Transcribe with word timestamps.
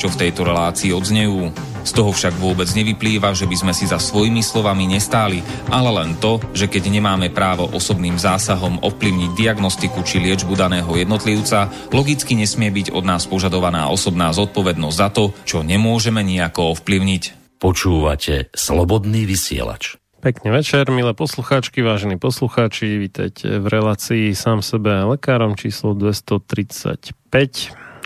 čo 0.00 0.08
v 0.08 0.16
tejto 0.16 0.48
relácii 0.48 0.96
odznejú. 0.96 1.52
Z 1.84 1.92
toho 1.92 2.08
však 2.08 2.40
vôbec 2.40 2.64
nevyplýva, 2.72 3.36
že 3.36 3.44
by 3.44 3.56
sme 3.60 3.72
si 3.76 3.84
za 3.84 4.00
svojimi 4.00 4.40
slovami 4.40 4.88
nestáli, 4.88 5.44
ale 5.68 5.92
len 5.92 6.16
to, 6.16 6.40
že 6.56 6.72
keď 6.72 6.88
nemáme 6.88 7.28
právo 7.28 7.68
osobným 7.68 8.16
zásahom 8.16 8.80
ovplyvniť 8.80 9.36
diagnostiku 9.36 10.00
či 10.00 10.24
liečbu 10.24 10.56
daného 10.56 10.88
jednotlivca, 10.96 11.68
logicky 11.92 12.32
nesmie 12.32 12.72
byť 12.72 12.96
od 12.96 13.04
nás 13.04 13.28
požadovaná 13.28 13.92
osobná 13.92 14.32
zodpovednosť 14.32 14.96
za 14.96 15.08
to, 15.12 15.36
čo 15.44 15.60
nemôžeme 15.60 16.24
nejako 16.24 16.80
ovplyvniť. 16.80 17.22
Počúvate 17.60 18.48
Slobodný 18.56 19.28
vysielač. 19.28 20.00
Pekný 20.20 20.52
večer, 20.52 20.84
milé 20.92 21.16
poslucháčky, 21.16 21.80
vážení 21.80 22.20
poslucháči, 22.20 23.00
vítajte 23.00 23.56
v 23.56 23.66
relácii 23.68 24.36
sám 24.36 24.60
sebe 24.60 24.92
lekárom 25.08 25.56
číslo 25.56 25.96
235. 25.96 27.12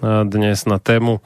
A 0.02 0.22
dnes 0.22 0.62
na 0.66 0.78
tému 0.78 1.22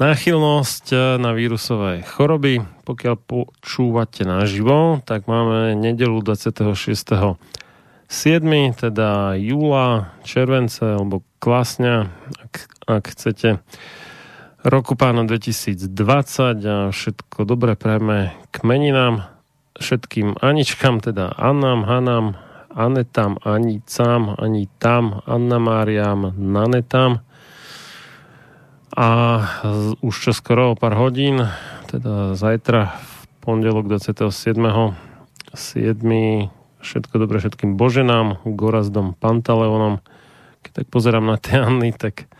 náchylnosť 0.00 0.84
eh, 0.96 1.00
na 1.20 1.36
vírusové 1.36 2.00
choroby. 2.02 2.64
Pokiaľ 2.88 3.16
počúvate 3.20 4.24
naživo, 4.24 5.04
tak 5.04 5.28
máme 5.28 5.76
nedelu 5.76 6.18
26. 6.24 7.36
7. 8.10 8.42
teda 8.74 9.38
júla, 9.38 10.18
července 10.26 10.82
alebo 10.82 11.22
klasňa, 11.38 12.10
ak, 12.42 12.54
ak 12.90 13.04
chcete 13.14 13.62
roku 14.66 14.98
pána 14.98 15.22
2020 15.24 15.86
a 16.66 16.76
všetko 16.90 17.38
dobre 17.46 17.78
prejme 17.78 18.34
k 18.50 18.56
meninám 18.66 19.30
všetkým 19.78 20.36
Aničkám, 20.42 21.00
teda 21.00 21.32
Annám, 21.38 21.86
Hanám, 21.86 22.26
Anetám, 22.74 23.40
Anicám, 23.40 24.36
Anitám, 24.36 25.24
Anna 25.24 25.58
Máriám, 25.62 26.34
Nanetám 26.36 27.24
a 28.96 29.06
už 30.02 30.14
čo 30.14 30.32
skoro 30.34 30.74
o 30.74 30.78
pár 30.78 30.98
hodín, 30.98 31.46
teda 31.90 32.34
zajtra 32.34 32.98
v 32.98 33.12
pondelok 33.42 33.86
27. 33.86 34.58
7. 35.54 36.00
Všetko 36.80 37.14
dobre 37.18 37.36
všetkým 37.42 37.76
Boženám, 37.76 38.42
Gorazdom, 38.46 39.18
Pantaleonom. 39.18 40.00
Keď 40.62 40.72
tak 40.82 40.86
pozerám 40.88 41.26
na 41.26 41.36
tie 41.36 41.60
Anny, 41.60 41.92
tak 41.92 42.30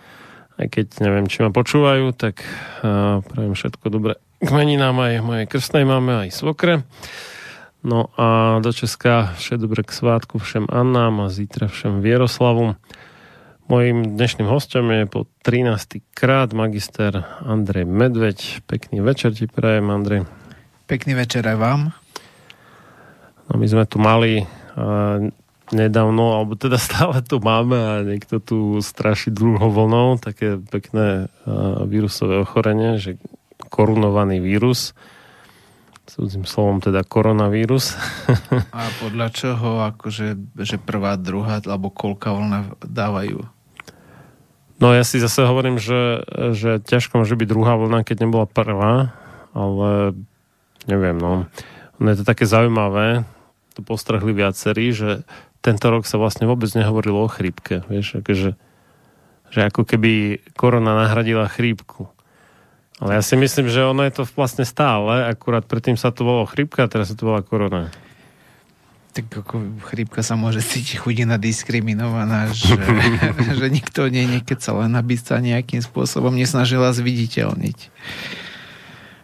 aj 0.61 0.66
keď 0.69 0.87
neviem, 1.00 1.27
či 1.28 1.41
ma 1.41 1.50
počúvajú, 1.50 2.12
tak 2.12 2.44
uh, 2.85 3.25
prajem 3.25 3.56
všetko 3.56 3.87
dobre 3.88 4.12
k 4.41 4.49
meninám 4.56 4.97
aj 4.97 5.20
mojej 5.20 5.47
krstnej 5.49 5.85
máme, 5.85 6.29
aj 6.29 6.32
svokre. 6.32 6.88
No 7.81 8.12
a 8.17 8.61
do 8.61 8.73
Česka 8.73 9.37
všetko 9.37 9.61
dobre 9.61 9.81
k 9.85 9.93
svátku 9.93 10.37
všem 10.37 10.69
Annám 10.69 11.25
a 11.25 11.32
zítra 11.32 11.69
všem 11.69 12.05
Vieroslavu. 12.05 12.76
Mojím 13.70 14.19
dnešným 14.19 14.50
hostom 14.50 14.90
je 14.90 15.06
po 15.06 15.31
13. 15.46 16.02
krát 16.11 16.50
magister 16.50 17.22
Andrej 17.46 17.87
Medveď. 17.87 18.67
Pekný 18.67 18.99
večer 18.99 19.31
ti 19.31 19.46
prajem, 19.46 19.94
Andrej. 19.94 20.26
Pekný 20.90 21.14
večer 21.14 21.46
aj 21.46 21.55
vám. 21.55 21.94
No 23.46 23.52
my 23.55 23.67
sme 23.70 23.87
tu 23.87 24.02
mali 24.02 24.43
uh, 24.43 25.22
nedávno, 25.70 26.34
alebo 26.34 26.58
teda 26.58 26.82
stále 26.82 27.22
tu 27.22 27.38
máme 27.38 27.78
a 27.78 27.94
niekto 28.02 28.43
tu 28.43 28.82
straší 28.82 29.31
druhou 29.31 29.70
vlnou, 29.70 30.19
také 30.19 30.58
pekné 30.58 31.31
uh, 31.31 31.87
vírusové 31.87 32.43
ochorenie, 32.43 32.99
že 32.99 33.23
korunovaný 33.70 34.43
vírus 34.43 34.99
cudzím 36.11 36.43
slovom 36.43 36.82
teda 36.82 37.06
koronavírus. 37.06 37.94
A 38.75 38.90
podľa 38.99 39.31
čoho, 39.31 39.87
akože, 39.94 40.58
že 40.58 40.75
prvá, 40.82 41.14
druhá, 41.14 41.62
alebo 41.62 41.94
koľka 41.94 42.34
vlna 42.34 42.82
dávajú? 42.82 43.60
No 44.81 44.97
ja 44.97 45.05
si 45.05 45.21
zase 45.21 45.44
hovorím, 45.44 45.77
že, 45.77 46.25
že 46.56 46.81
ťažko 46.81 47.21
môže 47.21 47.37
byť 47.37 47.49
druhá 47.53 47.77
vlna, 47.77 48.00
keď 48.00 48.25
nebola 48.25 48.49
prvá, 48.49 49.12
ale 49.53 50.17
neviem, 50.88 51.21
no. 51.21 51.44
Ono 52.00 52.09
je 52.09 52.19
to 52.19 52.25
také 52.25 52.49
zaujímavé, 52.49 53.29
to 53.77 53.85
postrahli 53.85 54.32
viacerí, 54.32 54.97
že 54.97 55.29
tento 55.61 55.93
rok 55.93 56.09
sa 56.09 56.17
vlastne 56.17 56.49
vôbec 56.49 56.73
nehovorilo 56.73 57.21
o 57.21 57.29
chrípke, 57.29 57.85
vieš, 57.93 58.25
akože, 58.25 58.56
že 59.53 59.61
ako 59.69 59.85
keby 59.85 60.41
korona 60.56 60.97
nahradila 60.97 61.44
chrípku. 61.53 62.09
Ale 63.05 63.21
ja 63.21 63.23
si 63.25 63.37
myslím, 63.37 63.69
že 63.69 63.85
ono 63.85 64.00
je 64.09 64.17
to 64.17 64.25
vlastne 64.33 64.65
stále, 64.65 65.29
akurát 65.29 65.69
predtým 65.69 66.00
sa 66.00 66.09
to 66.09 66.25
volalo 66.25 66.49
chrípka, 66.49 66.88
teraz 66.88 67.12
sa 67.12 67.17
to 67.21 67.29
volá 67.29 67.44
korona 67.44 67.93
tak 69.11 69.27
ako 69.27 69.83
chrípka 69.91 70.23
sa 70.23 70.39
môže 70.39 70.62
cítiť 70.62 71.03
chudina 71.03 71.35
diskriminovaná, 71.37 72.51
že, 72.55 72.79
že 73.59 73.67
nikto 73.67 74.07
nie 74.07 74.27
sa 74.62 74.73
len 74.79 74.95
aby 74.95 75.19
sa 75.19 75.43
nejakým 75.43 75.83
spôsobom 75.83 76.35
nesnažila 76.35 76.95
zviditeľniť. 76.95 77.79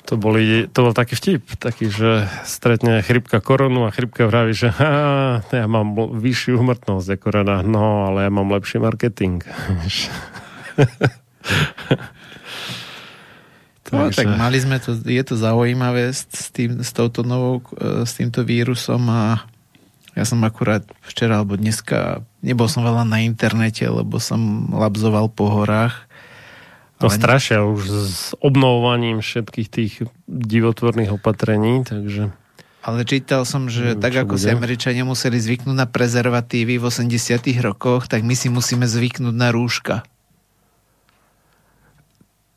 To, 0.07 0.15
boli, 0.15 0.71
to 0.71 0.87
bol 0.87 0.95
taký 0.95 1.19
vtip, 1.19 1.59
taký, 1.59 1.91
že 1.91 2.31
stretne 2.47 3.03
chrypka 3.03 3.43
koronu 3.43 3.91
a 3.91 3.95
chrypka 3.95 4.31
vraví, 4.31 4.55
že 4.55 4.71
ha, 4.71 5.43
ja 5.51 5.67
mám 5.67 5.99
vyššiu 5.99 6.63
umrtnosť 6.63 7.19
ako 7.19 7.27
rada, 7.35 7.67
no, 7.67 8.07
ale 8.07 8.27
ja 8.27 8.31
mám 8.31 8.47
lepší 8.55 8.79
marketing. 8.79 9.43
No, 13.95 14.11
tak 14.11 14.27
mali 14.27 14.59
sme 14.59 14.83
to, 14.83 14.99
je 14.99 15.23
to 15.23 15.39
zaujímavé 15.39 16.11
s, 16.11 16.51
tým, 16.51 16.83
s 16.83 16.91
touto 16.91 17.23
novou, 17.23 17.63
s 17.79 18.19
týmto 18.19 18.43
vírusom 18.43 19.07
a 19.07 19.47
ja 20.17 20.25
som 20.25 20.41
akurát 20.49 20.81
včera 21.05 21.45
alebo 21.45 21.61
dneska, 21.61 22.25
nebol 22.41 22.73
som 22.73 22.81
veľa 22.81 23.05
na 23.05 23.21
internete, 23.21 23.85
lebo 23.85 24.17
som 24.17 24.73
labzoval 24.73 25.29
po 25.29 25.53
horách. 25.53 26.09
To 27.05 27.13
strašia 27.13 27.61
už 27.61 27.83
s 27.85 28.33
obnovovaním 28.41 29.21
všetkých 29.21 29.69
tých 29.69 29.93
divotvorných 30.25 31.13
opatrení, 31.21 31.85
takže... 31.85 32.33
Ale 32.81 33.03
čítal 33.05 33.45
som, 33.45 33.69
že 33.69 33.93
Neviem, 33.93 34.01
tak 34.01 34.15
ako 34.25 34.39
bude. 34.39 34.43
si 34.47 34.49
Američania 34.49 35.05
museli 35.05 35.37
zvyknúť 35.37 35.77
na 35.77 35.85
prezervatívy 35.91 36.81
v 36.81 36.85
80 36.89 37.43
rokoch, 37.61 38.09
tak 38.09 38.25
my 38.25 38.33
si 38.33 38.49
musíme 38.49 38.89
zvyknúť 38.89 39.37
na 39.37 39.53
rúška. 39.53 40.07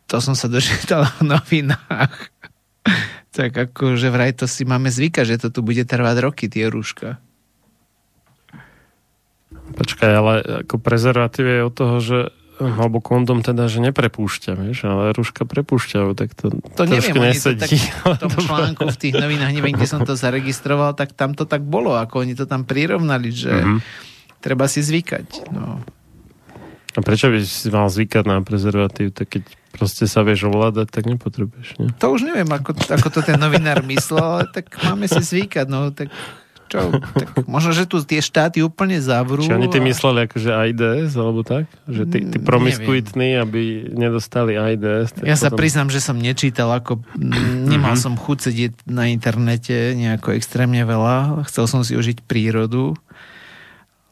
To 0.08 0.24
som 0.24 0.38
sa 0.38 0.48
dočítal 0.48 1.10
v 1.20 1.36
novinách. 1.36 2.16
tak 3.36 3.52
ako, 3.52 4.00
že 4.00 4.08
vraj 4.08 4.32
to 4.32 4.48
si 4.48 4.64
máme 4.64 4.88
zvykať, 4.88 5.26
že 5.28 5.38
to 5.44 5.48
tu 5.52 5.60
bude 5.66 5.84
trvať 5.84 6.16
roky, 6.24 6.46
tie 6.48 6.72
rúška. 6.72 7.20
Počkaj, 9.76 10.12
ale 10.12 10.34
ako 10.66 10.82
prezervatív 10.82 11.46
je 11.46 11.60
od 11.66 11.74
toho, 11.74 11.96
že 12.00 12.20
alebo 12.60 13.00
kondom 13.00 13.40
teda, 13.40 13.72
že 13.72 13.80
neprepúšťa, 13.80 14.52
vieš, 14.60 14.84
ale 14.84 15.16
rúška 15.16 15.48
prepúšťajú, 15.48 16.12
tak 16.12 16.36
to, 16.36 16.52
to 16.76 16.84
neviem, 16.84 17.32
nesedí. 17.32 17.80
To 18.04 18.12
tak 18.12 18.20
v 18.20 18.20
tom 18.20 18.36
článku 18.36 18.84
v 18.84 19.00
tých 19.00 19.16
novinách, 19.16 19.56
neviem, 19.56 19.72
kde 19.80 19.88
som 19.88 20.04
to 20.04 20.20
zaregistroval, 20.20 20.92
tak 20.92 21.16
tam 21.16 21.32
to 21.32 21.48
tak 21.48 21.64
bolo, 21.64 21.96
ako 21.96 22.28
oni 22.28 22.36
to 22.36 22.44
tam 22.44 22.68
prirovnali, 22.68 23.32
že 23.32 23.48
mm-hmm. 23.48 23.80
treba 24.44 24.68
si 24.68 24.84
zvykať. 24.84 25.56
No. 25.56 25.80
A 26.98 27.00
prečo 27.00 27.32
by 27.32 27.40
si 27.48 27.72
mal 27.72 27.88
zvykať 27.88 28.24
na 28.28 28.44
prezervatív, 28.44 29.16
tak 29.16 29.40
keď 29.40 29.44
proste 29.72 30.04
sa 30.04 30.28
vieš 30.28 30.52
ovládať, 30.52 30.92
tak 30.92 31.08
nepotrebuješ, 31.08 31.80
nie? 31.80 31.96
To 32.04 32.12
už 32.12 32.28
neviem, 32.28 32.50
ako, 32.52 32.76
ako 32.76 33.08
to 33.08 33.24
ten 33.24 33.40
novinár 33.40 33.88
myslel, 33.88 34.44
ale 34.44 34.46
tak 34.52 34.68
máme 34.84 35.08
si 35.08 35.24
zvykať, 35.24 35.66
no 35.72 35.96
tak 35.96 36.12
čo, 36.70 36.94
tak 36.94 37.50
možno, 37.50 37.74
že 37.74 37.90
tu 37.90 37.98
tie 38.06 38.22
štáty 38.22 38.62
úplne 38.62 39.02
zavrú. 39.02 39.42
Či 39.42 39.58
oni 39.58 39.68
ty 39.68 39.82
a... 39.82 39.86
mysleli 39.90 40.30
akože 40.30 40.52
AIDS, 40.54 41.12
alebo 41.18 41.42
tak? 41.42 41.66
Že 41.90 42.04
tí, 42.06 42.20
tí 42.30 42.38
mm, 42.38 42.46
promiskuitní, 42.46 43.42
aby 43.42 43.90
nedostali 43.90 44.54
AIDS. 44.54 45.18
Ja 45.26 45.34
potom... 45.34 45.44
sa 45.44 45.50
priznám, 45.50 45.90
že 45.90 46.00
som 46.00 46.22
nečítal, 46.22 46.70
ako 46.70 47.02
nemal 47.18 47.98
mm-hmm. 47.98 48.06
som 48.06 48.14
chuť 48.14 48.38
sedieť 48.54 48.74
na 48.86 49.10
internete 49.10 49.98
nejako 49.98 50.38
extrémne 50.38 50.86
veľa. 50.86 51.42
Chcel 51.50 51.66
som 51.66 51.82
si 51.82 51.98
užiť 51.98 52.22
prírodu, 52.30 52.94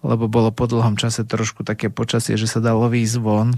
lebo 0.02 0.26
bolo 0.26 0.50
po 0.50 0.66
dlhom 0.66 0.98
čase 0.98 1.22
trošku 1.22 1.62
také 1.62 1.94
počasie, 1.94 2.36
že 2.36 2.50
sa 2.50 2.58
dalo 2.58 2.90
výjsť 2.90 3.18
von. 3.22 3.54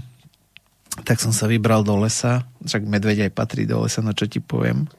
Tak 1.00 1.16
som 1.16 1.32
sa 1.32 1.48
vybral 1.48 1.80
do 1.80 1.96
lesa. 1.96 2.44
Však 2.60 2.84
medveď 2.84 3.30
aj 3.30 3.32
patrí 3.32 3.64
do 3.64 3.80
lesa, 3.80 4.04
no 4.04 4.12
čo 4.12 4.28
ti 4.28 4.44
poviem 4.44 4.90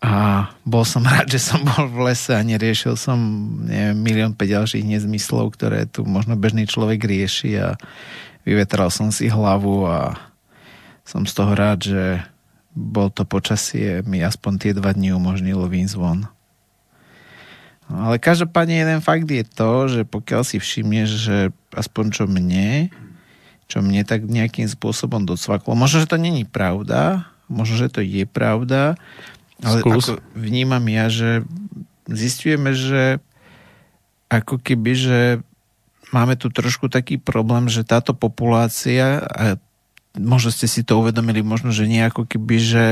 a 0.00 0.46
bol 0.62 0.84
som 0.84 1.04
rád, 1.12 1.30
že 1.30 1.40
som 1.40 1.64
bol 1.64 1.88
v 1.88 2.12
lese 2.12 2.36
a 2.36 2.44
neriešil 2.44 2.94
som 2.98 3.18
neviem, 3.64 3.96
milión 3.96 4.32
päť 4.36 4.60
ďalších 4.60 4.84
nezmyslov, 4.84 5.56
ktoré 5.56 5.88
tu 5.88 6.04
možno 6.04 6.36
bežný 6.36 6.68
človek 6.68 7.04
rieši 7.04 7.50
a 7.60 7.68
vyvetral 8.46 8.92
som 8.92 9.10
si 9.10 9.26
hlavu 9.26 9.88
a 9.88 10.14
som 11.06 11.22
z 11.22 11.32
toho 11.32 11.52
rád, 11.54 11.86
že 11.86 12.04
bol 12.76 13.08
to 13.08 13.24
počasie, 13.24 14.04
mi 14.04 14.20
aspoň 14.20 14.52
tie 14.60 14.72
dva 14.76 14.92
dni 14.92 15.16
umožnilo 15.16 15.64
výjsť 15.64 15.96
von. 15.96 16.28
Ale 17.86 18.18
každopádne 18.18 18.82
jeden 18.82 19.00
fakt 19.00 19.30
je 19.30 19.46
to, 19.46 19.72
že 19.86 20.00
pokiaľ 20.02 20.42
si 20.42 20.58
všimneš, 20.58 21.08
že 21.08 21.38
aspoň 21.70 22.04
čo 22.10 22.24
mne, 22.26 22.90
čo 23.70 23.78
mne 23.78 24.02
tak 24.02 24.26
nejakým 24.26 24.66
spôsobom 24.66 25.22
docvaklo, 25.22 25.78
možno, 25.78 26.02
že 26.02 26.10
to 26.10 26.18
není 26.18 26.42
pravda, 26.42 27.30
možno, 27.46 27.78
že 27.78 27.88
to 27.88 28.02
je 28.02 28.26
pravda, 28.26 28.98
ale 29.64 29.80
Skús. 29.80 30.12
ako 30.12 30.12
vnímam 30.36 30.84
ja, 30.88 31.08
že 31.08 31.44
zistujeme, 32.08 32.76
že 32.76 33.22
ako 34.28 34.60
keby, 34.60 34.92
že 34.92 35.20
máme 36.10 36.34
tu 36.34 36.50
trošku 36.50 36.90
taký 36.90 37.16
problém, 37.16 37.70
že 37.70 37.86
táto 37.86 38.12
populácia, 38.12 39.22
a 39.22 39.56
možno 40.18 40.50
ste 40.50 40.66
si 40.66 40.82
to 40.82 41.00
uvedomili, 41.00 41.40
možno, 41.40 41.70
že 41.70 41.88
nie 41.88 42.02
ako 42.04 42.26
keby, 42.26 42.56
že 42.58 42.84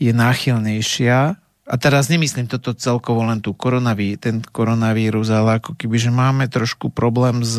je 0.00 0.12
náchylnejšia, 0.16 1.40
a 1.70 1.78
teraz 1.78 2.10
nemyslím 2.10 2.50
toto 2.50 2.74
celkovo 2.74 3.22
len 3.22 3.38
tú 3.38 3.54
koronaví, 3.54 4.18
ten 4.18 4.42
koronavírus, 4.42 5.30
ale 5.30 5.62
ako 5.62 5.78
keby, 5.78 5.96
že 6.02 6.10
máme 6.10 6.50
trošku 6.50 6.90
problém 6.90 7.46
s 7.46 7.54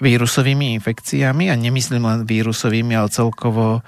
vírusovými 0.00 0.72
infekciami 0.80 1.52
a 1.52 1.60
nemyslím 1.60 2.00
len 2.00 2.20
vírusovými, 2.24 2.96
ale 2.96 3.12
celkovo 3.12 3.84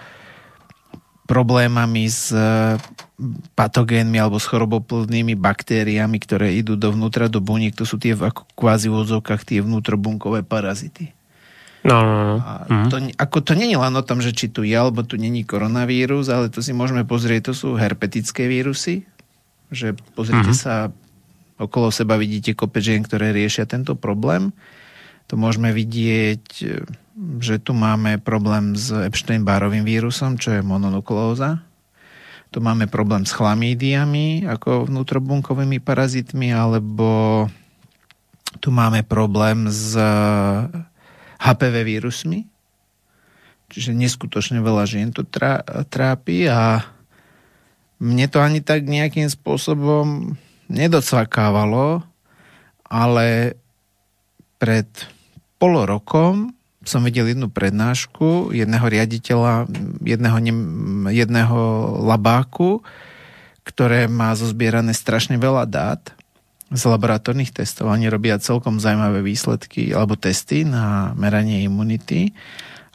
problémami 1.27 2.07
s 2.07 2.31
e, 2.31 2.79
patogénmi 3.59 4.17
alebo 4.17 4.39
s 4.39 4.47
choroboplodnými 4.47 5.35
baktériami, 5.35 6.17
ktoré 6.23 6.55
idú 6.55 6.79
dovnútra 6.79 7.27
do 7.27 7.43
buniek, 7.43 7.75
to 7.75 7.83
sú 7.83 7.99
tie 7.99 8.15
ako 8.15 8.47
kvázi 8.55 8.87
v 8.87 9.03
odzovkách 9.03 9.43
tie 9.43 9.59
vnútrobunkové 9.61 10.47
parazity. 10.47 11.13
No, 11.87 12.03
no, 12.03 12.15
no. 12.19 12.37
A 12.43 12.53
mhm. 12.67 12.89
to, 12.91 12.97
ako 13.15 13.39
to 13.47 13.53
není 13.55 13.79
len 13.79 13.95
o 13.95 14.03
tom, 14.03 14.19
že 14.19 14.35
či 14.35 14.51
tu 14.51 14.67
je, 14.67 14.75
alebo 14.75 15.07
tu 15.07 15.15
není 15.19 15.47
koronavírus, 15.47 16.27
ale 16.31 16.51
to 16.51 16.59
si 16.59 16.75
môžeme 16.75 17.07
pozrieť, 17.07 17.51
to 17.51 17.55
sú 17.55 17.69
herpetické 17.79 18.51
vírusy, 18.51 19.07
že 19.71 19.95
pozrite 20.15 20.51
uh-huh. 20.51 20.63
sa 20.67 20.75
okolo 21.59 21.91
seba 21.91 22.15
vidíte 22.19 22.55
kope 22.55 22.79
žien, 22.79 23.03
ktoré 23.03 23.35
riešia 23.35 23.67
tento 23.67 23.99
problém. 23.99 24.55
To 25.27 25.35
môžeme 25.35 25.75
vidieť 25.75 26.45
že 27.41 27.57
tu 27.57 27.73
máme 27.73 28.21
problém 28.21 28.77
s 28.77 28.93
Epstein-Barovým 28.93 29.89
vírusom, 29.89 30.37
čo 30.37 30.53
je 30.53 30.61
mononukleóza. 30.61 31.65
Tu 32.53 32.61
máme 32.61 32.87
problém 32.93 33.25
s 33.25 33.33
chlamídiami, 33.33 34.45
ako 34.45 34.87
vnútrobunkovými 34.87 35.81
parazitmi, 35.81 36.53
alebo 36.53 37.45
tu 38.61 38.69
máme 38.69 39.01
problém 39.01 39.69
s 39.69 39.97
HPV 41.41 41.75
vírusmi, 41.85 42.45
čiže 43.73 43.97
neskutočne 43.97 44.61
veľa 44.61 44.85
žien 44.85 45.09
to 45.13 45.25
trápi 45.89 46.49
a 46.49 46.85
mne 47.97 48.29
to 48.29 48.39
ani 48.45 48.61
tak 48.61 48.85
nejakým 48.85 49.29
spôsobom 49.33 50.37
nedocvakávalo, 50.69 52.05
ale 52.85 53.57
pred 54.61 54.89
pol 55.67 55.83
rokom 55.83 56.55
som 56.87 57.03
videl 57.03 57.35
jednu 57.35 57.51
prednášku 57.51 58.55
jedného 58.55 58.87
riaditeľa, 58.87 59.67
jedného, 60.07 60.39
jedného 61.11 61.59
labáku, 62.07 62.87
ktoré 63.67 64.07
má 64.07 64.31
zozbierané 64.39 64.95
strašne 64.95 65.35
veľa 65.35 65.67
dát 65.67 65.99
z 66.71 66.83
laboratórnych 66.87 67.51
testov. 67.51 67.91
Oni 67.91 68.07
robia 68.07 68.39
celkom 68.39 68.79
zaujímavé 68.79 69.27
výsledky 69.27 69.91
alebo 69.91 70.15
testy 70.15 70.63
na 70.63 71.11
meranie 71.19 71.67
imunity. 71.67 72.31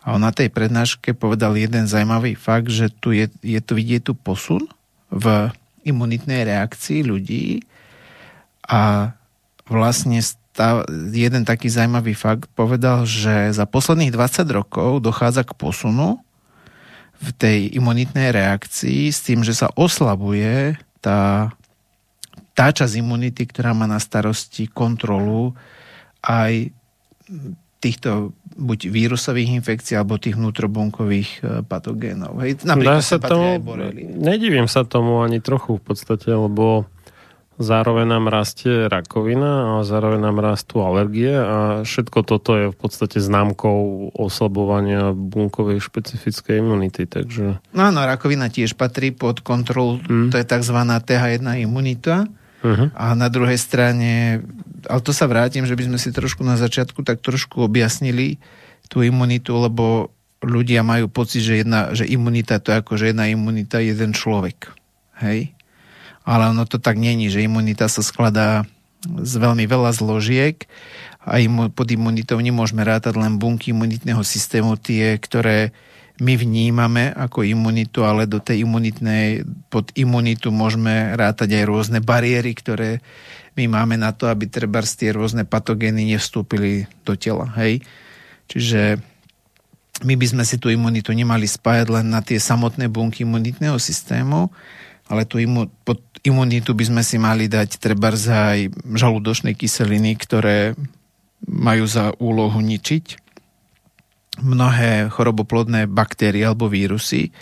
A 0.07 0.15
on 0.15 0.23
na 0.23 0.31
tej 0.31 0.47
prednáške 0.47 1.11
povedal 1.11 1.59
jeden 1.59 1.91
zaujímavý 1.91 2.39
fakt, 2.39 2.71
že 2.71 2.87
tu 2.87 3.11
je, 3.11 3.27
je 3.43 3.59
tu 3.59 3.75
vidieť 3.75 4.07
tu 4.07 4.15
posun 4.15 4.63
v 5.11 5.51
imunitnej 5.83 6.47
reakcii 6.47 7.03
ľudí 7.03 7.67
a 8.63 9.11
vlastne 9.67 10.23
tá, 10.51 10.84
jeden 11.12 11.48
taký 11.48 11.72
zaujímavý 11.72 12.12
fakt 12.15 12.51
povedal, 12.53 13.08
že 13.08 13.55
za 13.55 13.63
posledných 13.63 14.12
20 14.12 14.48
rokov 14.51 15.00
dochádza 15.00 15.48
k 15.48 15.55
posunu 15.55 16.20
v 17.22 17.29
tej 17.38 17.60
imunitnej 17.77 18.34
reakcii 18.34 19.13
s 19.13 19.24
tým, 19.24 19.46
že 19.46 19.53
sa 19.55 19.72
oslabuje 19.77 20.75
tá, 21.00 21.53
tá 22.58 22.67
časť 22.74 22.93
imunity, 23.00 23.48
ktorá 23.48 23.72
má 23.72 23.88
na 23.88 24.01
starosti 24.01 24.67
kontrolu 24.67 25.55
aj 26.25 26.74
týchto 27.81 28.36
buď 28.51 28.93
vírusových 28.93 29.63
infekcií 29.63 29.98
alebo 29.98 30.22
tých 30.22 30.38
vnútrobunkových 30.38 31.29
e, 31.41 31.41
patogénov. 31.65 32.38
Hej, 32.43 32.62
napríklad 32.62 33.01
sa 33.01 33.17
tomu, 33.17 33.58
nedivím 34.20 34.70
sa 34.70 34.86
tomu 34.86 35.24
ani 35.25 35.41
trochu 35.41 35.81
v 35.81 35.84
podstate, 35.84 36.29
lebo 36.29 36.86
zároveň 37.61 38.05
nám 38.17 38.25
rastie 38.27 38.89
rakovina 38.89 39.79
a 39.79 39.87
zároveň 39.87 40.19
nám 40.19 40.41
rastú 40.41 40.81
alergie 40.81 41.31
a 41.31 41.85
všetko 41.85 42.19
toto 42.25 42.51
je 42.57 42.65
v 42.73 42.77
podstate 42.77 43.21
známkou 43.21 44.11
oslabovania 44.17 45.13
bunkovej 45.13 45.79
špecifickej 45.79 46.59
imunity, 46.59 47.05
takže... 47.05 47.61
No 47.71 47.81
áno, 47.93 48.03
rakovina 48.03 48.49
tiež 48.49 48.73
patrí 48.73 49.13
pod 49.13 49.45
kontrolu, 49.45 50.01
hmm. 50.01 50.33
to 50.33 50.41
je 50.41 50.45
tzv. 50.45 50.77
TH1 50.81 51.47
imunita 51.61 52.27
uh-huh. 52.65 52.89
a 52.93 53.13
na 53.13 53.29
druhej 53.29 53.57
strane, 53.57 54.41
ale 54.89 55.01
to 55.05 55.13
sa 55.13 55.29
vrátim, 55.29 55.63
že 55.63 55.77
by 55.77 55.87
sme 55.87 55.97
si 56.01 56.09
trošku 56.09 56.41
na 56.41 56.57
začiatku 56.57 57.05
tak 57.05 57.21
trošku 57.21 57.61
objasnili 57.61 58.41
tú 58.89 59.05
imunitu, 59.05 59.55
lebo 59.55 60.11
ľudia 60.41 60.81
majú 60.81 61.07
pocit, 61.07 61.45
že, 61.45 61.61
jedna, 61.61 61.93
že 61.93 62.09
imunita 62.09 62.57
to 62.57 62.73
je 62.73 62.79
ako, 62.81 62.91
že 62.97 63.13
jedna 63.13 63.29
imunita 63.29 63.77
jeden 63.77 64.11
človek. 64.11 64.73
Hej? 65.21 65.53
Ale 66.25 66.53
ono 66.53 66.63
to 66.69 66.77
tak 66.77 66.97
není, 67.01 67.29
že 67.29 67.45
imunita 67.45 67.89
sa 67.89 68.05
skladá 68.05 68.65
z 69.01 69.33
veľmi 69.41 69.65
veľa 69.65 69.91
zložiek 69.97 70.69
a 71.21 71.41
pod 71.73 71.87
imunitou 71.89 72.37
nemôžeme 72.37 72.81
rátať 72.81 73.17
len 73.17 73.37
bunky 73.37 73.73
imunitného 73.73 74.21
systému, 74.21 74.77
tie, 74.77 75.17
ktoré 75.17 75.73
my 76.21 76.37
vnímame 76.37 77.09
ako 77.17 77.41
imunitu, 77.41 78.05
ale 78.05 78.29
do 78.29 78.37
tej 78.37 78.61
imunitnej, 78.61 79.41
pod 79.73 79.89
imunitu 79.97 80.53
môžeme 80.53 81.17
rátať 81.17 81.57
aj 81.57 81.63
rôzne 81.65 81.99
bariéry, 82.01 82.53
ktoré 82.53 83.01
my 83.57 83.65
máme 83.65 83.97
na 83.97 84.13
to, 84.13 84.29
aby 84.29 84.45
treba 84.45 84.85
tie 84.85 85.13
rôzne 85.13 85.49
patogény 85.49 86.13
nevstúpili 86.13 86.85
do 87.01 87.17
tela. 87.17 87.49
Hej? 87.57 87.81
Čiže 88.53 89.01
my 90.05 90.13
by 90.13 90.25
sme 90.29 90.43
si 90.45 90.61
tú 90.61 90.69
imunitu 90.69 91.13
nemali 91.13 91.49
spájať 91.49 91.87
len 91.89 92.13
na 92.13 92.21
tie 92.21 92.37
samotné 92.37 92.89
bunky 92.89 93.25
imunitného 93.25 93.77
systému, 93.81 94.53
ale 95.09 95.25
tú 95.25 95.41
imu, 95.41 95.67
pod 95.83 95.99
imunitu 96.21 96.77
by 96.77 96.85
sme 96.85 97.01
si 97.01 97.17
mali 97.17 97.49
dať 97.49 97.81
treba 97.81 98.13
aj 98.13 98.69
žalúdočné 98.85 99.57
kyseliny, 99.57 100.17
ktoré 100.17 100.77
majú 101.45 101.85
za 101.89 102.13
úlohu 102.21 102.61
ničiť 102.61 103.17
mnohé 104.41 105.11
choroboplodné 105.11 105.89
baktérie 105.89 106.45
alebo 106.45 106.71
vírusy 106.71 107.33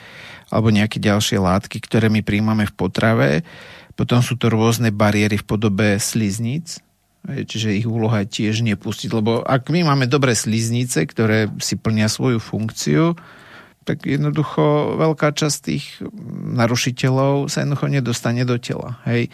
alebo 0.49 0.73
nejaké 0.73 0.97
ďalšie 0.97 1.37
látky, 1.37 1.77
ktoré 1.77 2.09
my 2.09 2.25
príjmame 2.25 2.65
v 2.65 2.73
potrave. 2.73 3.29
Potom 3.93 4.23
sú 4.25 4.39
to 4.39 4.49
rôzne 4.49 4.89
bariéry 4.89 5.37
v 5.37 5.45
podobe 5.45 5.87
sliznic, 6.01 6.81
čiže 7.27 7.77
ich 7.77 7.85
úloha 7.85 8.25
tiež 8.25 8.65
nepustiť, 8.65 9.11
lebo 9.13 9.43
ak 9.45 9.69
my 9.69 9.85
máme 9.85 10.09
dobré 10.09 10.33
sliznice, 10.33 11.05
ktoré 11.05 11.51
si 11.61 11.77
plnia 11.77 12.09
svoju 12.09 12.41
funkciu, 12.41 13.13
tak 13.83 14.05
jednoducho 14.05 14.95
veľká 14.99 15.33
časť 15.33 15.57
tých 15.65 15.85
narušiteľov 16.57 17.49
sa 17.49 17.63
jednoducho 17.65 17.87
nedostane 17.89 18.43
do 18.45 18.59
tela. 18.61 19.01
Hej. 19.07 19.33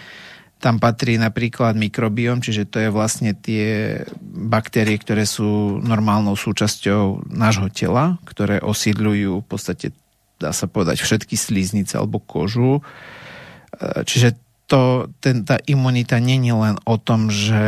Tam 0.64 0.80
patrí 0.80 1.20
napríklad 1.20 1.76
mikrobiom, 1.76 2.40
čiže 2.40 2.66
to 2.66 2.80
je 2.80 2.90
vlastne 2.90 3.36
tie 3.36 4.00
baktérie, 4.24 4.96
ktoré 4.96 5.28
sú 5.28 5.78
normálnou 5.84 6.40
súčasťou 6.40 7.28
nášho 7.28 7.68
tela, 7.70 8.16
ktoré 8.24 8.64
osídľujú 8.64 9.44
v 9.44 9.48
podstate, 9.48 9.92
dá 10.40 10.56
sa 10.56 10.66
povedať, 10.66 11.04
všetky 11.04 11.36
slíznice 11.36 12.00
alebo 12.00 12.24
kožu. 12.24 12.80
E, 12.80 14.08
čiže 14.08 14.40
to, 14.66 15.14
ten, 15.22 15.46
tá 15.46 15.62
imunita 15.70 16.18
není 16.18 16.50
len 16.50 16.82
o 16.90 16.98
tom, 16.98 17.30
že 17.30 17.62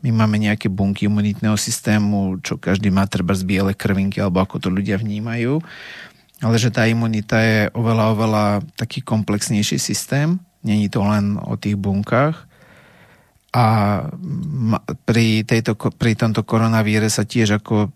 my 0.00 0.10
máme 0.16 0.40
nejaké 0.40 0.72
bunky 0.72 1.04
imunitného 1.04 1.60
systému, 1.60 2.40
čo 2.40 2.56
každý 2.56 2.88
má 2.88 3.04
treba 3.04 3.36
z 3.36 3.44
biele 3.44 3.76
krvinky, 3.76 4.16
alebo 4.24 4.40
ako 4.40 4.56
to 4.56 4.68
ľudia 4.72 4.96
vnímajú, 4.96 5.60
ale 6.38 6.56
že 6.56 6.70
tá 6.70 6.86
imunita 6.86 7.38
je 7.42 7.58
oveľa, 7.74 8.04
oveľa 8.14 8.44
taký 8.78 9.02
komplexnejší 9.02 9.78
systém, 9.78 10.38
Není 10.64 10.90
to 10.90 11.06
len 11.06 11.38
o 11.38 11.54
tých 11.54 11.78
bunkách. 11.78 12.44
A 13.54 13.66
pri, 15.08 15.46
tejto, 15.46 15.72
pri 15.74 16.12
tomto 16.18 16.42
koronavíre 16.44 17.08
sa 17.08 17.24
tiež 17.24 17.62
ako 17.62 17.94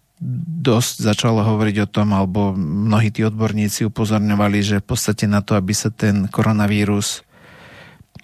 dosť 0.63 1.03
začalo 1.03 1.43
hovoriť 1.43 1.77
o 1.83 1.91
tom, 1.91 2.15
alebo 2.15 2.55
mnohí 2.57 3.11
tí 3.11 3.27
odborníci 3.27 3.91
upozorňovali, 3.91 4.59
že 4.63 4.77
v 4.79 4.87
podstate 4.87 5.27
na 5.27 5.43
to, 5.43 5.59
aby 5.59 5.75
sa 5.75 5.91
ten 5.91 6.31
koronavírus 6.31 7.27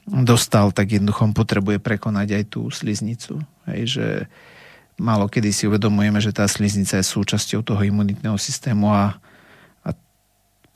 dostal, 0.06 0.70
tak 0.70 0.94
jednoducho 0.94 1.34
potrebuje 1.34 1.82
prekonať 1.82 2.28
aj 2.38 2.44
tú 2.48 2.70
sliznicu. 2.70 3.42
Hej, 3.66 3.98
že 3.98 4.06
málo 4.96 5.28
kedy 5.28 5.50
si 5.50 5.66
uvedomujeme, 5.68 6.22
že 6.22 6.32
tá 6.32 6.46
sliznica 6.48 6.96
je 6.96 7.04
súčasťou 7.04 7.60
toho 7.66 7.82
imunitného 7.82 8.38
systému 8.38 8.88
a 8.94 9.18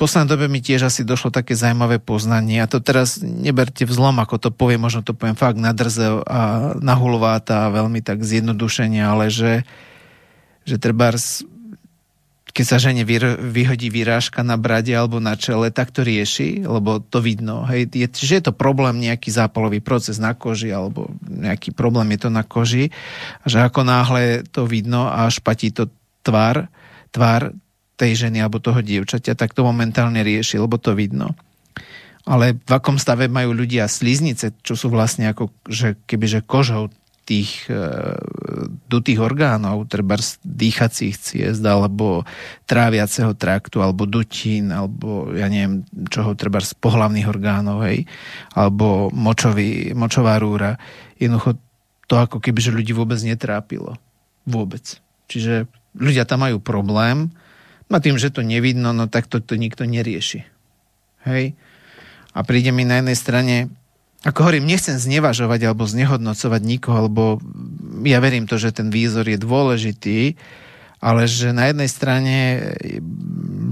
poslednej 0.03 0.35
dobe 0.35 0.47
mi 0.51 0.59
tiež 0.59 0.91
asi 0.91 1.07
došlo 1.07 1.31
také 1.31 1.55
zaujímavé 1.55 2.03
poznanie 2.03 2.59
a 2.59 2.67
to 2.67 2.83
teraz 2.83 3.23
neberte 3.23 3.87
vzlom, 3.87 4.19
ako 4.19 4.43
to 4.43 4.51
poviem, 4.51 4.83
možno 4.83 5.07
to 5.07 5.15
poviem 5.15 5.39
fakt 5.39 5.55
nadrze 5.55 6.27
a 6.27 6.75
nahulováta 6.83 7.71
a 7.71 7.75
veľmi 7.79 8.03
tak 8.03 8.27
zjednodušenie, 8.27 8.99
ale 8.99 9.31
že, 9.31 9.63
že 10.67 10.83
treba 10.83 11.15
keď 12.53 12.65
sa 12.69 12.77
žene 12.77 13.07
vyhodí 13.39 13.89
vyrážka 13.89 14.45
na 14.45 14.61
brade 14.61 14.93
alebo 14.93 15.17
na 15.23 15.41
čele, 15.41 15.73
tak 15.73 15.89
to 15.89 16.05
rieši, 16.05 16.69
lebo 16.69 17.01
to 17.01 17.25
vidno. 17.25 17.65
Hej, 17.65 17.89
je, 17.97 18.05
že 18.13 18.35
je 18.39 18.45
to 18.45 18.53
problém, 18.53 19.01
nejaký 19.01 19.33
zápalový 19.33 19.81
proces 19.81 20.21
na 20.21 20.37
koži 20.37 20.69
alebo 20.69 21.09
nejaký 21.25 21.73
problém 21.73 22.13
je 22.13 22.29
to 22.29 22.31
na 22.35 22.45
koži 22.45 22.93
že 23.49 23.65
ako 23.65 23.89
náhle 23.89 24.45
to 24.53 24.69
vidno 24.69 25.09
a 25.09 25.31
špatí 25.33 25.73
to 25.73 25.89
tvár, 26.21 26.69
tvár, 27.09 27.57
tej 28.03 28.27
ženy 28.27 28.43
alebo 28.43 28.59
toho 28.59 28.83
dievčaťa, 28.83 29.39
tak 29.39 29.55
to 29.55 29.63
momentálne 29.63 30.19
rieši, 30.19 30.59
lebo 30.59 30.75
to 30.83 30.99
vidno. 30.99 31.39
Ale 32.27 32.59
v 32.59 32.73
akom 32.75 32.99
stave 32.99 33.31
majú 33.31 33.55
ľudia 33.55 33.87
sliznice, 33.87 34.55
čo 34.67 34.75
sú 34.75 34.91
vlastne 34.91 35.31
ako, 35.31 35.55
že 35.71 35.95
kebyže 36.11 36.43
kožou 36.43 36.91
tých 37.23 37.71
e, 37.71 37.79
dutých 38.91 39.23
orgánov, 39.23 39.87
treba 39.87 40.19
dýchacích 40.43 41.15
ciest, 41.15 41.63
alebo 41.63 42.27
tráviaceho 42.67 43.39
traktu, 43.39 43.79
alebo 43.79 44.11
dutín, 44.11 44.75
alebo 44.75 45.31
ja 45.31 45.47
neviem, 45.47 45.87
čoho 46.11 46.35
treba 46.35 46.59
z 46.59 46.75
pohlavných 46.75 47.31
orgánov, 47.31 47.87
hej, 47.87 48.11
alebo 48.59 49.11
močový, 49.15 49.95
močová 49.95 50.43
rúra. 50.43 50.75
Jednoducho 51.23 51.59
to 52.11 52.19
ako 52.19 52.43
keby, 52.43 52.59
ľudí 52.59 52.91
vôbec 52.91 53.23
netrápilo. 53.23 53.95
Vôbec. 54.43 54.99
Čiže 55.31 55.71
ľudia 55.95 56.27
tam 56.27 56.43
majú 56.43 56.59
problém, 56.59 57.31
a 57.93 58.03
tým, 58.03 58.17
že 58.17 58.33
to 58.33 58.41
nevidno, 58.45 58.97
no 58.97 59.09
tak 59.09 59.29
to, 59.29 59.41
to 59.41 59.57
nikto 59.57 59.85
nerieši. 59.85 60.45
Hej? 61.29 61.55
A 62.33 62.41
príde 62.43 62.73
mi 62.73 62.89
na 62.89 63.01
jednej 63.01 63.19
strane, 63.19 63.57
ako 64.25 64.49
hovorím, 64.49 64.71
nechcem 64.71 64.97
znevažovať 64.97 65.61
alebo 65.69 65.85
znehodnocovať 65.85 66.63
nikoho, 66.65 66.99
lebo 67.11 67.25
ja 68.07 68.23
verím 68.23 68.49
to, 68.49 68.57
že 68.57 68.73
ten 68.73 68.89
výzor 68.89 69.29
je 69.29 69.37
dôležitý, 69.37 70.39
ale 71.03 71.27
že 71.27 71.51
na 71.51 71.67
jednej 71.67 71.91
strane 71.91 72.37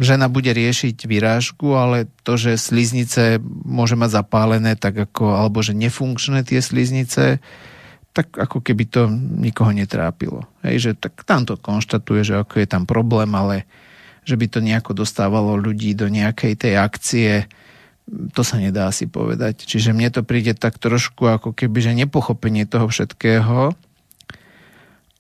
žena 0.02 0.26
bude 0.26 0.50
riešiť 0.50 1.06
vyrážku, 1.06 1.78
ale 1.78 2.10
to, 2.26 2.34
že 2.34 2.58
sliznice 2.58 3.38
môže 3.62 3.94
mať 3.94 4.18
zapálené, 4.18 4.74
tak 4.74 4.98
ako, 4.98 5.38
alebo 5.38 5.62
že 5.62 5.78
nefunkčné 5.78 6.42
tie 6.42 6.58
sliznice, 6.58 7.38
tak 8.10 8.34
ako 8.34 8.58
keby 8.58 8.84
to 8.90 9.06
nikoho 9.14 9.70
netrápilo. 9.70 10.42
Hej, 10.66 10.76
že 10.82 10.90
tak 10.98 11.22
tam 11.22 11.46
to 11.46 11.54
konštatuje, 11.54 12.26
že 12.26 12.34
ako 12.42 12.58
je 12.58 12.66
tam 12.66 12.82
problém, 12.82 13.30
ale 13.30 13.70
že 14.30 14.38
by 14.38 14.46
to 14.46 14.62
nejako 14.62 14.94
dostávalo 14.94 15.58
ľudí 15.58 15.98
do 15.98 16.06
nejakej 16.06 16.54
tej 16.54 16.74
akcie, 16.78 17.50
to 18.34 18.42
sa 18.46 18.58
nedá 18.58 18.90
asi 18.90 19.10
povedať. 19.10 19.66
Čiže 19.66 19.90
mne 19.94 20.10
to 20.10 20.22
príde 20.22 20.54
tak 20.54 20.78
trošku 20.78 21.26
ako 21.26 21.50
keby, 21.50 21.78
že 21.82 21.98
nepochopenie 21.98 22.66
toho 22.66 22.86
všetkého 22.86 23.74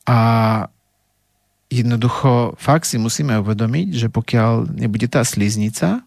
a 0.06 0.18
jednoducho 1.70 2.58
fakt 2.58 2.90
si 2.90 2.98
musíme 2.98 3.38
uvedomiť, 3.38 3.88
že 3.94 4.08
pokiaľ 4.10 4.74
nebude 4.74 5.06
tá 5.06 5.22
sliznica 5.22 6.02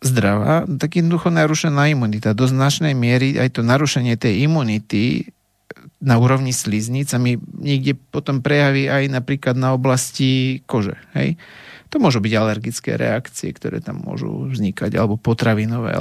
zdravá, 0.00 0.64
tak 0.64 0.96
jednoducho 0.96 1.28
narušená 1.28 1.92
imunita. 1.92 2.36
Do 2.36 2.48
značnej 2.48 2.96
miery 2.96 3.36
aj 3.36 3.60
to 3.60 3.62
narušenie 3.64 4.16
tej 4.16 4.48
imunity 4.48 5.32
na 6.00 6.20
úrovni 6.20 6.52
sliznic 6.52 7.08
sa 7.12 7.16
mi 7.20 7.40
niekde 7.40 7.96
potom 7.96 8.44
prejaví 8.44 8.88
aj 8.88 9.08
napríklad 9.12 9.56
na 9.56 9.72
oblasti 9.72 10.60
kože. 10.68 10.96
Hej? 11.16 11.40
To 11.94 12.02
môžu 12.02 12.18
byť 12.18 12.32
alergické 12.34 12.98
reakcie, 12.98 13.54
ktoré 13.54 13.78
tam 13.78 14.02
môžu 14.02 14.50
vznikať, 14.50 14.98
alebo 14.98 15.14
potravinové 15.14 15.94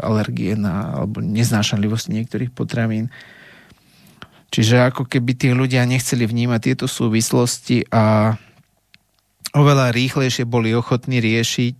alergie 0.00 0.56
na, 0.56 0.96
alebo 1.04 1.20
neznášanlivosť 1.20 2.06
niektorých 2.08 2.50
potravín. 2.52 3.12
Čiže 4.48 4.88
ako 4.88 5.04
keby 5.04 5.32
tí 5.36 5.48
ľudia 5.52 5.84
nechceli 5.84 6.24
vnímať 6.24 6.60
tieto 6.72 6.86
súvislosti 6.88 7.84
a 7.92 8.36
oveľa 9.52 9.92
rýchlejšie 9.92 10.48
boli 10.48 10.72
ochotní 10.72 11.20
riešiť 11.20 11.78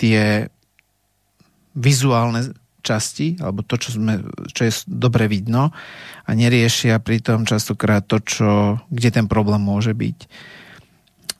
tie 0.00 0.48
vizuálne 1.76 2.56
časti, 2.80 3.36
alebo 3.42 3.60
to, 3.66 3.76
čo, 3.76 4.00
sme, 4.00 4.24
čo 4.54 4.62
je 4.64 4.72
dobre 4.88 5.28
vidno 5.28 5.74
a 6.24 6.30
neriešia 6.32 7.02
pritom 7.02 7.44
častokrát 7.44 8.06
to, 8.06 8.22
čo, 8.22 8.80
kde 8.88 9.10
ten 9.10 9.26
problém 9.28 9.60
môže 9.60 9.92
byť. 9.92 10.18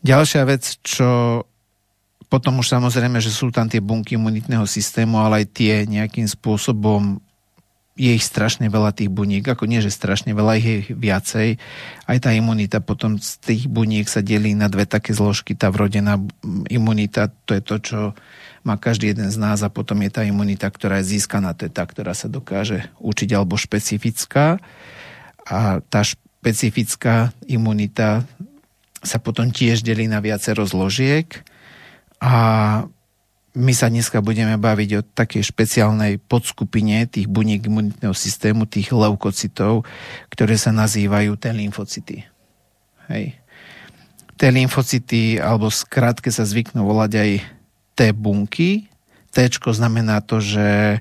Ďalšia 0.06 0.42
vec, 0.46 0.78
čo 0.82 1.42
potom 2.26 2.58
už 2.58 2.66
samozrejme, 2.66 3.22
že 3.22 3.30
sú 3.30 3.54
tam 3.54 3.70
tie 3.70 3.78
bunky 3.78 4.18
imunitného 4.18 4.66
systému, 4.66 5.22
ale 5.22 5.42
aj 5.42 5.46
tie 5.54 5.74
nejakým 5.86 6.26
spôsobom 6.26 7.22
je 7.96 8.12
ich 8.12 8.28
strašne 8.28 8.68
veľa 8.68 8.92
tých 8.92 9.08
buniek, 9.08 9.40
ako 9.40 9.64
nie, 9.64 9.80
že 9.80 9.88
strašne 9.88 10.36
veľa, 10.36 10.60
ich 10.60 10.68
je 10.68 10.78
viacej. 10.92 11.56
Aj 12.04 12.18
tá 12.20 12.28
imunita 12.36 12.84
potom 12.84 13.16
z 13.16 13.40
tých 13.40 13.62
buniek 13.72 14.04
sa 14.04 14.20
delí 14.20 14.52
na 14.52 14.68
dve 14.68 14.84
také 14.84 15.16
zložky. 15.16 15.56
Tá 15.56 15.72
vrodená 15.72 16.20
imunita, 16.68 17.32
to 17.48 17.56
je 17.56 17.62
to, 17.64 17.76
čo 17.80 17.98
má 18.68 18.76
každý 18.76 19.16
jeden 19.16 19.32
z 19.32 19.40
nás 19.40 19.64
a 19.64 19.72
potom 19.72 19.96
je 20.04 20.12
tá 20.12 20.28
imunita, 20.28 20.68
ktorá 20.68 21.00
je 21.00 21.16
získaná, 21.16 21.56
to 21.56 21.70
je 21.70 21.72
tá, 21.72 21.88
ktorá 21.88 22.12
sa 22.12 22.28
dokáže 22.28 22.84
učiť 23.00 23.32
alebo 23.32 23.56
špecifická. 23.56 24.60
A 25.48 25.80
tá 25.88 26.04
špecifická 26.04 27.32
imunita 27.48 28.28
sa 29.04 29.18
potom 29.20 29.52
tiež 29.52 29.84
delí 29.84 30.08
na 30.08 30.22
viacero 30.24 30.64
zložiek 30.64 31.28
a 32.20 32.34
my 33.56 33.72
sa 33.72 33.88
dneska 33.88 34.20
budeme 34.20 34.60
baviť 34.60 34.90
o 35.00 35.06
takej 35.16 35.40
špeciálnej 35.40 36.20
podskupine 36.20 37.08
tých 37.08 37.24
buniek 37.24 37.64
imunitného 37.64 38.12
systému, 38.12 38.68
tých 38.68 38.92
leukocitov, 38.92 39.88
ktoré 40.28 40.60
sa 40.60 40.76
nazývajú 40.76 41.40
T 41.40 41.44
lymfocyty. 41.56 42.28
Hej. 43.08 43.40
T 44.36 44.40
lymfocyty, 44.52 45.40
alebo 45.40 45.72
skrátke 45.72 46.28
sa 46.28 46.44
zvyknú 46.44 46.84
volať 46.84 47.12
aj 47.16 47.30
T 47.96 48.00
bunky. 48.12 48.92
T 49.32 49.36
znamená 49.48 50.20
to, 50.20 50.36
že 50.36 51.00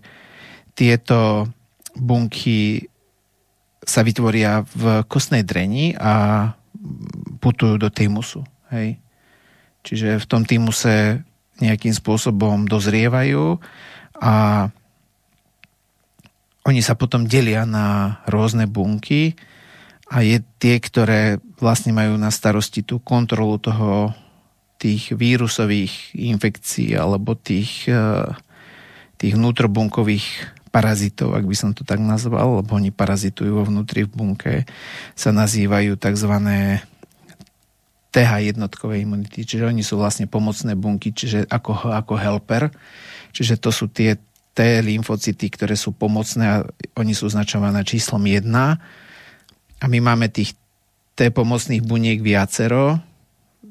tieto 0.79 1.51
bunky 1.99 2.87
sa 3.83 3.99
vytvoria 3.99 4.63
v 4.63 5.03
kostnej 5.11 5.43
dreni 5.43 5.91
a 5.99 6.55
putujú 7.45 7.77
do 7.77 7.93
týmusu. 7.93 8.41
Hej. 8.73 8.97
Čiže 9.85 10.17
v 10.17 10.25
tom 10.25 10.41
týmuse 10.41 11.21
nejakým 11.61 11.93
spôsobom 11.93 12.65
dozrievajú 12.65 13.61
a 14.17 14.33
oni 16.65 16.81
sa 16.81 16.97
potom 16.97 17.29
delia 17.29 17.69
na 17.69 18.19
rôzne 18.25 18.65
bunky 18.65 19.37
a 20.09 20.25
je 20.25 20.41
tie, 20.57 20.81
ktoré 20.81 21.37
vlastne 21.61 21.93
majú 21.93 22.17
na 22.17 22.33
starosti 22.33 22.81
tú 22.81 22.97
kontrolu 22.97 23.61
toho 23.61 24.17
tých 24.81 25.13
vírusových 25.13 26.17
infekcií 26.17 26.97
alebo 26.97 27.37
tých, 27.37 27.85
eh, 27.87 28.25
tých 29.21 29.37
vnútrobunkových 29.37 30.57
parazitov, 30.75 31.31
ak 31.31 31.47
by 31.47 31.55
som 31.55 31.71
to 31.71 31.87
tak 31.87 32.03
nazval, 32.03 32.59
lebo 32.59 32.75
oni 32.75 32.91
parazitujú 32.91 33.63
vo 33.63 33.63
vnútri 33.63 34.03
v 34.03 34.11
bunke, 34.11 34.55
sa 35.15 35.31
nazývajú 35.31 35.95
tzv. 35.95 36.33
TH 38.15 38.55
jednotkové 38.55 39.03
imunity, 39.03 39.43
čiže 39.43 39.67
oni 39.67 39.83
sú 39.83 39.99
vlastne 39.99 40.23
pomocné 40.23 40.71
bunky, 40.79 41.11
čiže 41.11 41.51
ako, 41.51 41.91
ako 41.91 42.15
helper, 42.15 42.71
čiže 43.35 43.59
to 43.59 43.75
sú 43.75 43.91
tie 43.91 44.15
T 44.55 44.59
lymfocyty, 44.79 45.51
ktoré 45.51 45.75
sú 45.75 45.91
pomocné 45.91 46.43
a 46.47 46.57
oni 46.95 47.11
sú 47.11 47.27
označované 47.27 47.83
číslom 47.83 48.23
1 48.23 48.47
a 48.47 49.85
my 49.91 49.99
máme 49.99 50.31
tých 50.31 50.55
T 51.11 51.27
pomocných 51.27 51.83
buniek 51.83 52.23
viacero. 52.23 52.95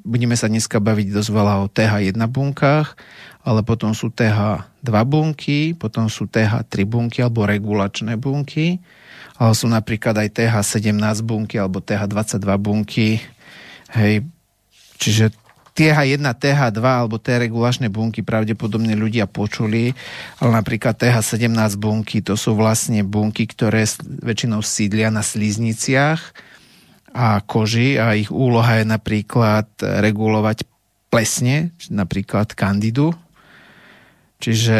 Budeme 0.05 0.37
sa 0.37 0.53
dneska 0.53 0.77
baviť 0.85 1.09
dosť 1.17 1.31
veľa 1.33 1.65
o 1.65 1.73
TH1 1.73 2.21
bunkách, 2.29 3.01
ale 3.49 3.65
potom 3.65 3.97
sú 3.97 4.13
TH2 4.13 4.93
bunky, 5.09 5.73
potom 5.73 6.13
sú 6.13 6.29
TH3 6.29 6.85
bunky 6.85 7.25
alebo 7.25 7.49
regulačné 7.49 8.21
bunky, 8.21 8.77
ale 9.41 9.57
sú 9.57 9.73
napríklad 9.73 10.21
aj 10.21 10.29
TH17 10.37 11.01
bunky 11.25 11.57
alebo 11.57 11.81
TH22 11.81 12.49
bunky. 12.61 13.25
Hej, 13.97 14.29
čiže 14.99 15.35
TH1, 15.75 16.23
TH2 16.23 16.79
alebo 16.83 17.19
T 17.19 17.35
regulačné 17.35 17.91
bunky 17.91 18.23
pravdepodobne 18.23 18.95
ľudia 18.95 19.27
počuli, 19.27 19.91
ale 20.39 20.51
napríklad 20.63 20.95
TH17 20.95 21.51
bunky 21.83 22.23
to 22.23 22.38
sú 22.38 22.55
vlastne 22.55 23.03
bunky, 23.03 23.51
ktoré 23.51 23.83
väčšinou 24.23 24.62
sídlia 24.62 25.11
na 25.11 25.27
slízniciach 25.27 26.21
a 27.11 27.42
koži 27.42 27.99
a 27.99 28.14
ich 28.14 28.31
úloha 28.31 28.83
je 28.83 28.87
napríklad 28.87 29.66
regulovať 29.83 30.62
plesne, 31.11 31.75
napríklad 31.90 32.55
kandidu, 32.55 33.14
Čiže 34.45 34.79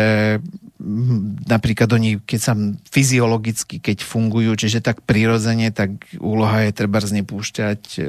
napríklad 1.47 1.87
oni, 1.95 2.19
keď 2.19 2.41
sa 2.43 2.55
fyziologicky, 2.91 3.79
keď 3.79 4.03
fungujú, 4.03 4.59
čiže 4.59 4.83
tak 4.83 5.07
prirodzene, 5.07 5.71
tak 5.71 6.03
úloha 6.19 6.67
je 6.67 6.73
treba 6.75 6.99
znepúšťať 6.99 7.81
e, 7.95 8.01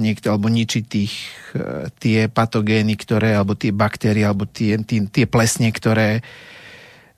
niekto, 0.00 0.32
alebo 0.32 0.48
ničiť 0.48 0.84
tých, 0.88 1.12
e, 1.52 1.92
tie 2.00 2.32
patogény, 2.32 2.96
ktoré, 2.96 3.36
alebo 3.36 3.52
tie 3.52 3.68
baktérie, 3.68 4.24
alebo 4.24 4.48
tie, 4.48 4.80
tie, 4.80 5.04
tie 5.04 5.26
plesne, 5.28 5.68
ktoré 5.68 6.24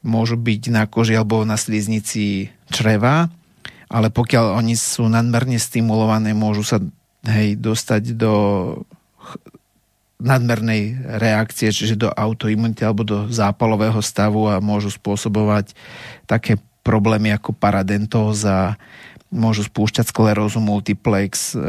môžu 0.02 0.34
byť 0.34 0.62
na 0.74 0.90
koži 0.90 1.14
alebo 1.14 1.46
na 1.46 1.54
sliznici 1.54 2.50
čreva, 2.70 3.30
ale 3.86 4.10
pokiaľ 4.10 4.58
oni 4.58 4.74
sú 4.74 5.06
nadmerne 5.06 5.62
stimulované, 5.62 6.34
môžu 6.34 6.66
sa 6.66 6.78
hej, 7.22 7.54
dostať 7.54 8.18
do 8.18 8.34
nadmernej 10.18 10.98
reakcie, 11.22 11.70
čiže 11.70 11.94
do 11.94 12.10
autoimunity 12.10 12.82
alebo 12.82 13.06
do 13.06 13.30
zápalového 13.30 14.02
stavu 14.02 14.50
a 14.50 14.58
môžu 14.58 14.90
spôsobovať 14.90 15.72
také 16.26 16.58
problémy 16.82 17.30
ako 17.34 17.54
paradentóza, 17.54 18.74
môžu 19.28 19.68
spúšťať 19.68 20.08
sklerózu 20.08 20.58
multiplex 20.58 21.52
e, 21.52 21.60
e, 21.60 21.64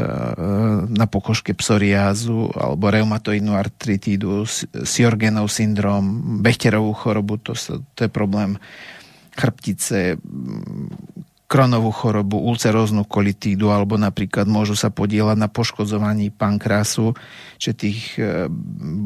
na 0.88 1.04
pokožke 1.04 1.52
psoriázu 1.52 2.48
alebo 2.56 2.88
reumatoidnú 2.88 3.52
artritídu, 3.52 4.48
Sjorgenov 4.82 5.52
syndrom, 5.52 6.40
Bechterovú 6.40 6.96
chorobu, 6.96 7.36
to, 7.36 7.52
to 7.94 8.00
je 8.08 8.10
problém 8.10 8.56
chrbtice, 9.36 10.16
kronovú 11.50 11.90
chorobu, 11.90 12.38
ulceróznu 12.38 13.02
kolitídu 13.02 13.74
alebo 13.74 13.98
napríklad 13.98 14.46
môžu 14.46 14.78
sa 14.78 14.86
podielať 14.94 15.34
na 15.34 15.50
poškodzovaní 15.50 16.30
pankrásu, 16.30 17.18
že 17.58 17.74
tých 17.74 18.14
e, 18.22 18.46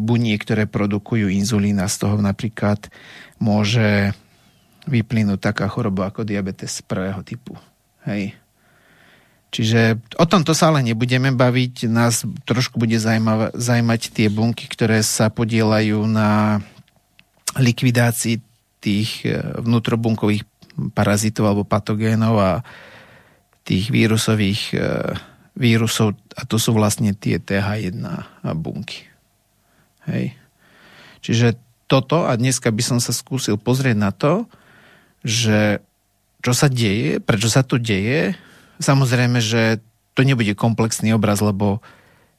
buniek, 0.04 0.36
ktoré 0.36 0.68
produkujú 0.68 1.32
inzulín 1.32 1.80
a 1.80 1.88
z 1.88 2.04
toho 2.04 2.20
napríklad 2.20 2.92
môže 3.40 4.12
vyplynúť 4.84 5.40
taká 5.40 5.72
choroba 5.72 6.12
ako 6.12 6.28
diabetes 6.28 6.84
prvého 6.84 7.24
typu. 7.24 7.56
Hej. 8.04 8.36
Čiže 9.48 9.96
o 10.20 10.28
tomto 10.28 10.52
sa 10.52 10.68
ale 10.68 10.84
nebudeme 10.84 11.32
baviť. 11.32 11.88
Nás 11.88 12.28
trošku 12.44 12.76
bude 12.76 13.00
zaujímať 13.00 14.00
tie 14.12 14.28
bunky, 14.28 14.68
ktoré 14.68 15.00
sa 15.00 15.32
podielajú 15.32 16.04
na 16.04 16.60
likvidácii 17.56 18.44
tých 18.84 19.24
e, 19.24 19.40
vnútrobunkových 19.64 20.44
parazitov 20.92 21.48
alebo 21.50 21.62
patogénov 21.66 22.34
a 22.38 22.52
tých 23.64 23.88
vírusových 23.88 24.62
e, 24.74 24.78
vírusov 25.56 26.18
a 26.34 26.42
to 26.44 26.58
sú 26.58 26.74
vlastne 26.74 27.14
tie 27.14 27.38
TH1 27.40 28.02
bunky. 28.58 29.06
Hej. 30.10 30.36
Čiže 31.24 31.56
toto 31.88 32.28
a 32.28 32.36
dneska 32.36 32.68
by 32.68 32.82
som 32.84 32.98
sa 33.00 33.14
skúsil 33.14 33.56
pozrieť 33.56 33.96
na 33.96 34.10
to, 34.12 34.44
že 35.24 35.80
čo 36.44 36.52
sa 36.52 36.68
deje, 36.68 37.24
prečo 37.24 37.48
sa 37.48 37.64
to 37.64 37.80
deje. 37.80 38.36
Samozrejme, 38.76 39.40
že 39.40 39.80
to 40.12 40.20
nebude 40.26 40.52
komplexný 40.52 41.16
obraz, 41.16 41.40
lebo 41.40 41.80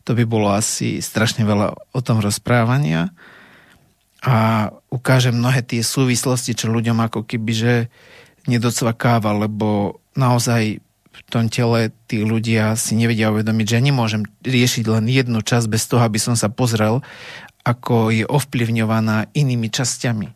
to 0.06 0.14
by 0.14 0.24
bolo 0.30 0.54
asi 0.54 1.02
strašne 1.02 1.42
veľa 1.42 1.74
o 1.74 2.00
tom 2.06 2.22
rozprávania 2.22 3.10
a 4.26 4.70
ukáže 4.90 5.34
mnohé 5.34 5.62
tie 5.62 5.86
súvislosti, 5.86 6.54
čo 6.54 6.74
ľuďom 6.74 6.98
ako 7.10 7.26
keby, 7.26 7.52
že 7.54 7.74
nedocvakáva, 8.46 9.34
lebo 9.36 10.00
naozaj 10.14 10.80
v 11.16 11.22
tom 11.32 11.48
tele 11.48 11.96
tí 12.06 12.22
ľudia 12.22 12.76
si 12.76 12.94
nevedia 13.00 13.32
uvedomiť, 13.32 13.66
že 13.66 13.86
nemôžem 13.88 14.24
riešiť 14.44 14.86
len 14.92 15.06
jednu 15.08 15.40
časť 15.42 15.68
bez 15.72 15.88
toho, 15.88 16.04
aby 16.04 16.20
som 16.20 16.36
sa 16.36 16.52
pozrel, 16.52 17.00
ako 17.66 18.14
je 18.14 18.28
ovplyvňovaná 18.28 19.34
inými 19.34 19.72
časťami. 19.72 20.30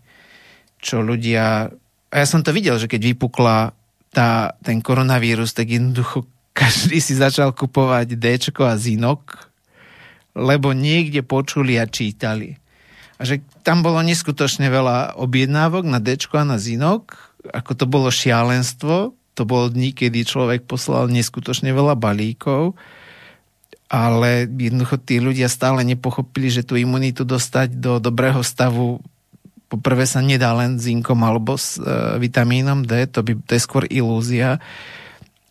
Čo 0.79 1.03
ľudia... 1.03 1.69
A 2.09 2.15
ja 2.15 2.25
som 2.25 2.41
to 2.41 2.55
videl, 2.55 2.79
že 2.81 2.89
keď 2.89 3.13
vypukla 3.13 3.75
tá, 4.09 4.57
ten 4.65 4.81
koronavírus, 4.81 5.53
tak 5.53 5.69
jednoducho 5.69 6.25
každý 6.57 6.97
si 6.97 7.13
začal 7.13 7.53
kupovať 7.53 8.17
D 8.17 8.25
a 8.41 8.73
Zinok, 8.73 9.51
lebo 10.33 10.73
niekde 10.73 11.21
počuli 11.21 11.77
a 11.77 11.85
čítali. 11.85 12.57
A 13.19 13.27
že 13.27 13.43
tam 13.61 13.83
bolo 13.83 13.99
neskutočne 14.01 14.71
veľa 14.71 15.19
objednávok 15.19 15.85
na 15.85 15.99
D 16.01 16.17
a 16.17 16.43
na 16.47 16.57
Zinok 16.57 17.28
ako 17.47 17.71
to 17.75 17.85
bolo 17.87 18.09
šialenstvo, 18.11 19.15
to 19.37 19.43
bolo 19.47 19.71
dní, 19.71 19.95
kedy 19.95 20.27
človek 20.27 20.67
poslal 20.67 21.07
neskutočne 21.07 21.71
veľa 21.71 21.95
balíkov, 21.95 22.75
ale 23.87 24.45
jednoducho 24.45 24.99
tí 24.99 25.23
ľudia 25.23 25.47
stále 25.47 25.81
nepochopili, 25.87 26.51
že 26.51 26.67
tú 26.67 26.75
imunitu 26.75 27.23
dostať 27.23 27.79
do 27.79 27.97
dobrého 27.97 28.43
stavu 28.43 28.99
poprvé 29.69 30.09
sa 30.09 30.19
nedá 30.19 30.51
len 30.57 30.81
zinkom 30.81 31.21
alebo 31.21 31.53
s 31.55 31.77
e, 31.77 31.85
vitamínom 32.17 32.83
D, 32.83 33.05
to, 33.05 33.21
by, 33.21 33.37
to 33.45 33.53
je 33.53 33.61
skôr 33.61 33.85
ilúzia. 33.85 34.57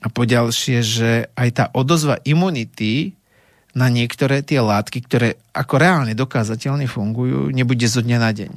A 0.03 0.07
po 0.11 0.27
ďalšie, 0.27 0.79
že 0.83 1.11
aj 1.39 1.49
tá 1.55 1.65
odozva 1.71 2.19
imunity 2.27 3.15
na 3.79 3.87
niektoré 3.87 4.43
tie 4.43 4.59
látky, 4.59 5.07
ktoré 5.07 5.39
ako 5.55 5.75
reálne 5.79 6.15
dokázateľne 6.19 6.91
fungujú, 6.91 7.55
nebude 7.55 7.87
zo 7.87 8.03
dňa 8.03 8.19
na 8.19 8.31
deň. 8.35 8.53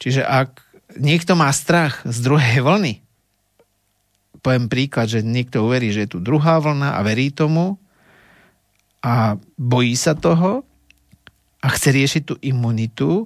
Čiže 0.00 0.24
ak 0.24 0.63
niekto 0.98 1.38
má 1.38 1.50
strach 1.50 2.02
z 2.06 2.18
druhej 2.22 2.62
vlny, 2.62 3.04
poviem 4.44 4.68
príklad, 4.68 5.08
že 5.08 5.24
niekto 5.24 5.64
uverí, 5.64 5.88
že 5.88 6.04
je 6.04 6.12
tu 6.14 6.18
druhá 6.20 6.60
vlna 6.60 6.96
a 6.96 7.00
verí 7.00 7.32
tomu 7.32 7.80
a 9.00 9.40
bojí 9.56 9.96
sa 9.96 10.12
toho 10.12 10.64
a 11.64 11.66
chce 11.72 11.88
riešiť 11.96 12.22
tú 12.28 12.34
imunitu, 12.44 13.24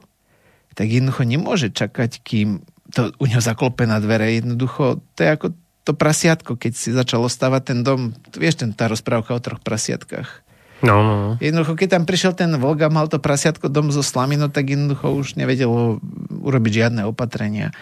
tak 0.78 0.87
jednoducho 0.87 1.26
nemôže 1.26 1.68
čakať, 1.74 2.22
kým 2.22 2.62
to 2.94 3.11
u 3.18 3.24
neho 3.26 3.42
zaklope 3.42 3.83
na 3.85 3.98
dvere. 3.98 4.38
Jednoducho, 4.38 5.02
to 5.18 5.20
je 5.20 5.31
ako 5.35 5.46
to 5.83 5.92
prasiatko, 5.92 6.54
keď 6.54 6.72
si 6.78 6.94
začalo 6.94 7.26
stavať 7.26 7.62
ten 7.74 7.78
dom. 7.83 8.14
Vieš, 8.31 8.62
ten, 8.62 8.70
tá 8.70 8.87
rozprávka 8.87 9.35
o 9.35 9.42
troch 9.42 9.59
prasiatkách. 9.59 10.46
No, 10.78 11.02
no, 11.02 11.14
no. 11.18 11.30
Jednoducho, 11.42 11.74
keď 11.74 11.98
tam 11.98 12.04
prišiel 12.06 12.32
ten 12.38 12.54
vlk 12.54 12.86
a 12.86 12.94
mal 12.94 13.10
to 13.10 13.18
prasiatko 13.18 13.66
dom 13.66 13.90
zo 13.90 14.04
slamy, 14.06 14.38
tak 14.50 14.70
jednoducho 14.70 15.10
už 15.10 15.34
nevedelo 15.34 15.98
urobiť 16.38 16.72
žiadne 16.86 17.02
opatrenia. 17.02 17.74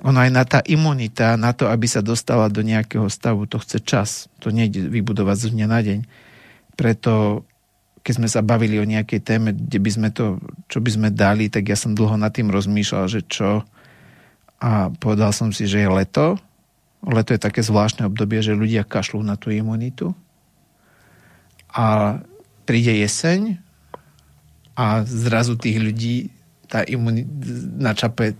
Ono 0.00 0.16
aj 0.16 0.30
na 0.32 0.44
tá 0.48 0.64
imunita, 0.64 1.36
na 1.36 1.52
to, 1.52 1.68
aby 1.68 1.84
sa 1.84 2.00
dostala 2.00 2.48
do 2.48 2.64
nejakého 2.64 3.04
stavu, 3.12 3.44
to 3.44 3.60
chce 3.60 3.84
čas. 3.84 4.10
To 4.40 4.48
nejde 4.48 4.88
vybudovať 4.88 5.36
z 5.36 5.46
dňa 5.52 5.66
na 5.68 5.80
deň. 5.84 6.00
Preto 6.80 7.44
keď 8.00 8.14
sme 8.16 8.28
sa 8.32 8.40
bavili 8.40 8.80
o 8.80 8.88
nejakej 8.88 9.20
téme, 9.20 9.52
kde 9.52 9.78
by 9.80 9.90
sme 9.92 10.08
to, 10.08 10.40
čo 10.72 10.80
by 10.80 10.90
sme 10.90 11.08
dali, 11.12 11.52
tak 11.52 11.68
ja 11.68 11.76
som 11.76 11.92
dlho 11.92 12.16
nad 12.16 12.32
tým 12.32 12.48
rozmýšľal, 12.48 13.04
že 13.12 13.20
čo. 13.28 13.60
A 14.60 14.88
povedal 14.88 15.32
som 15.36 15.52
si, 15.52 15.68
že 15.68 15.84
je 15.84 15.90
leto. 15.90 16.40
Leto 17.04 17.36
je 17.36 17.40
také 17.40 17.60
zvláštne 17.60 18.08
obdobie, 18.08 18.40
že 18.40 18.56
ľudia 18.56 18.88
kašľú 18.88 19.20
na 19.20 19.36
tú 19.36 19.52
imunitu. 19.52 20.16
A 21.72 22.18
príde 22.70 22.94
jeseň 23.02 23.58
a 24.78 25.02
zrazu 25.02 25.58
tých 25.58 25.82
ľudí 25.82 26.30
tá 26.70 26.86
imunita 26.86 27.26
načape 27.82 28.38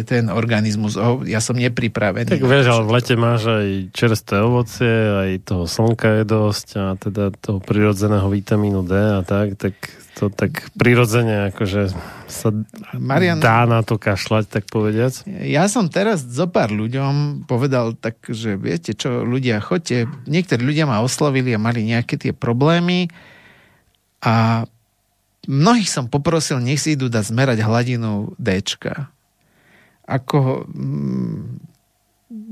ten 0.00 0.32
organizmus, 0.32 0.96
oh, 0.96 1.20
ja 1.20 1.36
som 1.44 1.52
nepripravený. 1.52 2.32
Tak 2.32 2.40
vieš, 2.40 2.72
ale 2.72 2.88
v 2.88 2.90
lete 2.96 3.12
máš 3.12 3.44
aj 3.44 3.68
čerstvé 3.92 4.40
ovocie, 4.40 4.88
aj 4.88 5.30
toho 5.44 5.68
slnka 5.68 6.20
je 6.20 6.24
dosť 6.24 6.68
a 6.80 6.84
teda 6.96 7.24
toho 7.36 7.60
prirodzeného 7.60 8.24
vitamínu 8.32 8.88
D 8.88 8.96
a 8.96 9.20
tak, 9.20 9.60
tak 9.60 9.76
to 10.16 10.32
tak 10.32 10.72
prirodzene 10.76 11.52
akože 11.52 11.92
sa 12.28 12.48
Marian, 12.96 13.40
dá 13.40 13.68
na 13.68 13.84
to 13.84 14.00
kašľať, 14.00 14.44
tak 14.48 14.64
povediac. 14.68 15.24
Ja 15.44 15.68
som 15.68 15.92
teraz 15.92 16.24
zo 16.24 16.48
pár 16.48 16.72
ľuďom 16.72 17.44
povedal 17.44 17.92
tak, 17.96 18.20
že 18.32 18.56
viete 18.56 18.96
čo, 18.96 19.24
ľudia, 19.24 19.60
chodte, 19.60 20.08
niektorí 20.24 20.64
ľudia 20.64 20.88
ma 20.88 21.04
oslovili 21.04 21.52
a 21.52 21.60
mali 21.60 21.84
nejaké 21.84 22.16
tie 22.16 22.32
problémy 22.32 23.12
a 24.22 24.64
mnohých 25.50 25.90
som 25.90 26.06
poprosil, 26.06 26.62
nech 26.62 26.78
si 26.78 26.94
idú 26.94 27.10
dať 27.10 27.34
zmerať 27.34 27.58
hladinu 27.66 28.38
Dčka. 28.38 29.10
Ako, 30.06 30.66
mm, 30.70 31.40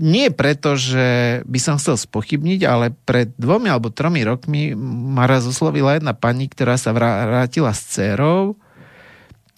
nie 0.00 0.28
preto, 0.34 0.74
že 0.76 1.40
by 1.46 1.58
som 1.62 1.78
chcel 1.78 1.96
spochybniť, 1.96 2.60
ale 2.66 2.92
pred 2.92 3.32
dvomi 3.38 3.70
alebo 3.70 3.94
tromi 3.94 4.26
rokmi 4.26 4.74
ma 4.76 5.24
raz 5.24 5.46
oslovila 5.46 5.96
jedna 5.96 6.12
pani, 6.12 6.50
ktorá 6.50 6.76
sa 6.76 6.92
vrátila 6.92 7.72
s 7.72 7.86
dcerou 7.94 8.58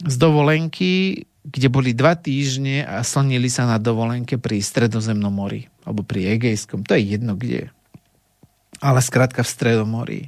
z 0.02 0.14
dovolenky, 0.18 1.24
kde 1.42 1.68
boli 1.70 1.94
dva 1.94 2.14
týždne 2.14 2.86
a 2.86 3.02
slnili 3.02 3.50
sa 3.50 3.66
na 3.66 3.78
dovolenke 3.78 4.38
pri 4.38 4.62
Stredozemnom 4.62 5.30
mori, 5.30 5.66
alebo 5.82 6.06
pri 6.06 6.38
Egejskom, 6.38 6.86
to 6.86 6.94
je 6.94 7.18
jedno 7.18 7.34
kde. 7.38 7.70
Ale 8.82 8.98
skrátka 8.98 9.46
v 9.46 9.50
Stredomorí. 9.50 10.20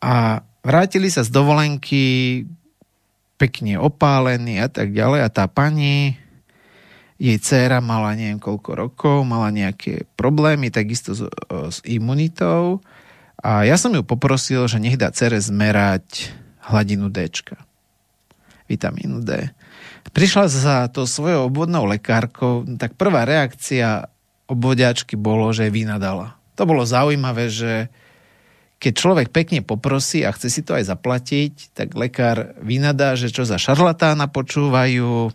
A 0.00 0.44
vrátili 0.64 1.12
sa 1.12 1.24
z 1.24 1.30
dovolenky 1.32 2.02
pekne 3.40 3.80
opálení 3.80 4.60
a 4.60 4.68
tak 4.68 4.92
ďalej 4.92 5.20
a 5.24 5.28
tá 5.32 5.48
pani 5.48 6.20
jej 7.20 7.36
dcéra 7.36 7.84
mala 7.84 8.16
neviem 8.16 8.40
koľko 8.40 8.70
rokov, 8.76 9.16
mala 9.28 9.52
nejaké 9.52 10.08
problémy 10.16 10.72
takisto 10.72 11.12
s, 11.12 11.24
s 11.48 11.78
imunitou 11.84 12.80
a 13.40 13.64
ja 13.64 13.80
som 13.80 13.92
ju 13.92 14.04
poprosil, 14.04 14.68
že 14.68 14.80
nech 14.80 15.00
dá 15.00 15.08
cere 15.12 15.40
zmerať 15.40 16.32
hladinu 16.68 17.08
D. 17.08 17.28
Vitamínu 18.68 19.24
D. 19.24 19.52
Prišla 20.12 20.44
za 20.48 20.76
to 20.92 21.08
svojou 21.08 21.48
obvodnou 21.48 21.88
lekárkou, 21.88 22.68
tak 22.76 22.96
prvá 23.00 23.24
reakcia 23.24 24.12
obvodiačky 24.48 25.16
bolo, 25.16 25.48
že 25.56 25.72
vynadala. 25.72 26.36
To 26.60 26.68
bolo 26.68 26.84
zaujímavé, 26.84 27.48
že 27.48 27.88
keď 28.80 28.92
človek 28.96 29.28
pekne 29.28 29.60
poprosí 29.60 30.24
a 30.24 30.32
chce 30.32 30.48
si 30.48 30.60
to 30.64 30.72
aj 30.72 30.88
zaplatiť, 30.88 31.76
tak 31.76 31.92
lekár 31.92 32.56
vynadá, 32.64 33.12
že 33.12 33.28
čo 33.28 33.44
za 33.44 33.60
šarlatána 33.60 34.32
počúvajú, 34.32 35.28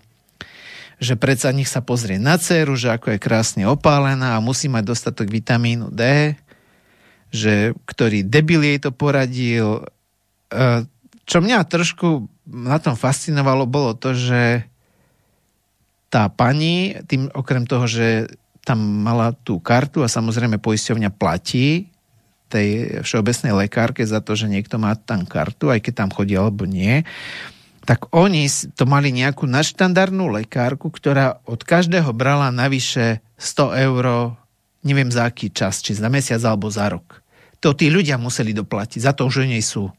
že 0.98 1.14
predsa 1.14 1.54
nech 1.54 1.70
sa 1.70 1.86
pozrie 1.86 2.18
na 2.18 2.42
dceru, 2.42 2.74
že 2.74 2.90
ako 2.90 3.14
je 3.14 3.22
krásne 3.22 3.64
opálená 3.70 4.34
a 4.34 4.44
musí 4.44 4.66
mať 4.66 4.90
dostatok 4.90 5.30
vitamínu 5.30 5.94
D, 5.94 6.34
že 7.30 7.78
ktorý 7.86 8.26
debil 8.26 8.66
jej 8.66 8.82
to 8.82 8.90
poradil. 8.90 9.86
E, 10.50 10.90
čo 11.30 11.38
mňa 11.38 11.70
trošku 11.70 12.26
na 12.50 12.82
tom 12.82 12.98
fascinovalo, 12.98 13.70
bolo 13.70 13.94
to, 13.94 14.18
že 14.18 14.66
tá 16.10 16.34
pani, 16.34 16.98
tým 17.06 17.30
okrem 17.30 17.70
toho, 17.70 17.86
že 17.86 18.26
tam 18.66 18.82
mala 18.82 19.38
tú 19.38 19.62
kartu 19.62 20.02
a 20.02 20.10
samozrejme 20.10 20.58
poisťovňa 20.58 21.14
platí 21.14 21.94
tej 22.50 23.02
všeobecnej 23.02 23.54
lekárke 23.66 24.06
za 24.06 24.22
to, 24.22 24.38
že 24.38 24.50
niekto 24.50 24.78
má 24.78 24.94
tam 24.96 25.26
kartu, 25.26 25.74
aj 25.74 25.82
keď 25.82 25.94
tam 26.06 26.10
chodí 26.14 26.38
alebo 26.38 26.70
nie, 26.70 27.04
tak 27.86 28.10
oni 28.10 28.50
to 28.74 28.90
mali 28.90 29.14
nejakú 29.14 29.46
nadštandardnú 29.46 30.26
lekárku, 30.42 30.90
ktorá 30.90 31.38
od 31.46 31.62
každého 31.62 32.10
brala 32.18 32.50
navyše 32.50 33.22
100 33.38 33.86
eur, 33.86 34.34
neviem 34.82 35.14
za 35.14 35.30
aký 35.30 35.54
čas, 35.54 35.86
či 35.86 35.94
za 35.94 36.10
mesiac 36.10 36.42
alebo 36.42 36.66
za 36.74 36.90
rok. 36.90 37.22
To 37.62 37.78
tí 37.78 37.94
ľudia 37.94 38.18
museli 38.18 38.58
doplatiť 38.58 39.00
za 39.06 39.14
to, 39.14 39.30
že 39.30 39.46
nej 39.46 39.62
sú. 39.62 39.90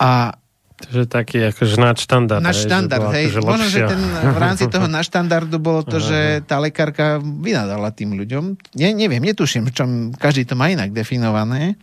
A 0.00 0.36
Takže 0.76 1.08
taký 1.08 1.40
akože 1.56 1.80
nadštandard. 1.80 2.44
Nadštandard, 2.44 3.08
hej. 3.16 3.32
Akože 3.32 3.40
Možno, 3.40 3.66
že 3.72 3.80
ten, 3.88 4.00
v 4.12 4.38
rámci 4.38 4.64
toho 4.68 4.84
nadštandardu 4.96 5.56
bolo 5.56 5.80
to, 5.80 5.96
že 5.96 6.44
tá 6.44 6.60
lekárka 6.60 7.16
vynadala 7.16 7.88
tým 7.96 8.12
ľuďom. 8.12 8.76
Ne, 8.76 8.92
neviem, 8.92 9.24
netuším, 9.24 9.72
čom 9.72 10.12
každý 10.12 10.44
to 10.44 10.52
má 10.52 10.68
inak 10.68 10.92
definované. 10.92 11.80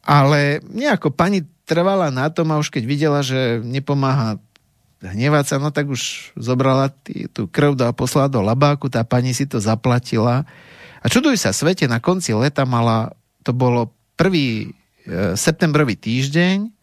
Ale 0.00 0.64
nejako 0.64 1.12
pani 1.12 1.44
trvala 1.68 2.08
na 2.08 2.32
tom 2.32 2.48
a 2.48 2.56
už 2.56 2.72
keď 2.72 2.84
videla, 2.88 3.20
že 3.20 3.60
nepomáha 3.60 4.40
hnevať 5.04 5.44
sa, 5.44 5.56
no 5.60 5.68
tak 5.68 5.92
už 5.92 6.32
zobrala 6.40 6.88
tý, 6.90 7.28
tú 7.28 7.46
krv 7.46 7.76
a 7.84 7.92
poslala 7.92 8.32
do 8.32 8.40
labáku, 8.40 8.88
tá 8.88 9.04
pani 9.04 9.36
si 9.36 9.44
to 9.44 9.60
zaplatila. 9.60 10.48
A 10.98 11.06
čuduj 11.06 11.36
sa, 11.36 11.52
svete 11.52 11.84
na 11.84 12.00
konci 12.00 12.32
leta 12.32 12.64
mala, 12.64 13.12
to 13.44 13.52
bolo 13.52 13.92
prvý 14.16 14.72
e, 15.04 15.36
septembrový 15.38 15.94
týždeň, 15.94 16.77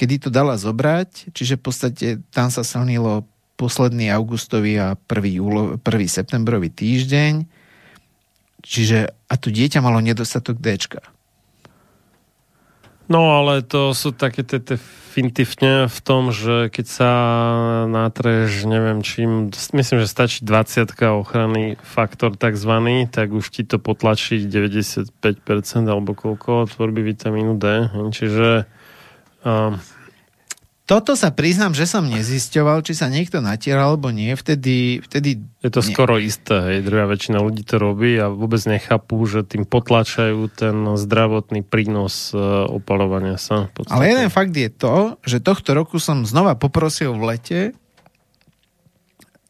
kedy 0.00 0.16
to 0.16 0.30
dala 0.32 0.56
zobrať, 0.56 1.36
čiže 1.36 1.60
v 1.60 1.62
podstate 1.62 2.06
tam 2.32 2.48
sa 2.48 2.64
slnilo 2.64 3.28
posledný 3.60 4.08
augustový 4.08 4.80
a 4.80 4.96
prvý, 4.96 5.36
júlo, 5.36 5.76
prvý 5.76 6.08
septembrový 6.08 6.72
týždeň, 6.72 7.44
čiže 8.64 9.12
a 9.12 9.34
tu 9.36 9.52
dieťa 9.52 9.84
malo 9.84 10.00
nedostatok 10.00 10.56
D. 10.56 10.80
No 13.10 13.42
ale 13.42 13.60
to 13.60 13.92
sú 13.92 14.16
také 14.16 14.40
tie 14.46 14.80
fintifne 15.10 15.90
v 15.90 15.98
tom, 16.00 16.30
že 16.30 16.70
keď 16.70 16.86
sa 16.86 17.12
natreš, 17.90 18.64
neviem 18.70 19.02
čím, 19.02 19.50
myslím, 19.50 19.98
že 20.00 20.06
stačí 20.06 20.46
20 20.46 20.86
ochranný 21.18 21.74
faktor 21.82 22.38
takzvaný, 22.38 23.10
tak 23.10 23.34
už 23.34 23.50
ti 23.50 23.66
to 23.66 23.82
potlačí 23.82 24.46
95% 24.46 25.10
alebo 25.90 26.14
koľko 26.14 26.70
tvorby 26.70 27.02
vitamínu 27.02 27.58
D. 27.58 27.90
Čiže 28.14 28.70
Um, 29.44 29.80
toto 30.90 31.14
sa 31.14 31.30
priznám, 31.30 31.70
že 31.70 31.86
som 31.86 32.02
nezisťoval, 32.02 32.82
či 32.82 32.98
sa 32.98 33.06
niekto 33.06 33.38
natieral 33.38 33.94
alebo 33.94 34.10
nie. 34.10 34.34
Vtedy, 34.34 34.98
vtedy 34.98 35.38
je 35.62 35.70
to 35.70 35.86
nie. 35.86 35.94
skoro 35.94 36.18
isté. 36.18 36.58
Hej. 36.66 36.78
Druhá 36.82 37.06
väčšina 37.06 37.38
ľudí 37.38 37.62
to 37.62 37.78
robí 37.78 38.18
a 38.18 38.26
vôbec 38.26 38.58
nechápu, 38.66 39.22
že 39.30 39.46
tým 39.46 39.70
potlačajú 39.70 40.50
ten 40.50 40.74
zdravotný 40.98 41.62
prínos 41.62 42.34
e, 42.34 42.42
opalovania 42.66 43.38
sa. 43.38 43.70
Ale 43.86 44.10
jeden 44.10 44.34
fakt 44.34 44.50
je 44.50 44.66
to, 44.66 45.14
že 45.22 45.38
tohto 45.38 45.78
roku 45.78 46.02
som 46.02 46.26
znova 46.26 46.58
poprosil 46.58 47.14
v 47.14 47.22
lete 47.22 47.60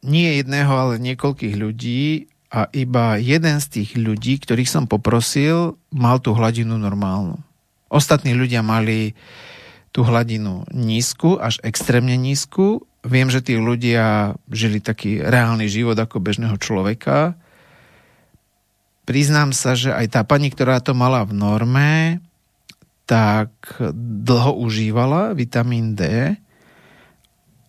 nie 0.05 0.45
jedného, 0.45 0.73
ale 0.77 1.01
niekoľkých 1.01 1.57
ľudí 1.57 2.29
a 2.53 2.69
iba 2.77 3.17
jeden 3.17 3.57
z 3.65 3.67
tých 3.81 3.97
ľudí, 3.97 4.45
ktorých 4.45 4.69
som 4.69 4.85
poprosil, 4.85 5.81
mal 5.89 6.21
tú 6.21 6.37
hladinu 6.37 6.77
normálnu. 6.77 7.41
Ostatní 7.89 8.37
ľudia 8.37 8.61
mali 8.61 9.17
tú 9.91 10.07
hladinu 10.07 10.67
nízku, 10.71 11.39
až 11.39 11.59
extrémne 11.67 12.15
nízku. 12.15 12.87
Viem, 13.03 13.33
že 13.33 13.43
tí 13.43 13.59
ľudia 13.59 14.39
žili 14.47 14.79
taký 14.79 15.19
reálny 15.25 15.67
život 15.67 15.99
ako 15.99 16.23
bežného 16.23 16.57
človeka. 16.61 17.35
Priznám 19.09 19.51
sa, 19.51 19.75
že 19.75 19.91
aj 19.91 20.07
tá 20.15 20.21
pani, 20.23 20.53
ktorá 20.53 20.79
to 20.79 20.95
mala 20.95 21.27
v 21.27 21.35
norme, 21.35 22.23
tak 23.11 23.51
dlho 23.99 24.55
užívala 24.63 25.35
vitamín 25.35 25.99
D. 25.99 26.31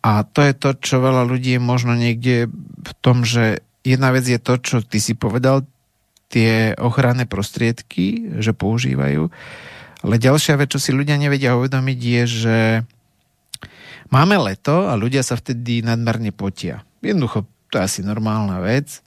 A 0.06 0.12
to 0.22 0.46
je 0.46 0.54
to, 0.54 0.78
čo 0.78 1.02
veľa 1.02 1.26
ľudí 1.26 1.58
je 1.58 1.62
možno 1.62 1.98
niekde 1.98 2.46
v 2.82 2.92
tom, 3.02 3.26
že 3.26 3.66
jedna 3.82 4.14
vec 4.14 4.30
je 4.30 4.38
to, 4.38 4.62
čo 4.62 4.78
ty 4.86 5.02
si 5.02 5.18
povedal, 5.18 5.66
tie 6.30 6.78
ochranné 6.78 7.26
prostriedky, 7.26 8.38
že 8.38 8.54
používajú. 8.54 9.34
Ale 10.02 10.18
ďalšia 10.18 10.58
vec, 10.58 10.74
čo 10.74 10.82
si 10.82 10.90
ľudia 10.94 11.18
nevedia 11.18 11.54
uvedomiť, 11.54 12.00
je, 12.02 12.24
že 12.26 12.58
máme 14.10 14.38
leto 14.42 14.90
a 14.90 14.98
ľudia 14.98 15.22
sa 15.22 15.38
vtedy 15.38 15.86
nadmerne 15.86 16.34
potia. 16.34 16.82
Jednoducho, 17.06 17.46
to 17.70 17.78
je 17.78 17.86
asi 17.86 18.02
normálna 18.02 18.58
vec. 18.62 19.06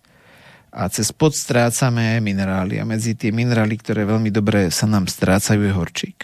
A 0.75 0.91
cez 0.91 1.15
pod 1.15 1.35
strácame 1.35 2.19
minerály. 2.19 2.83
A 2.83 2.87
medzi 2.87 3.15
tie 3.15 3.31
minerály, 3.31 3.79
ktoré 3.79 4.03
veľmi 4.07 4.31
dobre 4.35 4.75
sa 4.75 4.91
nám 4.91 5.07
strácajú, 5.07 5.63
je 5.63 5.71
horčík. 5.71 6.19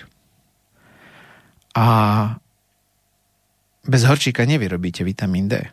A 1.75 1.87
bez 3.87 4.03
horčíka 4.03 4.43
nevyrobíte 4.43 5.07
vitamín 5.07 5.47
D. 5.47 5.71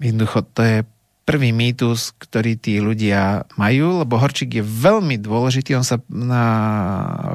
Jednoducho, 0.00 0.44
to 0.52 0.60
je 0.60 0.76
prvý 1.24 1.56
mýtus, 1.56 2.12
ktorý 2.20 2.60
tí 2.60 2.78
ľudia 2.84 3.48
majú, 3.56 4.04
lebo 4.04 4.20
horčík 4.20 4.60
je 4.60 4.64
veľmi 4.64 5.16
dôležitý, 5.16 5.72
on 5.72 5.84
sa 5.84 5.96
na, 6.12 6.44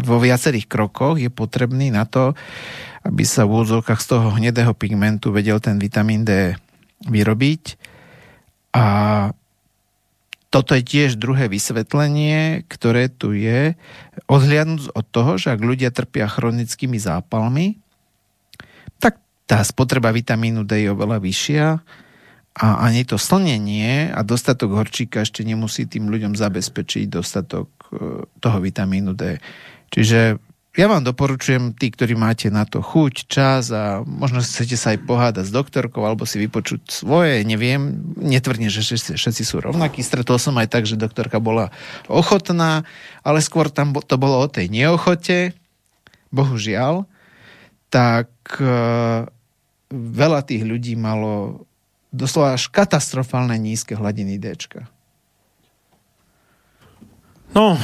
vo 0.06 0.22
viacerých 0.22 0.70
krokoch 0.70 1.18
je 1.18 1.34
potrebný 1.34 1.90
na 1.90 2.06
to, 2.06 2.38
aby 3.02 3.26
sa 3.26 3.50
v 3.50 3.58
úvodzovkách 3.58 4.00
z 4.00 4.08
toho 4.08 4.28
hnedého 4.38 4.72
pigmentu 4.78 5.34
vedel 5.34 5.58
ten 5.58 5.82
vitamín 5.82 6.22
D 6.22 6.54
vyrobiť. 7.10 7.82
A 8.78 8.86
toto 10.54 10.78
je 10.78 10.86
tiež 10.86 11.18
druhé 11.18 11.50
vysvetlenie, 11.50 12.66
ktoré 12.70 13.10
tu 13.10 13.34
je, 13.34 13.74
odhliadnúť 14.30 14.94
od 14.94 15.06
toho, 15.10 15.32
že 15.42 15.54
ak 15.54 15.62
ľudia 15.62 15.90
trpia 15.90 16.30
chronickými 16.30 16.98
zápalmi, 17.02 17.82
tak 19.02 19.18
tá 19.50 19.66
spotreba 19.66 20.14
vitamínu 20.14 20.62
D 20.62 20.86
je 20.86 20.94
oveľa 20.94 21.18
vyššia 21.22 21.68
a 22.60 22.84
ani 22.84 23.08
to 23.08 23.16
slnenie 23.16 24.12
a 24.12 24.20
dostatok 24.20 24.76
horčíka 24.76 25.24
ešte 25.24 25.48
nemusí 25.48 25.88
tým 25.88 26.12
ľuďom 26.12 26.36
zabezpečiť 26.36 27.08
dostatok 27.08 27.72
e, 27.88 28.28
toho 28.28 28.58
vitamínu 28.60 29.16
D. 29.16 29.40
Čiže 29.96 30.36
ja 30.76 30.86
vám 30.86 31.08
doporučujem, 31.08 31.74
tí, 31.74 31.90
ktorí 31.90 32.20
máte 32.20 32.52
na 32.52 32.68
to 32.68 32.84
chuť, 32.84 33.32
čas 33.32 33.72
a 33.72 34.04
možno 34.04 34.44
chcete 34.44 34.76
sa 34.76 34.92
aj 34.92 35.08
pohádať 35.08 35.50
s 35.50 35.56
doktorkou 35.56 36.04
alebo 36.04 36.28
si 36.28 36.38
vypočuť 36.40 36.92
svoje, 36.92 37.42
neviem, 37.48 37.96
netvrdím, 38.20 38.68
že 38.68 38.84
všetci, 38.84 39.16
všetci 39.16 39.44
sú 39.48 39.64
rovnakí. 39.64 40.04
Stretol 40.04 40.36
som 40.38 40.60
aj 40.60 40.68
tak, 40.68 40.84
že 40.84 41.00
doktorka 41.00 41.40
bola 41.40 41.72
ochotná, 42.12 42.84
ale 43.24 43.40
skôr 43.40 43.72
tam 43.72 43.96
to 43.96 44.16
bolo 44.20 44.36
o 44.44 44.52
tej 44.52 44.68
neochote, 44.68 45.56
bohužiaľ, 46.30 47.08
tak 47.88 48.30
e, 48.60 48.70
veľa 49.90 50.40
tých 50.44 50.64
ľudí 50.68 50.94
malo 51.00 51.66
doslova 52.10 52.58
až 52.58 52.74
katastrofálne 52.74 53.54
nízke 53.58 53.96
hladiny 53.96 54.38
D. 54.42 54.58
No, 57.54 57.78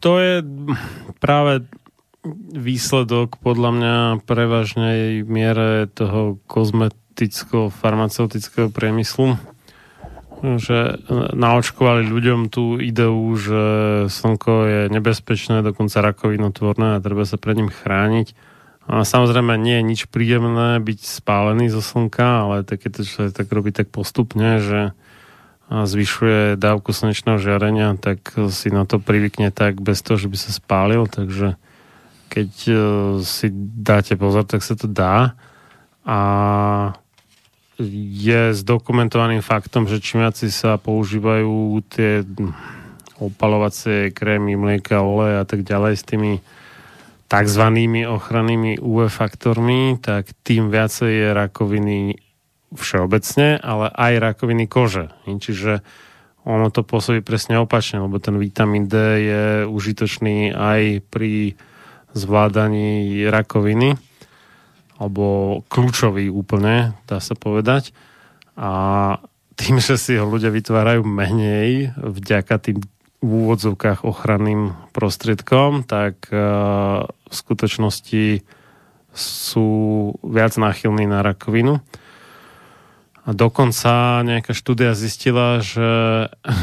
to 0.00 0.16
je 0.16 0.40
práve 1.20 1.60
výsledok 2.52 3.36
podľa 3.40 3.70
mňa 3.72 4.20
prevažnej 4.28 5.24
miere 5.24 5.88
toho 5.88 6.36
kozmeticko-farmaceutického 6.48 8.68
priemyslu, 8.68 9.38
že 10.40 10.96
naočkovali 11.36 12.08
ľuďom 12.08 12.48
tú 12.48 12.80
ideu, 12.80 13.36
že 13.36 13.62
slnko 14.08 14.52
je 14.68 14.88
nebezpečné, 14.92 15.60
dokonca 15.60 16.00
rakovinotvorné 16.00 16.96
a 16.96 17.02
treba 17.04 17.28
sa 17.28 17.36
pred 17.36 17.56
ním 17.60 17.68
chrániť. 17.72 18.32
A 18.90 19.06
samozrejme 19.06 19.54
nie 19.54 19.78
je 19.78 19.86
nič 19.86 20.00
príjemné 20.10 20.82
byť 20.82 21.00
spálený 21.22 21.70
zo 21.70 21.78
slnka, 21.78 22.26
ale 22.42 22.66
tak 22.66 22.82
keď 22.82 22.90
to 22.98 23.02
človek 23.06 23.32
tak 23.38 23.46
robí 23.54 23.70
tak 23.70 23.86
postupne, 23.94 24.58
že 24.58 24.90
zvyšuje 25.70 26.58
dávku 26.58 26.90
slnečného 26.90 27.38
žiarenia, 27.38 27.94
tak 27.94 28.34
si 28.50 28.74
na 28.74 28.82
to 28.82 28.98
privykne 28.98 29.54
tak 29.54 29.78
bez 29.78 30.02
toho, 30.02 30.18
že 30.18 30.26
by 30.26 30.34
sa 30.34 30.50
spálil, 30.50 31.06
takže 31.06 31.54
keď 32.26 32.50
uh, 32.66 32.78
si 33.22 33.54
dáte 33.78 34.18
pozor, 34.18 34.42
tak 34.42 34.66
sa 34.66 34.74
to 34.74 34.90
dá. 34.90 35.38
A 36.02 36.18
je 37.78 38.50
zdokumentovaným 38.54 39.46
faktom, 39.46 39.86
že 39.86 40.02
čím 40.02 40.26
sa 40.50 40.74
používajú 40.82 41.78
tie 41.86 42.26
opalovacie 43.22 44.10
krémy, 44.10 44.58
mlieka, 44.58 45.00
oleje 45.00 45.36
a 45.38 45.46
tak 45.46 45.62
ďalej 45.62 45.94
s 45.94 46.04
tými 46.04 46.32
tzv. 47.30 47.64
ochrannými 48.10 48.82
UV 48.82 49.06
faktormi, 49.06 50.02
tak 50.02 50.34
tým 50.42 50.66
viacej 50.68 51.12
je 51.14 51.28
rakoviny 51.30 52.18
všeobecne, 52.74 53.58
ale 53.62 53.86
aj 53.94 54.12
rakoviny 54.18 54.66
kože. 54.66 55.14
Čiže 55.26 55.86
ono 56.42 56.74
to 56.74 56.82
pôsobí 56.82 57.22
presne 57.22 57.62
opačne, 57.62 58.02
lebo 58.02 58.18
ten 58.18 58.34
vitamín 58.34 58.90
D 58.90 58.96
je 59.22 59.44
užitočný 59.70 60.50
aj 60.50 61.06
pri 61.06 61.54
zvládaní 62.10 63.22
rakoviny, 63.30 63.94
alebo 64.98 65.60
kľúčový 65.70 66.26
úplne, 66.28 66.98
dá 67.06 67.22
sa 67.22 67.38
povedať. 67.38 67.94
A 68.58 69.22
tým, 69.54 69.78
že 69.78 69.94
si 70.00 70.18
ho 70.18 70.26
ľudia 70.26 70.50
vytvárajú 70.50 71.06
menej 71.06 71.94
vďaka 71.94 72.58
tým 72.58 72.82
v 73.20 73.30
úvodzovkách 73.46 74.08
ochranným 74.08 74.72
prostriedkom, 74.96 75.84
tak 75.84 76.32
uh, 76.32 77.04
v 77.04 77.34
skutočnosti 77.36 78.40
sú 79.12 79.68
viac 80.24 80.56
náchylní 80.56 81.04
na 81.04 81.20
rakovinu. 81.20 81.84
A 83.28 83.36
dokonca 83.36 84.24
nejaká 84.24 84.56
štúdia 84.56 84.96
zistila, 84.96 85.60
že 85.60 85.84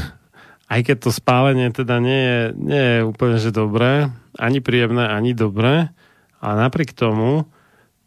aj 0.74 0.80
keď 0.82 0.98
to 0.98 1.12
spálenie 1.14 1.70
teda 1.70 2.02
nie 2.02 2.22
je, 2.26 2.42
nie 2.58 2.84
je 2.98 3.00
úplne 3.06 3.38
že 3.38 3.54
dobré, 3.54 4.10
ani 4.34 4.58
príjemné, 4.58 5.08
ani 5.08 5.38
dobré. 5.38 5.94
A 6.38 6.48
napriek 6.54 6.94
tomu, 6.94 7.46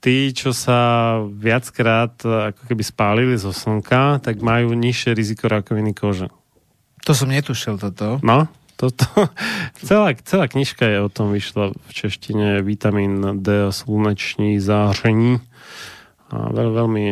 tí, 0.03 0.31
čo 0.35 0.51
sa 0.51 1.19
viackrát 1.23 2.19
ako 2.23 2.63
keby 2.67 2.83
spálili 2.83 3.37
zo 3.39 3.55
slnka, 3.55 4.23
tak 4.23 4.43
majú 4.43 4.75
nižšie 4.75 5.15
riziko 5.15 5.47
rakoviny 5.47 5.95
kože. 5.95 6.31
To 7.09 7.13
som 7.17 7.33
netušil 7.33 7.81
toto. 7.81 8.21
No, 8.21 8.51
toto, 8.81 9.05
celá, 9.87 10.17
celá 10.25 10.49
knižka 10.49 10.89
je 10.89 10.99
o 11.05 11.13
tom, 11.13 11.37
vyšla 11.37 11.77
v 11.77 11.91
češtine 11.93 12.65
vitamín 12.65 13.45
D 13.45 13.69
a 13.69 13.71
sluneční 13.73 14.57
záření. 14.61 15.45
A 16.31 16.49
veľ, 16.49 16.69
veľmi, 16.73 17.07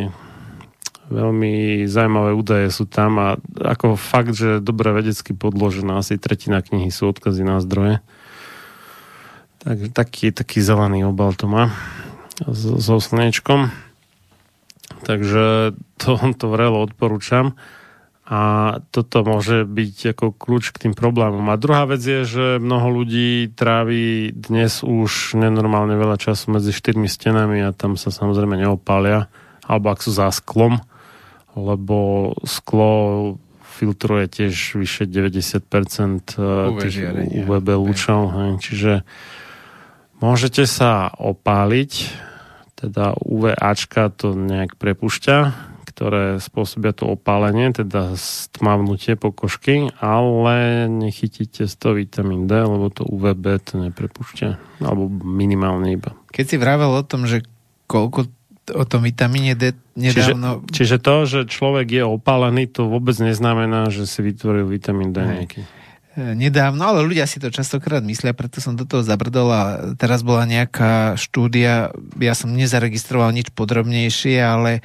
veľmi 1.13 1.53
zaujímavé 1.85 2.33
údaje 2.33 2.73
sú 2.73 2.89
tam 2.89 3.19
a 3.19 3.29
ako 3.61 3.99
fakt, 4.01 4.33
že 4.33 4.65
dobre 4.65 4.95
vedecky 4.95 5.35
podložená, 5.35 6.01
asi 6.01 6.17
tretina 6.17 6.63
knihy 6.63 6.89
sú 6.89 7.11
odkazy 7.11 7.43
na 7.45 7.59
zdroje. 7.61 8.01
Tak, 9.59 9.91
taký, 9.91 10.31
taký 10.31 10.63
zelený 10.63 11.05
obal 11.05 11.35
to 11.35 11.51
má 11.51 11.75
so 12.47 12.97
slnečkom. 13.03 13.75
Takže 15.03 15.75
to, 15.99 16.11
to 16.39 16.47
vrelo 16.47 16.79
odporúčam. 16.81 17.59
A 18.29 18.41
toto 18.93 19.25
môže 19.25 19.65
byť 19.65 20.13
ako 20.13 20.37
kľúč 20.37 20.77
k 20.77 20.85
tým 20.85 20.95
problémom. 20.95 21.49
A 21.49 21.57
druhá 21.57 21.89
vec 21.89 22.05
je, 22.05 22.29
že 22.29 22.45
mnoho 22.61 23.01
ľudí 23.01 23.49
trávi 23.57 24.37
dnes 24.37 24.85
už 24.85 25.33
nenormálne 25.41 25.97
veľa 25.97 26.21
času 26.21 26.53
medzi 26.53 26.77
štyrmi 26.77 27.09
stenami 27.09 27.65
a 27.65 27.73
tam 27.73 27.97
sa 27.97 28.13
samozrejme 28.13 28.61
neopália, 28.61 29.33
alebo 29.65 29.89
ak 29.89 30.05
sú 30.05 30.13
za 30.13 30.29
sklom, 30.29 30.77
lebo 31.57 32.31
sklo 32.45 32.93
filtruje 33.65 34.29
tiež 34.29 34.77
vyše 34.77 35.09
90% 35.09 36.37
UV 36.37 36.79
tých 36.85 36.97
UVB 37.49 37.69
lúčov. 37.81 38.37
Čiže 38.61 39.09
Môžete 40.19 40.67
sa 40.67 41.15
opáliť, 41.15 42.11
teda 42.75 43.15
UVAčka 43.23 44.11
to 44.11 44.35
nejak 44.35 44.75
prepušťa, 44.75 45.37
ktoré 45.99 46.39
spôsobia 46.39 46.95
to 46.95 47.11
opálenie, 47.11 47.75
teda 47.75 48.15
stmavnutie 48.15 49.19
pokožky, 49.19 49.91
ale 49.99 50.87
nechytíte 50.87 51.67
z 51.67 51.75
toho 51.75 51.99
vitamín 51.99 52.47
D, 52.47 52.55
lebo 52.55 52.87
to 52.87 53.03
UVB 53.03 53.59
to 53.67 53.83
neprepušťa, 53.83 54.79
alebo 54.79 55.11
minimálne 55.11 55.99
iba. 55.99 56.15
Keď 56.31 56.45
si 56.55 56.57
vravel 56.63 56.95
o 56.95 57.03
tom, 57.03 57.27
že 57.27 57.43
koľko 57.91 58.31
o 58.79 58.85
tom 58.87 59.03
vitamíne 59.03 59.59
D 59.59 59.75
nedávno... 59.99 60.63
Čiže, 60.71 60.71
čiže 60.71 60.97
to, 61.03 61.15
že 61.27 61.41
človek 61.51 61.91
je 61.91 62.05
opálený, 62.07 62.71
to 62.71 62.87
vôbec 62.87 63.19
neznamená, 63.19 63.91
že 63.91 64.07
si 64.07 64.23
vytvoril 64.23 64.71
vitamín 64.71 65.11
D 65.11 65.19
nejaký. 65.19 65.67
Nedávno, 66.19 66.83
ale 66.83 67.07
ľudia 67.07 67.31
si 67.31 67.39
to 67.39 67.47
častokrát 67.47 68.03
myslia, 68.03 68.35
preto 68.35 68.59
som 68.59 68.75
do 68.75 68.83
toho 68.83 69.07
zabrdol 69.07 69.55
a 69.55 69.63
teraz 69.95 70.27
bola 70.27 70.51
nejaká 70.51 71.15
štúdia, 71.15 71.95
ja 72.19 72.35
som 72.35 72.51
nezaregistroval 72.51 73.31
nič 73.31 73.55
podrobnejšie, 73.55 74.43
ale 74.43 74.71
e, 74.75 74.81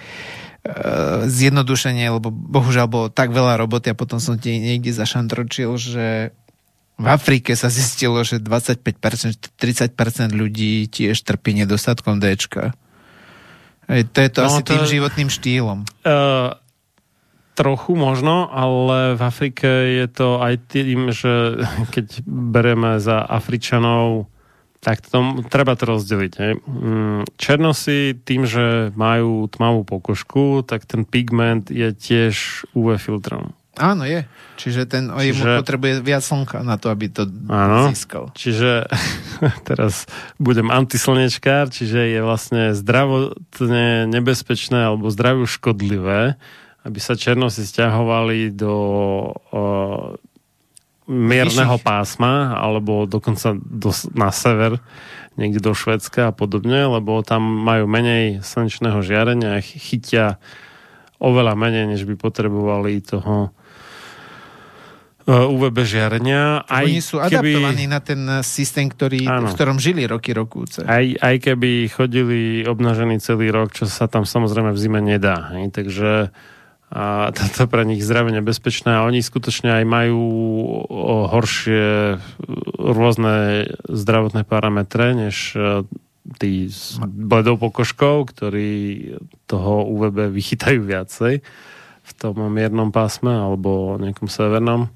zjednodušenie, 1.28 2.08
lebo 2.08 2.32
bohužiaľ 2.32 2.88
bolo 2.88 3.08
tak 3.12 3.36
veľa 3.36 3.60
roboty 3.60 3.91
a 3.91 3.99
potom 3.99 4.23
som 4.23 4.39
ti 4.39 4.63
niekde 4.63 4.95
zašantročil, 4.95 5.76
že 5.76 6.32
v 6.95 7.08
Afrike 7.10 7.52
sa 7.60 7.67
zistilo, 7.67 8.23
že 8.23 8.39
25%, 8.39 9.60
30% 9.60 10.32
ľudí 10.32 10.88
tiež 10.88 11.19
trpí 11.26 11.52
nedostatkom 11.58 12.21
D. 12.23 12.39
To 12.39 14.19
je 14.23 14.30
to 14.32 14.39
no, 14.39 14.47
asi 14.47 14.62
to... 14.63 14.71
tým 14.71 14.84
životným 14.88 15.28
štýlom. 15.28 15.84
Uh, 16.08 16.56
Trochu 17.54 17.93
možno, 17.93 18.49
ale 18.49 19.13
v 19.13 19.21
Afrike 19.21 19.69
je 19.69 20.08
to 20.10 20.41
aj 20.41 20.73
tým, 20.73 21.13
že 21.13 21.62
keď 21.93 22.26
bereme 22.26 22.97
za 22.97 23.21
Afričanov, 23.21 24.26
tak 24.83 24.99
to, 24.99 25.47
treba 25.47 25.79
to 25.79 25.87
rozdeliť. 25.87 26.33
Hej. 26.35 26.53
Mm, 26.67 27.23
černosy 27.39 28.19
tým, 28.19 28.43
že 28.43 28.91
majú 28.99 29.47
tmavú 29.47 29.87
pokožku, 29.87 30.67
tak 30.67 30.83
ten 30.83 31.07
pigment 31.07 31.71
je 31.71 31.95
tiež 31.95 32.67
UV 32.75 32.99
filtrom. 32.99 33.55
Áno, 33.73 34.05
je. 34.05 34.21
Čiže 34.53 34.85
ten 34.85 35.09
čiže, 35.09 35.57
potrebuje 35.57 36.05
viac 36.05 36.21
slnka 36.21 36.61
na 36.61 36.77
to, 36.77 36.93
aby 36.93 37.09
to 37.09 37.25
áno, 37.49 37.89
získal. 37.89 38.29
Čiže 38.37 38.85
teraz 39.69 40.05
budem 40.37 40.69
antislnečkár, 40.69 41.73
čiže 41.73 42.13
je 42.13 42.19
vlastne 42.21 42.77
zdravotne 42.77 44.05
nebezpečné 44.13 44.93
alebo 44.93 45.09
zdraviu 45.09 45.49
škodlivé, 45.49 46.37
aby 46.85 46.99
sa 47.01 47.17
černosi 47.17 47.65
stiahovali 47.65 48.53
do 48.53 48.75
uh, 49.33 50.21
mierneho 51.07 51.75
pásma, 51.83 52.55
alebo 52.55 53.03
dokonca 53.03 53.55
do, 53.59 53.91
na 54.15 54.31
sever, 54.31 54.79
niekde 55.35 55.59
do 55.59 55.73
Švedska 55.73 56.29
a 56.29 56.35
podobne, 56.35 56.87
lebo 56.87 57.19
tam 57.25 57.41
majú 57.41 57.89
menej 57.89 58.45
slnečného 58.45 59.01
žiarenia 59.01 59.57
a 59.57 59.65
chytia 59.65 60.37
oveľa 61.17 61.55
menej, 61.55 61.85
než 61.95 62.03
by 62.07 62.15
potrebovali 62.19 63.03
toho 63.03 63.51
UVB 65.23 65.87
žiarenia. 65.87 66.67
Aj 66.67 66.83
Oni 66.83 66.99
sú 66.99 67.15
keby... 67.15 67.31
adaptovaní 67.31 67.85
na 67.87 68.03
ten 68.03 68.21
systém, 68.43 68.91
ktorý, 68.91 69.23
v 69.23 69.51
ktorom 69.55 69.79
žili 69.79 70.03
roky 70.03 70.35
rokúce. 70.35 70.83
Aj, 70.83 70.99
aj 70.99 71.35
keby 71.39 71.87
chodili 71.87 72.67
obnažení 72.67 73.23
celý 73.23 73.47
rok, 73.47 73.71
čo 73.71 73.87
sa 73.87 74.11
tam 74.11 74.27
samozrejme 74.27 74.75
v 74.75 74.79
zime 74.79 74.99
nedá. 74.99 75.55
Hej? 75.55 75.71
Takže 75.71 76.11
a 76.93 77.34
toto 77.34 77.65
pre 77.65 77.89
nich 77.89 78.06
zdravie 78.06 78.38
nebezpečné 78.38 78.93
a 78.93 79.06
oni 79.10 79.25
skutočne 79.25 79.82
aj 79.82 79.86
majú 79.89 80.21
horšie 81.34 82.21
rôzne 82.77 83.65
zdravotné 83.89 84.45
parametre, 84.45 85.17
než 85.17 85.58
e, 85.58 85.89
tí 86.38 86.69
s 86.69 87.01
bledou 87.01 87.58
pokožkou, 87.58 88.29
ktorí 88.29 88.69
toho 89.49 89.89
UVB 89.89 90.29
vychytajú 90.29 90.86
viacej 90.86 91.41
v 92.03 92.12
tom 92.21 92.38
miernom 92.53 92.93
pásme 92.93 93.34
alebo 93.34 93.97
nejakom 93.97 94.29
severnom. 94.29 94.93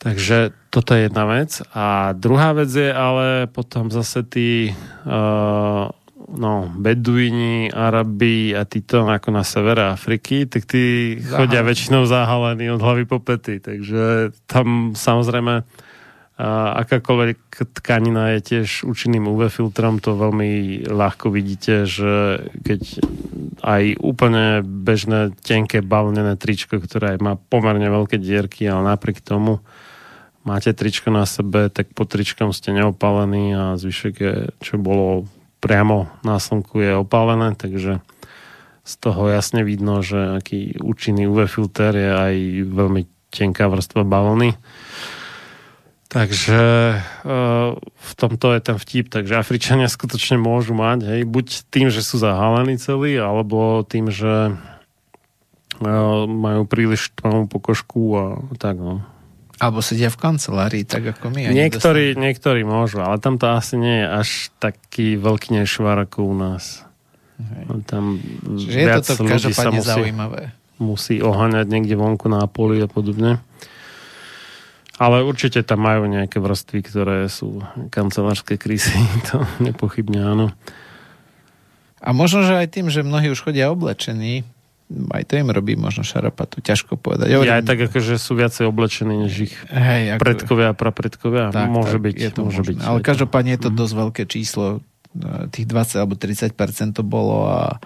Takže 0.00 0.56
toto 0.72 0.98
je 0.98 1.06
jedna 1.06 1.28
vec. 1.30 1.62
A 1.76 2.16
druhá 2.16 2.56
vec 2.56 2.72
je 2.74 2.90
ale 2.90 3.46
potom 3.46 3.86
zase 3.92 4.26
tí 4.26 4.74
uh, 5.06 5.92
no, 6.32 6.72
Beduini, 6.72 7.68
Arabi 7.68 8.56
a 8.56 8.64
títo 8.64 9.04
ako 9.04 9.28
na 9.30 9.44
severe 9.44 9.92
Afriky, 9.92 10.48
tak 10.48 10.64
tí 10.64 11.16
Zahal. 11.20 11.44
chodia 11.44 11.62
väčšinou 11.62 12.08
zahalení 12.08 12.72
od 12.72 12.80
hlavy 12.80 13.04
po 13.04 13.20
pety. 13.20 13.60
Takže 13.60 14.32
tam 14.48 14.96
samozrejme 14.96 15.64
a 16.42 16.80
akákoľvek 16.82 17.70
tkanina 17.84 18.34
je 18.34 18.40
tiež 18.40 18.88
účinným 18.88 19.30
UV 19.30 19.52
filtrom, 19.52 20.00
to 20.00 20.16
veľmi 20.16 20.82
ľahko 20.90 21.28
vidíte, 21.30 21.86
že 21.86 22.42
keď 22.64 22.82
aj 23.62 23.82
úplne 24.00 24.64
bežné 24.64 25.36
tenké 25.44 25.84
bavnené 25.84 26.34
tričko, 26.34 26.80
ktoré 26.82 27.20
má 27.20 27.36
pomerne 27.36 27.86
veľké 27.86 28.16
dierky, 28.16 28.66
ale 28.66 28.96
napriek 28.96 29.20
tomu 29.20 29.62
máte 30.42 30.72
tričko 30.74 31.12
na 31.14 31.28
sebe, 31.28 31.70
tak 31.70 31.94
pod 31.94 32.10
tričkom 32.10 32.50
ste 32.50 32.74
neopalení 32.74 33.54
a 33.54 33.78
zvyšok 33.78 34.14
je, 34.16 34.34
čo 34.64 34.82
bolo 34.82 35.28
priamo 35.62 36.10
na 36.26 36.42
slnku 36.42 36.82
je 36.82 36.98
opálené, 36.98 37.54
takže 37.54 38.02
z 38.82 38.94
toho 38.98 39.30
jasne 39.30 39.62
vidno, 39.62 40.02
že 40.02 40.42
aký 40.42 40.74
účinný 40.82 41.30
UV 41.30 41.46
filter 41.46 41.94
je 41.94 42.10
aj 42.10 42.34
veľmi 42.66 43.02
tenká 43.30 43.70
vrstva 43.70 44.02
balóny. 44.02 44.58
Takže 46.12 46.60
e, 46.92 46.98
v 47.80 48.12
tomto 48.20 48.52
je 48.52 48.60
ten 48.60 48.76
vtip, 48.76 49.08
takže 49.08 49.40
Afričania 49.40 49.88
skutočne 49.88 50.36
môžu 50.36 50.76
mať, 50.76 51.08
hej, 51.08 51.20
buď 51.24 51.72
tým, 51.72 51.88
že 51.88 52.04
sú 52.04 52.20
zahalení 52.20 52.76
celí, 52.76 53.16
alebo 53.16 53.80
tým, 53.80 54.12
že 54.12 54.52
e, 54.52 55.88
majú 56.28 56.68
príliš 56.68 57.16
tmavú 57.16 57.48
pokožku 57.48 58.02
a 58.12 58.24
tak, 58.60 58.76
no. 58.76 59.00
Alebo 59.62 59.78
sedia 59.78 60.10
v 60.10 60.18
kancelárii, 60.18 60.82
tak 60.82 61.14
ako 61.14 61.30
my. 61.30 61.54
Niektorí, 61.54 62.18
niektorí 62.18 62.66
môžu, 62.66 62.98
ale 62.98 63.22
tam 63.22 63.38
to 63.38 63.46
asi 63.54 63.78
nie 63.78 64.02
je 64.02 64.06
až 64.10 64.28
taký 64.58 65.14
veľký 65.14 65.54
nešvar 65.62 66.02
ako 66.02 66.26
u 66.26 66.34
nás. 66.34 66.82
Hej. 67.38 67.64
No, 67.70 67.74
tam 67.86 68.18
Čiže 68.58 68.78
je 68.78 68.86
toto 68.98 69.22
každopádne 69.22 69.78
musí, 69.78 69.86
zaujímavé. 69.86 70.42
Musí 70.82 71.14
oháňať 71.22 71.66
niekde 71.70 71.94
vonku 71.94 72.26
na 72.26 72.42
poli 72.50 72.82
a 72.82 72.90
podobne. 72.90 73.38
Ale 74.98 75.22
určite 75.22 75.62
tam 75.62 75.86
majú 75.86 76.10
nejaké 76.10 76.42
vrstvy, 76.42 76.78
ktoré 76.82 77.18
sú 77.30 77.62
kancelárske 77.94 78.58
krysy, 78.58 78.98
to 79.30 79.46
nepochybne 79.62 80.20
áno. 80.26 80.46
A 82.02 82.10
možno, 82.10 82.42
že 82.42 82.58
aj 82.58 82.66
tým, 82.66 82.90
že 82.90 83.06
mnohí 83.06 83.30
už 83.30 83.46
chodia 83.46 83.70
oblečení, 83.70 84.42
aj 84.90 85.24
to 85.24 85.40
im 85.40 85.48
robí 85.48 85.72
možno 85.78 86.04
šarapatu, 86.04 86.60
ťažko 86.60 87.00
povedať. 87.00 87.32
Ja, 87.32 87.40
ja 87.40 87.54
aj 87.60 87.64
tak, 87.64 87.78
akože 87.88 88.20
sú 88.20 88.36
viacej 88.36 88.68
oblečení, 88.68 89.24
než 89.24 89.50
ich 89.50 89.54
Hej, 89.72 90.18
ako... 90.18 90.22
predkovia 90.22 90.68
a 90.70 90.74
prapredkovia. 90.76 91.44
Tak, 91.48 91.68
môže 91.72 91.96
tak, 91.96 92.04
byť. 92.04 92.14
Je 92.18 92.30
to 92.32 92.40
môže 92.44 92.62
byť. 92.62 92.76
Ale 92.84 92.98
každopádne 93.00 93.56
je 93.56 93.60
to 93.62 93.70
mhm. 93.72 93.76
dosť 93.78 93.94
veľké 93.96 94.22
číslo. 94.28 94.64
Tých 95.52 95.68
20 95.68 96.00
alebo 96.00 96.16
30 96.16 96.56
to 96.96 97.04
bolo 97.04 97.44
a 97.44 97.76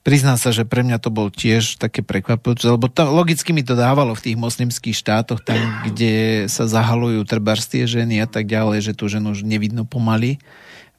priznám 0.00 0.40
sa, 0.40 0.48
že 0.48 0.64
pre 0.64 0.80
mňa 0.80 0.96
to 0.96 1.12
bol 1.12 1.28
tiež 1.28 1.76
také 1.76 2.00
prekvapujúce, 2.00 2.64
lebo 2.72 2.88
to, 2.88 3.04
logicky 3.12 3.52
mi 3.52 3.60
to 3.60 3.76
dávalo 3.76 4.16
v 4.16 4.24
tých 4.32 4.36
moslimských 4.40 4.96
štátoch, 4.96 5.44
tam, 5.44 5.60
kde 5.84 6.48
sa 6.48 6.64
zahalujú 6.64 7.20
trbarstie 7.28 7.84
ženy 7.84 8.24
a 8.24 8.28
tak 8.28 8.48
ďalej, 8.48 8.80
že 8.80 8.96
tú 8.96 9.12
ženu 9.12 9.36
už 9.36 9.44
nevidno 9.44 9.84
pomaly, 9.84 10.40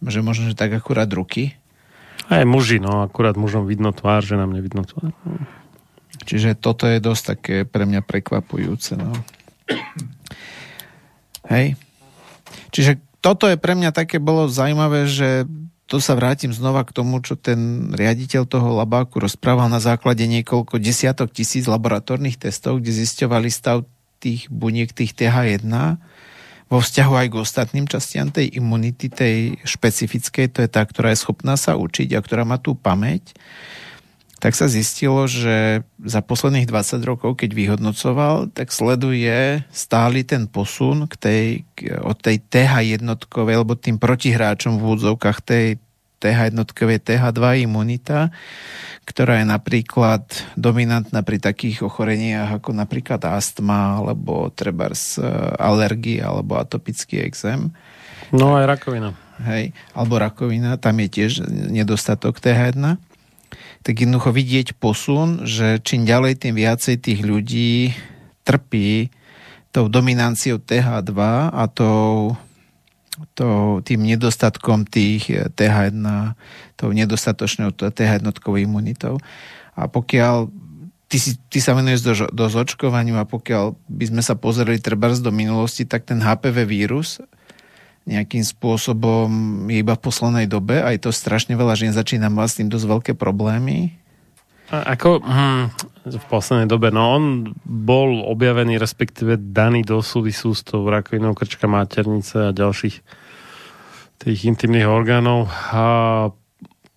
že 0.05 0.21
možno, 0.21 0.53
že 0.53 0.55
tak 0.55 0.69
akurát 0.77 1.09
ruky 1.09 1.58
aj 2.27 2.43
muži, 2.43 2.83
no 2.83 3.07
akurát 3.07 3.39
mužom 3.39 3.63
vidno 3.63 3.95
tvár, 3.95 4.19
že 4.19 4.35
nám 4.35 4.51
nevidno 4.51 4.83
tvár. 4.83 5.15
Čiže 6.27 6.59
toto 6.59 6.85
je 6.85 6.99
dosť 6.99 7.23
také 7.23 7.55
pre 7.63 7.87
mňa 7.87 8.03
prekvapujúce. 8.03 8.99
No. 8.99 9.15
Hej. 11.49 11.79
Čiže 12.69 12.99
toto 13.23 13.47
je 13.49 13.57
pre 13.57 13.73
mňa 13.73 13.95
také 13.95 14.21
bolo 14.21 14.45
zaujímavé, 14.51 15.09
že 15.09 15.47
to 15.89 15.97
sa 15.97 16.13
vrátim 16.13 16.53
znova 16.53 16.85
k 16.85 16.93
tomu, 16.93 17.17
čo 17.25 17.33
ten 17.33 17.89
riaditeľ 17.89 18.45
toho 18.45 18.77
labáku 18.77 19.17
rozprával 19.17 19.73
na 19.73 19.81
základe 19.81 20.21
niekoľko 20.29 20.77
desiatok 20.77 21.33
tisíc 21.33 21.65
laboratórnych 21.65 22.37
testov, 22.37 22.77
kde 22.77 22.93
zisťovali 22.93 23.49
stav 23.49 23.89
tých 24.21 24.45
buniek, 24.53 24.93
tých 24.93 25.17
TH1 25.17 25.65
vo 26.69 26.79
vzťahu 26.79 27.13
aj 27.17 27.27
k 27.33 27.39
ostatným 27.41 27.85
častiam 27.89 28.29
tej 28.29 28.53
imunity, 28.61 29.09
tej 29.09 29.57
špecifickej, 29.65 30.53
to 30.53 30.59
je 30.63 30.69
tá, 30.69 30.85
ktorá 30.85 31.09
je 31.11 31.21
schopná 31.25 31.57
sa 31.57 31.73
učiť 31.73 32.13
a 32.13 32.21
ktorá 32.21 32.45
má 32.45 32.61
tú 32.61 32.77
pamäť, 32.77 33.33
tak 34.39 34.55
sa 34.55 34.71
zistilo, 34.71 35.27
že 35.27 35.83
za 35.99 36.23
posledných 36.23 36.69
20 36.69 37.03
rokov, 37.03 37.43
keď 37.43 37.51
vyhodnocoval, 37.51 38.47
tak 38.55 38.71
sleduje 38.71 39.67
stály 39.67 40.23
ten 40.23 40.47
posun 40.47 41.11
k 41.11 41.15
tej, 41.19 41.43
od 41.99 42.15
tej 42.15 42.39
TH 42.47 42.95
jednotkovej, 42.95 43.59
alebo 43.59 43.75
tým 43.75 43.99
protihráčom 43.99 44.79
v 44.79 44.83
úvodzovkách 44.87 45.39
tej 45.43 45.65
TH 46.19 46.51
jednotkovej 46.51 46.99
TH2 46.99 47.63
imunita, 47.63 48.29
ktorá 49.07 49.41
je 49.41 49.47
napríklad 49.47 50.23
dominantná 50.59 51.23
pri 51.25 51.41
takých 51.41 51.87
ochoreniach 51.87 52.61
ako 52.61 52.75
napríklad 52.75 53.23
astma 53.25 53.97
alebo 53.97 54.53
trebárs 54.53 55.17
e, 55.17 55.25
alergie 55.57 56.21
alebo 56.21 56.59
atopický 56.59 57.23
exém. 57.23 57.73
No 58.29 58.59
aj 58.59 58.69
rakovina. 58.69 59.15
Hej, 59.39 59.71
alebo 59.95 60.19
rakovina, 60.19 60.75
tam 60.75 60.99
je 60.99 61.07
tiež 61.07 61.47
nedostatok 61.47 62.43
TH1. 62.43 62.99
Tak 63.79 63.95
jednoducho 63.95 64.35
vidieť 64.35 64.75
posun, 64.75 65.47
že 65.47 65.79
čím 65.79 66.03
ďalej, 66.03 66.43
tým 66.43 66.59
viacej 66.59 66.99
tých 66.99 67.23
ľudí 67.23 67.95
trpí 68.43 69.09
tou 69.71 69.87
dominanciou 69.87 70.59
TH2 70.59 71.19
a 71.49 71.63
tou 71.71 72.35
to, 73.35 73.79
tým 73.83 74.03
nedostatkom 74.03 74.87
tých 74.87 75.29
eh, 75.31 75.47
TH1, 75.51 76.03
tou 76.79 76.89
nedostatočnou 76.91 77.75
TH1 77.75 78.25
imunitou. 78.59 79.19
A 79.75 79.87
pokiaľ 79.87 80.51
ty, 81.07 81.17
si, 81.17 81.35
ty 81.47 81.59
sa 81.59 81.75
venuješ 81.75 82.01
do, 82.03 82.13
do 82.31 82.45
zočkovaniu 82.47 83.19
a 83.19 83.27
pokiaľ 83.27 83.75
by 83.87 84.05
sme 84.11 84.21
sa 84.23 84.35
pozreli 84.35 84.79
trebárs 84.79 85.19
do 85.19 85.31
minulosti, 85.33 85.83
tak 85.83 86.07
ten 86.07 86.19
HPV 86.23 86.67
vírus 86.67 87.19
nejakým 88.09 88.41
spôsobom 88.41 89.29
je 89.69 89.85
iba 89.85 89.93
v 89.93 90.01
poslednej 90.01 90.47
dobe, 90.49 90.81
aj 90.81 91.05
to 91.05 91.13
strašne 91.13 91.53
veľa 91.53 91.77
žien 91.77 91.93
začína 91.93 92.33
mať 92.33 92.47
s 92.49 92.57
tým 92.57 92.69
dosť 92.71 92.85
veľké 92.89 93.11
problémy 93.13 93.98
a 94.69 94.93
ako 94.93 95.21
hm, 95.21 95.63
v 96.05 96.25
poslednej 96.29 96.69
dobe, 96.69 96.93
no 96.93 97.17
on 97.17 97.23
bol 97.65 98.21
objavený, 98.29 98.77
respektíve 98.77 99.37
daný 99.37 99.81
do 99.81 100.01
súvisu 100.05 100.53
s 100.53 100.61
tou 100.61 100.85
rakovinou 100.85 101.33
krčka 101.33 101.65
maternice 101.65 102.49
a 102.49 102.55
ďalších 102.55 103.01
tých 104.19 104.39
intimných 104.45 104.85
orgánov 104.85 105.47
a 105.71 105.83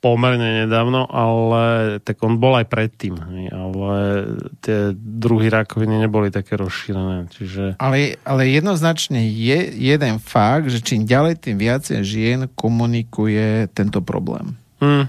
pomerne 0.02 0.66
nedávno, 0.66 1.06
ale 1.06 1.96
tak 2.02 2.18
on 2.26 2.42
bol 2.42 2.58
aj 2.58 2.66
predtým, 2.66 3.14
ale 3.54 4.26
tie 4.58 4.90
druhy 4.98 5.46
rakoviny 5.46 6.02
neboli 6.02 6.34
také 6.34 6.58
rozšírené. 6.58 7.30
Čiže... 7.30 7.78
Ale, 7.78 8.18
ale 8.26 8.50
jednoznačne 8.50 9.22
je 9.22 9.70
jeden 9.78 10.18
fakt, 10.18 10.74
že 10.74 10.82
čím 10.82 11.06
ďalej, 11.06 11.46
tým 11.46 11.56
viacej 11.62 12.02
žien 12.02 12.50
komunikuje 12.58 13.70
tento 13.70 14.02
problém. 14.02 14.58
Hmm. 14.82 15.06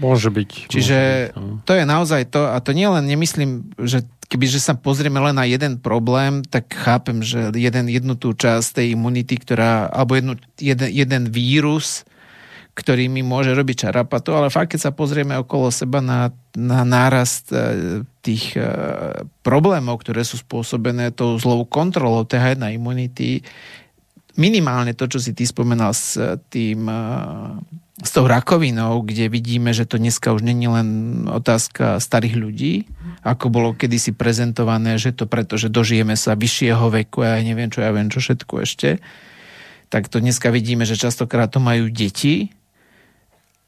Môže 0.00 0.32
byť. 0.32 0.50
Čiže 0.72 0.98
môže 0.98 1.28
byť, 1.28 1.36
no. 1.36 1.60
to 1.68 1.72
je 1.76 1.84
naozaj 1.84 2.22
to, 2.32 2.40
a 2.48 2.56
to 2.64 2.70
nie 2.72 2.88
len 2.88 3.04
nemyslím, 3.04 3.76
že 3.76 4.04
keby 4.32 4.48
že 4.48 4.64
sa 4.64 4.72
pozrieme 4.72 5.20
len 5.20 5.36
na 5.36 5.44
jeden 5.44 5.76
problém, 5.76 6.40
tak 6.40 6.72
chápem, 6.72 7.20
že 7.20 7.52
jeden, 7.52 7.92
jednu 7.92 8.16
tú 8.16 8.32
časť 8.32 8.80
tej 8.80 8.96
imunity, 8.96 9.36
ktorá, 9.36 9.92
alebo 9.92 10.16
jednu, 10.16 10.34
jeden, 10.56 10.88
jeden 10.88 11.22
vírus, 11.28 12.08
ktorý 12.72 13.12
mi 13.12 13.20
môže 13.20 13.52
robiť 13.52 13.84
čarapatu, 13.84 14.32
ale 14.32 14.48
fakt, 14.48 14.72
keď 14.72 14.88
sa 14.88 14.96
pozrieme 14.96 15.36
okolo 15.36 15.68
seba 15.68 16.00
na, 16.00 16.32
na 16.56 16.88
nárast 16.88 17.52
e, 17.52 18.00
tých 18.24 18.56
e, 18.56 18.64
problémov, 19.44 20.00
ktoré 20.00 20.24
sú 20.24 20.40
spôsobené 20.40 21.12
tou 21.12 21.36
zlou 21.36 21.68
kontrolou 21.68 22.24
TH1 22.24 22.72
imunity, 22.72 23.44
minimálne 24.40 24.96
to, 24.96 25.04
čo 25.04 25.20
si 25.20 25.36
ty 25.36 25.44
spomenal 25.44 25.92
s 25.92 26.16
tým 26.48 26.88
e, 26.88 26.96
s 28.00 28.10
tou 28.16 28.24
rakovinou, 28.24 29.04
kde 29.04 29.28
vidíme, 29.28 29.76
že 29.76 29.84
to 29.84 30.00
dneska 30.00 30.32
už 30.32 30.40
není 30.40 30.64
len 30.64 30.88
otázka 31.28 32.00
starých 32.00 32.36
ľudí, 32.40 32.74
ako 33.20 33.52
bolo 33.52 33.76
kedysi 33.76 34.16
prezentované, 34.16 34.96
že 34.96 35.12
to 35.12 35.28
preto, 35.28 35.60
že 35.60 35.68
dožijeme 35.68 36.16
sa 36.16 36.32
vyššieho 36.32 36.88
veku 36.88 37.20
a 37.20 37.36
ja 37.36 37.44
neviem 37.44 37.68
čo, 37.68 37.84
ja 37.84 37.92
viem 37.92 38.08
čo 38.08 38.24
všetko 38.24 38.64
ešte, 38.64 38.96
tak 39.92 40.08
to 40.08 40.24
dneska 40.24 40.48
vidíme, 40.48 40.88
že 40.88 40.96
častokrát 40.96 41.52
to 41.52 41.60
majú 41.60 41.92
deti, 41.92 42.48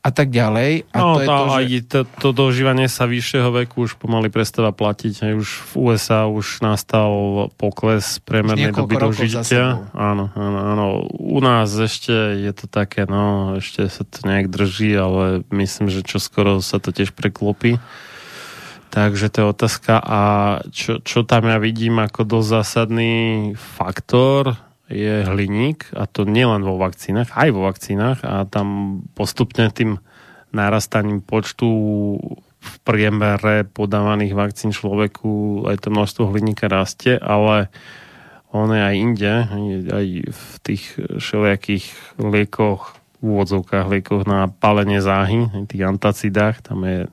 a 0.05 0.11
tak 0.13 0.29
ďalej. 0.29 0.85
A 0.93 0.97
no, 1.01 1.17
to, 1.17 1.21
je 1.25 1.29
to, 1.33 1.45
že... 1.49 1.57
aj 1.57 1.67
to, 1.89 2.01
to 2.21 2.29
dožívanie 2.37 2.93
sa 2.93 3.09
vyššieho 3.09 3.49
veku 3.65 3.89
už 3.89 3.97
pomaly 3.97 4.29
prestáva 4.29 4.69
platiť. 4.69 5.15
Aj 5.25 5.33
už 5.33 5.49
v 5.49 5.73
USA 5.81 6.29
už 6.29 6.61
nastal 6.61 7.49
pokles 7.57 8.21
priemernej 8.21 8.77
doby 8.77 9.01
dožitia. 9.01 9.89
Áno, 9.97 10.29
áno, 10.37 10.61
áno. 10.61 10.87
U 11.09 11.41
nás 11.41 11.73
ešte 11.73 12.13
je 12.37 12.53
to 12.53 12.69
také, 12.69 13.09
no, 13.09 13.57
ešte 13.57 13.89
sa 13.89 14.05
to 14.05 14.29
nejak 14.29 14.53
drží, 14.53 14.93
ale 14.93 15.41
myslím, 15.49 15.89
že 15.89 16.05
čo 16.05 16.21
skoro 16.21 16.61
sa 16.61 16.77
to 16.77 16.93
tiež 16.93 17.17
preklopí. 17.17 17.81
Takže 18.93 19.33
to 19.33 19.37
je 19.41 19.47
otázka. 19.57 20.05
A 20.05 20.21
čo, 20.69 21.01
čo 21.01 21.25
tam 21.25 21.49
ja 21.49 21.57
vidím 21.57 21.97
ako 21.97 22.29
dosť 22.29 22.49
zásadný 22.61 23.15
faktor, 23.57 24.53
je 24.95 25.27
hliník 25.27 25.91
a 25.99 26.07
to 26.07 26.23
nielen 26.23 26.63
vo 26.63 26.79
vakcínach, 26.79 27.35
aj 27.35 27.49
vo 27.51 27.67
vakcínach 27.67 28.23
a 28.23 28.47
tam 28.47 29.01
postupne 29.19 29.67
tým 29.75 29.99
narastaním 30.55 31.19
počtu 31.19 31.69
v 32.65 32.75
priemere 32.87 33.67
podávaných 33.67 34.33
vakcín 34.33 34.71
človeku 34.73 35.67
aj 35.69 35.85
to 35.85 35.89
množstvo 35.93 36.33
hliníka 36.33 36.71
rastie, 36.71 37.19
ale 37.19 37.69
on 38.55 38.71
je 38.71 38.81
aj 38.81 38.95
inde, 38.95 39.35
aj 39.91 40.07
v 40.31 40.53
tých 40.63 40.83
všelijakých 40.97 41.91
liekoch, 42.23 42.95
úvodzovkách 43.19 43.91
liekoch 43.91 44.23
na 44.25 44.47
palenie 44.47 45.03
záhy, 45.03 45.51
tých 45.67 45.83
antacidách, 45.83 46.63
tam 46.63 46.87
je 46.87 47.11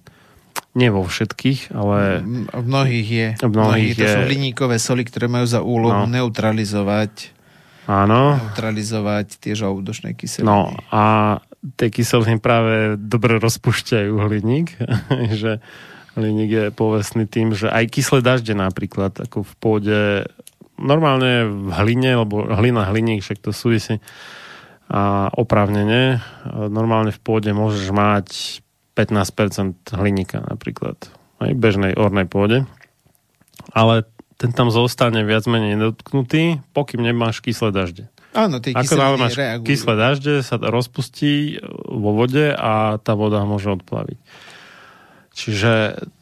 nie 0.72 0.88
vo 0.88 1.04
všetkých, 1.04 1.76
ale... 1.76 2.24
V 2.48 2.64
mnohých 2.64 3.10
je. 3.12 3.28
V 3.36 3.52
mnohých, 3.52 3.52
mnohých 3.52 3.96
je... 3.98 4.04
To 4.08 4.08
sú 4.08 4.22
hliníkové 4.24 4.78
soli, 4.80 5.04
ktoré 5.04 5.28
majú 5.28 5.44
za 5.44 5.60
úlohu 5.60 6.08
no. 6.08 6.16
neutralizovať 6.16 7.41
Áno. 7.90 8.38
neutralizovať 8.38 9.42
tie 9.42 9.54
žalúdočné 9.58 10.14
kyseliny. 10.14 10.46
No 10.46 10.74
a 10.94 11.04
tie 11.78 11.90
kyseliny 11.90 12.38
práve 12.38 12.98
dobre 12.98 13.42
rozpušťajú 13.42 14.14
hliník, 14.14 14.78
že 15.42 15.62
hliník 16.18 16.50
je 16.52 16.66
povestný 16.74 17.26
tým, 17.26 17.56
že 17.56 17.72
aj 17.72 17.86
kyslé 17.90 18.20
dažde 18.22 18.54
napríklad, 18.54 19.16
ako 19.18 19.48
v 19.48 19.54
pôde, 19.58 20.00
normálne 20.78 21.48
v 21.48 21.70
hline, 21.72 22.22
lebo 22.22 22.46
hlina, 22.52 22.90
hliník, 22.92 23.24
však 23.24 23.40
to 23.42 23.56
súvisí 23.56 23.98
a 24.92 25.32
oprávnene, 25.32 26.20
normálne 26.68 27.16
v 27.16 27.20
pôde 27.24 27.48
môžeš 27.56 27.96
mať 27.96 28.28
15% 29.00 29.96
hliníka 29.96 30.44
napríklad, 30.44 31.00
aj 31.40 31.56
bežnej 31.56 31.96
ornej 31.96 32.28
pôde. 32.28 32.68
Ale 33.72 34.04
ten 34.42 34.50
tam 34.50 34.74
zostane 34.74 35.22
viac 35.22 35.46
menej 35.46 35.78
nedotknutý, 35.78 36.66
pokým 36.74 37.06
nemáš 37.06 37.46
kyslé 37.46 37.70
dažde. 37.70 38.10
Áno, 38.34 38.58
tie 38.58 38.74
Ako 38.74 38.98
máš 39.22 39.38
reagujú. 39.38 39.70
kyslé 39.70 39.94
dažde, 39.94 40.34
sa 40.42 40.58
rozpustí 40.58 41.62
vo 41.86 42.18
vode 42.18 42.50
a 42.50 42.98
tá 42.98 43.14
voda 43.14 43.46
môže 43.46 43.70
odplaviť. 43.70 44.18
Čiže 45.38 45.74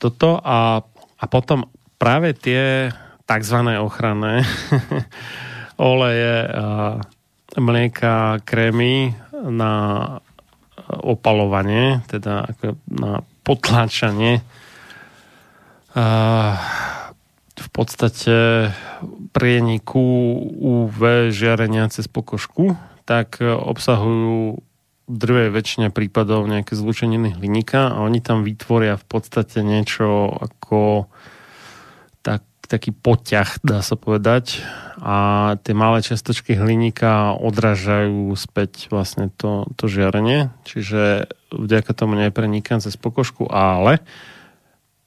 toto 0.04 0.36
a, 0.36 0.84
a 1.16 1.26
potom 1.32 1.72
práve 1.96 2.36
tie 2.36 2.92
tzv. 3.24 3.58
ochranné 3.80 4.44
oleje, 5.80 6.36
a 6.50 7.00
mlieka, 7.56 8.44
krémy 8.44 9.16
na 9.48 9.74
opalovanie, 10.90 12.04
teda 12.12 12.52
na 12.90 13.24
potláčanie 13.48 14.42
v 17.60 17.70
podstate 17.70 18.36
prieniku 19.36 20.02
UV 20.60 21.30
žiarenia 21.36 21.92
cez 21.92 22.08
pokožku, 22.08 22.80
tak 23.04 23.44
obsahujú 23.44 24.64
v 25.10 25.16
drvej 25.18 25.50
väčšine 25.50 25.88
prípadov 25.90 26.46
nejaké 26.46 26.78
zlučeniny 26.78 27.34
hliníka 27.34 27.98
a 27.98 28.06
oni 28.06 28.22
tam 28.22 28.46
vytvoria 28.46 28.94
v 28.94 29.06
podstate 29.10 29.66
niečo 29.66 30.30
ako 30.30 31.10
tak, 32.22 32.46
taký 32.70 32.94
poťah, 32.94 33.58
dá 33.66 33.82
sa 33.82 33.98
povedať. 33.98 34.62
A 35.02 35.58
tie 35.66 35.74
malé 35.74 36.06
čiastočky 36.06 36.54
hliníka 36.54 37.34
odrážajú 37.42 38.30
späť 38.38 38.94
vlastne 38.94 39.34
to, 39.34 39.66
to 39.74 39.90
žiarenie, 39.90 40.54
čiže 40.70 41.34
vďaka 41.50 41.92
tomu 41.98 42.14
nepreniká 42.14 42.78
cez 42.78 42.94
pokožku, 42.94 43.50
ale 43.50 44.06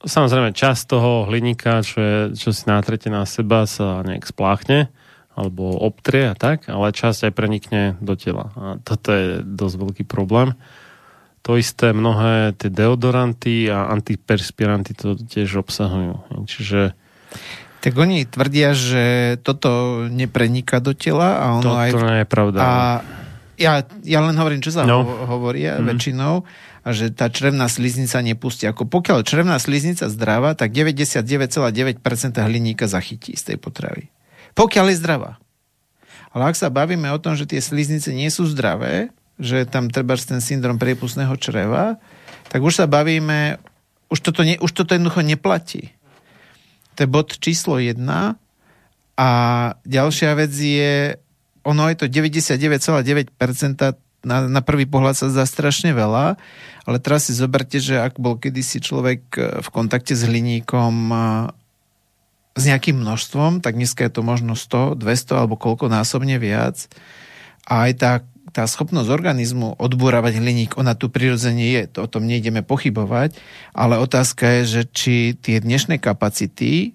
Samozrejme, 0.03 0.51
časť 0.51 0.83
toho 0.91 1.31
hliníka, 1.31 1.83
čo, 1.87 1.99
je, 2.03 2.19
čo 2.35 2.51
si 2.51 2.67
nátrete 2.67 3.07
na 3.07 3.23
seba, 3.23 3.67
sa 3.71 4.03
nejak 4.03 4.27
spláchne 4.27 4.91
alebo 5.33 5.81
obtrie 5.81 6.29
a 6.29 6.37
tak, 6.37 6.69
ale 6.69 6.93
časť 6.93 7.31
aj 7.31 7.33
prenikne 7.33 7.83
do 8.05 8.13
tela. 8.19 8.53
A 8.53 8.65
toto 8.85 9.17
je 9.17 9.41
dosť 9.41 9.77
veľký 9.81 10.05
problém. 10.05 10.53
To 11.43 11.57
isté 11.57 11.97
mnohé 11.97 12.55
tie 12.55 12.69
deodoranty 12.69 13.67
a 13.73 13.89
antiperspiranty 13.91 14.93
to 14.93 15.17
tiež 15.17 15.65
obsahujú. 15.65 16.47
Čiže 16.47 16.95
tak 17.83 17.99
oni 17.99 18.23
tvrdia, 18.23 18.79
že 18.79 19.35
toto 19.43 20.05
nepreniká 20.07 20.79
do 20.79 20.95
tela 20.95 21.43
a 21.43 21.47
ono 21.59 21.75
to, 21.75 21.75
aj... 21.75 21.91
To 21.91 22.07
nie 22.07 22.21
je 22.23 22.29
pravda. 22.31 22.59
A 22.63 22.71
ja, 23.59 23.83
ja 24.07 24.19
len 24.23 24.39
hovorím, 24.39 24.63
čo 24.63 24.71
sa 24.71 24.87
no. 24.87 25.03
hovoria 25.03 25.83
mm. 25.83 25.91
väčšinou 25.91 26.47
a 26.83 26.89
že 26.91 27.15
tá 27.15 27.31
črevná 27.31 27.71
sliznica 27.71 28.19
nepustí. 28.19 28.67
Ako 28.67 28.91
pokiaľ 28.91 29.23
črevná 29.23 29.55
sliznica 29.63 30.11
zdravá, 30.11 30.59
tak 30.59 30.75
99,9% 30.75 32.03
hliníka 32.43 32.91
zachytí 32.91 33.39
z 33.39 33.55
tej 33.55 33.57
potravy. 33.63 34.11
Pokiaľ 34.59 34.91
je 34.91 34.97
zdravá. 34.99 35.39
Ale 36.35 36.51
ak 36.51 36.59
sa 36.59 36.75
bavíme 36.75 37.07
o 37.15 37.23
tom, 37.23 37.39
že 37.39 37.47
tie 37.47 37.63
sliznice 37.63 38.11
nie 38.11 38.29
sú 38.35 38.51
zdravé, 38.51 39.15
že 39.39 39.63
tam 39.69 39.89
treba 39.89 40.19
ten 40.19 40.43
syndrom 40.43 40.77
priepustného 40.77 41.33
čreva, 41.39 42.03
tak 42.51 42.61
už 42.61 42.85
sa 42.85 42.87
bavíme, 42.91 43.63
už 44.11 44.19
toto, 44.21 44.43
ne, 44.43 44.59
už 44.59 44.73
toto 44.75 44.93
jednoducho 44.93 45.23
neplatí. 45.23 45.95
To 46.99 47.07
je 47.07 47.09
bod 47.09 47.33
číslo 47.41 47.79
1 47.81 47.97
a 49.17 49.29
ďalšia 49.87 50.31
vec 50.37 50.53
je, 50.53 51.17
ono 51.65 51.89
je 51.89 51.97
to 51.97 52.07
99,9% 52.11 53.39
na, 54.23 54.47
na 54.47 54.63
prvý 54.63 54.87
pohľad 54.87 55.19
sa 55.19 55.27
zdá 55.29 55.45
strašne 55.47 55.91
veľa, 55.93 56.39
ale 56.87 56.97
teraz 56.99 57.31
si 57.31 57.35
zoberte, 57.35 57.79
že 57.83 57.99
ak 57.99 58.19
bol 58.19 58.39
kedysi 58.39 58.83
človek 58.83 59.21
e, 59.35 59.41
v 59.63 59.69
kontakte 59.71 60.15
s 60.15 60.23
hliníkom 60.27 60.95
e, 61.11 61.17
s 62.53 62.63
nejakým 62.69 62.99
množstvom, 63.03 63.65
tak 63.65 63.79
dneska 63.79 64.07
je 64.07 64.13
to 64.13 64.23
možno 64.23 64.55
100, 64.55 64.99
200 64.99 65.41
alebo 65.41 65.59
koľko 65.59 65.89
násobne 65.89 66.37
viac. 66.37 66.87
A 67.67 67.89
aj 67.89 67.93
tá, 67.99 68.13
tá 68.51 68.65
schopnosť 68.69 69.09
organizmu 69.09 69.79
odbúravať 69.81 70.39
hliník, 70.39 70.77
ona 70.77 70.93
tu 70.93 71.09
prirodzene 71.09 71.73
je, 71.73 71.83
to 71.89 72.05
o 72.05 72.11
tom 72.11 72.29
nejdeme 72.29 72.61
pochybovať, 72.61 73.39
ale 73.73 73.99
otázka 73.99 74.61
je, 74.61 74.63
že 74.69 74.83
či 74.91 75.15
tie 75.39 75.63
dnešné 75.63 75.99
kapacity 76.03 76.95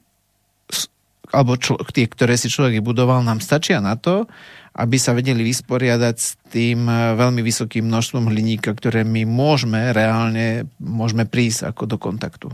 alebo 1.32 1.60
člo, 1.60 1.76
tie, 1.92 2.08
ktoré 2.08 2.40
si 2.40 2.48
človek 2.48 2.80
budoval, 2.80 3.24
nám 3.24 3.44
stačia 3.44 3.84
na 3.84 4.00
to, 4.00 4.30
aby 4.78 4.96
sa 5.02 5.18
vedeli 5.18 5.42
vysporiadať 5.42 6.16
s 6.16 6.38
tým 6.54 6.86
eh, 6.88 7.18
veľmi 7.18 7.42
vysokým 7.42 7.90
množstvom 7.90 8.30
hliníka, 8.30 8.72
ktoré 8.72 9.04
my 9.04 9.26
môžeme 9.26 9.92
reálne 9.92 10.70
môžeme 10.78 11.26
prísť 11.26 11.74
ako 11.74 11.84
do 11.90 11.98
kontaktu. 11.98 12.48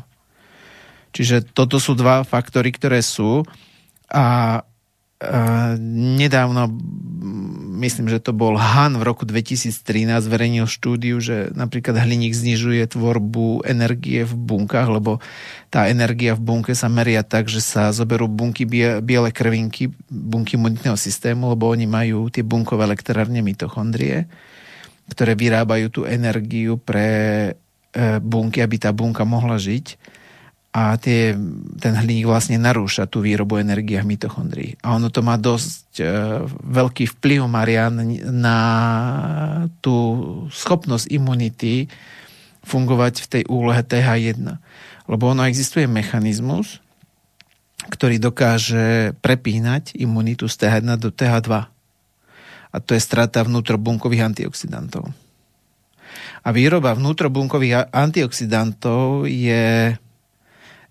Čiže 1.14 1.54
toto 1.54 1.78
sú 1.78 1.94
dva 1.94 2.26
faktory, 2.26 2.74
ktoré 2.74 3.06
sú 3.06 3.46
a 4.10 4.60
nedávno, 6.18 6.68
myslím, 7.84 8.08
že 8.08 8.24
to 8.24 8.32
bol 8.32 8.56
Han 8.56 8.96
v 8.96 9.04
roku 9.04 9.28
2013, 9.28 10.24
zverejnil 10.24 10.70
štúdiu, 10.70 11.20
že 11.20 11.52
napríklad 11.52 12.00
hliník 12.00 12.32
znižuje 12.32 12.88
tvorbu 12.88 13.68
energie 13.68 14.24
v 14.24 14.34
bunkách, 14.34 14.88
lebo 14.88 15.20
tá 15.68 15.92
energia 15.92 16.38
v 16.38 16.42
bunke 16.44 16.72
sa 16.78 16.88
meria 16.88 17.26
tak, 17.28 17.52
že 17.52 17.60
sa 17.60 17.92
zoberú 17.92 18.32
bunky 18.32 18.64
biele 19.04 19.30
krvinky, 19.36 19.92
bunky 20.08 20.56
imunitného 20.56 20.96
systému, 20.96 21.52
lebo 21.52 21.68
oni 21.68 21.90
majú 21.90 22.32
tie 22.32 22.46
bunkové 22.46 22.88
elektrárne 22.88 23.44
mitochondrie, 23.44 24.32
ktoré 25.12 25.36
vyrábajú 25.36 25.88
tú 25.92 26.02
energiu 26.08 26.80
pre 26.80 27.10
e, 27.52 27.52
bunky, 28.24 28.64
aby 28.64 28.76
tá 28.80 28.96
bunka 28.96 29.28
mohla 29.28 29.60
žiť 29.60 30.16
a 30.74 30.98
tie, 30.98 31.38
ten 31.78 31.94
hliník 31.94 32.26
vlastne 32.26 32.58
narúša 32.58 33.06
tú 33.06 33.22
výrobu 33.22 33.62
energie 33.62 34.02
v 34.02 34.18
mitochondrii. 34.18 34.82
A 34.82 34.98
ono 34.98 35.14
to 35.14 35.22
má 35.22 35.38
dosť 35.38 36.02
e, 36.02 36.06
veľký 36.50 37.14
vplyv, 37.14 37.46
Marian, 37.46 37.94
na 38.34 38.60
tú 39.86 39.94
schopnosť 40.50 41.14
imunity 41.14 41.86
fungovať 42.66 43.14
v 43.22 43.28
tej 43.30 43.44
úlohe 43.54 43.86
TH1. 43.86 44.42
Lebo 45.06 45.24
ono 45.30 45.46
existuje 45.46 45.86
mechanizmus, 45.86 46.82
ktorý 47.94 48.18
dokáže 48.18 49.14
prepínať 49.22 49.94
imunitu 50.02 50.50
z 50.50 50.58
TH1 50.58 50.90
do 50.98 51.14
TH2. 51.14 51.54
A 52.74 52.76
to 52.82 52.98
je 52.98 53.02
strata 53.04 53.46
vnútrobunkových 53.46 54.34
antioxidantov. 54.34 55.06
A 56.42 56.50
výroba 56.50 56.98
vnútrobunkových 56.98 57.94
antioxidantov 57.94 59.30
je 59.30 59.94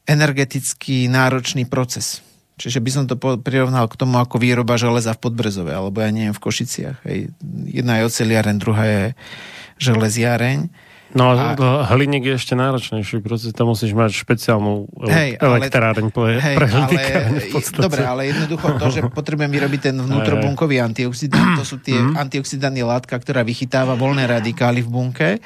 energeticky 0.07 1.07
náročný 1.07 1.67
proces. 1.67 2.21
Čiže 2.61 2.79
by 2.79 2.91
som 2.93 3.05
to 3.09 3.17
prirovnal 3.19 3.89
k 3.89 3.99
tomu 3.99 4.21
ako 4.21 4.39
výroba 4.39 4.79
železa 4.79 5.17
v 5.17 5.23
Podbrezove, 5.25 5.73
alebo 5.73 5.99
ja 5.99 6.13
neviem, 6.13 6.37
v 6.37 6.43
Košiciach. 6.43 7.03
Hej. 7.09 7.33
Jedna 7.67 7.99
je 7.99 8.07
oceliareň, 8.07 8.57
druhá 8.61 8.85
je 8.87 9.05
železiareň. 9.83 10.71
No 11.13 11.37
a 11.37 11.53
hliník 11.93 12.25
je 12.25 12.35
ešte 12.41 12.57
náročnejší, 12.57 13.21
proces 13.21 13.53
tam 13.53 13.69
musíš 13.69 13.93
mať 13.93 14.17
špeciálnu 14.17 14.89
hej, 15.13 15.37
elektráreň 15.37 16.09
pre, 16.09 16.41
hej, 16.41 16.57
pre 16.57 16.69
ale, 16.73 16.97
Dobre, 17.85 18.01
ale 18.01 18.23
jednoducho 18.33 18.81
to, 18.81 18.87
že 18.89 19.01
potrebujem 19.13 19.53
vyrobiť 19.53 19.93
ten 19.93 19.97
vnútrobunkový 20.01 20.81
antioxidant, 20.81 21.61
to 21.61 21.69
sú 21.69 21.85
tie 21.85 22.01
mm. 22.01 22.17
antioxidanty 22.17 22.81
látka, 22.81 23.13
ktorá 23.13 23.45
vychytáva 23.45 23.93
voľné 23.93 24.25
radikály 24.25 24.81
v 24.81 24.89
bunke 24.89 25.29
a 25.37 25.41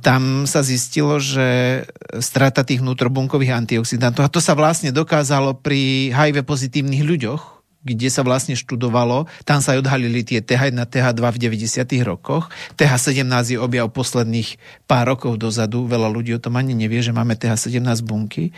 tam 0.00 0.48
sa 0.48 0.64
zistilo, 0.64 1.20
že 1.20 1.84
strata 2.18 2.64
tých 2.64 2.80
vnútrobunkových 2.80 3.54
antioxidantov, 3.64 4.26
a 4.26 4.32
to 4.32 4.40
sa 4.40 4.56
vlastne 4.56 4.90
dokázalo 4.90 5.60
pri 5.60 6.10
HIV 6.10 6.42
pozitívnych 6.44 7.04
ľuďoch, 7.04 7.42
kde 7.80 8.12
sa 8.12 8.20
vlastne 8.20 8.52
študovalo, 8.52 9.24
tam 9.48 9.64
sa 9.64 9.72
aj 9.72 9.88
odhalili 9.88 10.20
tie 10.20 10.44
TH1 10.44 10.76
a 10.76 10.84
TH2 10.84 11.22
v 11.32 11.38
90. 11.56 12.04
rokoch. 12.04 12.52
TH17 12.76 13.56
je 13.56 13.58
objav 13.58 13.88
posledných 13.88 14.60
pár 14.84 15.16
rokov 15.16 15.40
dozadu, 15.40 15.88
veľa 15.88 16.12
ľudí 16.12 16.36
o 16.36 16.42
tom 16.42 16.60
ani 16.60 16.76
nevie, 16.76 17.00
že 17.00 17.16
máme 17.16 17.40
TH17 17.40 18.04
bunky. 18.04 18.52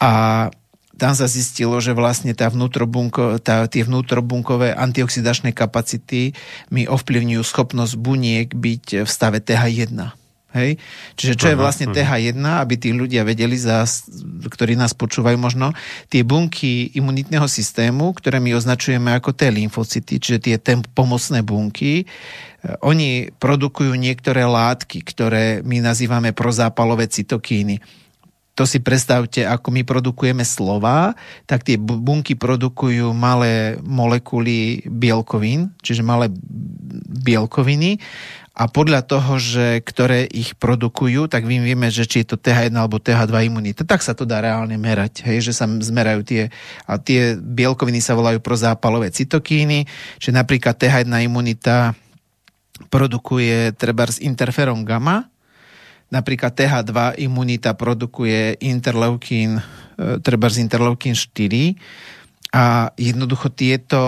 A 0.00 0.48
tam 0.96 1.12
sa 1.12 1.26
zistilo, 1.28 1.76
že 1.84 1.92
vlastne 1.92 2.32
tá 2.32 2.48
vnútrobunko, 2.48 3.42
tá, 3.42 3.66
tie 3.66 3.84
vnútrobunkové 3.84 4.72
antioxidačné 4.72 5.52
kapacity 5.52 6.32
mi 6.70 6.86
ovplyvňujú 6.86 7.42
schopnosť 7.44 7.94
buniek 7.98 8.48
byť 8.54 9.04
v 9.04 9.08
stave 9.10 9.42
TH1. 9.42 10.23
Hej? 10.54 10.78
Čiže 11.18 11.34
čo 11.34 11.46
je 11.50 11.58
vlastne 11.58 11.90
TH1, 11.90 12.38
aby 12.38 12.74
tí 12.78 12.94
ľudia 12.94 13.26
vedeli, 13.26 13.58
za, 13.58 13.82
ktorí 14.46 14.78
nás 14.78 14.94
počúvajú 14.94 15.34
možno, 15.34 15.74
tie 16.06 16.22
bunky 16.22 16.94
imunitného 16.94 17.50
systému, 17.50 18.14
ktoré 18.14 18.38
my 18.38 18.54
označujeme 18.54 19.10
ako 19.18 19.34
T 19.34 19.50
lymfocyty, 19.50 20.22
čiže 20.22 20.38
tie 20.38 20.56
T 20.62 20.78
pomocné 20.94 21.42
bunky, 21.42 22.06
eh, 22.06 22.78
oni 22.86 23.34
produkujú 23.34 23.98
niektoré 23.98 24.46
látky, 24.46 25.02
ktoré 25.02 25.60
my 25.66 25.82
nazývame 25.82 26.30
prozápalové 26.30 27.10
cytokíny. 27.10 27.82
To 28.54 28.62
si 28.62 28.78
predstavte, 28.78 29.42
ako 29.42 29.74
my 29.74 29.82
produkujeme 29.82 30.46
slova, 30.46 31.18
tak 31.42 31.66
tie 31.66 31.74
bunky 31.74 32.38
produkujú 32.38 33.10
malé 33.10 33.82
molekuly 33.82 34.86
bielkovín, 34.86 35.74
čiže 35.82 36.06
malé 36.06 36.30
bielkoviny 37.10 37.98
a 38.54 38.70
podľa 38.70 39.02
toho, 39.02 39.34
že 39.42 39.82
ktoré 39.82 40.30
ich 40.30 40.54
produkujú, 40.54 41.26
tak 41.26 41.42
my 41.42 41.58
vieme, 41.58 41.90
že 41.90 42.06
či 42.06 42.22
je 42.22 42.34
to 42.34 42.38
TH1 42.38 42.70
alebo 42.70 43.02
TH2 43.02 43.50
imunita. 43.50 43.82
Tak 43.82 43.98
sa 43.98 44.14
to 44.14 44.22
dá 44.22 44.38
reálne 44.38 44.78
merať, 44.78 45.26
hej, 45.26 45.50
že 45.50 45.52
sa 45.58 45.66
zmerajú 45.66 46.22
tie, 46.22 46.54
a 46.86 46.94
tie 47.02 47.34
bielkoviny 47.34 47.98
sa 47.98 48.14
volajú 48.14 48.38
prozápalové 48.38 49.10
cytokíny, 49.10 49.90
že 50.22 50.30
napríklad 50.30 50.78
TH1 50.78 51.10
imunita 51.26 51.98
produkuje 52.94 53.74
treba 53.74 54.06
z 54.06 54.22
interferon 54.22 54.86
gamma, 54.86 55.26
napríklad 56.14 56.54
TH2 56.54 57.26
imunita 57.26 57.74
produkuje 57.74 58.62
interleukín, 58.62 59.58
e, 59.98 60.22
treba 60.22 60.46
z 60.46 60.62
interleukín 60.62 61.18
4 61.18 61.74
a 62.54 62.94
jednoducho 62.94 63.50
tieto 63.50 63.98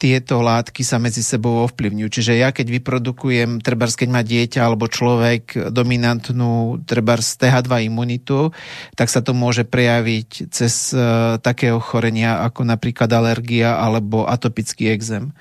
tieto 0.00 0.40
látky 0.40 0.80
sa 0.80 0.96
medzi 0.96 1.20
sebou 1.20 1.68
ovplyvňujú. 1.68 2.08
Čiže 2.08 2.40
ja 2.40 2.48
keď 2.56 2.80
vyprodukujem, 2.80 3.60
treba 3.60 3.84
keď 3.84 4.08
má 4.08 4.24
dieťa 4.24 4.64
alebo 4.64 4.88
človek 4.88 5.68
dominantnú 5.68 6.80
treba 6.88 7.20
z 7.20 7.36
TH2 7.36 7.92
imunitu, 7.92 8.48
tak 8.96 9.12
sa 9.12 9.20
to 9.20 9.36
môže 9.36 9.68
prejaviť 9.68 10.48
cez 10.48 10.96
uh, 10.96 11.36
také 11.36 11.76
ochorenia 11.76 12.40
ako 12.48 12.64
napríklad 12.64 13.12
alergia 13.12 13.76
alebo 13.76 14.24
atopický 14.24 14.88
exém. 14.88 15.36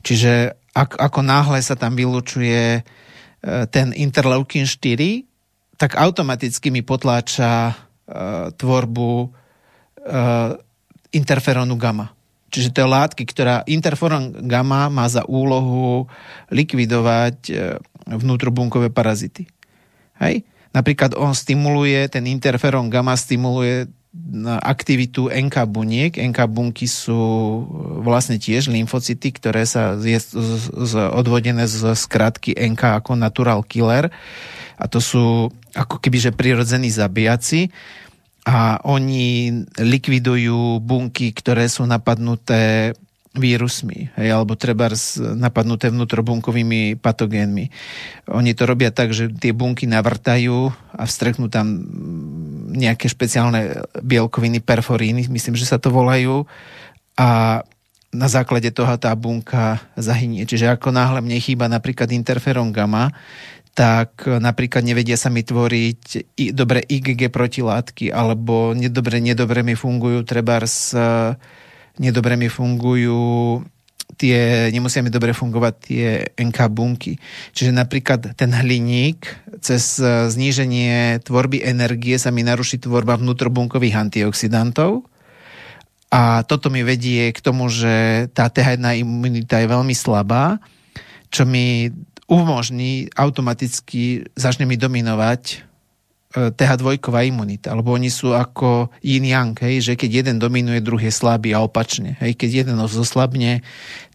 Čiže 0.00 0.56
ak, 0.72 0.96
ako 0.96 1.20
náhle 1.20 1.60
sa 1.60 1.76
tam 1.76 1.92
vylučuje 1.92 2.80
uh, 2.80 3.68
ten 3.68 3.92
interleukin 3.92 4.64
4, 4.64 5.76
tak 5.76 6.00
automaticky 6.00 6.72
mi 6.72 6.80
potláča 6.80 7.76
uh, 7.76 8.48
tvorbu 8.56 9.44
interferónu 11.16 11.80
gamma. 11.80 12.12
Čiže 12.54 12.70
to 12.70 12.86
je 12.86 12.94
látky, 12.94 13.22
ktorá 13.26 13.66
interferon 13.66 14.46
gamma 14.46 14.86
má 14.86 15.10
za 15.10 15.26
úlohu 15.26 16.06
likvidovať 16.54 17.36
e, 17.50 17.52
vnútrobunkové 18.06 18.94
parazity. 18.94 19.50
Hej? 20.22 20.46
Napríklad 20.70 21.18
on 21.18 21.34
stimuluje, 21.34 22.06
ten 22.06 22.30
interferon 22.30 22.86
gamma 22.86 23.18
stimuluje 23.18 23.90
aktivitu 24.62 25.26
NK 25.26 25.66
buniek. 25.66 26.14
NK 26.14 26.46
bunky 26.46 26.86
sú 26.86 27.18
e, 27.18 27.62
vlastne 28.06 28.38
tiež 28.38 28.70
lymfocyty, 28.70 29.34
ktoré 29.34 29.66
sa 29.66 29.98
je 29.98 30.14
z, 30.14 30.38
z, 30.70 30.92
odvodené 31.10 31.66
z 31.66 31.98
skratky 31.98 32.54
NK 32.54 33.02
ako 33.02 33.18
natural 33.18 33.66
killer. 33.66 34.14
A 34.78 34.86
to 34.86 35.02
sú 35.02 35.50
ako 35.74 35.98
kebyže 35.98 36.30
prirodzení 36.30 36.86
zabíjaci 36.86 37.74
a 38.44 38.76
oni 38.84 39.50
likvidujú 39.80 40.80
bunky, 40.84 41.32
ktoré 41.32 41.64
sú 41.68 41.88
napadnuté 41.88 42.92
vírusmi, 43.34 44.14
hej, 44.14 44.28
alebo 44.30 44.54
treba 44.54 44.86
napadnuté 45.34 45.90
vnútrobunkovými 45.90 47.02
patogénmi. 47.02 47.66
Oni 48.30 48.54
to 48.54 48.62
robia 48.62 48.94
tak, 48.94 49.10
že 49.10 49.26
tie 49.26 49.50
bunky 49.50 49.90
navrtajú 49.90 50.70
a 50.94 51.02
vstreknú 51.02 51.50
tam 51.50 51.82
nejaké 52.70 53.10
špeciálne 53.10 53.90
bielkoviny, 54.06 54.62
perforíny, 54.62 55.26
myslím, 55.26 55.58
že 55.58 55.66
sa 55.66 55.82
to 55.82 55.90
volajú 55.90 56.46
a 57.18 57.60
na 58.14 58.28
základe 58.30 58.70
toho 58.70 58.94
tá 58.94 59.10
bunka 59.18 59.82
zahynie. 59.98 60.46
Čiže 60.46 60.78
ako 60.78 60.94
náhle 60.94 61.18
mne 61.18 61.42
chýba 61.42 61.66
napríklad 61.66 62.14
interferon 62.14 62.70
gamma, 62.70 63.10
tak 63.74 64.30
napríklad 64.30 64.86
nevedia 64.86 65.18
sa 65.18 65.34
mi 65.34 65.42
tvoriť 65.42 66.34
dobre 66.54 66.78
IgG 66.86 67.26
protilátky, 67.26 68.14
alebo 68.14 68.70
nedobre, 68.70 69.18
nedobre 69.18 69.66
mi 69.66 69.74
fungujú 69.74 70.22
trebárs, 70.22 70.94
nedobre 71.98 72.38
mi 72.38 72.46
fungujú 72.46 73.58
tie, 74.14 74.70
nemusia 74.70 75.02
mi 75.02 75.10
dobre 75.10 75.34
fungovať 75.34 75.74
tie 75.82 76.22
NK 76.38 76.58
bunky. 76.70 77.18
Čiže 77.50 77.74
napríklad 77.74 78.38
ten 78.38 78.54
hliník 78.54 79.26
cez 79.58 79.98
zníženie 80.30 81.18
tvorby 81.26 81.66
energie 81.66 82.14
sa 82.14 82.30
mi 82.30 82.46
naruší 82.46 82.78
tvorba 82.78 83.18
vnútrobunkových 83.18 83.98
antioxidantov 83.98 85.02
a 86.14 86.46
toto 86.46 86.70
mi 86.70 86.86
vedie 86.86 87.34
k 87.34 87.42
tomu, 87.42 87.66
že 87.66 88.26
tá 88.30 88.46
TH1 88.46 89.02
imunita 89.02 89.58
je 89.58 89.66
veľmi 89.66 89.98
slabá, 89.98 90.62
čo 91.34 91.42
mi 91.42 91.90
umožní 92.26 93.12
automaticky, 93.12 94.28
začne 94.32 94.64
mi 94.64 94.80
dominovať 94.80 95.42
e, 95.52 95.56
TH2 96.56 96.96
imunita, 97.28 97.76
lebo 97.76 97.92
oni 97.92 98.08
sú 98.08 98.32
ako 98.32 98.88
yin 99.04 99.28
yang, 99.28 99.52
hej, 99.60 99.84
že 99.84 99.92
keď 99.92 100.24
jeden 100.24 100.36
dominuje, 100.40 100.80
druhý 100.80 101.12
je 101.12 101.18
slabý 101.20 101.52
a 101.52 101.60
opačne. 101.60 102.16
Hej, 102.24 102.40
keď 102.40 102.64
jeden 102.64 102.76
zoslabne, 102.88 103.60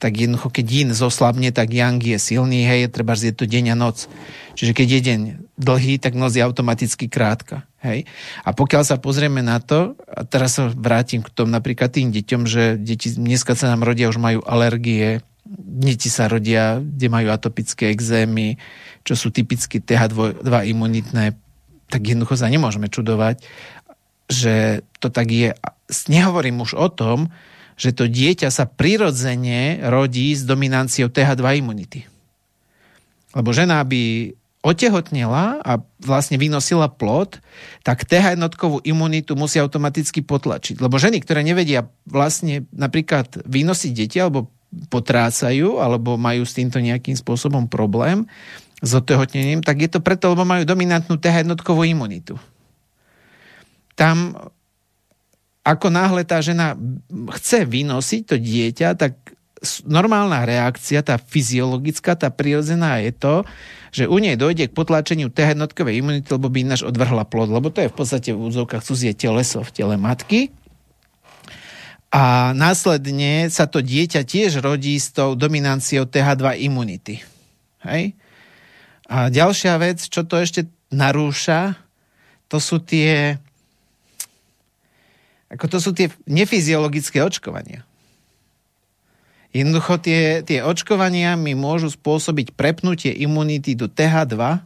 tak 0.01 0.17
jednoducho, 0.17 0.49
keď 0.49 0.65
yin 0.65 0.89
zoslabne, 0.93 1.53
tak 1.53 1.69
yang 1.69 2.01
je 2.01 2.17
silný, 2.17 2.65
hej, 2.65 2.89
treba 2.89 3.13
je 3.13 3.33
to 3.33 3.45
deň 3.45 3.73
a 3.73 3.75
noc. 3.77 4.09
Čiže 4.57 4.73
keď 4.73 4.87
je 4.89 4.99
deň 5.05 5.19
dlhý, 5.55 6.01
tak 6.01 6.17
noc 6.17 6.33
je 6.33 6.41
automaticky 6.41 7.07
krátka. 7.07 7.69
Hej. 7.79 8.11
A 8.43 8.51
pokiaľ 8.51 8.83
sa 8.83 8.99
pozrieme 8.99 9.39
na 9.39 9.63
to, 9.63 9.95
a 10.03 10.27
teraz 10.27 10.59
sa 10.59 10.67
vrátim 10.67 11.23
k 11.23 11.31
tomu 11.31 11.55
napríklad 11.55 11.93
tým 11.95 12.11
deťom, 12.11 12.43
že 12.43 12.75
deti 12.75 13.15
dneska 13.15 13.55
sa 13.55 13.71
nám 13.71 13.87
rodia, 13.87 14.11
už 14.11 14.19
majú 14.19 14.43
alergie, 14.43 15.23
deti 15.57 16.13
sa 16.13 16.29
rodia, 16.29 16.77
kde 16.77 17.07
majú 17.09 17.33
atopické 17.33 17.89
exémy, 17.89 18.61
čo 19.01 19.17
sú 19.17 19.33
typicky 19.33 19.81
TH2 19.81 20.45
imunitné, 20.45 21.33
tak 21.89 22.01
jednoducho 22.05 22.37
sa 22.37 22.53
nemôžeme 22.53 22.85
čudovať, 22.85 23.41
že 24.29 24.85
to 25.01 25.09
tak 25.09 25.33
je. 25.33 25.57
Nehovorím 26.05 26.61
už 26.61 26.77
o 26.77 26.85
tom, 26.93 27.33
že 27.79 27.97
to 27.97 28.05
dieťa 28.05 28.53
sa 28.53 28.69
prirodzene 28.69 29.81
rodí 29.89 30.37
s 30.37 30.45
dominanciou 30.45 31.09
TH2 31.09 31.65
imunity. 31.65 32.05
Lebo 33.33 33.49
žena 33.49 33.81
by 33.81 34.35
otehotnela 34.59 35.63
a 35.63 35.79
vlastne 36.03 36.35
vynosila 36.35 36.91
plod, 36.91 37.39
tak 37.87 38.03
TH 38.03 38.35
jednotkovú 38.35 38.83
imunitu 38.83 39.39
musí 39.39 39.55
automaticky 39.57 40.19
potlačiť. 40.19 40.83
Lebo 40.83 40.99
ženy, 40.99 41.23
ktoré 41.23 41.41
nevedia 41.47 41.87
vlastne 42.03 42.67
napríklad 42.75 43.47
vynosiť 43.47 43.91
deti 43.95 44.19
alebo 44.19 44.51
potrácajú, 44.89 45.81
alebo 45.81 46.15
majú 46.15 46.45
s 46.45 46.53
týmto 46.53 46.77
nejakým 46.77 47.17
spôsobom 47.17 47.65
problém 47.65 48.29
s 48.79 48.91
otehotnením, 48.95 49.65
tak 49.65 49.81
je 49.83 49.89
to 49.91 49.99
preto, 49.99 50.31
lebo 50.31 50.47
majú 50.47 50.63
dominantnú 50.63 51.19
TH 51.19 51.43
jednotkovú 51.43 51.83
imunitu. 51.83 52.39
Tam 53.97 54.37
ako 55.65 55.91
náhle 55.91 56.23
tá 56.23 56.39
žena 56.39 56.73
chce 57.35 57.67
vynosiť 57.67 58.21
to 58.25 58.35
dieťa, 58.39 58.95
tak 58.95 59.19
normálna 59.83 60.47
reakcia, 60.47 61.03
tá 61.03 61.19
fyziologická, 61.19 62.15
tá 62.15 62.31
prirodzená 62.31 63.03
je 63.03 63.11
to, 63.11 63.35
že 63.91 64.07
u 64.07 64.17
nej 64.21 64.39
dojde 64.39 64.71
k 64.71 64.77
potlačeniu 64.77 65.27
T 65.27 65.43
jednotkovej 65.43 65.99
imunity, 65.99 66.29
lebo 66.31 66.47
by 66.47 66.63
ináč 66.63 66.81
odvrhla 66.85 67.27
plod, 67.27 67.51
lebo 67.51 67.67
to 67.67 67.83
je 67.83 67.91
v 67.91 67.95
podstate 67.97 68.29
v 68.31 68.39
úzovkách 68.39 68.85
cudzie 68.85 69.11
teleso 69.11 69.59
v 69.65 69.73
tele 69.73 69.95
matky. 69.99 70.53
A 72.09 72.57
následne 72.57 73.53
sa 73.53 73.69
to 73.69 73.85
dieťa 73.85 74.25
tiež 74.25 74.65
rodí 74.65 74.97
s 74.97 75.13
tou 75.13 75.37
dominanciou 75.37 76.09
TH2 76.09 76.65
imunity. 76.65 77.21
Hej? 77.85 78.17
A 79.05 79.29
ďalšia 79.29 79.77
vec, 79.77 80.01
čo 80.01 80.25
to 80.25 80.41
ešte 80.41 80.65
narúša, 80.89 81.77
to 82.49 82.57
sú 82.57 82.81
tie 82.81 83.37
ako 85.49 85.65
to 85.65 85.77
sú 85.81 85.91
tie 85.97 86.13
nefyziologické 86.29 87.25
očkovania. 87.25 87.81
Jednoducho 89.49 89.97
tie, 89.97 90.45
tie 90.45 90.61
očkovania 90.61 91.33
mi 91.33 91.57
môžu 91.57 91.89
spôsobiť 91.89 92.53
prepnutie 92.53 93.09
imunity 93.09 93.73
do 93.73 93.89
TH2. 93.89 94.61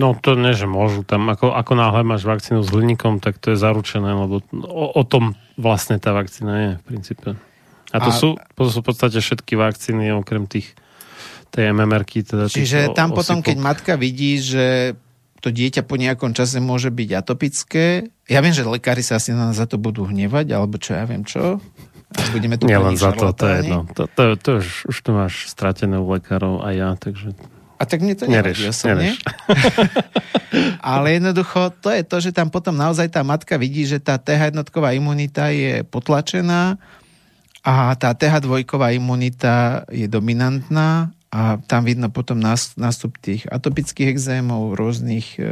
No 0.00 0.16
to 0.16 0.32
nie, 0.32 0.56
že 0.56 0.64
môžu. 0.64 1.04
Tam 1.04 1.28
ako, 1.28 1.52
ako 1.52 1.72
náhle 1.76 2.00
máš 2.08 2.24
vakcínu 2.24 2.64
s 2.64 2.72
hliníkom, 2.72 3.20
tak 3.20 3.36
to 3.36 3.52
je 3.52 3.60
zaručené, 3.60 4.08
lebo 4.16 4.40
o, 4.64 4.84
o 4.96 5.02
tom 5.04 5.36
vlastne 5.60 6.00
tá 6.00 6.16
vakcína 6.16 6.52
je 6.56 6.70
v 6.80 6.82
princípe. 6.88 7.28
A 7.92 7.96
to, 8.00 8.08
a... 8.08 8.16
Sú, 8.16 8.28
to 8.56 8.72
sú 8.72 8.80
v 8.80 8.86
podstate 8.88 9.20
všetky 9.20 9.60
vakcíny, 9.60 10.08
okrem 10.16 10.48
tých 10.48 10.72
tej 11.52 11.76
MMR-ky. 11.76 12.24
Teda 12.24 12.48
Čiže 12.48 12.96
tam 12.96 13.12
o, 13.12 13.20
potom, 13.20 13.44
keď 13.44 13.56
matka 13.60 13.92
vidí, 14.00 14.40
že 14.40 14.96
to 15.44 15.52
dieťa 15.52 15.84
po 15.84 16.00
nejakom 16.00 16.32
čase 16.32 16.64
môže 16.64 16.88
byť 16.88 17.10
atopické. 17.16 18.08
Ja 18.24 18.40
viem, 18.40 18.56
že 18.56 18.64
lekári 18.64 19.04
sa 19.04 19.20
asi 19.20 19.36
na 19.36 19.52
za 19.52 19.68
to 19.68 19.76
budú 19.76 20.08
hnevať, 20.08 20.46
alebo 20.52 20.80
čo 20.80 20.96
ja 20.96 21.04
viem 21.04 21.28
čo. 21.28 21.60
A 22.10 22.20
budeme 22.34 22.56
tu 22.58 22.66
Nie 22.66 22.80
len 22.80 22.96
za 22.98 23.12
to, 23.12 23.32
to 23.32 23.44
je 23.48 23.56
jedno. 23.64 23.86
To, 23.94 24.04
to, 24.10 24.22
to 24.36 24.50
už, 24.64 24.68
už 24.90 24.96
tu 25.00 25.10
máš 25.12 25.48
stratené 25.48 25.96
u 26.00 26.06
lekárov 26.08 26.64
a 26.64 26.72
ja, 26.72 26.96
takže... 26.96 27.36
A 27.80 27.88
tak 27.88 28.04
mne 28.04 28.12
to 28.12 28.28
nevadí 28.28 28.68
osobne. 28.68 29.16
Ale 30.84 31.16
jednoducho 31.16 31.72
to 31.80 31.88
je 31.88 32.04
to, 32.04 32.16
že 32.20 32.36
tam 32.36 32.52
potom 32.52 32.76
naozaj 32.76 33.08
tá 33.08 33.24
matka 33.24 33.56
vidí, 33.56 33.88
že 33.88 33.96
tá 33.96 34.20
TH 34.20 34.52
jednotková 34.52 34.92
imunita 34.92 35.48
je 35.48 35.80
potlačená 35.88 36.76
a 37.64 37.96
tá 37.96 38.12
TH 38.12 38.44
dvojková 38.44 38.92
imunita 38.92 39.88
je 39.88 40.04
dominantná 40.04 41.08
a 41.30 41.62
tam 41.64 41.86
vidno 41.86 42.10
potom 42.10 42.42
nástup 42.76 43.16
tých 43.22 43.46
atopických 43.46 44.10
exémov, 44.10 44.74
rôznych 44.74 45.38
e, 45.38 45.46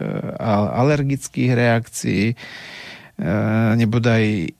alergických 0.75 1.55
reakcií, 1.55 2.25
e, 2.35 2.37
nebodaj 3.79 4.58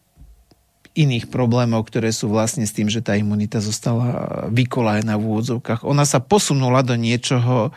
iných 0.99 1.31
problémov, 1.31 1.87
ktoré 1.87 2.11
sú 2.11 2.27
vlastne 2.27 2.67
s 2.67 2.75
tým, 2.75 2.91
že 2.91 2.99
tá 2.99 3.15
imunita 3.15 3.63
zostala 3.63 4.47
vykolajená 4.51 5.15
v 5.15 5.27
úvodzovkách. 5.31 5.87
Ona 5.87 6.03
sa 6.03 6.19
posunula 6.19 6.83
do 6.83 6.99
niečoho, 6.99 7.71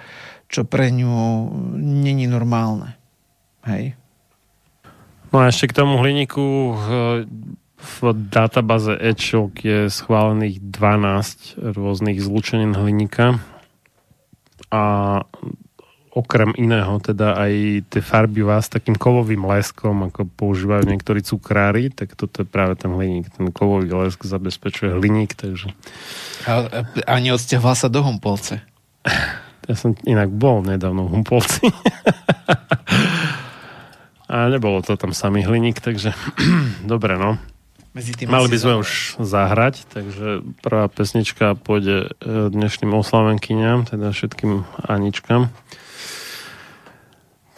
čo 0.50 0.66
pre 0.66 0.90
ňu 0.90 1.48
není 1.78 2.26
normálne. 2.26 2.98
Hej. 3.70 3.94
No 5.30 5.46
a 5.46 5.54
ešte 5.54 5.70
k 5.70 5.78
tomu 5.80 6.02
hliníku 6.02 6.76
v 7.82 7.98
databáze 8.30 8.94
ECHOK 8.94 9.54
je 9.64 9.80
schválených 9.88 10.60
12 10.60 11.62
rôznych 11.78 12.20
zlučenín 12.20 12.78
hliníka 12.78 13.42
a 14.70 14.84
okrem 16.12 16.52
iného 16.60 17.00
teda 17.00 17.40
aj 17.40 17.54
tie 17.88 18.02
farby 18.04 18.44
vás 18.44 18.68
takým 18.68 19.00
kovovým 19.00 19.48
leskom, 19.48 20.12
ako 20.12 20.28
používajú 20.28 20.84
niektorí 20.84 21.24
cukrári, 21.24 21.88
tak 21.88 22.20
toto 22.20 22.44
je 22.44 22.48
práve 22.48 22.76
ten 22.76 22.92
hliník. 22.92 23.32
Ten 23.32 23.48
kovový 23.56 23.88
lesk 23.88 24.28
zabezpečuje 24.28 24.92
hliník, 24.92 25.34
takže... 25.40 25.72
A, 26.44 26.84
a 27.08 27.14
neodsťahoval 27.16 27.76
sa 27.80 27.88
do 27.88 28.04
Humpolce? 28.04 28.62
Ja 29.70 29.78
som 29.78 29.94
inak 30.10 30.34
bol 30.34 30.66
nedávno 30.66 31.06
v 31.06 31.22
Humpolci. 31.22 31.70
a 34.34 34.50
nebolo 34.50 34.82
to 34.82 34.98
tam 34.98 35.14
samý 35.14 35.46
hliník, 35.46 35.78
takže 35.78 36.18
dobre, 36.92 37.14
no. 37.16 37.38
Medzi 37.94 38.18
tým 38.18 38.34
Mali 38.34 38.50
by 38.50 38.58
sme 38.58 38.74
už 38.82 39.22
zahrať, 39.22 39.86
takže 39.92 40.42
prvá 40.66 40.90
pesnička 40.90 41.60
pôjde 41.60 42.10
e, 42.10 42.50
dnešným 42.50 42.90
oslavenkyňam, 42.90 43.86
teda 43.86 44.16
všetkým 44.16 44.66
Aničkám. 44.82 45.54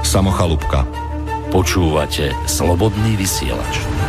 Samochalúbka. 0.00 0.88
Počúvate 1.52 2.32
Slobodný 2.48 3.20
vysielač. 3.20 3.99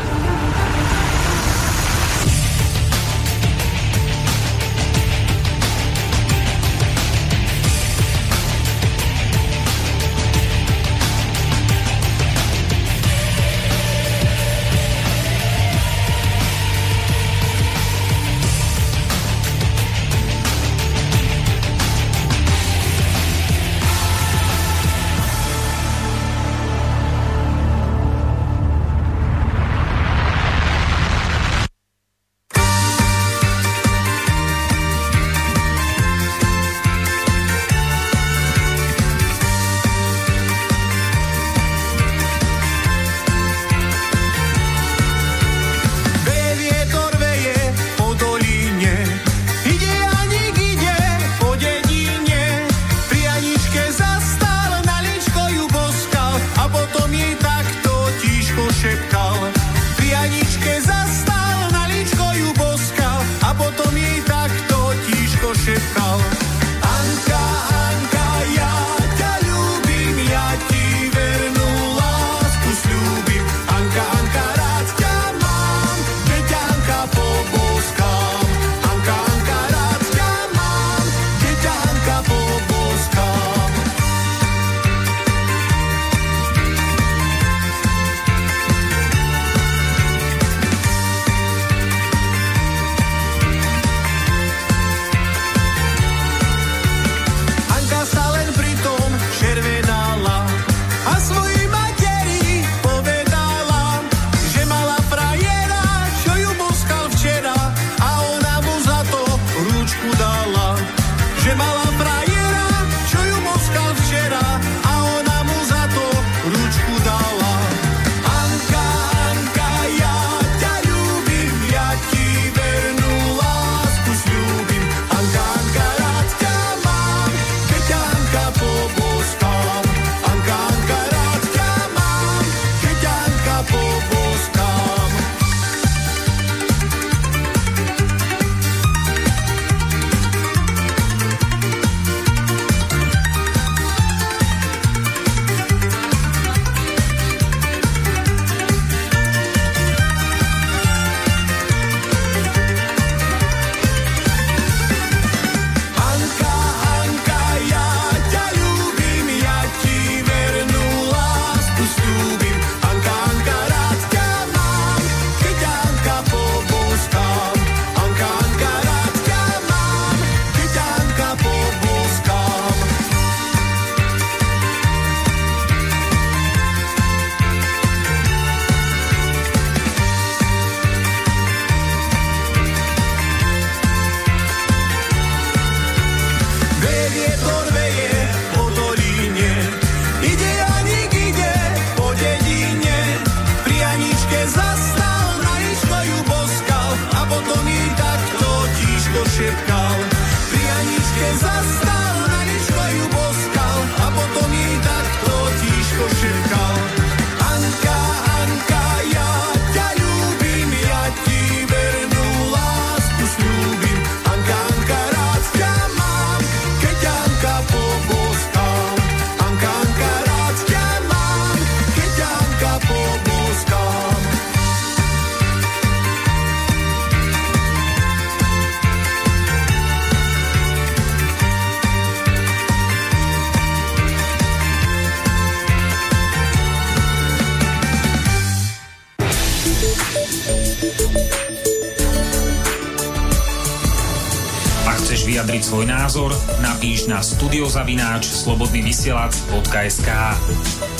Na 247.21 247.37
studiozavináč 247.37 248.33
slobodnyvysielac.sk 248.33 250.09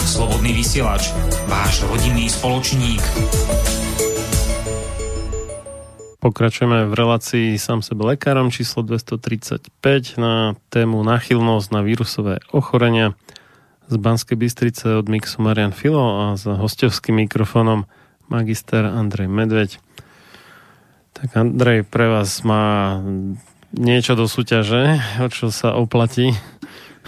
Slobodný 0.05 0.53
vysielač, 0.53 1.09
váš 1.49 1.81
rodinný 1.89 2.29
spoločník. 2.29 3.01
Pokračujeme 6.21 6.85
v 6.85 6.93
relácii 6.93 7.57
sám 7.57 7.81
sebe 7.81 8.05
lekárom 8.05 8.53
číslo 8.53 8.85
235 8.85 10.21
na 10.21 10.53
tému 10.69 11.01
náchylnosť 11.01 11.67
na 11.73 11.81
vírusové 11.81 12.37
ochorenia 12.53 13.17
z 13.89 13.97
Banskej 13.97 14.37
Bystrice 14.37 15.01
od 15.01 15.09
Mixu 15.09 15.41
Marian 15.41 15.73
Filo 15.73 16.05
a 16.05 16.37
s 16.37 16.45
hostovským 16.45 17.17
mikrofónom 17.17 17.89
magister 18.29 18.85
Andrej 18.85 19.25
Medveď. 19.25 19.81
Tak 21.17 21.33
Andrej, 21.33 21.81
pre 21.89 22.05
vás 22.13 22.45
má 22.45 23.01
niečo 23.75 24.19
do 24.19 24.27
súťaže, 24.27 24.99
o 25.23 25.27
čo 25.31 25.51
sa 25.51 25.75
oplatí 25.75 26.35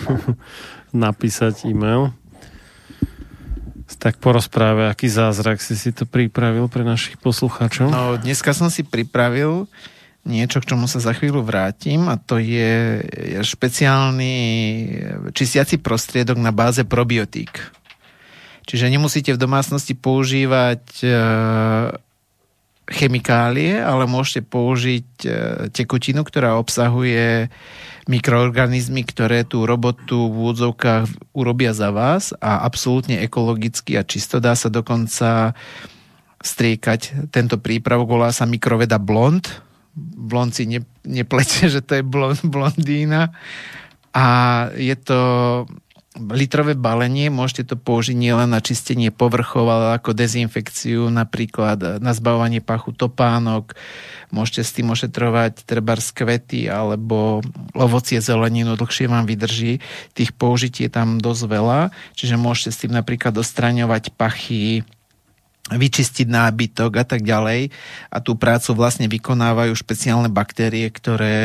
napísať 0.96 1.68
e-mail 1.70 2.16
tak 4.04 4.20
porozpráve, 4.20 4.92
aký 4.92 5.08
zázrak 5.08 5.64
si 5.64 5.80
si 5.80 5.96
to 5.96 6.04
pripravil 6.04 6.68
pre 6.68 6.84
našich 6.84 7.16
poslucháčov. 7.24 7.88
No, 7.88 8.20
dneska 8.20 8.52
som 8.52 8.68
si 8.68 8.84
pripravil 8.84 9.72
niečo, 10.28 10.60
k 10.60 10.76
čomu 10.76 10.92
sa 10.92 11.00
za 11.00 11.16
chvíľu 11.16 11.40
vrátim 11.40 12.12
a 12.12 12.20
to 12.20 12.36
je 12.36 13.00
špeciálny 13.40 14.36
čistiaci 15.32 15.80
prostriedok 15.80 16.36
na 16.36 16.52
báze 16.52 16.84
probiotík. 16.84 17.52
Čiže 18.68 18.92
nemusíte 18.92 19.32
v 19.36 19.40
domácnosti 19.40 19.96
používať 19.96 20.84
e, 21.04 21.08
chemikálie, 22.84 23.80
ale 23.80 24.04
môžete 24.04 24.44
použiť 24.44 25.08
e, 25.24 25.28
tekutinu, 25.72 26.28
ktorá 26.28 26.60
obsahuje 26.60 27.48
mikroorganizmy, 28.12 29.08
ktoré 29.08 29.48
tú 29.48 29.64
robotu 29.64 30.28
v 30.28 30.36
úvodzovkách 30.36 31.08
urobia 31.32 31.72
za 31.72 31.96
vás 31.96 32.36
a 32.44 32.68
absolútne 32.68 33.24
ekologicky 33.24 33.96
a 33.96 34.04
čisto 34.04 34.44
dá 34.44 34.52
sa 34.60 34.68
dokonca 34.68 35.56
striekať. 36.44 37.32
Tento 37.32 37.56
prípravok 37.56 38.20
volá 38.20 38.30
sa 38.36 38.44
mikroveda 38.44 39.00
blond. 39.00 39.48
Blond 39.96 40.52
si 40.52 40.68
ne, 40.68 40.84
neplete, 41.08 41.68
že 41.74 41.80
to 41.80 42.00
je 42.00 42.04
blond, 42.04 42.40
blondína. 42.44 43.32
A 44.14 44.26
je 44.76 44.94
to 45.00 45.20
litrové 46.14 46.78
balenie, 46.78 47.34
môžete 47.34 47.74
to 47.74 47.76
použiť 47.76 48.14
nielen 48.14 48.54
na 48.54 48.62
čistenie 48.62 49.10
povrchov, 49.10 49.66
ale 49.66 49.98
ako 49.98 50.14
dezinfekciu, 50.14 51.10
napríklad 51.10 51.98
na 51.98 52.12
zbavovanie 52.14 52.62
pachu 52.62 52.94
topánok, 52.94 53.74
môžete 54.30 54.62
s 54.62 54.76
tým 54.78 54.94
ošetrovať 54.94 55.66
treba 55.66 55.98
kvety 55.98 56.70
alebo 56.70 57.42
ovocie, 57.74 58.22
zeleninu, 58.22 58.78
dlhšie 58.78 59.10
vám 59.10 59.26
vydrží. 59.26 59.82
Tých 60.14 60.32
použití 60.38 60.86
je 60.86 60.94
tam 60.94 61.18
dosť 61.18 61.44
veľa, 61.50 61.80
čiže 62.14 62.38
môžete 62.38 62.70
s 62.70 62.82
tým 62.86 62.94
napríklad 62.94 63.34
dostraňovať 63.34 64.14
pachy, 64.14 64.86
vyčistiť 65.74 66.28
nábytok 66.30 66.92
a 67.02 67.06
tak 67.08 67.26
ďalej. 67.26 67.74
A 68.14 68.18
tú 68.22 68.38
prácu 68.38 68.76
vlastne 68.78 69.10
vykonávajú 69.10 69.74
špeciálne 69.74 70.30
baktérie, 70.30 70.86
ktoré 70.94 71.38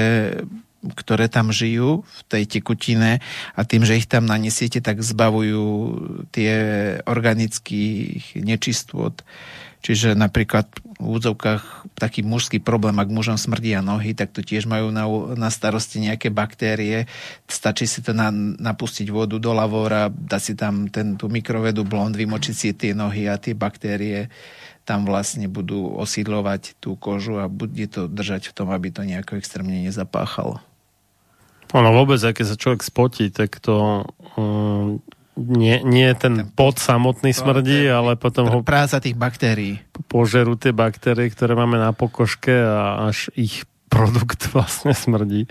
ktoré 0.82 1.26
tam 1.26 1.50
žijú 1.50 2.06
v 2.06 2.20
tej 2.30 2.44
tekutine 2.46 3.18
a 3.58 3.60
tým, 3.66 3.82
že 3.82 3.98
ich 3.98 4.06
tam 4.06 4.30
nanesiete, 4.30 4.78
tak 4.78 5.02
zbavujú 5.02 5.66
tie 6.30 6.52
organických 7.02 8.38
nečistôt. 8.38 9.14
Čiže 9.78 10.18
napríklad 10.18 10.66
v 10.98 11.06
údzovkách 11.06 11.94
taký 11.94 12.26
mužský 12.26 12.58
problém, 12.58 12.98
ak 12.98 13.14
mužom 13.14 13.38
smrdia 13.38 13.78
nohy, 13.78 14.10
tak 14.10 14.34
to 14.34 14.42
tiež 14.42 14.66
majú 14.66 14.90
na, 14.90 15.06
na 15.38 15.54
starosti 15.54 16.02
nejaké 16.02 16.34
baktérie. 16.34 17.06
Stačí 17.46 17.86
si 17.86 18.02
to 18.02 18.10
na, 18.10 18.34
napustiť 18.34 19.06
vodu 19.14 19.38
do 19.38 19.54
lavóra, 19.54 20.10
dať 20.10 20.42
si 20.42 20.54
tam 20.58 20.90
ten, 20.90 21.14
tú 21.14 21.30
mikrovedu 21.30 21.86
blond, 21.86 22.10
vymočiť 22.10 22.54
si 22.54 22.74
tie 22.74 22.90
nohy 22.90 23.30
a 23.30 23.38
tie 23.38 23.54
baktérie 23.54 24.26
tam 24.82 25.04
vlastne 25.04 25.46
budú 25.52 26.00
osídlovať 26.00 26.80
tú 26.80 26.96
kožu 26.96 27.38
a 27.38 27.46
bude 27.46 27.84
to 27.92 28.08
držať 28.08 28.50
v 28.50 28.56
tom, 28.56 28.72
aby 28.72 28.88
to 28.88 29.04
nejako 29.04 29.36
extrémne 29.36 29.84
nezapáchalo. 29.84 30.64
Ono 31.76 31.90
vôbec, 31.92 32.20
keď 32.20 32.46
sa 32.48 32.56
človek 32.56 32.80
spotí, 32.80 33.28
tak 33.28 33.60
to 33.60 34.08
um, 34.40 35.04
nie, 35.38 35.84
nie 35.86 36.10
ten, 36.18 36.42
ten 36.42 36.50
pot 36.50 36.82
samotný 36.82 37.30
smrdí, 37.30 37.86
to, 37.86 37.94
ale 37.94 38.10
potom 38.18 38.50
ho... 38.50 38.58
Práca 38.66 38.98
tých 38.98 39.14
baktérií. 39.14 39.78
Požerú 40.10 40.58
tie 40.58 40.74
baktérie, 40.74 41.30
ktoré 41.30 41.54
máme 41.54 41.78
na 41.78 41.94
pokožke 41.94 42.50
a 42.50 43.12
až 43.12 43.30
ich 43.38 43.62
produkt 43.92 44.50
vlastne 44.50 44.96
smrdí. 44.96 45.46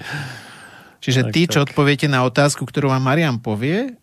Čiže 1.00 1.30
tak, 1.30 1.34
tak. 1.34 1.52
čo 1.54 1.60
odpoviete 1.64 2.08
na 2.12 2.26
otázku, 2.28 2.68
ktorú 2.68 2.92
vám 2.92 3.06
Marian 3.06 3.40
povie, 3.40 3.96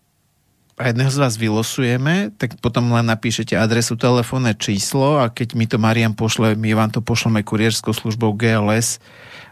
a 0.75 0.91
jedného 0.91 1.07
z 1.07 1.21
vás 1.23 1.39
vylosujeme, 1.39 2.35
tak 2.35 2.59
potom 2.59 2.91
len 2.91 3.07
napíšete 3.07 3.55
adresu, 3.55 3.95
telefónne 3.95 4.51
číslo 4.59 5.23
a 5.23 5.31
keď 5.31 5.55
mi 5.55 5.71
to 5.71 5.79
Marian 5.79 6.11
pošle, 6.11 6.59
my 6.59 6.75
vám 6.75 6.91
to 6.91 6.99
pošleme 6.99 7.47
kurierskou 7.47 7.95
službou 7.95 8.35
GLS 8.35 8.99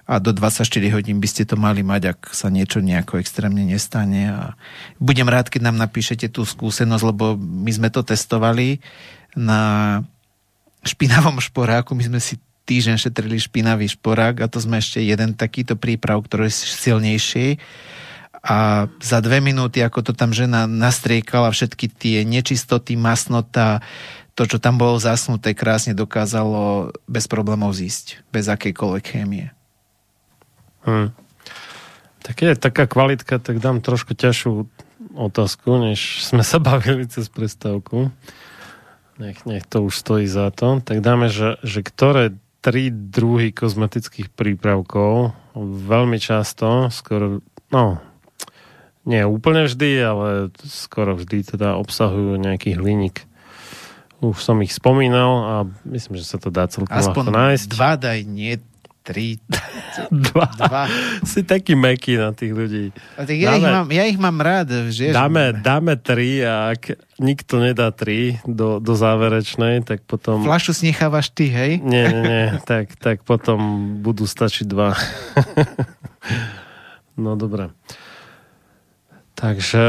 a 0.04 0.20
do 0.20 0.36
24 0.36 0.68
hodín 0.91 1.24
by 1.24 1.28
ste 1.32 1.47
to 1.47 1.56
mali 1.56 1.80
mať, 1.80 2.16
ak 2.16 2.20
sa 2.36 2.51
niečo 2.51 2.84
nejako 2.84 3.24
extrémne 3.24 3.64
nestane. 3.64 4.32
A 4.32 4.60
budem 4.99 5.28
rád, 5.32 5.47
keď 5.47 5.72
nám 5.72 5.80
napíšete 5.80 6.28
tú 6.28 6.43
skúsenosť, 6.43 7.04
lebo 7.08 7.39
my 7.39 7.72
sme 7.72 7.88
to 7.88 8.04
testovali 8.04 8.84
na 9.32 10.04
špinavom 10.84 11.39
šporáku. 11.39 11.95
My 11.95 12.12
sme 12.12 12.20
si 12.20 12.36
týždeň 12.68 12.99
šetrili 12.99 13.39
špinavý 13.39 13.88
šporák 13.88 14.43
a 14.43 14.51
to 14.51 14.60
sme 14.60 14.84
ešte 14.84 14.99
jeden 14.99 15.36
takýto 15.36 15.80
príprav, 15.80 16.20
ktorý 16.24 16.51
je 16.51 16.56
silnejší 16.68 17.47
a 18.43 18.91
za 18.99 19.24
dve 19.24 19.39
minúty, 19.39 19.80
ako 19.80 20.04
to 20.04 20.12
tam 20.12 20.36
žena 20.36 20.68
nastriekala, 20.68 21.56
všetky 21.56 21.88
tie 21.88 22.28
nečistoty, 22.28 22.99
masnota, 22.99 23.80
to, 24.36 24.43
čo 24.43 24.60
tam 24.60 24.76
bolo 24.76 24.99
zasnuté, 24.99 25.56
krásne 25.56 25.95
dokázalo 25.95 26.91
bez 27.08 27.32
problémov 27.32 27.72
zísť, 27.72 28.20
bez 28.36 28.51
akejkoľvek 28.51 29.04
chémie. 29.08 29.56
Hmm. 30.84 31.15
Tak 32.23 32.36
je 32.39 32.55
taká 32.55 32.88
kvalitka, 32.88 33.39
tak 33.39 33.59
dám 33.59 33.84
trošku 33.84 34.15
ťažšiu 34.15 34.67
otázku, 35.15 35.75
než 35.75 36.23
sme 36.23 36.41
sa 36.41 36.57
bavili 36.63 37.03
cez 37.07 37.27
prestávku. 37.27 38.09
Nech, 39.19 39.45
nech 39.45 39.67
to 39.67 39.86
už 39.86 39.93
stojí 39.93 40.25
za 40.25 40.49
to. 40.49 40.81
Tak 40.81 41.03
dáme, 41.03 41.29
že, 41.29 41.59
že 41.61 41.86
ktoré 41.86 42.34
tri 42.63 42.88
druhy 42.89 43.51
kozmetických 43.51 44.31
prípravkov 44.31 45.36
veľmi 45.59 46.17
často, 46.17 46.88
skoro, 46.89 47.43
no, 47.69 47.99
nie 49.03 49.21
úplne 49.27 49.67
vždy, 49.67 49.91
ale 49.99 50.27
skoro 50.63 51.19
vždy 51.19 51.43
teda 51.43 51.75
obsahujú 51.75 52.39
nejaký 52.39 52.79
hliník. 52.79 53.27
Už 54.23 54.39
som 54.39 54.63
ich 54.63 54.71
spomínal 54.71 55.31
a 55.43 55.55
myslím, 55.84 56.15
že 56.15 56.23
sa 56.23 56.39
to 56.39 56.47
dá 56.47 56.71
celkom 56.71 56.95
Aspoň 56.95 57.36
nájsť. 57.36 57.67
dva 57.67 57.99
daj, 57.99 58.23
nie 58.23 58.55
tri. 59.04 59.38
Dva. 60.10 60.47
Dva. 60.56 60.84
Si 61.28 61.43
taký 61.43 61.76
meký 61.76 62.16
na 62.16 62.32
tých 62.32 62.56
ľudí. 62.56 62.95
A 63.20 63.28
tak 63.28 63.36
ja, 63.36 63.54
dáme, 63.54 63.60
ich 63.60 63.68
mám, 63.68 63.88
ja 63.91 64.04
ich 64.08 64.20
mám 64.20 64.38
rád. 64.39 64.68
Že 64.89 65.12
dáme, 65.12 65.54
dáme 65.60 65.93
tri 65.99 66.41
a 66.41 66.72
ak 66.74 66.97
nikto 67.20 67.60
nedá 67.60 67.91
tri 67.91 68.39
do, 68.47 68.80
do 68.80 68.95
záverečnej, 68.95 69.84
tak 69.84 70.08
potom... 70.08 70.41
Flašu 70.47 70.72
si 70.74 70.89
nechávaš 70.89 71.30
ty, 71.30 71.51
hej? 71.51 71.84
Nie, 71.84 72.10
nie, 72.10 72.24
nie. 72.24 72.45
tak, 72.64 72.95
tak 72.97 73.28
potom 73.28 73.60
budú 73.99 74.24
stačiť 74.24 74.66
dva. 74.66 74.95
no 77.24 77.36
dobre. 77.36 77.70
Takže 79.36 79.86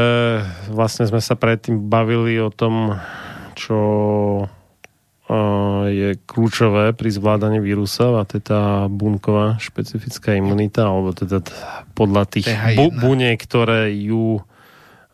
vlastne 0.67 1.07
sme 1.07 1.23
sa 1.23 1.39
predtým 1.39 1.87
bavili 1.87 2.35
o 2.43 2.51
tom, 2.51 2.99
čo 3.55 3.79
je 5.89 6.21
kľúčové 6.29 6.93
pri 6.93 7.09
zvládaní 7.09 7.57
vírusov 7.57 8.21
a 8.21 8.23
teda 8.29 8.85
bunková 8.93 9.57
špecifická 9.57 10.37
imunita, 10.37 10.85
alebo 10.85 11.17
teda 11.17 11.41
podľa 11.97 12.29
tých 12.29 12.45
bu- 12.77 12.93
buniek, 12.93 13.41
ktoré 13.41 13.89
ju 13.89 14.45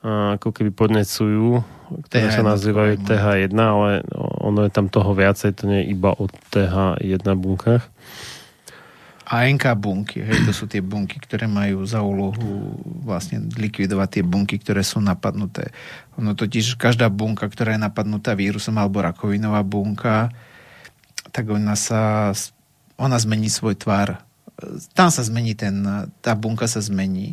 ako 0.01 0.49
keby 0.49 0.73
podnecujú, 0.73 1.61
ktoré 2.09 2.27
TH1 2.27 2.33
sa 2.33 2.43
nazývajú 2.43 3.05
TH1, 3.05 3.53
ale 3.53 4.01
ono 4.41 4.65
je 4.65 4.71
tam 4.73 4.89
toho 4.89 5.13
viacej, 5.13 5.53
to 5.53 5.69
nie 5.69 5.85
je 5.85 5.93
iba 5.93 6.11
o 6.11 6.25
TH1 6.49 7.27
bunkách. 7.37 7.83
A 9.31 9.47
NK 9.47 9.79
bunky, 9.79 10.19
hej, 10.19 10.43
to 10.43 10.51
sú 10.51 10.67
tie 10.67 10.83
bunky, 10.83 11.15
ktoré 11.15 11.47
majú 11.47 11.87
za 11.87 12.03
úlohu 12.03 12.75
vlastne 13.07 13.39
likvidovať 13.55 14.19
tie 14.19 14.23
bunky, 14.27 14.59
ktoré 14.59 14.83
sú 14.83 14.99
napadnuté. 14.99 15.71
Ono 16.19 16.35
totiž 16.35 16.75
každá 16.75 17.07
bunka, 17.07 17.47
ktorá 17.47 17.79
je 17.79 17.79
napadnutá 17.79 18.35
vírusom 18.35 18.75
alebo 18.75 18.99
rakovinová 18.99 19.63
bunka, 19.63 20.35
tak 21.31 21.47
ona 21.47 21.79
sa, 21.79 22.35
ona 22.99 23.15
zmení 23.15 23.47
svoj 23.47 23.79
tvar. 23.79 24.27
Tam 24.91 25.07
sa 25.07 25.23
zmení 25.23 25.55
ten, 25.55 25.79
tá 26.19 26.35
bunka 26.35 26.67
sa 26.67 26.83
zmení. 26.83 27.31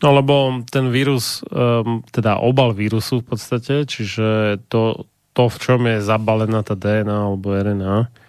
No 0.00 0.16
lebo 0.16 0.64
ten 0.72 0.88
vírus, 0.88 1.44
um, 1.52 2.00
teda 2.16 2.40
obal 2.40 2.72
vírusu 2.72 3.20
v 3.20 3.36
podstate, 3.36 3.84
čiže 3.84 4.56
to, 4.72 5.04
to 5.36 5.52
v 5.52 5.56
čom 5.60 5.84
je 5.84 6.00
zabalená 6.00 6.64
tá 6.64 6.72
DNA 6.72 7.12
alebo 7.12 7.52
RNA, 7.52 8.24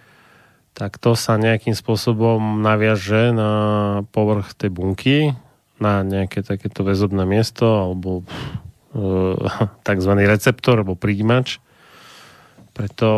tak 0.78 1.02
to 1.02 1.18
sa 1.18 1.34
nejakým 1.34 1.74
spôsobom 1.74 2.62
naviaže 2.62 3.34
na 3.34 3.50
povrch 4.14 4.54
tej 4.54 4.70
bunky 4.70 5.18
na 5.82 6.02
nejaké 6.06 6.42
takéto 6.46 6.86
väzobné 6.86 7.26
miesto 7.26 7.66
alebo 7.66 8.22
tzv. 9.86 10.12
receptor 10.26 10.82
alebo 10.82 10.94
príjimač. 10.98 11.58
Preto 12.74 13.10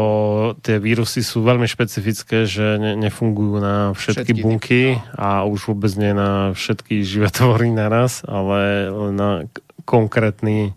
tie 0.64 0.80
vírusy 0.80 1.20
sú 1.20 1.44
veľmi 1.44 1.68
špecifické, 1.68 2.48
že 2.48 2.80
ne, 2.80 2.96
nefungujú 2.96 3.60
na 3.60 3.92
všetky, 3.92 4.32
všetky 4.32 4.32
bunky 4.40 4.82
a 5.12 5.44
už 5.44 5.76
vôbec 5.76 5.92
nie 6.00 6.16
na 6.16 6.56
všetky 6.56 7.04
životvory 7.04 7.68
naraz, 7.68 8.24
ale 8.24 8.88
na 9.12 9.44
konkrétny 9.84 10.72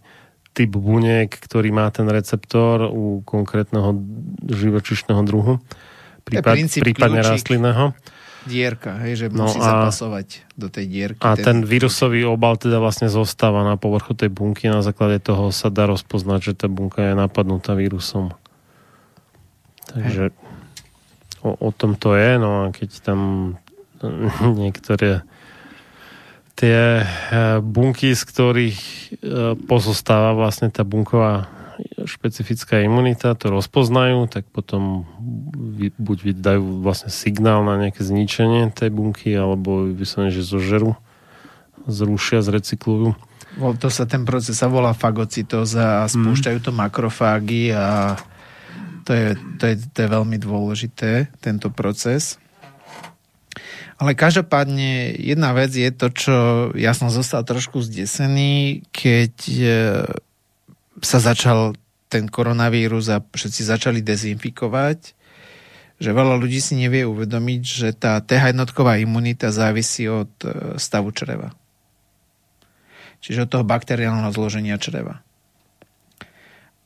typ 0.52 0.76
buniek, 0.76 1.32
ktorý 1.32 1.72
má 1.72 1.88
ten 1.96 2.12
receptor 2.12 2.92
u 2.92 3.24
konkrétneho 3.24 3.96
živočišného 4.52 5.22
druhu, 5.24 5.64
prípad, 6.24 6.55
prípadne 6.82 7.21
rastlinného 7.21 7.95
dierka, 8.43 8.99
hej, 9.03 9.26
že 9.26 9.26
no 9.32 9.47
musí 9.47 9.59
a, 9.59 9.63
zapasovať 9.63 10.43
do 10.59 10.67
tej 10.67 10.86
dierky. 10.88 11.24
A 11.24 11.39
ten, 11.39 11.43
ten 11.43 11.57
vírusový 11.63 12.28
obal 12.28 12.59
teda 12.59 12.78
vlastne 12.80 13.07
zostáva 13.07 13.63
na 13.63 13.80
povrchu 13.80 14.13
tej 14.13 14.30
bunky 14.30 14.67
na 14.67 14.84
základe 14.84 15.24
toho 15.24 15.49
sa 15.55 15.71
dá 15.71 15.88
rozpoznať, 15.88 16.39
že 16.51 16.53
tá 16.55 16.67
bunka 16.67 16.99
je 17.01 17.13
napadnutá 17.15 17.74
vírusom. 17.74 18.36
Takže 19.91 20.36
o, 21.43 21.55
o 21.55 21.69
tom 21.71 21.95
to 21.95 22.15
je, 22.15 22.32
no 22.39 22.67
a 22.67 22.76
keď 22.76 22.89
tam 23.03 23.19
niektoré 24.61 25.24
tie 26.53 27.01
e, 27.01 27.05
bunky, 27.63 28.13
z 28.13 28.24
ktorých 28.30 28.80
e, 28.80 28.97
pozostáva 29.65 30.38
vlastne 30.38 30.69
tá 30.69 30.86
bunková 30.86 31.49
špecifická 32.03 32.82
imunita 32.84 33.36
to 33.38 33.49
rozpoznajú, 33.49 34.28
tak 34.28 34.47
potom 34.49 35.07
buď 35.97 36.17
vydajú 36.34 36.84
vlastne 36.84 37.09
signál 37.09 37.63
na 37.63 37.80
nejaké 37.80 38.03
zničenie 38.03 38.71
tej 38.71 38.89
bunky, 38.91 39.32
alebo 39.34 39.88
vyslovene, 39.89 40.34
že 40.34 40.43
zožerú, 40.43 40.95
zrušia, 41.88 42.43
zrecyklujú. 42.43 43.15
To 43.53 43.88
sa 43.93 44.09
ten 44.09 44.26
proces 44.26 44.57
sa 44.57 44.65
volá 44.65 44.97
fagocitoza 44.97 46.01
a 46.01 46.09
spúšťajú 46.09 46.59
to 46.63 46.71
makrofágy 46.74 47.69
a 47.69 48.17
to 49.05 49.11
je, 49.13 49.28
to, 49.59 49.63
je, 49.67 49.76
to 49.93 49.97
je 50.01 50.09
veľmi 50.09 50.38
dôležité, 50.39 51.30
tento 51.43 51.69
proces. 51.69 52.41
Ale 54.01 54.17
každopádne 54.17 55.13
jedna 55.21 55.53
vec 55.53 55.69
je 55.69 55.91
to, 55.93 56.07
čo 56.09 56.36
ja 56.74 56.97
som 56.97 57.13
zostal 57.13 57.45
trošku 57.45 57.78
zdesený, 57.84 58.82
keď 58.89 59.34
sa 61.04 61.20
začal 61.20 61.76
ten 62.08 62.32
koronavírus 62.32 63.12
a 63.12 63.20
všetci 63.20 63.62
začali 63.68 63.99
dezinfikovať, 63.99 64.99
že 65.99 66.10
veľa 66.10 66.36
ľudí 66.39 66.60
si 66.60 66.80
nevie 66.80 67.06
uvedomiť, 67.06 67.62
že 67.62 67.89
tá 67.93 68.20
TH 68.20 68.56
jednotková 68.56 68.97
imunita 68.99 69.54
závisí 69.54 70.10
od 70.10 70.32
e, 70.43 70.76
stavu 70.82 71.14
čreva. 71.14 71.54
Čiže 73.24 73.47
od 73.47 73.49
toho 73.49 73.64
bakteriálneho 73.64 74.34
zloženia 74.36 74.76
čreva. 74.82 75.24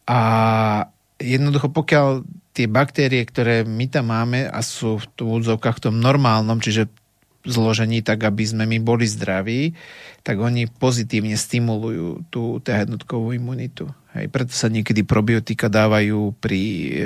A 0.07 0.19
jednoducho 1.17 1.73
pokiaľ 1.73 2.23
tie 2.53 2.69
baktérie, 2.69 3.21
ktoré 3.25 3.65
my 3.65 3.85
tam 3.89 4.13
máme 4.13 4.49
a 4.49 4.59
sú 4.61 5.01
v 5.01 5.05
úvodzovkách 5.17 5.77
v 5.77 5.83
tom 5.89 5.95
normálnom, 5.97 6.57
čiže 6.61 6.89
zložení 7.47 8.03
tak, 8.03 8.27
aby 8.27 8.43
sme 8.43 8.67
my 8.67 8.77
boli 8.83 9.07
zdraví, 9.07 9.73
tak 10.21 10.43
oni 10.43 10.67
pozitívne 10.67 11.39
stimulujú 11.39 12.27
tú 12.27 12.59
jednotkovú 12.61 13.31
imunitu. 13.31 13.87
Hej, 14.11 14.27
preto 14.27 14.51
sa 14.51 14.67
niekedy 14.67 15.07
probiotika 15.07 15.71
dávajú 15.71 16.35
pri 16.37 16.59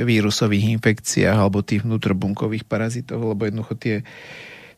vírusových 0.03 0.81
infekciách 0.81 1.37
alebo 1.37 1.61
tých 1.61 1.85
vnútrobunkových 1.85 2.65
parazitoch, 2.65 3.21
lebo 3.21 3.45
jednoducho 3.45 3.75
tie 3.77 3.95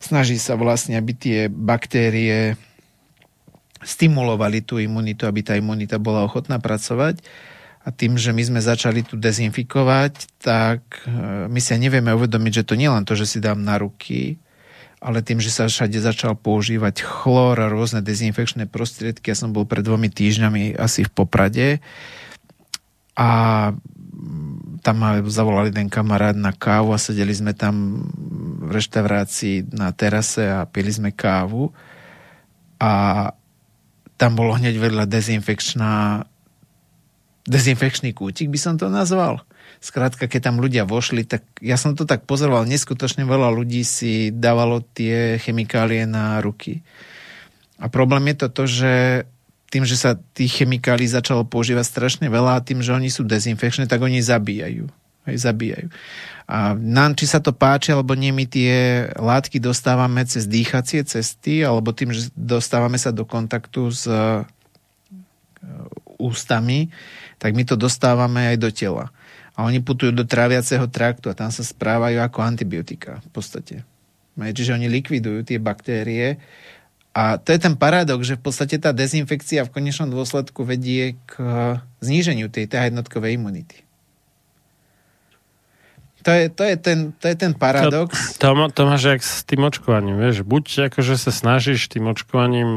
snaží 0.02 0.36
sa 0.36 0.60
vlastne, 0.60 1.00
aby 1.00 1.16
tie 1.16 1.38
baktérie 1.48 2.60
stimulovali 3.84 4.64
tú 4.64 4.80
imunitu, 4.80 5.24
aby 5.24 5.40
tá 5.44 5.54
imunita 5.56 6.00
bola 6.00 6.24
ochotná 6.24 6.60
pracovať. 6.60 7.24
A 7.84 7.92
tým, 7.92 8.16
že 8.16 8.32
my 8.32 8.40
sme 8.40 8.60
začali 8.64 9.04
tu 9.04 9.20
dezinfikovať, 9.20 10.40
tak 10.40 11.04
e, 11.04 11.48
my 11.52 11.60
sa 11.60 11.76
nevieme 11.76 12.16
uvedomiť, 12.16 12.64
že 12.64 12.66
to 12.66 12.80
nie 12.80 12.88
len 12.88 13.04
to, 13.04 13.12
že 13.12 13.28
si 13.28 13.38
dám 13.44 13.60
na 13.60 13.76
ruky, 13.76 14.40
ale 15.04 15.20
tým, 15.20 15.36
že 15.36 15.52
sa 15.52 15.68
všade 15.68 16.00
začal 16.00 16.32
používať 16.32 17.04
chlór 17.04 17.60
a 17.60 17.68
rôzne 17.68 18.00
dezinfekčné 18.00 18.64
prostriedky, 18.64 19.28
ja 19.28 19.36
som 19.36 19.52
bol 19.52 19.68
pred 19.68 19.84
dvomi 19.84 20.08
týždňami 20.08 20.80
asi 20.80 21.04
v 21.04 21.12
Poprade 21.12 21.68
a 23.12 23.28
tam 24.80 24.96
ma 24.96 25.20
zavolal 25.28 25.68
jeden 25.68 25.92
kamarát 25.92 26.36
na 26.36 26.56
kávu 26.56 26.96
a 26.96 27.00
sedeli 27.00 27.36
sme 27.36 27.52
tam 27.52 28.04
v 28.64 28.70
reštaurácii 28.72 29.76
na 29.76 29.92
terase 29.92 30.48
a 30.48 30.64
pili 30.64 30.88
sme 30.88 31.12
kávu 31.12 31.68
a 32.80 32.92
tam 34.16 34.32
bolo 34.32 34.56
hneď 34.56 34.80
vedľa 34.80 35.04
dezinfekčná 35.04 36.24
dezinfekčný 37.44 38.16
kútik 38.16 38.48
by 38.48 38.56
som 38.56 38.80
to 38.80 38.88
nazval 38.88 39.44
Skrátka, 39.84 40.24
keď 40.24 40.48
tam 40.48 40.64
ľudia 40.64 40.88
vošli, 40.88 41.28
tak 41.28 41.44
ja 41.60 41.76
som 41.76 41.92
to 41.92 42.08
tak 42.08 42.24
pozoroval, 42.24 42.64
neskutočne 42.64 43.28
veľa 43.28 43.52
ľudí 43.52 43.84
si 43.84 44.32
dávalo 44.32 44.80
tie 44.80 45.36
chemikálie 45.36 46.08
na 46.08 46.40
ruky. 46.40 46.80
A 47.76 47.92
problém 47.92 48.32
je 48.32 48.36
to 48.40 48.48
to, 48.48 48.64
že 48.64 48.92
tým, 49.68 49.84
že 49.84 50.00
sa 50.00 50.16
tých 50.16 50.64
chemikálií 50.64 51.04
začalo 51.04 51.44
používať 51.44 51.84
strašne 51.84 52.32
veľa 52.32 52.56
a 52.56 52.64
tým, 52.64 52.80
že 52.80 52.96
oni 52.96 53.12
sú 53.12 53.28
dezinfekčné, 53.28 53.84
tak 53.84 54.00
oni 54.00 54.24
zabíjajú. 54.24 54.88
Hej, 55.28 55.36
zabíjajú. 55.52 55.92
A 56.48 56.72
nám, 56.72 57.12
či 57.12 57.28
sa 57.28 57.44
to 57.44 57.52
páči, 57.52 57.92
alebo 57.92 58.16
nie, 58.16 58.32
my 58.32 58.48
tie 58.48 59.04
látky 59.20 59.60
dostávame 59.60 60.24
cez 60.24 60.48
dýchacie 60.48 61.04
cesty, 61.04 61.60
alebo 61.60 61.92
tým, 61.92 62.16
že 62.16 62.32
dostávame 62.32 62.96
sa 62.96 63.12
do 63.12 63.28
kontaktu 63.28 63.92
s 63.92 64.08
uh, 64.08 64.48
ústami, 66.16 66.88
tak 67.36 67.52
my 67.52 67.68
to 67.68 67.76
dostávame 67.76 68.48
aj 68.48 68.56
do 68.56 68.72
tela 68.72 69.12
a 69.54 69.62
oni 69.62 69.78
putujú 69.78 70.10
do 70.10 70.26
tráviaceho 70.26 70.90
traktu 70.90 71.30
a 71.30 71.38
tam 71.38 71.50
sa 71.54 71.62
správajú 71.62 72.18
ako 72.18 72.38
antibiotika 72.42 73.22
v 73.22 73.30
podstate. 73.30 73.76
Čiže 74.34 74.74
oni 74.74 74.90
likvidujú 74.90 75.46
tie 75.46 75.62
baktérie 75.62 76.42
a 77.14 77.38
to 77.38 77.54
je 77.54 77.62
ten 77.62 77.78
paradox, 77.78 78.26
že 78.26 78.34
v 78.34 78.42
podstate 78.50 78.74
tá 78.82 78.90
dezinfekcia 78.90 79.62
v 79.62 79.70
konečnom 79.70 80.10
dôsledku 80.10 80.66
vedie 80.66 81.14
k 81.30 81.38
zníženiu 82.02 82.50
tej 82.50 82.66
TH 82.66 82.90
jednotkovej 82.90 83.38
imunity. 83.38 83.86
To 86.24 86.32
je, 86.32 86.48
to 86.48 86.64
je, 86.64 86.74
ten, 86.80 87.12
to 87.20 87.28
je 87.28 87.36
ten 87.36 87.52
paradox. 87.52 88.40
To, 88.40 88.56
to, 88.56 88.72
to 88.72 88.82
máš 88.88 89.02
jak 89.04 89.20
s 89.20 89.44
tým 89.44 89.68
očkovaním, 89.68 90.16
vieš. 90.16 90.40
Buď 90.40 90.90
akože 90.90 91.20
sa 91.20 91.28
snažíš 91.28 91.92
tým 91.92 92.08
očkovaním 92.08 92.70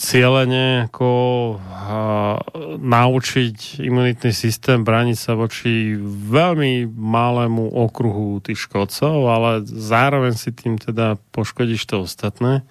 cieľene 0.00 0.88
ako 0.88 1.12
a, 1.60 2.40
naučiť 2.80 3.84
imunitný 3.84 4.32
systém 4.32 4.80
brániť 4.80 5.18
sa 5.20 5.36
voči 5.36 5.92
veľmi 6.32 6.88
malému 6.88 7.68
okruhu 7.68 8.40
tých 8.40 8.64
škodcov, 8.64 9.28
ale 9.28 9.50
zároveň 9.68 10.32
si 10.40 10.56
tým 10.56 10.80
teda 10.80 11.20
poškodíš 11.36 11.84
to 11.84 12.08
ostatné. 12.08 12.64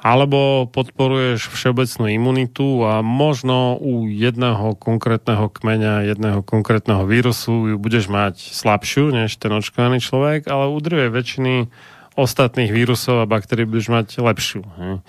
Alebo 0.00 0.64
podporuješ 0.72 1.52
všeobecnú 1.52 2.08
imunitu 2.08 2.88
a 2.88 3.04
možno 3.04 3.76
u 3.76 4.08
jedného 4.08 4.72
konkrétneho 4.80 5.52
kmeňa, 5.52 6.08
jedného 6.08 6.40
konkrétneho 6.40 7.04
vírusu 7.04 7.68
ju 7.68 7.76
budeš 7.76 8.08
mať 8.08 8.40
slabšiu 8.40 9.12
než 9.12 9.36
ten 9.36 9.52
očkovaný 9.52 10.00
človek, 10.00 10.48
ale 10.48 10.72
u 10.72 10.80
druhej 10.80 11.12
väčšiny 11.12 11.68
ostatných 12.16 12.72
vírusov 12.72 13.20
a 13.20 13.28
baktérií 13.28 13.68
budeš 13.68 13.92
mať 13.92 14.06
lepšiu. 14.24 14.64
Hej. 14.80 15.04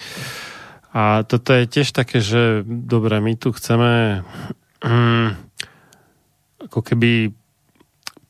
A 0.92 1.24
toto 1.24 1.56
je 1.56 1.66
tiež 1.72 1.96
také, 1.96 2.20
že 2.20 2.68
dobre, 2.68 3.24
my 3.24 3.40
tu 3.40 3.56
chceme 3.56 4.24
mm, 4.84 5.30
ako 6.68 6.80
keby 6.84 7.32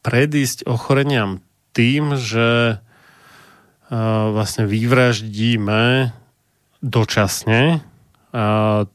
predísť 0.06 0.70
ochoreniam 0.70 1.42
tým, 1.74 2.14
že 2.22 2.78
uh, 2.78 3.98
vlastne 4.30 4.70
vyvraždíme 4.70 6.14
dočasne 6.86 7.82
uh, 7.82 8.86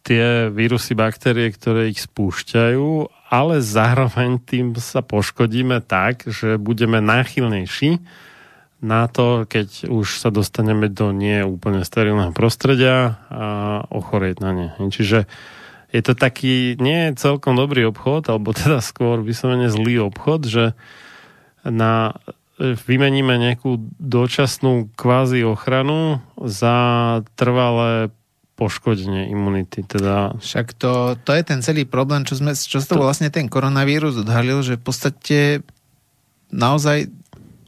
tie 0.00 0.48
vírusy, 0.48 0.96
baktérie, 0.96 1.52
ktoré 1.52 1.92
ich 1.92 2.00
spúšťajú, 2.00 2.88
ale 3.28 3.60
zároveň 3.60 4.40
tým 4.40 4.72
sa 4.80 5.04
poškodíme 5.04 5.84
tak, 5.84 6.24
že 6.26 6.56
budeme 6.56 7.04
náchylnejší 7.04 8.00
na 8.80 9.04
to, 9.12 9.44
keď 9.44 9.92
už 9.92 10.20
sa 10.24 10.32
dostaneme 10.32 10.88
do 10.88 11.12
nie 11.12 11.44
úplne 11.44 11.84
sterilného 11.84 12.32
prostredia 12.32 13.20
a 13.28 13.44
ochorieť 13.92 14.40
na 14.40 14.50
ne. 14.56 14.68
Čiže 14.80 15.28
je 15.92 16.00
to 16.00 16.16
taký 16.16 16.80
nie 16.80 17.12
celkom 17.18 17.60
dobrý 17.60 17.92
obchod, 17.92 18.32
alebo 18.32 18.56
teda 18.56 18.80
skôr 18.80 19.20
vyslovene 19.20 19.68
zlý 19.68 20.08
obchod, 20.08 20.48
že 20.48 20.64
na, 21.60 22.16
vymeníme 22.56 23.36
nejakú 23.36 23.76
dočasnú 24.00 24.88
kvázi 24.96 25.44
ochranu 25.44 26.24
za 26.40 26.76
trvalé 27.36 28.08
poškodenie 28.56 29.32
imunity. 29.32 29.84
Teda... 29.84 30.36
Však 30.40 30.76
to, 30.76 31.16
to 31.20 31.32
je 31.32 31.42
ten 31.44 31.60
celý 31.60 31.84
problém, 31.88 32.28
čo, 32.28 32.36
sme, 32.36 32.52
čo 32.52 32.80
to 32.80 33.00
vlastne 33.00 33.32
ten 33.32 33.48
koronavírus 33.48 34.20
odhalil, 34.20 34.60
že 34.60 34.76
v 34.76 34.84
podstate 34.84 35.38
naozaj 36.52 37.08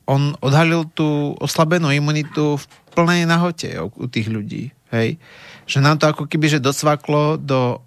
on 0.06 0.34
odhalil 0.42 0.88
tú 0.88 1.38
oslabenú 1.38 1.90
imunitu 1.94 2.58
v 2.58 2.64
plnej 2.92 3.24
nahote 3.24 3.72
u 3.78 4.06
tých 4.10 4.28
ľudí. 4.28 4.74
Hej? 4.92 5.16
Že 5.64 5.78
nám 5.80 5.96
to 6.02 6.10
ako 6.10 6.28
keby, 6.28 6.58
že 6.58 6.64
docvaklo 6.64 7.40
do... 7.40 7.80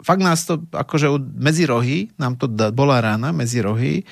Fakt 0.00 0.22
nás 0.22 0.46
to, 0.46 0.62
akože 0.70 1.10
medzi 1.34 1.66
rohy, 1.66 2.14
nám 2.16 2.38
to 2.38 2.46
bola 2.70 3.02
rána 3.02 3.34
medzi 3.34 3.58
rohy, 3.58 4.06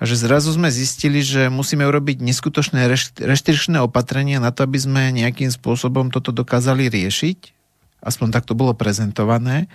a 0.00 0.08
že 0.08 0.16
zrazu 0.16 0.56
sme 0.56 0.72
zistili, 0.72 1.20
že 1.20 1.52
musíme 1.52 1.84
urobiť 1.84 2.24
neskutočné 2.24 2.88
reštričné 3.20 3.84
opatrenia 3.84 4.40
na 4.40 4.48
to, 4.48 4.64
aby 4.64 4.80
sme 4.80 5.12
nejakým 5.12 5.52
spôsobom 5.52 6.08
toto 6.08 6.32
dokázali 6.32 6.88
riešiť. 6.88 7.52
Aspoň 8.00 8.32
tak 8.32 8.48
to 8.48 8.56
bolo 8.56 8.72
prezentované. 8.72 9.68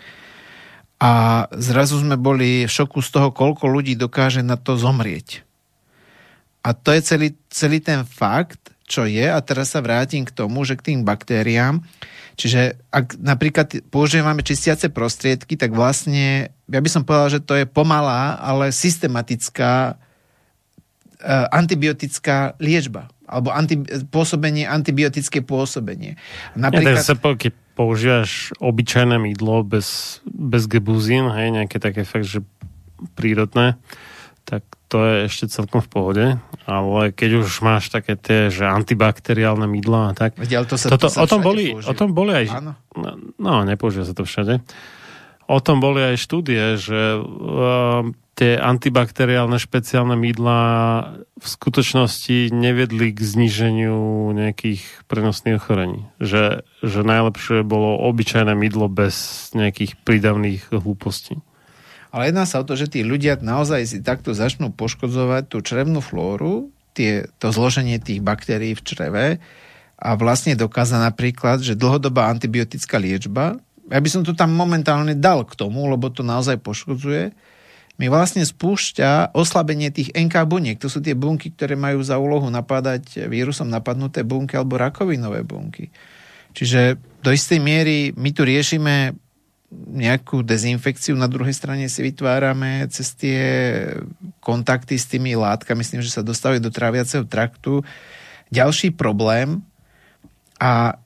A 0.98 1.46
zrazu 1.54 2.02
sme 2.02 2.18
boli 2.18 2.66
v 2.66 2.72
šoku 2.74 3.06
z 3.06 3.10
toho, 3.14 3.30
koľko 3.30 3.70
ľudí 3.70 3.94
dokáže 3.94 4.42
na 4.42 4.58
to 4.58 4.82
zomrieť. 4.82 5.46
A 6.66 6.74
to 6.74 6.90
je 6.90 7.02
celý, 7.06 7.30
celý 7.54 7.78
ten 7.78 8.02
fakt, 8.02 8.74
čo 8.90 9.06
je. 9.06 9.30
A 9.30 9.38
teraz 9.46 9.78
sa 9.78 9.86
vrátim 9.86 10.26
k 10.26 10.34
tomu, 10.34 10.66
že 10.66 10.74
k 10.74 10.94
tým 10.94 11.06
baktériám. 11.06 11.86
Čiže 12.36 12.82
ak 12.90 13.22
napríklad 13.22 13.88
používame 13.94 14.42
čistiace 14.42 14.90
prostriedky, 14.90 15.56
tak 15.56 15.72
vlastne, 15.72 16.50
ja 16.68 16.80
by 16.82 16.90
som 16.90 17.06
povedal, 17.06 17.40
že 17.40 17.46
to 17.46 17.54
je 17.56 17.70
pomalá, 17.70 18.42
ale 18.42 18.74
systematická 18.74 20.02
Eh, 21.26 21.48
antibiotická 21.50 22.54
liečba 22.62 23.10
alebo 23.26 23.50
anti, 23.50 23.82
pôsobenie, 24.14 24.70
antibiotické 24.70 25.42
pôsobenie. 25.42 26.22
Napríklad... 26.54 27.02
Ja, 27.02 27.08
sa 27.08 27.18
keď 27.18 27.50
používaš 27.74 28.54
obyčajné 28.62 29.18
mydlo 29.18 29.66
bez, 29.66 30.22
bez 30.30 30.70
gebuzín, 30.70 31.34
hej, 31.34 31.50
nejaké 31.50 31.82
také 31.82 32.06
fakt, 32.06 32.30
že 32.30 32.46
prírodné, 33.18 33.82
tak 34.46 34.62
to 34.88 35.02
je 35.02 35.16
ešte 35.26 35.46
celkom 35.50 35.82
v 35.82 35.90
pohode, 35.90 36.26
ale 36.70 37.02
keď 37.10 37.42
už 37.42 37.66
máš 37.66 37.90
také 37.90 38.14
tie, 38.14 38.54
že 38.54 38.70
antibakteriálne 38.70 39.66
mydla 39.66 40.02
a 40.10 40.16
tak... 40.16 40.38
Veď, 40.38 40.70
to 40.70 40.78
sa, 40.78 40.94
toto, 40.94 41.10
to 41.10 41.18
sa 41.18 41.26
o, 41.26 41.28
tom 41.28 41.42
boli, 41.42 41.74
o 41.74 41.94
tom 41.98 42.14
boli 42.14 42.46
aj... 42.46 42.46
Áno. 42.54 42.78
No, 42.94 43.10
no, 43.42 43.54
nepoužíva 43.66 44.06
sa 44.06 44.14
to 44.14 44.24
všade. 44.24 44.62
O 45.50 45.60
tom 45.62 45.82
boli 45.82 46.02
aj 46.02 46.22
štúdie, 46.22 46.78
že 46.78 47.18
uh, 47.18 48.06
tie 48.38 48.60
antibakteriálne 48.60 49.58
špeciálne 49.58 50.14
mydlá 50.20 50.62
v 51.40 51.46
skutočnosti 51.46 52.52
nevedli 52.52 53.16
k 53.16 53.20
zniženiu 53.24 54.30
nejakých 54.36 54.84
prenosných 55.08 55.58
ochorení. 55.58 56.12
Že, 56.20 56.68
že 56.84 57.00
najlepšie 57.02 57.64
bolo 57.64 57.98
obyčajné 58.12 58.54
mydlo 58.54 58.92
bez 58.92 59.50
nejakých 59.58 59.98
prídavných 60.04 60.70
hlúpostí. 60.70 61.42
Ale 62.16 62.32
jedná 62.32 62.48
sa 62.48 62.64
o 62.64 62.68
to, 62.68 62.80
že 62.80 62.88
tí 62.88 63.04
ľudia 63.04 63.36
naozaj 63.36 63.82
si 63.84 64.00
takto 64.00 64.32
začnú 64.32 64.72
poškodzovať 64.72 65.52
tú 65.52 65.60
črevnú 65.60 66.00
flóru, 66.00 66.72
tie, 66.96 67.28
to 67.44 67.52
zloženie 67.52 68.00
tých 68.00 68.24
baktérií 68.24 68.72
v 68.72 68.86
čreve 68.88 69.26
a 70.00 70.10
vlastne 70.16 70.56
dokáza 70.56 70.96
napríklad, 70.96 71.60
že 71.60 71.76
dlhodobá 71.76 72.32
antibiotická 72.32 72.96
liečba, 72.96 73.60
ja 73.92 74.00
by 74.00 74.10
som 74.10 74.24
to 74.24 74.32
tam 74.32 74.56
momentálne 74.56 75.12
dal 75.14 75.44
k 75.44 75.60
tomu, 75.60 75.92
lebo 75.92 76.08
to 76.08 76.24
naozaj 76.24 76.56
poškodzuje, 76.64 77.36
mi 77.96 78.08
vlastne 78.12 78.44
spúšťa 78.44 79.36
oslabenie 79.36 79.88
tých 79.92 80.12
NK 80.12 80.36
buniek. 80.48 80.80
To 80.84 80.92
sú 80.92 81.00
tie 81.00 81.16
bunky, 81.16 81.52
ktoré 81.52 81.80
majú 81.80 82.04
za 82.04 82.20
úlohu 82.20 82.48
napadať 82.52 83.28
vírusom 83.32 83.72
napadnuté 83.72 84.28
bunky 84.28 84.60
alebo 84.60 84.76
rakovinové 84.76 85.48
bunky. 85.48 85.92
Čiže 86.52 87.00
do 87.24 87.32
istej 87.32 87.60
miery 87.64 88.12
my 88.16 88.36
tu 88.36 88.44
riešime 88.44 89.16
nejakú 89.74 90.46
dezinfekciu, 90.46 91.18
na 91.18 91.26
druhej 91.26 91.52
strane 91.52 91.90
si 91.90 92.00
vytvárame 92.06 92.86
cez 92.94 93.18
tie 93.18 93.42
kontakty 94.40 94.96
s 94.96 95.10
tými 95.10 95.34
látkami, 95.34 95.82
myslím, 95.82 96.06
že 96.06 96.14
sa 96.14 96.22
dostávajú 96.22 96.62
do 96.62 96.72
tráviaceho 96.72 97.26
traktu, 97.26 97.82
ďalší 98.54 98.94
problém 98.94 99.66
a 100.62 101.02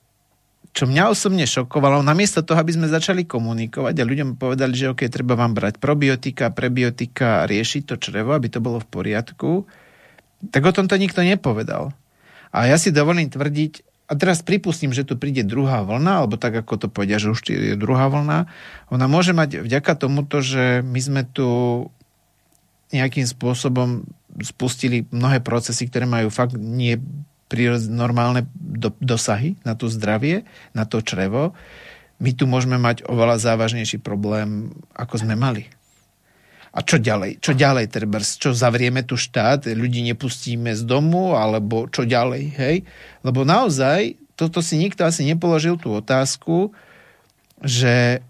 čo 0.70 0.86
mňa 0.86 1.10
osobne 1.10 1.50
šokovalo, 1.50 2.06
namiesto 2.06 2.46
toho, 2.46 2.62
aby 2.62 2.72
sme 2.78 2.88
začali 2.88 3.26
komunikovať 3.26 3.96
a 3.98 4.08
ľuďom 4.08 4.38
povedali, 4.38 4.74
že 4.78 4.94
OK, 4.94 5.10
treba 5.10 5.34
vám 5.34 5.58
brať 5.58 5.82
probiotika, 5.82 6.54
prebiotika, 6.54 7.50
riešiť 7.50 7.82
to 7.90 7.96
črevo, 7.98 8.38
aby 8.38 8.54
to 8.54 8.62
bolo 8.62 8.78
v 8.78 8.88
poriadku, 8.88 9.66
tak 10.54 10.62
o 10.64 10.76
tom 10.76 10.86
to 10.86 10.96
nikto 10.96 11.26
nepovedal. 11.26 11.92
A 12.54 12.70
ja 12.70 12.78
si 12.78 12.94
dovolím 12.94 13.34
tvrdiť, 13.34 13.89
a 14.10 14.18
teraz 14.18 14.42
pripustím, 14.42 14.90
že 14.90 15.06
tu 15.06 15.14
príde 15.14 15.46
druhá 15.46 15.86
vlna, 15.86 16.26
alebo 16.26 16.42
tak 16.42 16.66
ako 16.66 16.74
to 16.82 16.88
povedia, 16.90 17.22
že 17.22 17.30
už 17.30 17.46
je 17.46 17.78
druhá 17.78 18.10
vlna, 18.10 18.50
ona 18.90 19.06
môže 19.06 19.38
mať 19.38 19.62
vďaka 19.62 19.94
tomuto, 19.94 20.42
že 20.42 20.82
my 20.82 20.98
sme 20.98 21.22
tu 21.30 21.48
nejakým 22.90 23.30
spôsobom 23.30 24.10
spustili 24.42 25.06
mnohé 25.14 25.46
procesy, 25.46 25.86
ktoré 25.86 26.10
majú 26.10 26.34
fakt 26.34 26.58
nie 26.58 26.98
normálne 27.90 28.46
do, 28.58 28.94
dosahy 29.02 29.58
na 29.66 29.74
to 29.74 29.90
zdravie, 29.90 30.46
na 30.74 30.86
to 30.90 31.02
črevo, 31.02 31.58
my 32.20 32.36
tu 32.36 32.46
môžeme 32.46 32.76
mať 32.76 33.08
oveľa 33.08 33.40
závažnejší 33.40 34.04
problém, 34.04 34.76
ako 34.92 35.24
sme 35.24 35.40
mali. 35.40 35.72
A 36.70 36.86
čo 36.86 37.02
ďalej? 37.02 37.42
Čo 37.42 37.58
ďalej, 37.58 37.90
Trebers? 37.90 38.38
Čo 38.38 38.54
zavrieme 38.54 39.02
tu 39.02 39.18
štát, 39.18 39.66
ľudí 39.74 40.06
nepustíme 40.06 40.78
z 40.78 40.86
domu, 40.86 41.34
alebo 41.34 41.90
čo 41.90 42.06
ďalej, 42.06 42.44
hej? 42.62 42.76
Lebo 43.26 43.42
naozaj, 43.42 44.22
toto 44.38 44.62
si 44.62 44.78
nikto 44.78 45.02
asi 45.02 45.26
nepoložil 45.26 45.82
tú 45.82 45.98
otázku, 45.98 46.70
že 47.66 48.22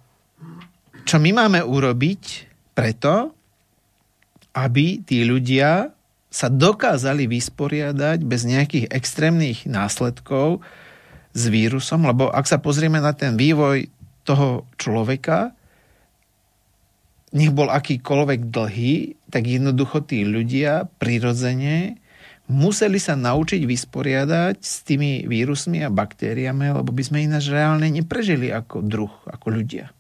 čo 1.04 1.20
my 1.20 1.36
máme 1.36 1.60
urobiť 1.62 2.48
preto, 2.72 3.36
aby 4.56 5.04
tí 5.04 5.28
ľudia 5.28 5.92
sa 6.30 6.48
dokázali 6.48 7.26
vysporiadať 7.26 8.22
bez 8.22 8.46
nejakých 8.46 8.86
extrémnych 8.94 9.66
následkov 9.66 10.62
s 11.34 11.44
vírusom, 11.50 12.06
lebo 12.06 12.30
ak 12.30 12.46
sa 12.46 12.62
pozrieme 12.62 13.02
na 13.02 13.14
ten 13.14 13.34
vývoj 13.34 13.90
toho 14.26 14.66
človeka, 14.78 15.54
nech 17.30 17.54
bol 17.54 17.70
akýkoľvek 17.70 18.50
dlhý, 18.50 18.94
tak 19.30 19.46
jednoducho 19.46 20.02
tí 20.06 20.26
ľudia 20.26 20.90
prirodzene 20.98 22.02
museli 22.50 22.98
sa 22.98 23.14
naučiť 23.14 23.62
vysporiadať 23.62 24.58
s 24.58 24.82
tými 24.82 25.30
vírusmi 25.30 25.86
a 25.86 25.94
baktériami, 25.94 26.74
lebo 26.74 26.90
by 26.90 27.04
sme 27.06 27.30
ináč 27.30 27.54
reálne 27.54 27.86
neprežili 27.94 28.50
ako 28.50 28.82
druh, 28.82 29.14
ako 29.30 29.48
ľudia. 29.54 29.94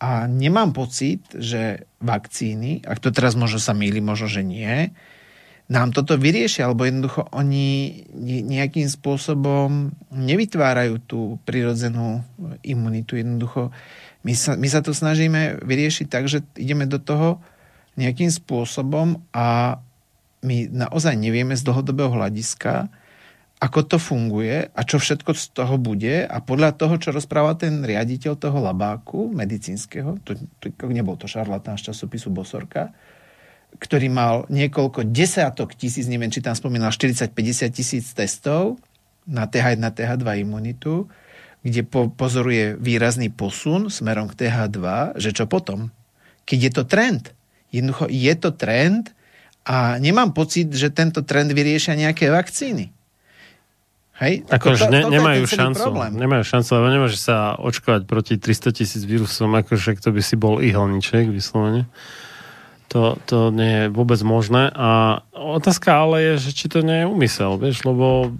A 0.00 0.24
nemám 0.30 0.72
pocit, 0.72 1.20
že 1.34 1.84
vakcíny, 2.00 2.86
ak 2.86 3.02
to 3.02 3.12
teraz 3.12 3.36
možno 3.36 3.60
sa 3.60 3.76
míli, 3.76 4.00
možno, 4.00 4.32
že 4.32 4.40
nie, 4.46 4.94
nám 5.70 5.94
toto 5.94 6.18
vyriešia, 6.18 6.66
alebo 6.66 6.82
jednoducho 6.82 7.30
oni 7.30 8.02
nejakým 8.46 8.90
spôsobom 8.90 9.94
nevytvárajú 10.10 10.98
tú 11.06 11.20
prirodzenú 11.46 12.26
imunitu. 12.66 13.14
Jednoducho 13.14 13.70
my 14.20 14.34
sa, 14.36 14.52
my 14.56 14.68
sa 14.68 14.80
to 14.84 14.92
snažíme 14.92 15.64
vyriešiť 15.64 16.06
tak, 16.08 16.28
že 16.28 16.44
ideme 16.60 16.84
do 16.84 17.00
toho 17.00 17.40
nejakým 17.96 18.28
spôsobom 18.28 19.24
a 19.32 19.80
my 20.40 20.56
naozaj 20.72 21.16
nevieme 21.16 21.52
z 21.56 21.64
dlhodobého 21.64 22.16
hľadiska, 22.16 22.88
ako 23.60 23.80
to 23.84 23.96
funguje 24.00 24.72
a 24.72 24.80
čo 24.88 24.96
všetko 24.96 25.36
z 25.36 25.44
toho 25.52 25.76
bude. 25.76 26.24
A 26.24 26.40
podľa 26.40 26.80
toho, 26.80 26.96
čo 26.96 27.12
rozpráva 27.12 27.52
ten 27.60 27.84
riaditeľ 27.84 28.40
toho 28.40 28.56
labáku 28.56 29.28
medicínskeho, 29.36 30.16
to, 30.24 30.32
to 30.64 30.72
nebol 30.88 31.20
to 31.20 31.28
šarlatán 31.28 31.76
z 31.76 31.92
časopisu 31.92 32.32
Bosorka, 32.32 32.88
ktorý 33.76 34.08
mal 34.08 34.48
niekoľko 34.48 35.12
desiatok 35.12 35.76
tisíc, 35.76 36.08
neviem, 36.08 36.32
či 36.32 36.40
tam 36.40 36.56
spomínal 36.56 36.88
40-50 36.88 37.68
tisíc 37.70 38.08
testov 38.16 38.80
na 39.28 39.44
TH1, 39.44 39.84
TH2 39.92 40.26
imunitu, 40.40 41.06
kde 41.60 41.84
po, 41.84 42.08
pozoruje 42.08 42.76
výrazný 42.80 43.28
posun 43.28 43.92
smerom 43.92 44.32
k 44.32 44.46
TH2, 44.46 45.12
že 45.20 45.30
čo 45.36 45.44
potom? 45.44 45.92
Keď 46.48 46.58
je 46.58 46.72
to 46.72 46.82
trend. 46.88 47.24
Jednoducho 47.70 48.08
je 48.08 48.34
to 48.34 48.50
trend 48.56 49.12
a 49.68 50.00
nemám 50.00 50.32
pocit, 50.32 50.72
že 50.72 50.90
tento 50.90 51.20
trend 51.22 51.52
vyriešia 51.52 51.94
nejaké 51.94 52.32
vakcíny. 52.32 52.90
Hej? 54.20 54.44
Akože 54.52 54.88
to, 54.88 54.92
ne, 54.92 55.00
nemajú 55.08 55.48
šancu. 55.48 55.80
Problém. 55.80 56.12
Nemajú 56.16 56.44
šancu, 56.44 56.68
lebo 56.76 56.88
nemôže 56.92 57.16
sa 57.16 57.56
očkovať 57.56 58.04
proti 58.04 58.34
300 58.36 58.76
tisíc 58.76 59.02
vírusom, 59.04 59.52
akože 59.56 59.96
kto 59.96 60.12
by 60.12 60.20
si 60.20 60.36
bol 60.36 60.60
ihelníček 60.60 61.32
vyslovene. 61.32 61.88
To, 62.90 63.16
to 63.24 63.54
nie 63.54 63.86
je 63.86 63.94
vôbec 63.94 64.18
možné. 64.26 64.68
A 64.74 65.22
otázka 65.30 66.04
ale 66.04 66.34
je, 66.34 66.50
že 66.50 66.50
či 66.52 66.66
to 66.66 66.82
nie 66.82 67.06
je 67.06 67.06
úmysel, 67.06 67.56
vieš, 67.56 67.86
lebo 67.86 68.34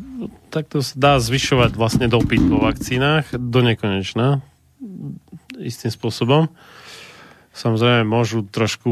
takto 0.50 0.82
sa 0.82 0.94
dá 0.98 1.12
zvyšovať 1.22 1.78
vlastne 1.78 2.10
dopyt 2.10 2.42
po 2.50 2.58
vakcínach 2.58 3.30
do 3.30 3.62
nekonečna 3.62 4.42
istým 5.62 5.94
spôsobom. 5.94 6.50
Samozrejme, 7.50 8.06
môžu 8.06 8.46
trošku 8.46 8.90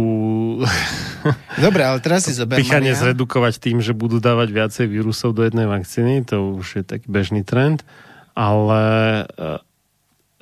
Dobre, 1.64 1.82
ale 1.86 2.02
teraz 2.02 2.26
si 2.26 2.34
zober, 2.34 2.58
Pichanie 2.58 2.90
Maria. 2.90 3.02
zredukovať 3.06 3.54
tým, 3.62 3.78
že 3.78 3.94
budú 3.94 4.18
dávať 4.18 4.48
viacej 4.50 4.86
vírusov 4.90 5.34
do 5.34 5.46
jednej 5.46 5.70
vakcíny, 5.70 6.26
to 6.26 6.58
už 6.58 6.82
je 6.82 6.84
taký 6.84 7.06
bežný 7.06 7.46
trend, 7.46 7.86
ale 8.34 8.82
eh, 9.24 9.62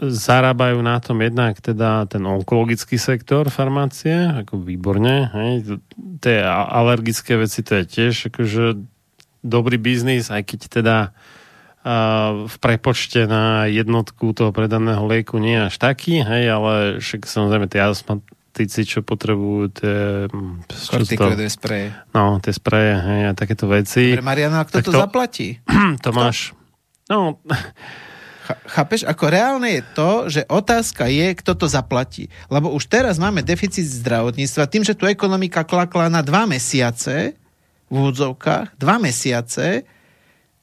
zarábajú 0.01 0.81
na 0.81 0.97
tom 1.01 1.21
jednak 1.21 1.61
teda 1.61 2.09
ten 2.09 2.25
onkologický 2.25 2.97
sektor 2.97 3.53
farmácie, 3.53 4.45
ako 4.45 4.65
výborne, 4.65 5.33
hej, 5.33 5.81
tie 6.21 6.41
alergické 6.49 7.37
veci 7.37 7.61
to 7.61 7.81
je 7.81 7.85
tiež 7.85 8.33
akože 8.33 8.96
dobrý 9.47 9.79
biznis, 9.79 10.29
aj 10.29 10.43
keď 10.43 10.61
teda 10.69 10.97
v 12.51 12.57
prepočte 12.59 13.31
na 13.31 13.71
jednotku 13.71 14.35
toho 14.35 14.51
predaného 14.51 15.07
lieku 15.07 15.39
nie 15.39 15.55
je 15.55 15.71
až 15.71 15.77
taký, 15.79 16.19
hej, 16.19 16.45
ale 16.51 16.73
však 16.99 17.31
samozrejme 17.31 17.71
tie 17.71 17.79
astmatici, 17.79 18.83
čo 18.83 19.07
potrebujú 19.07 19.71
tie... 19.71 19.97
Hm, 20.27 20.67
Kortikoidové 20.67 21.47
spreje. 21.47 21.95
No, 22.11 22.43
tie 22.43 22.51
spreje, 22.51 22.91
hej, 22.91 23.21
a 23.31 23.33
takéto 23.39 23.71
veci. 23.71 24.19
Dobre, 24.19 24.27
Mariana, 24.27 24.67
kto 24.67 24.83
to, 24.83 24.91
to 24.91 24.99
zaplatí? 24.99 25.63
To 26.03 26.11
máš... 26.11 26.59
No, 27.07 27.39
Chápeš? 28.47 29.03
Ako 29.03 29.27
reálne 29.27 29.79
je 29.79 29.83
to, 29.95 30.11
že 30.31 30.43
otázka 30.47 31.11
je, 31.11 31.35
kto 31.35 31.59
to 31.59 31.67
zaplatí. 31.67 32.31
Lebo 32.47 32.71
už 32.71 32.87
teraz 32.87 33.19
máme 33.19 33.43
deficit 33.43 33.83
zdravotníctva 33.83 34.71
tým, 34.71 34.87
že 34.87 34.95
tu 34.95 35.11
ekonomika 35.11 35.67
klakla 35.67 36.07
na 36.07 36.23
dva 36.23 36.47
mesiace 36.47 37.35
v 37.87 37.93
úvodzovkách, 37.93 38.79
dva 38.79 38.97
mesiace, 38.99 39.87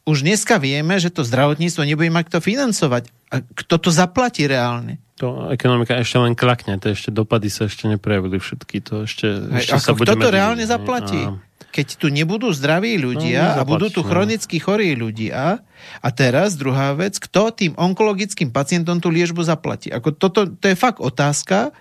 už 0.03 0.27
dneska 0.27 0.59
vieme, 0.59 0.99
že 0.99 1.07
to 1.07 1.23
zdravotníctvo 1.23 1.87
nebude 1.87 2.11
mať 2.11 2.27
kto 2.27 2.39
financovať. 2.43 3.03
A 3.31 3.39
kto 3.39 3.75
to 3.79 3.89
zaplatí 3.89 4.43
reálne? 4.43 4.99
To 5.15 5.47
ekonomika 5.47 5.95
ešte 5.95 6.19
len 6.19 6.35
klakne, 6.35 6.75
to 6.75 6.91
ešte 6.91 7.07
dopady 7.07 7.47
sa 7.47 7.71
ešte 7.71 7.87
neprejavili 7.87 8.35
všetky. 8.35 8.83
To 8.91 9.07
ešte, 9.07 9.27
ešte 9.63 9.79
sa 9.79 9.95
kto 9.95 10.13
to 10.19 10.27
reálne 10.27 10.67
zaplatí? 10.67 11.23
A 11.23 11.39
keď 11.73 11.97
tu 11.97 12.13
nebudú 12.13 12.53
zdraví 12.53 13.01
ľudia 13.01 13.57
no, 13.57 13.57
a 13.57 13.61
budú 13.65 13.89
tu 13.89 14.05
no. 14.05 14.07
chronicky 14.11 14.61
chorí 14.61 14.93
ľudia. 14.93 15.65
A 16.03 16.07
teraz 16.13 16.53
druhá 16.53 16.93
vec, 16.93 17.17
kto 17.17 17.49
tým 17.49 17.73
onkologickým 17.73 18.53
pacientom 18.53 19.01
tú 19.01 19.09
liežbu 19.09 19.41
zaplatí? 19.41 19.89
Ako 19.89 20.13
toto, 20.13 20.45
to 20.45 20.65
je 20.69 20.77
fakt 20.77 21.01
otázka, 21.01 21.73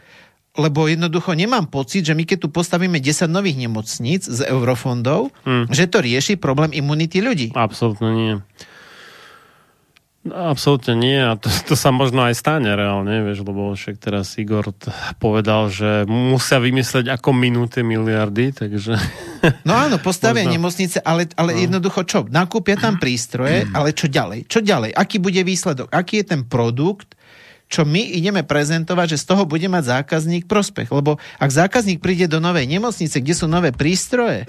lebo 0.53 0.85
jednoducho 0.85 1.33
nemám 1.33 1.65
pocit, 1.73 2.05
že 2.05 2.13
my 2.13 2.29
keď 2.29 2.45
tu 2.45 2.49
postavíme 2.53 3.01
10 3.01 3.25
nových 3.33 3.57
nemocníc 3.57 4.29
z 4.29 4.45
eurofondov, 4.53 5.33
hmm. 5.49 5.73
že 5.73 5.89
to 5.89 6.05
rieši 6.05 6.37
problém 6.37 6.77
imunity 6.77 7.25
ľudí. 7.25 7.49
Absolutne 7.57 8.11
nie. 8.13 8.35
Absolútne 10.23 10.95
nie 10.95 11.19
a 11.19 11.35
to, 11.35 11.51
to 11.51 11.75
sa 11.75 11.91
možno 11.91 12.23
aj 12.23 12.39
stane 12.39 12.71
reálne, 12.71 13.27
vieš, 13.27 13.43
lebo 13.43 13.75
však 13.75 13.99
teraz 13.99 14.39
Igor 14.39 14.71
povedal, 15.19 15.67
že 15.67 16.07
musia 16.07 16.63
vymysleť 16.63 17.11
ako 17.11 17.35
minúty 17.35 17.83
miliardy, 17.83 18.55
takže... 18.55 18.95
No 19.67 19.75
áno, 19.75 19.99
postavia 20.07 20.47
možno... 20.47 20.55
nemocnice, 20.55 21.03
ale, 21.03 21.27
ale 21.35 21.59
no. 21.59 21.61
jednoducho 21.67 22.07
čo? 22.07 22.23
Nakúpia 22.31 22.79
tam 22.79 23.03
prístroje, 23.03 23.67
ale 23.77 23.99
čo 23.99 24.07
ďalej? 24.07 24.47
Čo 24.47 24.63
ďalej? 24.63 24.95
Aký 24.95 25.19
bude 25.19 25.43
výsledok? 25.43 25.91
Aký 25.91 26.23
je 26.23 26.39
ten 26.39 26.47
produkt, 26.47 27.19
čo 27.73 27.89
my 27.89 28.05
ideme 28.21 28.45
prezentovať, 28.45 29.17
že 29.17 29.25
z 29.25 29.29
toho 29.33 29.49
bude 29.49 29.65
mať 29.65 30.05
zákazník 30.05 30.45
prospech. 30.45 30.93
Lebo 30.93 31.17
ak 31.41 31.49
zákazník 31.49 32.05
príde 32.05 32.29
do 32.29 32.37
novej 32.37 32.69
nemocnice, 32.69 33.17
kde 33.17 33.33
sú 33.33 33.49
nové 33.49 33.73
prístroje 33.73 34.45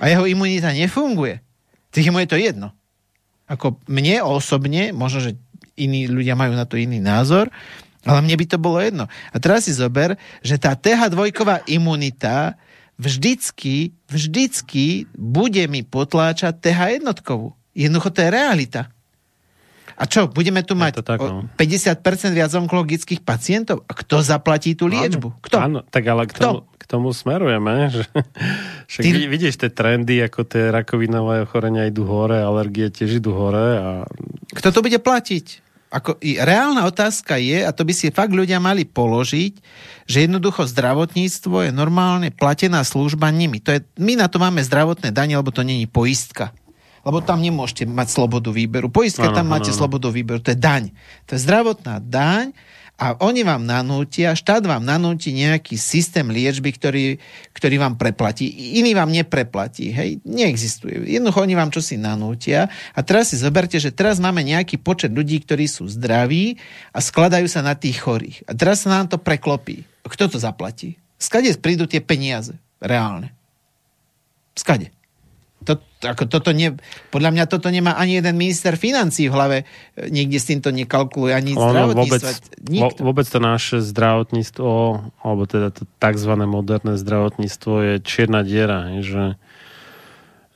a 0.00 0.08
jeho 0.08 0.24
imunita 0.24 0.72
nefunguje, 0.72 1.44
tak 1.92 2.08
mu 2.08 2.24
je 2.24 2.32
to 2.32 2.40
jedno. 2.40 2.72
Ako 3.44 3.76
mne 3.84 4.24
osobne, 4.24 4.96
možno, 4.96 5.20
že 5.20 5.36
iní 5.76 6.08
ľudia 6.08 6.32
majú 6.32 6.56
na 6.56 6.64
to 6.64 6.80
iný 6.80 7.04
názor, 7.04 7.52
ale 8.08 8.24
mne 8.24 8.40
by 8.40 8.46
to 8.48 8.56
bolo 8.56 8.80
jedno. 8.80 9.04
A 9.28 9.36
teraz 9.36 9.68
si 9.68 9.76
zober, 9.76 10.16
že 10.40 10.56
tá 10.56 10.72
TH2 10.72 11.36
imunita 11.68 12.56
vždycky, 12.96 13.92
vždycky 14.08 15.04
bude 15.12 15.64
mi 15.68 15.84
potláčať 15.84 16.56
TH 16.64 17.00
jednotkovú. 17.00 17.52
Jednoducho 17.76 18.08
to 18.14 18.22
je 18.24 18.30
realita. 18.30 18.93
A 19.94 20.10
čo, 20.10 20.26
budeme 20.26 20.66
tu 20.66 20.74
mať 20.74 21.06
tak, 21.06 21.22
no. 21.22 21.46
50% 21.54 22.34
viac 22.34 22.50
onkologických 22.50 23.22
pacientov? 23.22 23.86
A 23.86 23.94
kto 23.94 24.26
zaplatí 24.26 24.74
tú 24.74 24.90
liečbu? 24.90 25.38
Kto? 25.38 25.56
Áno, 25.62 25.86
tak 25.86 26.02
ale 26.10 26.26
k 26.26 26.34
tomu, 26.34 26.66
k 26.74 26.84
tomu 26.84 27.14
smerujeme. 27.14 27.74
Že, 27.94 28.04
však 28.90 29.02
Ty... 29.02 29.10
vidíš 29.30 29.54
tie 29.56 29.70
trendy, 29.70 30.20
ako 30.20 30.44
tie 30.44 30.74
rakovinové 30.74 31.46
ochorenia 31.46 31.86
idú 31.86 32.04
hore, 32.04 32.42
alergie 32.42 32.90
tiež 32.90 33.22
idú 33.22 33.32
hore. 33.32 33.68
A... 33.78 33.90
Kto 34.50 34.68
to 34.74 34.80
bude 34.82 34.98
platiť? 34.98 35.62
Ako, 35.94 36.18
reálna 36.18 36.90
otázka 36.90 37.38
je, 37.38 37.62
a 37.62 37.70
to 37.70 37.86
by 37.86 37.94
si 37.94 38.10
fakt 38.10 38.34
ľudia 38.34 38.58
mali 38.58 38.82
položiť, 38.82 39.62
že 40.10 40.26
jednoducho 40.26 40.66
zdravotníctvo 40.66 41.70
je 41.70 41.72
normálne 41.72 42.34
platená 42.34 42.82
služba 42.82 43.30
nimi. 43.30 43.62
To 43.62 43.78
je, 43.78 43.86
my 44.02 44.18
na 44.18 44.26
to 44.26 44.42
máme 44.42 44.58
zdravotné 44.58 45.14
dane, 45.14 45.38
lebo 45.38 45.54
to 45.54 45.62
není 45.62 45.86
poistka 45.86 46.50
lebo 47.04 47.20
tam 47.20 47.44
nemôžete 47.44 47.84
mať 47.84 48.08
slobodu 48.10 48.50
výberu. 48.50 48.88
Poistka 48.88 49.30
tam 49.30 49.46
máte 49.52 49.70
ano. 49.70 49.78
slobodu 49.78 50.08
výberu, 50.08 50.40
to 50.40 50.52
je 50.52 50.58
daň. 50.58 50.90
To 51.28 51.36
je 51.36 51.40
zdravotná 51.44 52.00
daň 52.00 52.56
a 52.94 53.18
oni 53.26 53.42
vám 53.42 53.66
nanútia, 53.66 54.38
štát 54.38 54.62
vám 54.62 54.86
nanúti 54.86 55.34
nejaký 55.34 55.74
systém 55.74 56.22
liečby, 56.30 56.70
ktorý, 56.70 57.18
ktorý 57.50 57.82
vám 57.82 57.98
preplatí. 57.98 58.46
Iný 58.78 58.94
vám 58.94 59.10
nepreplatí, 59.10 59.90
hej, 59.90 60.22
neexistuje. 60.22 61.02
Jednoducho 61.02 61.42
oni 61.42 61.58
vám 61.58 61.74
čosi 61.74 61.98
nanútia 61.98 62.70
a 62.94 63.00
teraz 63.02 63.34
si 63.34 63.36
zoberte, 63.42 63.82
že 63.82 63.90
teraz 63.90 64.22
máme 64.22 64.46
nejaký 64.46 64.78
počet 64.78 65.10
ľudí, 65.10 65.42
ktorí 65.42 65.66
sú 65.66 65.90
zdraví 65.90 66.54
a 66.94 67.02
skladajú 67.02 67.50
sa 67.50 67.66
na 67.66 67.74
tých 67.74 67.98
chorých. 67.98 68.46
A 68.46 68.54
teraz 68.54 68.86
sa 68.86 68.94
nám 68.94 69.10
to 69.10 69.18
preklopí. 69.18 69.82
Kto 70.06 70.30
to 70.30 70.38
zaplatí? 70.38 70.94
Skade 71.18 71.50
prídu 71.58 71.90
tie 71.90 71.98
peniaze? 71.98 72.54
Reálne. 72.78 73.34
Skade? 74.54 74.94
To, 75.64 75.80
ako 76.04 76.24
toto 76.28 76.52
ne, 76.52 76.76
podľa 77.08 77.30
mňa 77.32 77.44
toto 77.48 77.72
nemá 77.72 77.96
ani 77.96 78.20
jeden 78.20 78.36
minister 78.36 78.76
financí 78.76 79.28
v 79.28 79.34
hlave. 79.34 79.58
Nikde 79.96 80.38
s 80.38 80.46
týmto 80.48 80.68
nekalkuluje 80.68 81.32
ani 81.32 81.52
zdravotníctvo. 81.56 82.30
Vôbec, 82.68 82.96
vôbec 83.00 83.26
to 83.26 83.38
naše 83.40 83.80
zdravotníctvo, 83.80 84.70
alebo 85.24 85.42
teda 85.48 85.72
to 85.72 85.88
tzv. 85.98 86.32
moderné 86.44 87.00
zdravotníctvo 87.00 87.72
je 87.80 87.94
čierna 88.04 88.44
diera. 88.44 88.92
Že 89.00 89.40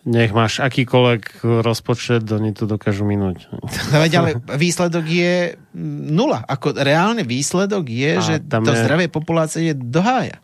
nech 0.09 0.33
máš 0.33 0.65
akýkoľvek 0.65 1.45
rozpočet, 1.65 2.25
oni 2.29 2.57
to 2.57 2.65
dokážu 2.65 3.05
minúť. 3.05 3.49
No 3.93 3.97
veď, 4.01 4.13
ale 4.21 4.31
výsledok 4.57 5.05
je 5.05 5.57
nula. 6.13 6.45
Ako 6.49 6.73
reálny 6.73 7.29
výsledok 7.29 7.89
je, 7.89 8.13
A 8.17 8.25
že 8.25 8.35
to 8.41 8.73
je... 8.73 8.81
zdravie 8.85 9.09
populácie 9.13 9.73
je 9.73 9.75
dohája 9.77 10.41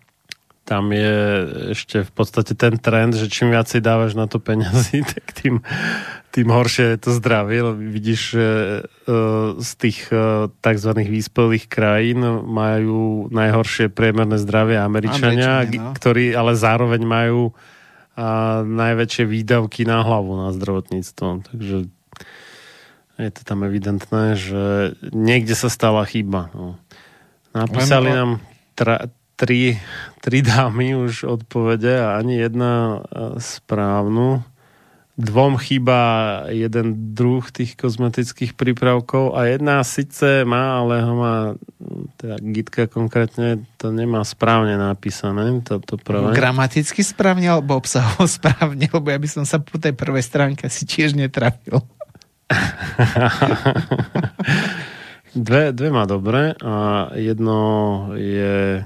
tam 0.65 0.97
je 0.97 1.15
ešte 1.77 2.09
v 2.09 2.13
podstate 2.17 2.57
ten 2.57 2.81
trend, 2.81 3.13
že 3.13 3.29
čím 3.29 3.53
viacej 3.53 3.85
dávaš 3.85 4.17
na 4.17 4.25
to 4.25 4.41
peniazy, 4.41 5.05
tak 5.13 5.25
tým, 5.37 5.61
tým 6.33 6.49
horšie 6.49 6.97
je 6.97 6.99
to 7.05 7.11
zdravie. 7.13 7.61
Vidíš, 7.77 8.21
že 8.33 8.49
e, 8.49 8.83
z 9.61 9.71
tých 9.77 10.09
e, 10.09 10.49
tzv. 10.49 10.91
výspelých 11.05 11.69
krajín 11.69 12.25
majú 12.49 13.29
najhoršie 13.29 13.93
priemerné 13.93 14.41
zdravie 14.41 14.81
Američania, 14.81 15.69
Američania 15.69 15.93
no. 15.93 15.93
ktorí 15.93 16.33
ale 16.33 16.57
zároveň 16.57 17.05
majú 17.05 17.53
a 18.15 18.63
najväčšie 18.63 19.27
výdavky 19.27 19.83
na 19.83 20.07
hlavu 20.07 20.39
na 20.39 20.55
zdravotníctvo. 20.55 21.51
Takže 21.51 21.77
je 23.19 23.31
to 23.31 23.43
tam 23.43 23.67
evidentné, 23.67 24.39
že 24.39 24.95
niekde 25.11 25.59
sa 25.59 25.67
stala 25.67 26.07
chyba. 26.07 26.51
No. 26.55 26.79
Napísali 27.55 28.15
nám 28.15 28.39
tra, 28.79 29.11
tri, 29.37 29.79
tri 30.23 30.39
dámy 30.43 30.95
už 30.95 31.25
odpovede 31.25 32.01
a 32.01 32.19
ani 32.19 32.39
jedna 32.39 32.73
e, 32.75 33.41
správnu. 33.43 34.43
Dvom 35.15 35.63
chýba 35.63 36.03
jeden 36.51 37.15
druh 37.15 37.47
tých 37.47 37.79
kozmetických 37.79 38.59
prípravkov 38.59 39.39
a 39.39 39.47
jedna 39.47 39.79
síce 39.87 40.43
má, 40.43 40.83
ale 40.83 41.07
ho 41.07 41.15
má 41.15 41.37
teda 42.19 42.43
Gitka 42.43 42.91
konkrétne 42.91 43.63
to 43.79 43.95
nemá 43.95 44.27
správne 44.27 44.75
napísané, 44.75 45.63
toto 45.63 46.03
prvé. 46.03 46.35
Gramaticky 46.35 47.07
správne 47.07 47.47
alebo 47.47 47.79
obsahovo 47.79 48.27
správne, 48.27 48.91
lebo 48.91 49.07
ja 49.07 49.19
by 49.23 49.29
som 49.31 49.47
sa 49.47 49.63
po 49.63 49.79
tej 49.79 49.95
prvej 49.95 50.27
stránke 50.27 50.67
si 50.67 50.83
tiež 50.83 51.15
netrafil. 51.15 51.79
dve, 55.47 55.71
dve 55.71 55.89
má 55.95 56.11
dobre 56.11 56.59
a 56.59 57.07
jedno 57.15 57.59
je 58.19 58.83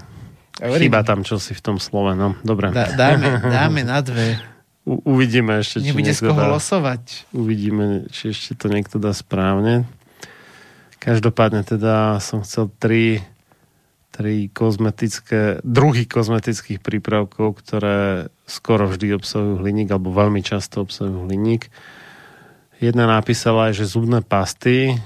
Chýba 0.59 1.07
tam 1.07 1.23
čosi 1.23 1.55
v 1.55 1.63
tom 1.63 1.77
slove, 1.79 2.19
no. 2.19 2.35
Dobre. 2.43 2.75
Dá, 2.75 2.91
dáme, 2.91 3.43
dáme 3.57 3.81
na 3.87 4.03
dve. 4.03 4.43
U, 4.83 4.99
uvidíme 5.15 5.63
ešte, 5.63 5.85
či 5.85 5.93
Nebude 5.93 6.13
koho 6.19 6.43
dá, 6.43 6.51
losovať. 6.51 7.31
Uvidíme, 7.31 8.11
či 8.11 8.35
ešte 8.35 8.59
to 8.59 8.67
niekto 8.67 8.99
dá 8.99 9.15
správne. 9.15 9.87
Každopádne 10.99 11.63
teda 11.63 12.19
som 12.19 12.43
chcel 12.43 12.73
tri, 12.83 13.23
tri 14.11 14.51
kozmetické, 14.51 15.63
druhy 15.63 16.11
kozmetických 16.11 16.83
prípravkov, 16.83 17.63
ktoré 17.63 18.33
skoro 18.51 18.91
vždy 18.91 19.15
obsahujú 19.15 19.63
hliník, 19.63 19.95
alebo 19.95 20.11
veľmi 20.11 20.43
často 20.43 20.83
obsahujú 20.83 21.31
hliník. 21.31 21.71
Jedna 22.83 23.07
napísala 23.07 23.71
aj, 23.71 23.79
že 23.79 23.91
zubné 23.91 24.27
pasty, 24.27 24.99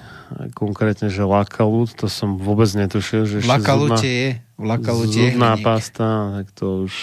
konkrétne, 0.57 1.09
že 1.09 1.23
lakalut, 1.23 1.93
to 1.95 2.07
som 2.07 2.37
vôbec 2.37 2.69
netušil, 2.73 3.25
že 3.25 3.37
Lakalute 3.45 4.01
zubná, 4.01 4.03
je, 4.03 4.29
Lakalute 4.59 5.23
zubná 5.31 5.51
je 5.57 5.65
pasta, 5.65 6.07
tak 6.41 6.47
to 6.53 6.89
už 6.89 6.95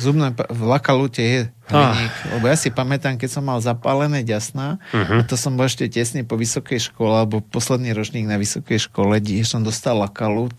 Zubné, 0.00 0.32
v 0.32 0.62
lakalute 0.64 1.20
je 1.20 1.40
hliník, 1.66 2.12
ah. 2.14 2.32
lebo 2.38 2.46
ja 2.46 2.54
si 2.54 2.70
pamätám, 2.70 3.18
keď 3.18 3.30
som 3.36 3.44
mal 3.44 3.58
zapálené 3.58 4.22
ďasná, 4.22 4.78
uh-huh. 4.78 5.20
a 5.20 5.22
to 5.26 5.34
som 5.34 5.58
bol 5.58 5.66
ešte 5.66 5.90
tesne 5.90 6.22
po 6.22 6.38
vysokej 6.38 6.88
škole, 6.88 7.10
alebo 7.10 7.42
posledný 7.42 7.90
ročník 7.92 8.24
na 8.24 8.38
vysokej 8.38 8.86
škole, 8.86 9.18
kde 9.18 9.42
som 9.42 9.66
dostal 9.66 9.98
lakalut 9.98 10.54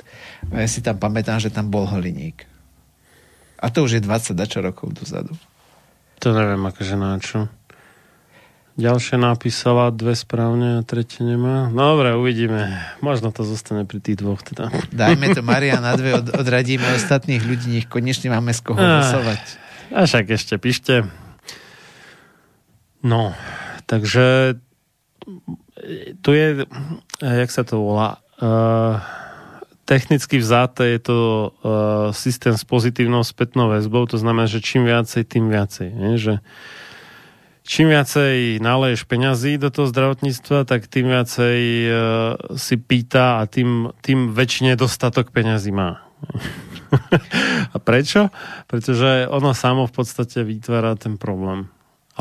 a 0.52 0.62
ja 0.62 0.68
si 0.68 0.84
tam 0.84 1.00
pamätám, 1.00 1.40
že 1.40 1.50
tam 1.50 1.72
bol 1.72 1.88
hliník. 1.88 2.44
A 3.58 3.72
to 3.74 3.88
už 3.88 3.98
je 3.98 4.02
20 4.04 4.36
dačo 4.36 4.60
rokov 4.60 4.94
dozadu. 5.00 5.34
To 6.22 6.38
neviem, 6.38 6.62
akože 6.62 6.96
na 7.00 7.18
čo. 7.18 7.50
Ďalšie 8.80 9.20
napísala 9.20 9.92
dve 9.92 10.16
správne 10.16 10.80
a 10.80 10.86
tretie 10.88 11.28
nemá. 11.28 11.68
No 11.68 11.96
dobre, 11.96 12.16
uvidíme. 12.16 12.80
Možno 13.04 13.36
to 13.36 13.44
zostane 13.44 13.84
pri 13.84 14.00
tých 14.00 14.24
dvoch 14.24 14.40
teda. 14.40 14.72
Dajme 14.96 15.36
to 15.36 15.44
Maria 15.44 15.84
na 15.84 16.00
dve, 16.00 16.16
od, 16.16 16.32
odradíme 16.32 16.88
ostatných 16.96 17.44
ľudí, 17.44 17.68
nech 17.68 17.88
konečne 17.92 18.32
máme 18.32 18.56
z 18.56 18.62
koho 18.64 18.80
hlasovať. 18.80 19.44
A 19.92 20.08
však 20.08 20.26
ešte 20.32 20.56
píšte. 20.56 21.04
No, 23.04 23.36
takže 23.92 24.56
tu 26.24 26.30
je, 26.32 26.64
jak 27.20 27.52
sa 27.52 27.68
to 27.68 27.84
volá, 27.84 28.24
uh, 28.40 29.04
technicky 29.84 30.40
vzáte 30.40 30.88
je 30.88 31.00
to 31.04 31.18
uh, 31.20 32.16
systém 32.16 32.56
s 32.56 32.64
pozitívnou 32.64 33.28
spätnou 33.28 33.68
väzbou, 33.68 34.08
to 34.08 34.16
znamená, 34.16 34.48
že 34.48 34.64
čím 34.64 34.88
viacej, 34.88 35.28
tým 35.28 35.52
viacej. 35.52 35.88
Nie? 35.92 36.16
Že 36.16 36.34
uh, 36.40 36.46
čím 37.72 37.88
viacej 37.88 38.60
naleješ 38.60 39.08
peňazí 39.08 39.56
do 39.56 39.72
toho 39.72 39.88
zdravotníctva, 39.88 40.68
tak 40.68 40.92
tým 40.92 41.08
viacej 41.08 41.60
uh, 41.88 41.96
si 42.60 42.76
pýta 42.76 43.40
a 43.40 43.48
tým, 43.48 43.96
tým 44.04 44.36
väčšine 44.36 44.76
dostatok 44.76 45.32
peňazí 45.32 45.72
má. 45.72 46.04
a 47.74 47.78
prečo? 47.80 48.28
Pretože 48.68 49.32
ono 49.32 49.56
samo 49.56 49.88
v 49.88 49.94
podstate 49.96 50.44
vytvára 50.44 51.00
ten 51.00 51.16
problém 51.16 51.72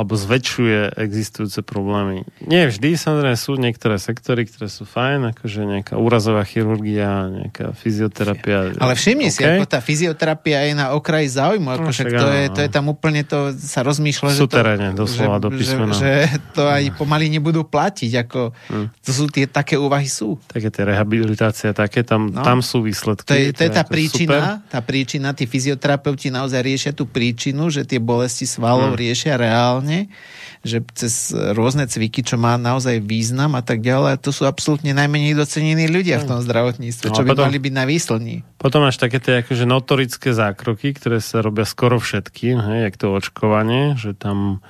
alebo 0.00 0.16
zväčšuje 0.16 0.96
existujúce 0.96 1.60
problémy. 1.60 2.24
Nie 2.40 2.72
vždy, 2.72 2.96
samozrejme 2.96 3.36
sú 3.36 3.60
niektoré 3.60 4.00
sektory, 4.00 4.48
ktoré 4.48 4.72
sú 4.72 4.88
fajn, 4.88 5.36
akože 5.36 5.60
nejaká 5.68 6.00
úrazová 6.00 6.40
chirurgia, 6.48 7.28
nejaká 7.28 7.76
fyzioterapia. 7.76 8.80
Ale 8.80 8.96
všimni 8.96 9.28
okay. 9.28 9.36
si, 9.36 9.40
ako 9.44 9.68
tá 9.68 9.84
fyzioterapia 9.84 10.64
je 10.64 10.72
na 10.72 10.96
okraji 10.96 11.28
záujmu, 11.36 11.68
no, 11.68 11.76
akože 11.84 12.02
no, 12.08 12.16
to, 12.16 12.28
je, 12.32 12.44
to 12.48 12.60
je 12.64 12.70
tam 12.72 12.84
úplne, 12.88 13.20
to 13.28 13.52
sa 13.60 13.84
rozmýšľa, 13.84 14.28
že 14.32 14.48
to, 14.48 14.56
doslova 14.96 15.36
že, 15.36 15.42
do 15.44 15.48
písmena. 15.52 15.92
Že, 15.92 16.00
že 16.00 16.12
to 16.56 16.62
aj 16.64 16.82
pomaly 16.96 17.28
nebudú 17.28 17.68
platiť, 17.68 18.24
ako 18.24 18.56
hmm. 18.56 18.86
to 19.04 19.10
sú 19.12 19.28
tie 19.28 19.44
také 19.44 19.76
úvahy 19.76 20.08
sú. 20.08 20.40
Také 20.48 20.72
tie 20.72 20.88
rehabilitácie, 20.88 21.76
také, 21.76 22.00
tam, 22.08 22.32
no. 22.32 22.40
tam 22.40 22.64
sú 22.64 22.80
výsledky. 22.80 23.28
To 23.28 23.36
je, 23.36 23.52
to 23.52 23.62
je 23.68 23.70
tá 23.76 23.84
príčina, 23.84 24.64
super. 24.64 24.72
tá 24.72 24.80
príčina, 24.80 25.28
tí 25.36 25.44
fyzioterapeuti 25.44 26.32
naozaj 26.32 26.60
riešia 26.64 26.92
tú 26.96 27.04
príčinu, 27.04 27.68
že 27.68 27.84
tie 27.84 28.00
bolesti 28.00 28.48
svalov 28.48 28.96
hmm. 28.96 29.00
riešia 29.02 29.36
reálne 29.36 29.89
reálne, 29.90 30.12
že 30.60 30.84
cez 30.94 31.32
rôzne 31.34 31.88
cviky, 31.88 32.22
čo 32.22 32.36
má 32.36 32.54
naozaj 32.60 33.02
význam 33.02 33.56
a 33.56 33.62
tak 33.64 33.82
ďalej, 33.82 34.20
to 34.22 34.30
sú 34.30 34.46
absolútne 34.46 34.92
najmenej 34.94 35.34
docenení 35.34 35.88
ľudia 35.88 36.20
v 36.20 36.28
tom 36.28 36.38
zdravotníctve, 36.44 37.06
no, 37.10 37.16
čo 37.16 37.24
by 37.24 37.30
potom, 37.34 37.44
mali 37.48 37.58
byť 37.58 37.74
na 37.74 37.84
výslní. 37.88 38.34
Potom 38.60 38.84
máš 38.84 39.00
také 39.00 39.18
tie 39.18 39.40
akože 39.42 39.64
notorické 39.64 40.30
zákroky, 40.36 40.94
ktoré 40.94 41.18
sa 41.18 41.40
robia 41.40 41.64
skoro 41.64 41.96
všetkým, 41.96 42.60
hej, 42.60 42.78
jak 42.92 42.94
to 43.00 43.16
očkovanie, 43.16 43.96
že 43.96 44.12
tam 44.12 44.60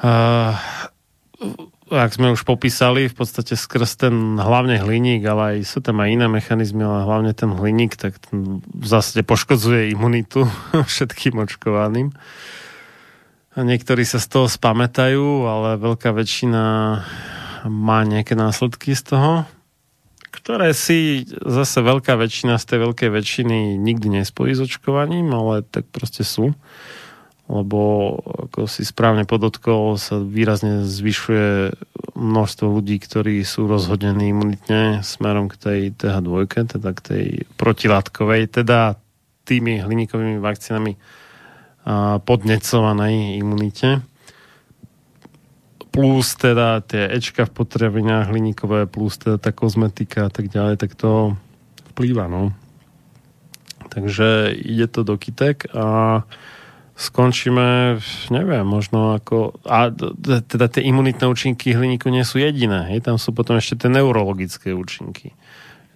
uh, 0.00 0.56
ak 1.86 2.18
sme 2.18 2.34
už 2.34 2.42
popísali, 2.42 3.06
v 3.06 3.14
podstate 3.14 3.54
skrz 3.54 4.08
ten 4.08 4.40
hlavne 4.42 4.82
hliník, 4.82 5.22
ale 5.22 5.42
aj 5.54 5.70
sú 5.70 5.78
tam 5.78 6.02
aj 6.02 6.18
iné 6.18 6.26
mechanizmy, 6.26 6.82
ale 6.82 7.06
hlavne 7.06 7.32
ten 7.36 7.54
hliník, 7.54 7.94
tak 7.94 8.18
ten 8.18 8.58
v 8.64 8.86
zásade 8.86 9.22
poškodzuje 9.22 9.94
imunitu 9.94 10.50
všetkým 10.90 11.38
očkovaným. 11.38 12.10
Niektorí 13.56 14.04
sa 14.04 14.20
z 14.20 14.28
toho 14.28 14.46
spamätajú, 14.52 15.48
ale 15.48 15.80
veľká 15.80 16.12
väčšina 16.12 16.62
má 17.66 17.98
nejaké 18.04 18.36
následky 18.36 18.92
z 18.92 19.16
toho, 19.16 19.32
ktoré 20.36 20.76
si 20.76 21.24
zase 21.42 21.80
veľká 21.80 22.14
väčšina 22.20 22.60
z 22.60 22.64
tej 22.68 22.78
veľkej 22.84 23.10
väčšiny 23.10 23.80
nikdy 23.80 24.20
nespojí 24.20 24.52
s 24.52 24.60
očkovaním, 24.60 25.32
ale 25.32 25.64
tak 25.64 25.88
proste 25.88 26.22
sú. 26.22 26.52
Lebo, 27.46 28.14
ako 28.50 28.66
si 28.66 28.82
správne 28.82 29.22
podotkol, 29.22 29.96
sa 29.96 30.18
výrazne 30.18 30.82
zvyšuje 30.82 31.78
množstvo 32.18 32.66
ľudí, 32.66 32.98
ktorí 32.98 33.40
sú 33.46 33.70
rozhodnení 33.70 34.34
imunitne 34.34 35.00
smerom 35.06 35.46
k 35.46 35.54
tej 35.56 35.80
TH2, 35.94 36.34
teda 36.74 36.90
k 36.92 37.00
tej 37.00 37.24
protilátkovej, 37.54 38.50
teda 38.50 38.98
tými 39.46 39.78
hliníkovými 39.78 40.42
vakcínami 40.42 40.98
podnecovanej 42.26 43.38
imunite. 43.38 44.02
Plus 45.94 46.26
teda 46.36 46.84
tie 46.84 47.08
Ečka 47.08 47.48
v 47.48 47.54
potravinách 47.62 48.28
hliníkové, 48.28 48.84
plus 48.90 49.16
teda 49.16 49.40
tá 49.40 49.54
kozmetika 49.54 50.28
a 50.28 50.30
tak 50.30 50.52
ďalej, 50.52 50.76
tak 50.76 50.92
to 50.98 51.38
vplýva, 51.94 52.28
no. 52.28 52.52
Takže 53.88 54.52
ide 54.52 54.90
to 54.92 55.06
do 55.06 55.16
kytek 55.16 55.72
a 55.72 56.20
skončíme, 56.98 57.96
neviem, 58.28 58.66
možno 58.66 59.16
ako... 59.16 59.56
A 59.64 59.88
teda 60.44 60.68
tie 60.68 60.84
imunitné 60.84 61.24
účinky 61.24 61.72
hliníku 61.72 62.12
nie 62.12 62.26
sú 62.26 62.42
jediné, 62.42 62.92
hej? 62.92 63.00
tam 63.00 63.16
sú 63.16 63.32
potom 63.32 63.56
ešte 63.56 63.86
tie 63.86 63.88
neurologické 63.88 64.76
účinky 64.76 65.32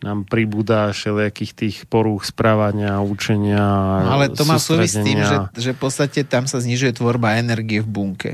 nám 0.01 0.25
pribúda 0.25 0.93
všelijakých 0.97 1.53
tých 1.53 1.77
porúch 1.85 2.25
správania, 2.25 3.05
učenia. 3.05 3.61
No, 4.05 4.11
ale 4.17 4.33
to 4.33 4.49
má 4.49 4.57
súvisť 4.57 4.95
s 4.97 5.05
tým, 5.05 5.21
že, 5.21 5.37
že 5.57 5.71
v 5.77 5.79
podstate 5.79 6.21
tam 6.25 6.49
sa 6.49 6.57
znižuje 6.57 6.97
tvorba 6.97 7.37
energie 7.37 7.85
v 7.85 7.89
bunke. 7.89 8.33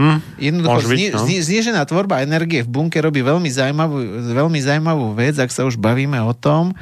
Hm, 0.00 0.24
Jednoducho 0.40 0.80
zni, 0.88 1.12
no? 1.12 1.20
znižená 1.20 1.84
tvorba 1.84 2.24
energie 2.24 2.64
v 2.64 2.72
bunke 2.72 2.96
robí 3.04 3.20
veľmi 3.20 3.52
zaujímavú, 3.52 3.98
veľmi 4.32 4.60
zaujímavú 4.64 5.12
vec, 5.12 5.36
ak 5.36 5.52
sa 5.52 5.68
už 5.68 5.76
bavíme 5.76 6.16
o 6.24 6.32
tom, 6.32 6.72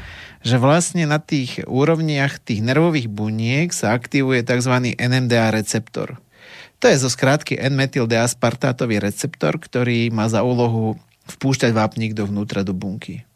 že 0.46 0.54
vlastne 0.54 1.02
na 1.02 1.18
tých 1.18 1.66
úrovniach 1.66 2.38
tých 2.38 2.62
nervových 2.62 3.10
buniek 3.10 3.74
sa 3.74 3.98
aktivuje 3.98 4.46
tzv. 4.46 4.94
NMDA 4.94 5.50
receptor. 5.50 6.22
To 6.78 6.86
je 6.86 6.94
zo 6.94 7.10
skrátky 7.10 7.58
N-metyldeaspartátový 7.58 9.02
receptor, 9.02 9.58
ktorý 9.58 10.14
má 10.14 10.30
za 10.30 10.46
úlohu 10.46 10.94
vpúšťať 11.26 11.74
vápnik 11.74 12.14
dovnútra 12.14 12.62
do 12.62 12.70
bunky. 12.70 13.27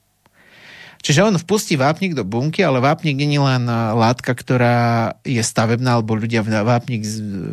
Čiže 1.03 1.27
on 1.27 1.35
vpustí 1.35 1.75
vápnik 1.75 2.15
do 2.15 2.23
bunky, 2.23 2.63
ale 2.63 2.79
vápnik 2.79 3.19
nie 3.19 3.35
je 3.35 3.43
len 3.43 3.67
látka, 3.99 4.31
ktorá 4.31 5.19
je 5.27 5.43
stavebná, 5.43 5.99
alebo 5.99 6.15
ľudia 6.15 6.47
vápnik 6.47 7.03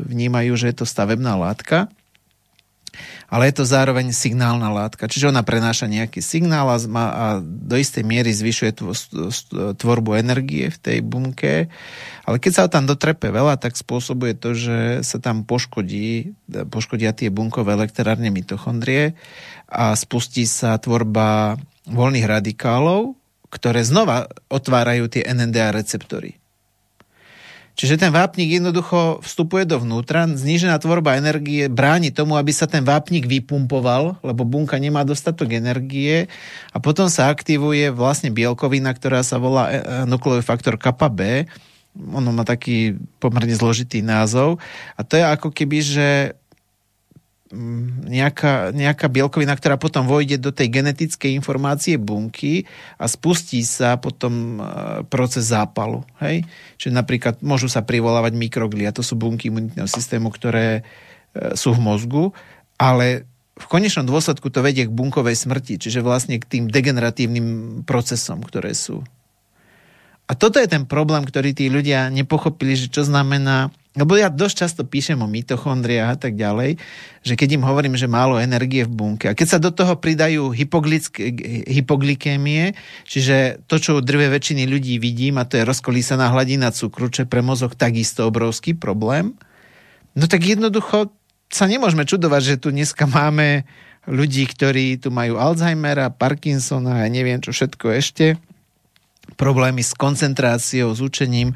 vnímajú, 0.06 0.54
že 0.54 0.70
je 0.70 0.76
to 0.78 0.86
stavebná 0.86 1.34
látka, 1.34 1.90
ale 3.30 3.50
je 3.50 3.62
to 3.62 3.66
zároveň 3.66 4.10
signálna 4.10 4.70
látka. 4.74 5.06
Čiže 5.06 5.30
ona 5.30 5.46
prenáša 5.46 5.86
nejaký 5.86 6.18
signál 6.18 6.66
a, 6.66 6.78
a 6.78 7.26
do 7.42 7.78
istej 7.78 8.02
miery 8.02 8.34
zvyšuje 8.34 8.74
tvorbu 9.78 10.18
energie 10.18 10.74
v 10.74 10.78
tej 10.82 10.98
bunke. 11.06 11.70
Ale 12.26 12.42
keď 12.42 12.52
sa 12.54 12.66
tam 12.66 12.90
dotrepe 12.90 13.30
veľa, 13.30 13.62
tak 13.62 13.78
spôsobuje 13.78 14.34
to, 14.34 14.58
že 14.58 15.06
sa 15.06 15.22
tam 15.22 15.46
poškodí, 15.46 16.34
poškodia 16.70 17.14
tie 17.14 17.30
bunkové 17.30 17.78
elektrárne 17.78 18.34
mitochondrie 18.34 19.14
a 19.70 19.94
spustí 19.94 20.50
sa 20.50 20.82
tvorba 20.82 21.62
voľných 21.86 22.26
radikálov, 22.26 23.19
ktoré 23.50 23.82
znova 23.82 24.30
otvárajú 24.50 25.10
tie 25.10 25.26
NNDA 25.26 25.74
receptory. 25.74 26.40
Čiže 27.80 27.96
ten 27.96 28.12
vápnik 28.12 28.60
jednoducho 28.60 29.24
vstupuje 29.24 29.64
dovnútra, 29.64 30.28
znížená 30.28 30.84
tvorba 30.84 31.16
energie 31.16 31.72
bráni 31.72 32.12
tomu, 32.12 32.36
aby 32.36 32.52
sa 32.52 32.68
ten 32.68 32.84
vápnik 32.84 33.24
vypumpoval, 33.24 34.20
lebo 34.20 34.44
bunka 34.44 34.76
nemá 34.76 35.08
dostatok 35.08 35.56
energie 35.56 36.28
a 36.76 36.78
potom 36.84 37.08
sa 37.08 37.32
aktivuje 37.32 37.88
vlastne 37.88 38.36
bielkovina, 38.36 38.92
ktorá 38.92 39.24
sa 39.24 39.40
volá 39.40 39.72
e, 39.72 39.80
e, 39.80 39.82
nukleový 40.12 40.44
faktor 40.44 40.76
kappa 40.76 41.08
B. 41.08 41.48
Ono 41.96 42.36
má 42.36 42.44
taký 42.44 43.00
pomerne 43.16 43.56
zložitý 43.56 44.04
názov 44.04 44.60
a 45.00 45.08
to 45.08 45.16
je 45.16 45.24
ako 45.24 45.48
keby, 45.56 45.80
že 45.80 46.36
nejaká, 47.50 48.70
nejaká 48.70 49.10
bielkovina, 49.10 49.58
ktorá 49.58 49.82
potom 49.82 50.06
vojde 50.06 50.38
do 50.38 50.54
tej 50.54 50.70
genetickej 50.70 51.34
informácie 51.34 51.98
bunky 51.98 52.70
a 53.02 53.10
spustí 53.10 53.66
sa 53.66 53.98
potom 53.98 54.62
e, 54.62 54.64
proces 55.10 55.50
zápalu. 55.50 56.06
Hej? 56.22 56.46
Čiže 56.78 56.94
napríklad 56.94 57.42
môžu 57.42 57.66
sa 57.66 57.82
privolávať 57.82 58.38
mikroglia, 58.38 58.94
to 58.94 59.02
sú 59.02 59.18
bunky 59.18 59.50
imunitného 59.50 59.90
systému, 59.90 60.30
ktoré 60.30 60.86
e, 61.34 61.58
sú 61.58 61.74
v 61.74 61.82
mozgu, 61.82 62.24
ale 62.78 63.26
v 63.60 63.66
konečnom 63.66 64.06
dôsledku 64.06 64.54
to 64.54 64.62
vedie 64.62 64.86
k 64.86 64.94
bunkovej 64.94 65.36
smrti, 65.36 65.82
čiže 65.82 66.06
vlastne 66.06 66.38
k 66.38 66.46
tým 66.46 66.64
degeneratívnym 66.70 67.82
procesom, 67.84 68.46
ktoré 68.46 68.78
sú. 68.78 69.02
A 70.30 70.38
toto 70.38 70.62
je 70.62 70.70
ten 70.70 70.86
problém, 70.86 71.26
ktorý 71.26 71.58
tí 71.58 71.74
ľudia 71.74 72.14
nepochopili, 72.14 72.78
že 72.78 72.94
čo 72.94 73.02
znamená 73.02 73.74
Lebo 74.00 74.16
ja 74.16 74.32
dosť 74.32 74.56
často 74.56 74.88
píšem 74.88 75.20
o 75.20 75.28
mitochondriách 75.28 76.16
a 76.16 76.18
tak 76.18 76.40
ďalej, 76.40 76.80
že 77.20 77.34
keď 77.36 77.60
im 77.60 77.68
hovorím, 77.68 78.00
že 78.00 78.08
málo 78.08 78.40
energie 78.40 78.88
v 78.88 78.96
bunke 78.96 79.28
a 79.28 79.36
keď 79.36 79.48
sa 79.52 79.60
do 79.60 79.76
toho 79.76 80.00
pridajú 80.00 80.56
hypoglykémie, 81.68 82.80
čiže 83.04 83.60
to, 83.68 83.76
čo 83.76 84.00
u 84.00 84.02
drve 84.02 84.32
väčšiny 84.32 84.64
ľudí 84.64 85.04
vidím, 85.04 85.36
a 85.36 85.44
to 85.44 85.60
je 85.60 85.68
rozkolísaná 85.68 86.32
hladina 86.32 86.72
cukru, 86.72 87.12
čo 87.12 87.28
je 87.28 87.32
pre 87.32 87.44
mozog 87.44 87.76
takisto 87.76 88.24
obrovský 88.24 88.72
problém, 88.72 89.36
no 90.16 90.24
tak 90.32 90.48
jednoducho 90.48 91.12
sa 91.52 91.68
nemôžeme 91.68 92.08
čudovať, 92.08 92.42
že 92.56 92.62
tu 92.62 92.72
dneska 92.72 93.04
máme 93.04 93.68
ľudí, 94.08 94.48
ktorí 94.48 95.02
tu 95.02 95.12
majú 95.12 95.36
Alzheimera, 95.36 96.14
Parkinsona 96.14 97.04
a 97.04 97.12
neviem 97.12 97.44
čo 97.44 97.52
všetko 97.52 98.00
ešte, 98.00 98.40
problémy 99.36 99.84
s 99.84 99.94
koncentráciou, 99.94 100.94
s 100.94 101.02
učením. 101.04 101.54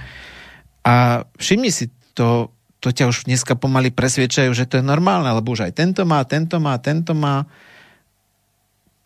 A 0.84 1.24
všimni 1.40 1.72
si 1.72 1.88
to, 2.14 2.49
to 2.80 2.90
ťa 2.94 3.10
už 3.10 3.26
dneska 3.26 3.57
pomaly 3.57 3.90
presviečajú, 3.90 4.53
že 4.53 4.69
to 4.69 4.80
je 4.80 4.85
normálne, 4.85 5.30
lebo 5.30 5.53
už 5.53 5.69
aj 5.69 5.73
tento 5.77 6.03
má, 6.06 6.22
tento 6.26 6.57
má, 6.57 6.77
tento 6.81 7.14
má. 7.18 7.45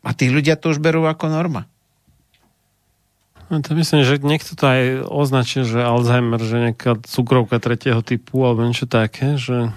A 0.05 0.09
tí 0.15 0.31
ľudia 0.31 0.55
to 0.55 0.71
už 0.71 0.79
berú 0.79 1.03
ako 1.07 1.27
norma. 1.27 1.67
No 3.47 3.63
to 3.63 3.79
myslím, 3.79 4.03
že 4.03 4.19
niekto 4.19 4.59
to 4.59 4.65
aj 4.67 4.84
označil, 5.07 5.63
že 5.63 5.79
Alzheimer, 5.79 6.39
že 6.43 6.71
nejaká 6.71 6.99
cukrovka 7.07 7.63
tretieho 7.63 8.03
typu 8.03 8.43
alebo 8.43 8.67
niečo 8.67 8.91
také, 8.91 9.39
že, 9.39 9.71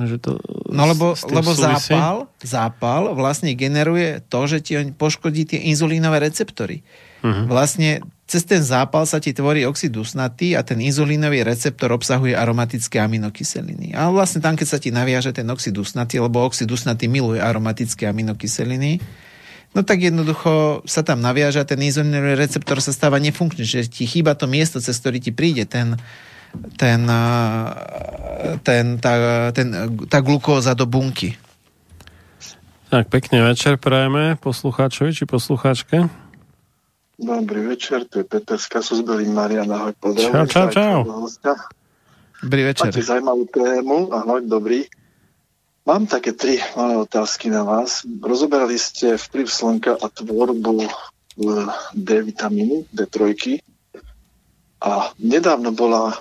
že 0.00 0.16
to 0.16 0.40
No 0.72 0.88
lebo, 0.88 1.12
lebo 1.28 1.52
zápal, 1.52 2.32
zápal 2.40 3.12
vlastne 3.12 3.52
generuje 3.52 4.24
to, 4.32 4.40
že 4.48 4.58
ti 4.64 4.72
poškodí 4.96 5.44
tie 5.44 5.60
inzulínové 5.68 6.24
receptory. 6.24 6.80
Uh-huh. 7.20 7.44
Vlastne 7.44 8.00
cez 8.32 8.48
ten 8.48 8.64
zápal 8.64 9.04
sa 9.04 9.20
ti 9.20 9.36
tvorí 9.36 9.68
oxid 9.68 9.92
dusnatý 9.92 10.56
a 10.56 10.64
ten 10.64 10.80
inzulínový 10.80 11.44
receptor 11.44 11.92
obsahuje 11.92 12.32
aromatické 12.32 12.96
aminokyseliny. 12.96 13.92
A 13.92 14.08
vlastne 14.08 14.40
tam, 14.40 14.56
keď 14.56 14.68
sa 14.72 14.80
ti 14.80 14.88
naviaže 14.88 15.36
ten 15.36 15.44
oxid 15.52 15.76
dusnatý, 15.76 16.16
lebo 16.16 16.40
oxid 16.40 16.64
dusnatý 16.64 17.12
miluje 17.12 17.44
aromatické 17.44 18.08
aminokyseliny, 18.08 19.04
no 19.76 19.84
tak 19.84 20.00
jednoducho 20.00 20.80
sa 20.88 21.04
tam 21.04 21.20
naviaže 21.20 21.60
a 21.60 21.68
ten 21.68 21.76
inzulínový 21.84 22.40
receptor 22.40 22.80
sa 22.80 22.96
stáva 22.96 23.20
nefunkčný, 23.20 23.68
že 23.68 23.84
ti 23.84 24.08
chýba 24.08 24.32
to 24.32 24.48
miesto, 24.48 24.80
cez 24.80 24.96
ktorý 24.96 25.20
ti 25.20 25.36
príde 25.36 25.68
ten, 25.68 26.00
ten, 26.80 27.04
ten, 28.64 28.84
tá, 28.96 29.12
ten, 29.52 29.68
tá 30.08 30.18
glukóza 30.24 30.72
do 30.72 30.88
bunky. 30.88 31.36
Tak, 32.88 33.12
pekne 33.12 33.44
večer 33.44 33.76
prajeme 33.76 34.40
poslucháčovi 34.40 35.12
či 35.12 35.24
poslucháčke. 35.28 36.08
Dobrý 37.22 37.60
večer, 37.60 38.04
tu 38.10 38.18
je 38.18 38.24
Peter 38.26 38.58
z 38.58 38.66
Kasusbelín 38.66 39.30
Marian, 39.30 39.70
ahoj, 39.70 39.94
pozdravujem. 39.94 40.42
Čau, 40.50 40.66
čau, 40.74 40.98
čau. 40.98 41.54
Dobrý 42.42 42.66
večer. 42.66 42.90
Máte 42.90 42.98
zaujímavú 43.06 43.46
tému, 43.46 44.10
ahoj, 44.10 44.42
dobrý. 44.42 44.90
Mám 45.86 46.10
také 46.10 46.34
tri 46.34 46.58
malé 46.74 46.98
otázky 46.98 47.46
na 47.46 47.62
vás. 47.62 48.02
Rozoberali 48.02 48.74
ste 48.74 49.14
vplyv 49.14 49.46
slnka 49.46 50.02
a 50.02 50.06
tvorbu 50.10 50.82
D 51.94 52.08
vitamínu, 52.26 52.90
D3. 52.90 53.22
A 54.82 55.14
nedávno 55.22 55.70
bola 55.70 56.18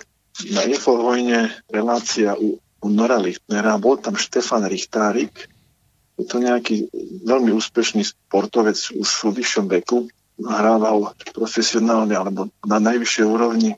na 0.53 0.61
Infovojne 0.69 1.49
relácia 1.65 2.37
u, 2.37 2.61
u 2.61 2.87
Nora 2.93 3.17
Lichtnera. 3.17 3.81
Bol 3.81 3.97
tam 3.97 4.21
Štefan 4.21 4.69
Richtárik. 4.69 5.49
Je 6.21 6.29
to 6.29 6.37
nejaký 6.37 6.93
veľmi 7.25 7.49
úspešný 7.57 8.05
sportovec 8.05 8.77
už 8.93 9.09
v 9.09 9.41
vyššom 9.41 9.65
veku 9.65 10.05
hrával 10.45 11.13
profesionálne 11.33 12.17
alebo 12.17 12.49
na 12.65 12.77
najvyššej 12.81 13.25
úrovni 13.25 13.77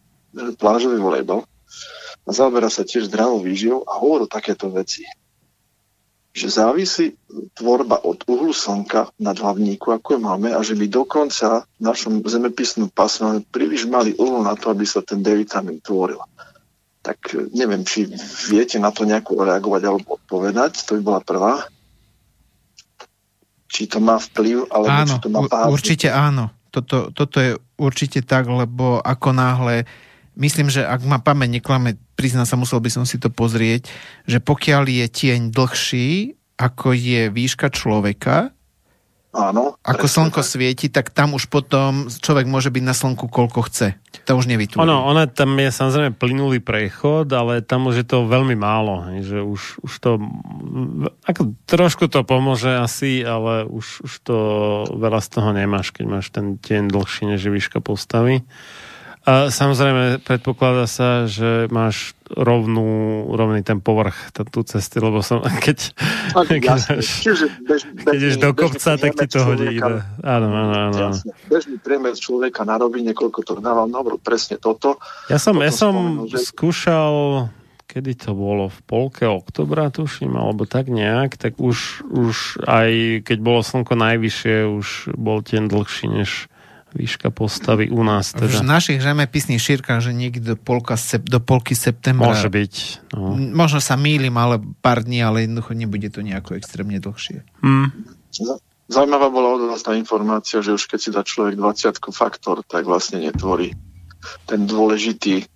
plážový 0.57 0.97
volejbal 0.97 1.45
a 2.23 2.29
zaoberá 2.31 2.71
sa 2.71 2.87
tiež 2.87 3.11
zdravou 3.11 3.43
výživou 3.43 3.83
a 3.83 3.99
hovorí 3.99 4.25
takéto 4.31 4.71
veci. 4.71 5.03
Že 6.33 6.47
závisí 6.49 7.05
tvorba 7.53 8.01
od 8.01 8.25
uhlu 8.25 8.55
slnka 8.55 9.13
na 9.21 9.37
hlavníku, 9.37 9.93
ako 9.93 10.17
je 10.17 10.19
máme, 10.23 10.49
a 10.49 10.59
že 10.65 10.73
by 10.73 10.89
dokonca 10.89 11.69
v 11.77 11.81
našom 11.83 12.25
zemepisnom 12.25 12.89
pásme 12.89 13.23
máme 13.29 13.41
príliš 13.53 13.85
malý 13.85 14.17
uhol 14.17 14.41
na 14.41 14.57
to, 14.57 14.73
aby 14.73 14.81
sa 14.81 15.05
ten 15.05 15.21
D-vitamín 15.21 15.77
tvoril. 15.77 16.17
Tak 17.05 17.37
neviem, 17.53 17.85
či 17.85 18.09
viete 18.49 18.81
na 18.81 18.89
to 18.89 19.05
nejako 19.05 19.45
reagovať 19.45 19.81
alebo 19.85 20.17
odpovedať. 20.17 20.87
To 20.89 20.97
by 20.97 21.01
bola 21.03 21.19
prvá 21.21 21.53
či 23.73 23.89
to 23.89 23.97
má 23.97 24.21
vplyv, 24.21 24.69
alebo 24.69 24.93
áno, 24.93 25.09
či 25.09 25.17
to 25.17 25.29
má 25.33 25.41
pár. 25.49 25.73
Určite 25.73 26.13
áno. 26.13 26.53
Toto, 26.69 27.09
toto 27.09 27.41
je 27.41 27.57
určite 27.81 28.21
tak, 28.21 28.45
lebo 28.45 29.01
ako 29.01 29.33
náhle, 29.33 29.89
myslím, 30.37 30.69
že 30.69 30.85
ak 30.85 31.01
ma 31.09 31.17
pamäť 31.17 31.57
neklame, 31.57 31.97
prizná 32.13 32.45
sa, 32.45 32.53
musel 32.53 32.77
by 32.77 32.93
som 32.93 33.05
si 33.05 33.17
to 33.17 33.33
pozrieť, 33.33 33.89
že 34.29 34.37
pokiaľ 34.37 34.85
je 34.85 35.05
tieň 35.09 35.49
dlhší, 35.49 36.37
ako 36.61 36.93
je 36.93 37.33
výška 37.33 37.73
človeka, 37.73 38.52
Áno. 39.33 39.81
Ako 39.81 40.05
slnko 40.05 40.45
tak. 40.45 40.49
svieti, 40.49 40.87
tak 40.93 41.09
tam 41.09 41.33
už 41.33 41.49
potom 41.49 42.05
človek 42.05 42.45
môže 42.45 42.69
byť 42.69 42.83
na 42.85 42.93
slnku 42.93 43.25
koľko 43.33 43.65
chce. 43.65 43.97
To 44.29 44.37
už 44.37 44.45
nevytúri. 44.45 44.77
Ono, 44.85 45.09
ono 45.09 45.25
tam 45.25 45.57
je 45.57 45.73
samozrejme 45.73 46.13
plynulý 46.13 46.61
prechod, 46.61 47.33
ale 47.33 47.65
tam 47.65 47.89
už 47.89 48.05
je 48.05 48.07
to 48.07 48.29
veľmi 48.29 48.53
málo. 48.53 49.09
Že 49.25 49.41
už, 49.41 49.61
už 49.81 49.93
to 49.97 50.21
ako, 51.25 51.57
trošku 51.65 52.05
to 52.13 52.21
pomôže 52.21 52.69
asi, 52.69 53.25
ale 53.25 53.65
už, 53.65 54.05
už 54.05 54.13
to 54.21 54.37
veľa 54.93 55.17
z 55.17 55.27
toho 55.33 55.49
nemáš, 55.49 55.89
keď 55.89 56.05
máš 56.05 56.29
ten 56.29 56.61
deň 56.61 56.93
dlhší 56.93 57.33
než 57.33 57.41
výška 57.41 57.81
postavy. 57.81 58.45
A 59.23 59.47
samozrejme, 59.47 60.19
predpokladá 60.19 60.83
sa, 60.83 61.25
že 61.31 61.71
máš 61.71 62.11
rovnú, 62.33 63.29
rovný 63.33 63.61
ten 63.61 63.79
povrch 63.79 64.33
tú 64.33 64.65
cesty, 64.65 64.97
lebo 64.99 65.21
som, 65.21 65.41
keď, 65.65 65.93
keď, 66.33 66.61
jasne, 66.61 66.93
máš, 66.99 67.07
čiže 67.21 67.45
bež, 67.63 67.81
keď 68.03 68.19
bež, 68.19 68.35
do 68.41 68.49
kopca, 68.53 68.89
tak 68.97 69.11
ti 69.13 69.25
to 69.29 69.39
hodí. 69.45 69.77
Áno, 69.79 70.01
áno, 70.21 70.73
áno. 70.89 70.97
Jasne. 71.13 71.31
Bežný 71.47 71.75
priemer 71.79 72.13
človeka 72.17 72.65
narobí, 72.65 73.05
niekoľko 73.05 73.39
to 73.45 73.53
dával, 73.61 73.85
no 73.85 74.01
presne 74.19 74.57
toto. 74.57 74.97
Ja 75.29 75.37
som, 75.37 75.57
ja 75.61 75.71
som 75.73 75.93
spomenul, 75.93 76.27
že... 76.29 76.37
skúšal 76.41 77.15
kedy 77.93 78.25
to 78.25 78.33
bolo, 78.33 78.73
v 78.73 78.79
polke 78.89 79.29
oktobra 79.29 79.93
tuším, 79.93 80.33
alebo 80.33 80.65
tak 80.65 80.89
nejak, 80.89 81.37
tak 81.37 81.61
už, 81.61 82.01
už 82.09 82.65
aj 82.65 83.21
keď 83.21 83.37
bolo 83.37 83.61
slnko 83.61 83.93
najvyššie, 83.93 84.65
už 84.65 85.13
bol 85.13 85.45
ten 85.45 85.69
dlhší 85.69 86.09
než 86.09 86.49
výška 86.93 87.33
postavy 87.33 87.89
u 87.89 88.01
nás. 88.05 88.33
Teda. 88.33 88.61
V 88.61 88.65
našich 88.65 89.01
zemepisných 89.01 89.61
šírkach, 89.61 89.99
že 89.99 90.13
niekde 90.13 90.53
do, 90.53 90.57
polka, 90.57 90.95
do 91.25 91.39
polky 91.41 91.73
septembra. 91.73 92.33
Môže 92.33 92.49
byť. 92.49 92.73
No. 93.17 93.35
Možno 93.35 93.81
sa 93.81 93.97
mýlim, 93.97 94.33
ale 94.37 94.61
pár 94.81 95.01
dní, 95.01 95.25
ale 95.25 95.45
jednoducho 95.45 95.73
nebude 95.73 96.09
to 96.13 96.21
nejako 96.21 96.55
extrémne 96.57 97.01
dlhšie. 97.01 97.41
Hmm. 97.61 97.89
Zaujímavá 98.89 99.27
bola 99.31 99.57
od 99.57 99.61
vás 99.73 99.81
tá 99.81 99.97
informácia, 99.97 100.61
že 100.61 100.75
už 100.75 100.85
keď 100.85 100.99
si 100.99 101.09
dá 101.09 101.21
človek 101.25 101.57
20 101.57 101.97
faktor, 102.13 102.61
tak 102.67 102.85
vlastne 102.85 103.23
netvorí 103.23 103.73
ten 104.45 104.63
dôležitý 104.69 105.47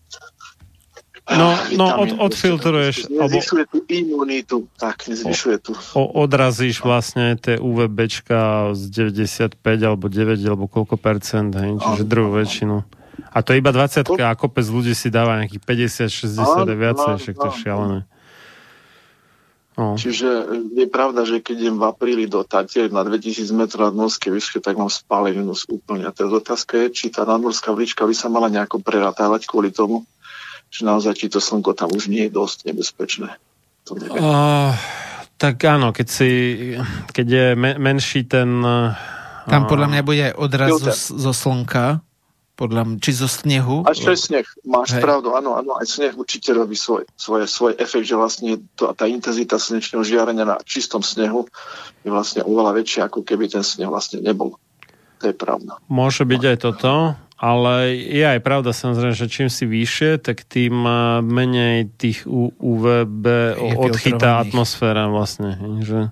No, 1.27 1.51
no 1.75 1.85
od, 1.99 2.31
odfiltruješ. 2.31 3.11
Nezvyšuje 3.11 3.63
tú 3.67 3.83
imunitu, 3.91 4.63
tak, 4.79 5.11
nezvyšuje 5.11 5.57
tu. 5.59 5.75
O, 5.91 6.23
odrazíš 6.23 6.79
vlastne 6.79 7.35
tie 7.35 7.59
UVBčka 7.59 8.71
z 8.71 9.11
95 9.11 9.59
alebo 9.83 10.07
9 10.07 10.39
alebo 10.47 10.71
koľko 10.71 10.95
percent, 10.95 11.51
hej, 11.51 11.75
čiže 11.83 12.07
druhú 12.07 12.31
väčšinu. 12.31 12.79
A 13.35 13.43
to 13.43 13.51
je 13.51 13.59
iba 13.59 13.75
20 13.75 14.07
a 14.23 14.31
kopec 14.39 14.63
ľudí 14.71 14.95
si 14.95 15.11
dáva 15.11 15.43
nejakých 15.43 16.07
50, 16.07 16.07
60 16.07 16.63
a 16.63 16.75
viacej, 16.79 17.13
však 17.19 17.35
to 17.35 17.47
je 17.51 17.55
šialené. 17.59 17.99
No. 19.77 19.93
Čiže 19.93 20.29
je 20.73 20.89
pravda, 20.89 21.21
že 21.21 21.37
keď 21.37 21.55
idem 21.69 21.77
v 21.77 21.85
apríli 21.85 22.25
do 22.25 22.41
Tatier 22.41 22.89
na 22.89 23.05
2000 23.05 23.45
metrov 23.53 23.93
nad 23.93 23.95
morskej 23.99 24.33
výške, 24.33 24.57
tak 24.57 24.73
mám 24.73 24.89
spáleninu 24.89 25.53
úplne. 25.69 26.09
A 26.09 26.15
tá 26.15 26.25
otázka 26.25 26.87
je, 26.87 26.97
či 26.97 27.05
tá 27.13 27.29
nadmorská 27.29 27.69
vlička 27.77 28.09
by 28.09 28.15
sa 28.17 28.25
mala 28.25 28.49
nejako 28.49 28.81
preratávať 28.81 29.45
kvôli 29.45 29.69
tomu, 29.69 30.01
že 30.71 30.81
naozaj 30.83 31.13
či 31.15 31.27
to 31.31 31.39
slnko 31.39 31.73
tam 31.73 31.91
už 31.93 32.11
nie 32.11 32.27
je 32.27 32.31
dosť 32.35 32.71
nebezpečné. 32.71 33.29
To 33.87 33.95
uh, 33.95 34.75
tak 35.39 35.63
áno, 35.63 35.95
keď, 35.95 36.07
si, 36.07 36.29
keď 37.15 37.27
je 37.27 37.45
me, 37.55 37.71
menší 37.79 38.27
ten... 38.27 38.49
Uh, 38.59 38.91
tam 39.47 39.63
podľa 39.63 39.87
mňa 39.87 40.01
bude 40.03 40.21
aj 40.27 40.35
odraz 40.35 40.75
zo, 40.75 40.91
zo 41.15 41.31
slnka, 41.31 42.03
podľa 42.57 42.83
mňa, 42.83 42.97
či 42.99 43.11
zo 43.13 43.29
snehu. 43.29 43.85
Až 43.85 43.97
to 44.01 44.11
je 44.11 44.19
sneh, 44.19 44.47
máš 44.65 44.97
Hej. 44.97 45.05
pravdu, 45.05 45.37
áno, 45.37 45.55
áno, 45.55 45.77
aj 45.77 45.87
sneh 45.87 46.13
určite 46.17 46.51
robí 46.57 46.73
svoj, 46.73 47.05
svoj, 47.13 47.45
svoj 47.45 47.73
efekt, 47.77 48.09
že 48.09 48.17
vlastne 48.17 48.57
to, 48.73 48.91
tá 48.97 49.05
intenzita 49.05 49.61
slnečného 49.61 50.01
žiarenia 50.01 50.43
na 50.43 50.57
čistom 50.65 51.05
snehu 51.05 51.45
je 52.01 52.09
vlastne 52.09 52.41
oveľa 52.41 52.81
väčšia, 52.81 53.07
ako 53.07 53.21
keby 53.21 53.47
ten 53.47 53.61
sneh 53.61 53.85
vlastne 53.85 54.25
nebol. 54.25 54.57
To 55.21 55.29
je 55.29 55.35
pravda. 55.37 55.77
Môže 55.85 56.25
byť 56.25 56.41
aj 56.43 56.57
toto. 56.57 56.91
Ale 57.37 57.93
je 57.93 58.25
aj 58.25 58.41
pravda 58.41 58.73
samozrejme, 58.73 59.13
že 59.13 59.29
čím 59.29 59.49
si 59.53 59.69
vyššie, 59.69 60.25
tak 60.25 60.41
tým 60.41 60.73
menej 61.21 61.93
tých 61.93 62.25
UVB 62.57 63.25
odchytá 63.77 64.41
atmosféra 64.41 65.05
vlastne. 65.05 65.53
Že... 65.85 66.09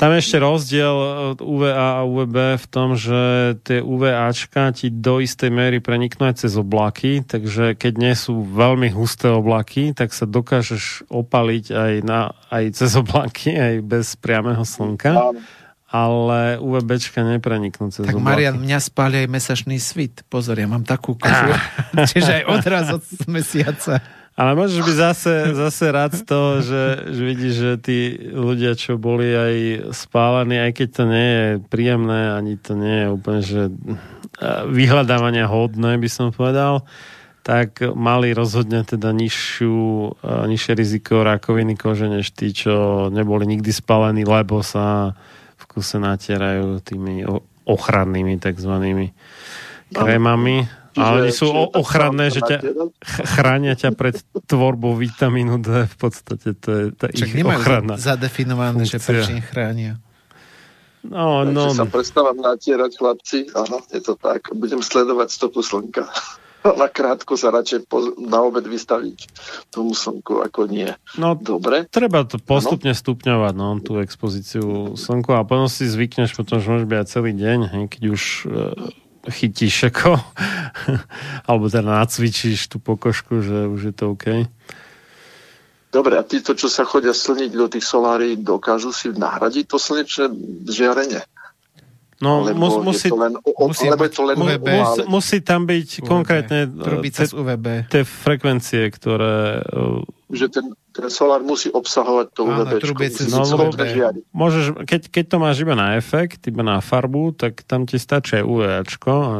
Tam 0.00 0.10
je 0.16 0.18
ešte 0.22 0.38
rozdiel 0.40 0.96
od 1.34 1.44
UVA 1.44 2.00
a 2.00 2.06
UVB 2.08 2.56
v 2.56 2.66
tom, 2.72 2.96
že 2.96 3.52
tie 3.66 3.84
UVAčka 3.84 4.72
ti 4.72 4.88
do 4.88 5.20
istej 5.20 5.52
miery 5.52 5.82
preniknú 5.84 6.30
aj 6.32 6.46
cez 6.46 6.56
oblaky, 6.56 7.20
takže 7.20 7.76
keď 7.76 7.92
nie 8.00 8.14
sú 8.16 8.46
veľmi 8.46 8.88
husté 8.96 9.28
oblaky, 9.28 9.92
tak 9.92 10.16
sa 10.16 10.24
dokážeš 10.24 11.10
opaliť 11.12 11.64
aj, 11.68 11.92
na, 12.06 12.32
aj 12.48 12.64
cez 12.80 12.96
oblaky, 12.96 13.58
aj 13.58 13.74
bez 13.84 14.16
priamého 14.16 14.64
slnka. 14.64 15.12
Áno. 15.12 15.42
Ale 15.96 16.60
UVBčka 16.60 17.24
nepreniknú 17.24 17.88
cez 17.88 18.04
Tak 18.04 18.20
oblaky. 18.20 18.28
Marian, 18.28 18.56
mňa 18.60 18.78
spáli 18.84 19.24
aj 19.24 19.28
mesačný 19.32 19.80
svit. 19.80 20.28
Pozor, 20.28 20.60
ja 20.60 20.68
mám 20.68 20.84
takú 20.84 21.16
kožu. 21.16 21.56
Čiže 22.12 22.42
aj 22.42 22.44
odraz 22.52 22.86
od 22.92 23.04
mesiaca. 23.24 24.04
Ale 24.36 24.52
môžeš 24.52 24.84
byť 24.84 24.96
zase, 25.00 25.34
zase 25.56 25.84
rád 25.88 26.12
z 26.12 26.22
toho, 26.28 26.60
že, 26.60 27.08
že 27.08 27.22
vidíš, 27.24 27.54
že 27.56 27.72
tí 27.80 27.98
ľudia, 28.36 28.76
čo 28.76 29.00
boli 29.00 29.32
aj 29.32 29.54
spálení, 29.96 30.60
aj 30.60 30.72
keď 30.76 30.88
to 30.92 31.02
nie 31.08 31.28
je 31.32 31.46
príjemné, 31.72 32.36
ani 32.36 32.60
to 32.60 32.76
nie 32.76 32.96
je 33.00 33.08
úplne, 33.08 33.40
že 33.40 33.62
eh, 33.72 34.68
vyhľadávania 34.68 35.48
hodné, 35.48 35.96
by 35.96 36.08
som 36.12 36.36
povedal, 36.36 36.84
tak 37.40 37.80
mali 37.96 38.36
rozhodne 38.36 38.84
teda 38.84 39.16
nižšiu, 39.16 39.80
eh, 40.20 40.44
nižšie 40.52 40.72
riziko 40.76 41.24
rakoviny 41.24 41.72
kože, 41.72 42.12
než 42.12 42.28
tí, 42.36 42.52
čo 42.52 43.08
neboli 43.08 43.48
nikdy 43.48 43.72
spálení, 43.72 44.28
lebo 44.28 44.60
sa 44.60 45.16
v 45.56 45.64
kuse 45.66 45.96
natierajú 45.96 46.80
tými 46.80 47.24
ochrannými 47.64 48.36
takzvanými 48.36 49.12
krémami. 49.90 50.68
A 50.96 51.12
oni 51.12 51.28
sú 51.28 51.52
ochranné, 51.76 52.32
že 52.32 52.40
ťa 52.40 52.56
ch- 52.96 53.24
chránia 53.36 53.76
ťa 53.76 53.92
pred 53.92 54.16
tvorbou 54.48 54.96
vitamínu 54.96 55.60
D. 55.60 55.84
V 55.84 55.96
podstate 56.00 56.56
to 56.56 56.68
je 56.72 56.84
tá 56.96 57.12
Však 57.12 57.36
ich 57.36 57.44
ochrana. 57.44 58.00
zadefinované, 58.00 58.88
že 58.88 58.96
funkcia. 58.96 59.08
prečo 59.12 59.32
ich 59.36 59.44
chránia. 59.44 60.00
No, 61.04 61.44
Takže 61.44 61.52
no, 61.52 61.64
sa 61.70 61.84
prestávam 61.84 62.40
natierať, 62.40 62.96
chlapci. 62.96 63.38
Áno, 63.52 63.84
je 63.92 64.00
to 64.00 64.16
tak. 64.16 64.48
Budem 64.56 64.80
sledovať 64.80 65.28
stopu 65.30 65.60
slnka. 65.60 66.08
Na 66.80 66.88
krátko 66.90 67.38
sa 67.38 67.54
radšej 67.54 67.86
po, 67.86 68.14
na 68.18 68.42
obed 68.42 68.66
vystaviť 68.66 69.28
tomu 69.70 69.92
slnku, 69.94 70.42
ako 70.42 70.66
nie. 70.66 70.90
no 71.20 71.36
Dobre, 71.36 71.86
treba 71.88 72.26
to 72.26 72.42
postupne 72.42 72.90
stupňovať, 72.90 73.54
no, 73.54 73.78
tú 73.78 74.02
expozíciu 74.02 74.98
slnku 74.98 75.30
a 75.36 75.46
potom 75.46 75.70
si 75.70 75.86
zvykneš, 75.86 76.34
potom 76.34 76.58
že 76.58 76.68
môže 76.72 76.86
byť 76.88 76.98
aj 76.98 77.06
celý 77.06 77.32
deň, 77.36 77.58
hej, 77.70 77.84
keď 77.92 78.02
už 78.10 78.22
e, 78.22 78.48
chytíš 79.30 79.90
ako, 79.94 80.18
alebo 81.48 81.70
teda 81.70 82.02
nacvičíš 82.02 82.70
tú 82.70 82.82
pokožku, 82.82 83.42
že 83.42 83.70
už 83.70 83.80
je 83.90 83.94
to 83.94 84.04
OK. 84.14 84.26
dobre. 85.90 86.14
A 86.18 86.26
títo, 86.26 86.52
čo 86.52 86.66
sa 86.66 86.84
chodia 86.84 87.14
slniť 87.14 87.50
do 87.54 87.66
tých 87.70 87.86
solárií, 87.86 88.36
dokážu 88.36 88.90
si 88.90 89.10
nahradiť 89.14 89.64
to 89.70 89.78
slnečné 89.78 90.26
žiarenie? 90.66 91.22
No, 92.16 92.48
Alebo 92.48 92.56
mus, 92.56 92.74
musí, 92.80 93.08
je 93.08 93.12
to 93.12 93.20
len, 93.20 93.32
o, 93.36 93.68
musí 93.68 93.84
alebo 93.92 94.04
je 94.08 94.12
to 94.16 94.22
len 94.24 94.36
UVB. 94.40 94.68
mus, 94.72 94.92
musí 95.04 95.36
tam 95.44 95.68
byť 95.68 95.88
UVB. 96.00 96.08
konkrétne 96.08 96.60
te- 97.12 97.28
z 97.28 97.32
UVB. 97.36 97.66
tie 97.92 98.02
frekvencie, 98.08 98.88
ktoré 98.88 99.60
e, 99.60 100.00
že 100.32 100.48
ten, 100.48 100.72
ten 100.96 101.06
solár 101.12 101.44
musí 101.44 101.68
obsahovať 101.68 102.26
to 102.32 102.40
UVB. 102.48 102.80
žiariť. 103.84 104.22
Môžeš, 104.32 104.64
keď, 104.88 105.00
keď 105.12 105.24
to 105.28 105.36
máš 105.38 105.56
iba 105.60 105.76
na 105.76 106.00
efekt, 106.00 106.40
iba 106.48 106.64
na 106.64 106.80
farbu, 106.80 107.36
tak 107.36 107.62
tam 107.68 107.84
ti 107.84 108.00
stačí 108.00 108.40
aj 108.40 108.44
UVAčko 108.48 109.12
a 109.12 109.34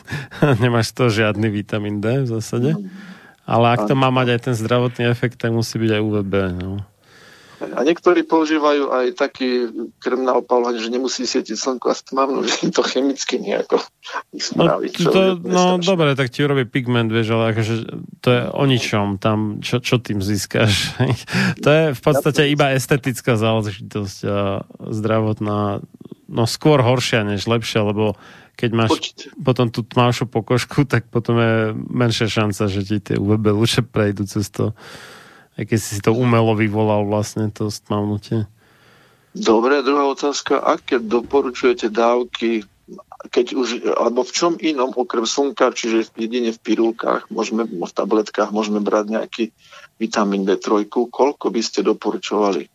nemáš 0.62 0.92
to 0.92 1.08
žiadny 1.08 1.48
vitamín 1.48 2.04
D 2.04 2.22
v 2.22 2.28
zásade. 2.28 2.76
Ale 3.48 3.66
ak 3.74 3.90
to 3.90 3.98
má 3.98 4.12
mať 4.14 4.36
aj 4.36 4.40
ten 4.46 4.54
zdravotný 4.54 5.08
efekt, 5.10 5.40
tak 5.40 5.50
musí 5.50 5.74
byť 5.80 5.90
aj 5.98 6.02
UVB. 6.04 6.34
No. 6.62 6.84
A 7.60 7.80
niektorí 7.84 8.24
používajú 8.24 8.88
aj 8.88 9.06
taký 9.20 9.68
krm 10.00 10.24
na 10.24 10.40
opalovanie, 10.40 10.80
že 10.80 10.88
nemusí 10.88 11.28
svietiť 11.28 11.56
slnko 11.60 11.92
a 11.92 11.94
stmavnú, 11.94 12.40
že 12.48 12.72
to 12.72 12.80
chemicky 12.80 13.36
nejako 13.36 13.84
ich 14.32 14.48
No, 14.56 14.80
to, 15.12 15.36
no 15.44 15.76
dobre, 15.76 16.16
tak 16.16 16.32
ti 16.32 16.40
urobí 16.40 16.64
pigment, 16.64 17.12
vieš, 17.12 17.36
ale 17.36 17.52
akože 17.52 17.74
to 18.24 18.28
je 18.32 18.42
o 18.48 18.64
ničom, 18.64 19.20
tam, 19.20 19.60
čo, 19.60 19.84
čo 19.84 20.00
tým 20.00 20.24
získaš. 20.24 20.96
to 21.64 21.68
je 21.68 21.84
v 21.92 22.00
podstate 22.00 22.48
iba 22.48 22.72
estetická 22.72 23.36
záležitosť 23.36 24.18
a 24.24 24.64
zdravotná, 24.88 25.84
no 26.32 26.42
skôr 26.48 26.80
horšia 26.80 27.28
než 27.28 27.44
lepšia, 27.44 27.84
lebo 27.84 28.16
keď 28.60 28.70
máš 28.76 28.90
Určite. 28.92 29.24
potom 29.40 29.72
tú 29.72 29.80
tmavšiu 29.80 30.28
pokožku, 30.28 30.84
tak 30.84 31.08
potom 31.08 31.40
je 31.40 31.72
menšia 31.76 32.28
šanca, 32.28 32.68
že 32.68 32.80
ti 32.84 32.96
tie 33.00 33.16
UVB 33.16 33.56
lúče 33.56 33.80
prejdú 33.84 34.28
cez 34.28 34.52
to. 34.52 34.76
Keď 35.60 35.78
si 35.78 36.00
to 36.00 36.16
umelo 36.16 36.56
vyvolal 36.56 37.04
vlastne 37.04 37.52
to 37.52 37.68
stmavnutie. 37.68 38.48
Dobre, 39.36 39.84
druhá 39.86 40.10
otázka. 40.10 40.58
Aké 40.58 40.98
doporučujete 40.98 41.92
dávky, 41.92 42.66
keď 43.30 43.46
už, 43.54 43.68
alebo 43.94 44.26
v 44.26 44.32
čom 44.32 44.52
inom 44.58 44.90
okrem 44.96 45.28
slnka, 45.28 45.70
čiže 45.76 46.10
jedine 46.16 46.50
v 46.50 46.58
pirulkách, 46.58 47.30
môžeme, 47.30 47.68
v 47.68 47.92
tabletkách 47.92 48.50
môžeme 48.50 48.82
brať 48.82 49.04
nejaký 49.12 49.44
vitamín 50.00 50.48
D3, 50.48 50.88
koľko 50.88 51.46
by 51.52 51.60
ste 51.62 51.86
doporučovali? 51.86 52.66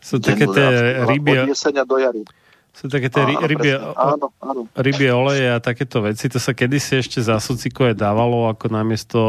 Sú 0.00 0.16
také 0.16 0.48
tie 0.48 1.04
rybie, 1.04 1.44
Od 1.44 1.52
jesenia 1.52 1.84
do 1.84 2.00
jary. 2.00 2.24
Sú 2.72 2.86
také 2.86 3.06
tie 3.06 3.20
Áno, 3.20 3.42
rybie. 3.42 3.74
Áno, 3.76 4.26
áno. 4.38 4.60
rybie 4.72 5.10
oleje 5.10 5.46
a 5.46 5.58
takéto 5.58 6.00
veci, 6.00 6.26
to 6.26 6.36
sa 6.36 6.50
kedysi 6.50 6.98
ešte 6.98 7.18
za 7.18 7.36
socikové 7.36 7.92
dávalo 7.92 8.48
ako 8.48 8.66
namiesto 8.68 9.20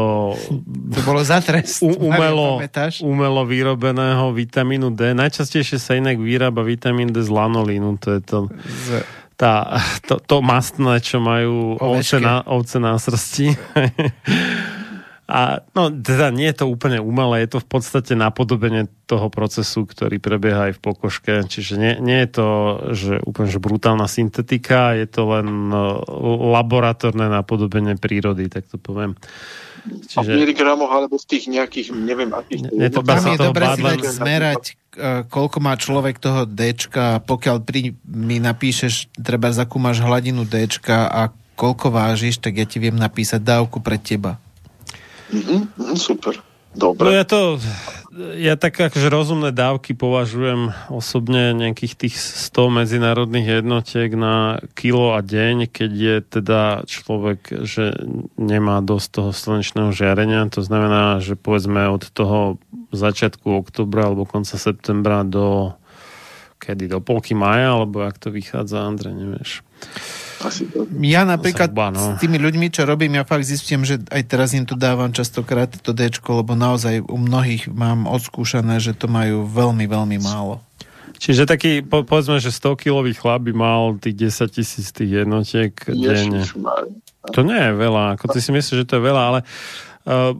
To 0.88 1.00
bolo 1.02 1.20
za 1.20 1.38
trest. 1.38 1.80
u- 1.80 1.98
umelo, 2.02 2.62
umelo 3.02 3.42
vyrobeného 3.42 4.30
vitamínu 4.30 4.90
D. 4.90 5.12
Najčastejšie 5.12 5.76
sa 5.76 5.94
inak 5.94 6.16
vyrába 6.16 6.62
vitamín 6.62 7.08
D 7.08 7.18
z 7.18 7.28
lanolínu, 7.28 7.96
to 7.96 8.16
je 8.16 8.20
to, 8.20 8.38
Z- 8.88 9.04
tá, 9.34 9.74
to, 10.02 10.16
to 10.18 10.38
mastné, 10.38 10.98
čo 10.98 11.18
majú 11.18 11.74
ovce 11.76 12.16
na, 12.18 12.40
ovce 12.42 12.78
na 12.78 12.94
srsti. 12.94 13.46
A 15.32 15.64
no, 15.72 15.88
teda 15.88 16.28
nie 16.28 16.44
je 16.52 16.60
to 16.60 16.66
úplne 16.68 17.00
umelé, 17.00 17.48
je 17.48 17.56
to 17.56 17.64
v 17.64 17.68
podstate 17.72 18.12
napodobenie 18.12 18.84
toho 19.08 19.32
procesu, 19.32 19.88
ktorý 19.88 20.20
prebieha 20.20 20.68
aj 20.68 20.76
v 20.76 20.82
pokožke. 20.84 21.32
Čiže 21.48 21.80
nie, 21.80 21.92
nie 22.04 22.20
je 22.20 22.30
to 22.36 22.46
že 22.92 23.14
úplne 23.24 23.48
že 23.48 23.56
brutálna 23.56 24.04
syntetika, 24.12 24.92
je 24.92 25.08
to 25.08 25.24
len 25.32 25.72
no, 25.72 26.04
laboratórne 26.52 27.32
napodobenie 27.32 27.96
prírody, 27.96 28.52
tak 28.52 28.68
to 28.68 28.76
poviem. 28.76 29.16
A 30.14 30.20
v 30.20 30.36
miligramoch 30.36 30.92
alebo 30.92 31.16
v 31.16 31.24
tých 31.24 31.48
nejakých, 31.48 31.96
neviem, 31.96 32.28
akých... 32.36 32.68
Nie, 32.68 32.92
to 32.92 33.00
Tam 33.00 33.24
sa 33.24 33.32
je 33.32 33.40
dobre 33.40 33.64
si 33.72 33.82
dať 33.82 34.00
zmerať, 34.04 34.62
eh, 34.68 35.24
koľko 35.32 35.58
má 35.64 35.80
človek 35.80 36.20
toho 36.20 36.44
Dčka, 36.44 37.24
pokiaľ 37.24 37.56
pri, 37.64 37.96
mi 38.04 38.36
napíšeš, 38.36 39.16
treba 39.16 39.48
zakúmaš 39.48 40.04
hladinu 40.04 40.44
Dčka 40.44 41.08
a 41.08 41.32
koľko 41.56 41.88
vážiš, 41.88 42.36
tak 42.36 42.60
ja 42.60 42.66
ti 42.68 42.76
viem 42.76 43.00
napísať 43.00 43.40
dávku 43.40 43.80
pre 43.80 43.96
teba. 43.96 44.41
Mhm, 45.32 45.58
mhm, 45.76 45.96
super. 45.96 46.36
No 46.72 46.96
Dobre. 46.96 47.12
ja 47.12 47.24
to, 47.28 47.60
ja 48.40 48.56
tak 48.56 48.80
akože 48.80 49.12
rozumné 49.12 49.52
dávky 49.52 49.92
považujem 49.92 50.72
osobne 50.88 51.52
nejakých 51.52 51.94
tých 52.00 52.16
100 52.16 52.80
medzinárodných 52.80 53.60
jednotiek 53.60 54.08
na 54.16 54.56
kilo 54.72 55.12
a 55.12 55.20
deň, 55.20 55.68
keď 55.68 55.90
je 55.92 56.16
teda 56.24 56.62
človek, 56.88 57.68
že 57.68 57.92
nemá 58.40 58.80
dosť 58.80 59.08
toho 59.12 59.30
slnečného 59.36 59.92
žiarenia. 59.92 60.48
To 60.48 60.64
znamená, 60.64 61.20
že 61.20 61.36
povedzme 61.36 61.92
od 61.92 62.08
toho 62.08 62.56
začiatku 62.88 63.52
oktobra 63.52 64.08
alebo 64.08 64.24
konca 64.24 64.56
septembra 64.56 65.28
do 65.28 65.76
kedy, 66.56 66.88
do 66.88 67.02
polky 67.02 67.34
maja, 67.34 67.74
alebo 67.74 68.06
ak 68.06 68.16
to 68.22 68.30
vychádza, 68.30 68.86
Andrej, 68.86 69.18
nevieš. 69.18 69.50
Asi 70.42 70.66
to. 70.68 70.84
Ja 70.98 71.22
napríklad 71.22 71.70
Zhruba, 71.70 71.88
no. 71.94 72.18
s 72.18 72.20
tými 72.20 72.38
ľuďmi, 72.42 72.68
čo 72.68 72.82
robím, 72.84 73.16
ja 73.16 73.24
fakt 73.24 73.46
zistím, 73.46 73.86
že 73.86 74.02
aj 74.10 74.22
teraz 74.26 74.52
im 74.52 74.66
tu 74.66 74.74
dávam 74.74 75.14
častokrát 75.14 75.70
to 75.70 75.94
Dčko, 75.94 76.42
lebo 76.42 76.58
naozaj 76.58 77.06
u 77.06 77.16
mnohých 77.18 77.70
mám 77.70 78.10
odskúšané, 78.10 78.82
že 78.82 78.92
to 78.92 79.06
majú 79.06 79.46
veľmi, 79.46 79.86
veľmi 79.86 80.18
málo. 80.18 80.58
Čiže 81.22 81.46
taký, 81.46 81.86
po, 81.86 82.02
povedzme, 82.02 82.42
že 82.42 82.50
100-kilový 82.50 83.14
chlap 83.14 83.46
by 83.46 83.52
mal 83.54 83.94
tých 83.94 84.34
10 84.34 84.58
tisíc 84.58 84.90
tých 84.90 85.22
jednotiek 85.22 85.70
denne. 85.86 86.42
To 87.30 87.40
nie 87.46 87.62
je 87.62 87.72
veľa, 87.78 88.18
ako 88.18 88.34
ty 88.34 88.42
si 88.42 88.50
myslíš, 88.50 88.82
že 88.82 88.88
to 88.90 88.98
je 88.98 89.06
veľa, 89.06 89.22
ale 89.22 89.40
uh, 89.46 89.91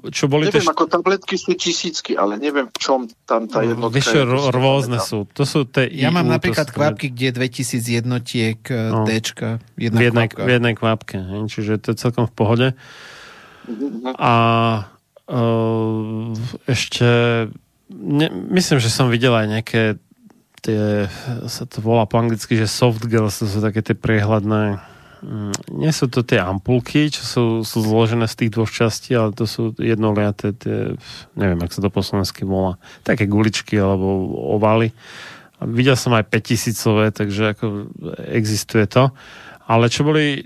čo 0.09 0.26
boli 0.26 0.47
tie... 0.47 0.59
Neviem, 0.59 0.70
ako 0.70 0.84
tabletky 0.86 1.34
sú 1.34 1.55
tisícky, 1.55 2.14
ale 2.14 2.34
neviem, 2.34 2.66
v 2.66 2.78
čom 2.78 3.06
tam 3.22 3.47
tá 3.47 3.62
jednotka 3.62 3.94
Vieš, 3.94 4.09
je. 4.10 4.22
rôzne 4.51 4.98
sú. 4.98 5.22
To 5.30 5.47
sú 5.47 5.62
tie 5.64 5.86
Ja 5.86 6.10
mám 6.10 6.26
napríklad 6.26 6.66
to 6.66 6.74
sú- 6.74 6.78
kvapky, 6.82 7.06
kde 7.09 7.24
je 7.30 7.34
2000 7.62 7.98
jednotiek 8.02 8.59
No. 8.66 9.02
no. 9.02 9.06
Dčka. 9.06 9.62
v 9.74 9.80
Jedna 9.80 10.01
jednej, 10.02 10.26
kvapka. 10.26 10.43
v 10.43 10.51
jednej 10.51 10.74
kvapke. 10.74 11.16
hej, 11.16 11.40
Čiže 11.47 11.72
to 11.78 11.86
je 11.90 11.97
celkom 11.97 12.26
v 12.26 12.34
pohode. 12.34 12.68
Mhm. 13.70 14.18
A 14.18 14.32
uh, 15.30 16.34
ešte 16.66 17.06
ne, 17.89 18.26
myslím, 18.51 18.78
že 18.78 18.90
som 18.90 19.06
videl 19.06 19.30
aj 19.30 19.47
nejaké 19.48 19.82
tie, 20.59 21.06
sa 21.47 21.66
to 21.66 21.78
volá 21.78 22.06
po 22.06 22.18
anglicky, 22.18 22.55
že 22.55 22.66
soft 22.66 23.02
girls, 23.05 23.39
to 23.39 23.47
sú 23.47 23.59
také 23.59 23.78
tie 23.78 23.94
priehľadné 23.94 24.78
nie 25.70 25.92
sú 25.94 26.10
to 26.10 26.26
tie 26.26 26.42
ampulky, 26.42 27.06
čo 27.08 27.22
sú, 27.22 27.44
sú 27.62 27.78
zložené 27.78 28.26
z 28.26 28.44
tých 28.44 28.50
dvoch 28.58 28.70
častí, 28.70 29.14
ale 29.14 29.30
to 29.30 29.46
sú 29.46 29.72
jednoliaté 29.78 30.50
tie, 30.54 30.98
neviem, 31.38 31.60
ak 31.62 31.70
sa 31.70 31.80
to 31.80 31.94
po 31.94 32.02
slovensky 32.02 32.42
volá, 32.42 32.76
také 33.06 33.30
guličky 33.30 33.78
alebo 33.78 34.34
ovaly. 34.58 34.90
videl 35.62 35.94
som 35.94 36.12
aj 36.18 36.26
5000 36.26 37.14
takže 37.14 37.54
ako 37.54 37.66
existuje 38.34 38.90
to. 38.90 39.14
Ale 39.62 39.86
čo 39.86 40.02
boli, 40.02 40.42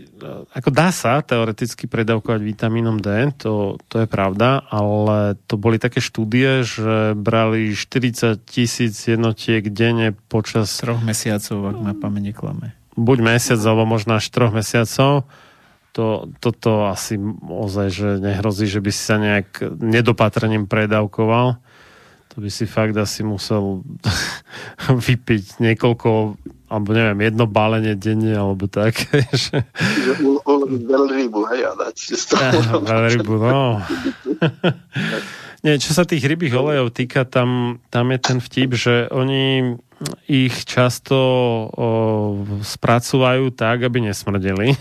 ako 0.52 0.68
dá 0.68 0.92
sa 0.92 1.24
teoreticky 1.24 1.88
predávkovať 1.88 2.40
vitamínom 2.44 3.00
D, 3.00 3.32
to, 3.40 3.80
to 3.88 4.04
je 4.04 4.06
pravda, 4.06 4.60
ale 4.68 5.40
to 5.48 5.56
boli 5.56 5.80
také 5.80 6.04
štúdie, 6.04 6.60
že 6.60 7.16
brali 7.16 7.72
40 7.72 8.44
tisíc 8.44 9.08
jednotiek 9.08 9.64
denne 9.72 10.12
počas... 10.28 10.68
Troch 10.84 11.00
mesiacov, 11.00 11.72
ak 11.72 11.76
ma 11.80 11.92
pamäť 11.96 12.36
neklame. 12.36 12.75
Buď 12.96 13.18
mesiac, 13.20 13.60
alebo 13.62 13.84
možno 13.84 14.16
až 14.16 14.26
troch 14.32 14.50
mesiacov. 14.50 15.28
To, 15.96 16.28
toto 16.44 16.92
asi 16.92 17.16
ozaj, 17.44 17.88
že 17.88 18.08
nehrozí, 18.20 18.68
že 18.68 18.84
by 18.84 18.90
si 18.92 19.02
sa 19.04 19.16
nejak 19.16 19.80
nedopatrením 19.80 20.68
predávkoval 20.68 21.56
to 22.36 22.44
by 22.44 22.52
si 22.52 22.68
fakt 22.68 22.92
asi 23.00 23.24
musel 23.24 23.80
vypiť 25.08 25.56
niekoľko, 25.56 26.36
alebo 26.68 26.88
neviem, 26.92 27.32
jedno 27.32 27.48
bálenie 27.48 27.96
denne, 27.96 28.36
alebo 28.36 28.68
tak. 28.68 28.92
Že 29.32 29.64
veľrybu, 30.84 31.40
hej, 31.48 31.64
a 31.64 31.72
dať 31.80 31.96
z 31.96 32.24
toho. 32.28 32.84
Veľrybu, 32.84 33.34
no. 33.40 33.80
Nie, 35.66 35.82
čo 35.82 35.90
sa 35.90 36.06
tých 36.06 36.22
rybých 36.22 36.54
olejov 36.54 36.94
týka, 36.94 37.26
tam, 37.26 37.82
tam 37.90 38.14
je 38.14 38.18
ten 38.22 38.38
vtip, 38.38 38.70
že 38.78 39.10
oni 39.10 39.74
ich 40.30 40.62
často 40.62 41.16
o, 41.18 41.88
spracovajú 42.62 43.50
tak, 43.50 43.82
aby 43.82 44.06
nesmrdeli. 44.06 44.78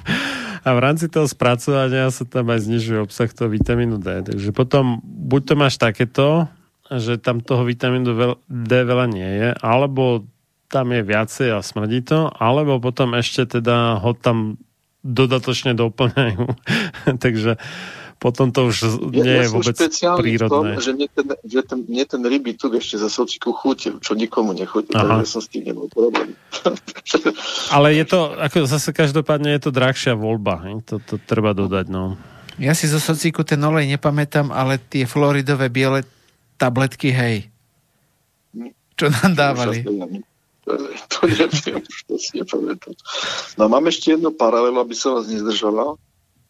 a 0.66 0.68
v 0.72 0.80
rámci 0.80 1.12
toho 1.12 1.28
spracovania 1.28 2.08
sa 2.08 2.24
tam 2.24 2.48
aj 2.48 2.64
znižuje 2.64 3.04
obsah 3.04 3.28
toho 3.28 3.52
vitamínu 3.52 4.00
D. 4.00 4.24
Takže 4.24 4.56
potom 4.56 5.04
buď 5.04 5.40
to 5.44 5.54
máš 5.60 5.76
takéto 5.76 6.48
že 6.92 7.16
tam 7.16 7.40
toho 7.40 7.64
vitamínu 7.64 8.36
D 8.44 8.70
veľa 8.84 9.06
nie 9.08 9.30
je, 9.40 9.48
alebo 9.64 10.28
tam 10.68 10.92
je 10.92 11.00
viacej 11.00 11.48
a 11.54 11.64
smrdí 11.64 12.04
to, 12.04 12.28
alebo 12.28 12.82
potom 12.82 13.16
ešte 13.16 13.60
teda 13.60 14.02
ho 14.02 14.12
tam 14.12 14.60
dodatočne 15.04 15.76
doplňajú. 15.76 16.44
Takže 17.24 17.60
potom 18.24 18.48
to 18.48 18.72
už 18.72 19.04
nie 19.12 19.20
ja, 19.20 19.36
ja 19.36 19.42
je 19.44 19.50
vôbec 19.52 19.76
prírodné. 20.16 20.48
V 20.48 20.80
tom, 20.80 20.80
že 20.80 20.90
mne 20.96 21.08
ten, 21.12 21.26
že 21.44 21.60
ten, 21.60 21.78
mne 21.84 22.04
ten 22.08 22.22
ryby 22.24 22.56
tuk 22.56 22.72
ešte 22.80 22.96
za 22.96 23.12
sociku 23.12 23.52
chutil, 23.52 24.00
čo 24.00 24.16
nikomu 24.16 24.56
nechutí, 24.56 24.96
takže 24.96 25.28
som 25.28 25.44
s 25.44 25.52
tým 25.52 25.68
nebol 25.68 25.92
problém. 25.92 26.32
Ale 27.76 27.92
je 27.92 28.08
to, 28.08 28.32
ako 28.32 28.64
zase 28.64 28.96
každopádne 28.96 29.52
je 29.52 29.68
to 29.68 29.70
drahšia 29.76 30.16
voľba, 30.16 30.56
he? 30.64 30.80
To, 30.88 30.96
to 31.04 31.20
treba 31.20 31.52
dodať, 31.52 31.92
no. 31.92 32.16
Ja 32.56 32.72
si 32.72 32.88
zo 32.88 32.96
sociku 32.96 33.44
ten 33.44 33.60
olej 33.60 33.92
nepamätám, 33.92 34.48
ale 34.48 34.80
tie 34.80 35.04
floridové 35.04 35.68
biele 35.68 36.08
tabletky, 36.56 37.12
hej. 37.12 37.52
Čo 38.96 39.12
nám 39.12 39.36
dávali? 39.36 39.84
To 40.64 41.20
neviem, 41.28 41.84
to 42.08 42.16
si 42.16 42.40
nepamätám. 42.40 42.96
No 43.60 43.68
mám 43.68 43.84
ešte 43.84 44.16
jednu 44.16 44.32
paralelu, 44.32 44.80
aby 44.80 44.96
som 44.96 45.20
vás 45.20 45.28
nezdržala. 45.28 46.00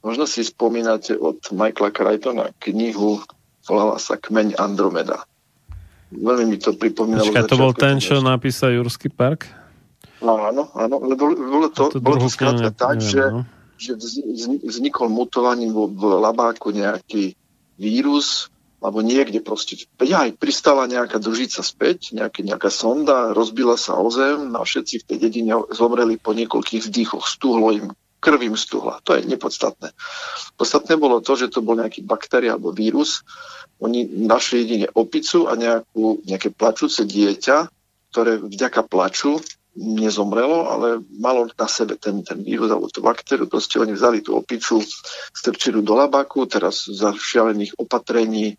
Možno 0.04 0.28
si 0.28 0.44
spomínate 0.44 1.16
od 1.16 1.40
Michaela 1.48 1.88
Crichtona 1.88 2.52
knihu, 2.60 3.24
volala 3.64 3.96
sa 3.96 4.20
Kmeň 4.20 4.60
Andromeda. 4.60 5.24
Veľmi 6.12 6.54
mi 6.54 6.58
to 6.60 6.76
pripomínalo. 6.76 7.32
Počkaj, 7.32 7.48
to 7.48 7.56
bol 7.56 7.72
ten, 7.72 7.96
čo 7.98 8.20
napísal 8.20 8.76
Jurský 8.76 9.08
park? 9.08 9.48
Áno, 10.20 10.68
áno, 10.76 10.96
lebo 11.04 11.32
bolo 11.32 11.68
to, 11.72 11.88
to 11.88 12.00
bolo 12.04 12.20
to 12.20 12.28
skrátka 12.28 12.72
tak, 12.72 13.00
neviem, 13.00 13.08
že, 13.08 13.22
no. 13.32 13.42
že 13.76 13.92
vznikol 14.64 15.08
mutovaním 15.08 15.72
v 15.72 16.02
labáku 16.20 16.72
nejaký 16.72 17.36
vírus, 17.80 18.48
alebo 18.84 19.00
niekde 19.00 19.40
proste, 19.40 19.88
aj 20.00 20.36
pristala 20.36 20.84
nejaká 20.84 21.16
družica 21.16 21.64
späť, 21.64 22.12
nejaké, 22.12 22.44
nejaká 22.44 22.68
sonda, 22.68 23.32
rozbila 23.32 23.80
sa 23.80 23.96
o 23.96 24.08
zem, 24.12 24.52
no 24.52 24.60
a 24.60 24.68
všetci 24.68 25.00
v 25.00 25.06
tej 25.08 25.18
dedine 25.28 25.52
zomreli 25.72 26.20
po 26.20 26.36
niekoľkých 26.36 26.84
vzdychoch, 26.88 27.24
stuhlo 27.24 27.72
im, 27.72 27.92
krvím 28.24 28.56
stuhla. 28.56 29.04
To 29.04 29.20
je 29.20 29.28
nepodstatné. 29.28 29.92
Podstatné 30.56 30.96
bolo 30.96 31.20
to, 31.20 31.36
že 31.36 31.52
to 31.52 31.60
bol 31.60 31.76
nejaký 31.76 32.00
baktéria 32.00 32.56
alebo 32.56 32.72
vírus. 32.72 33.20
Oni 33.84 34.08
našli 34.08 34.64
jedine 34.64 34.88
opicu 34.88 35.44
a 35.44 35.52
nejakú, 35.60 36.24
nejaké 36.24 36.48
plačúce 36.48 37.04
dieťa, 37.04 37.68
ktoré 38.08 38.40
vďaka 38.40 38.88
plaču 38.88 39.44
nezomrelo, 39.74 40.70
ale 40.70 41.02
malo 41.18 41.50
na 41.50 41.66
sebe 41.66 41.98
ten, 41.98 42.22
ten 42.22 42.40
vírus 42.40 42.70
alebo 42.70 42.86
tú 42.88 43.02
baktériu. 43.02 43.50
Proste 43.50 43.82
oni 43.82 43.92
vzali 43.92 44.22
tú 44.22 44.38
opicu, 44.38 44.80
strčili 45.34 45.82
do 45.82 45.98
labaku, 45.98 46.46
teraz 46.46 46.86
za 46.86 47.10
šialených 47.10 47.74
opatrení 47.76 48.54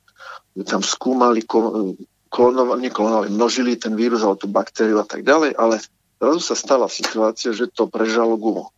tam 0.68 0.84
skúmali, 0.84 1.44
klonovali, 1.48 2.92
neklonovali, 2.92 3.28
množili 3.32 3.80
ten 3.80 3.96
vírus 3.96 4.24
alebo 4.24 4.40
tú 4.40 4.52
baktériu 4.52 5.00
a 5.00 5.08
tak 5.08 5.24
ďalej, 5.24 5.56
ale 5.56 5.80
zrazu 6.20 6.40
sa 6.44 6.56
stala 6.56 6.88
situácia, 6.92 7.56
že 7.56 7.72
to 7.72 7.88
prežalo 7.88 8.36
gumo. 8.36 8.75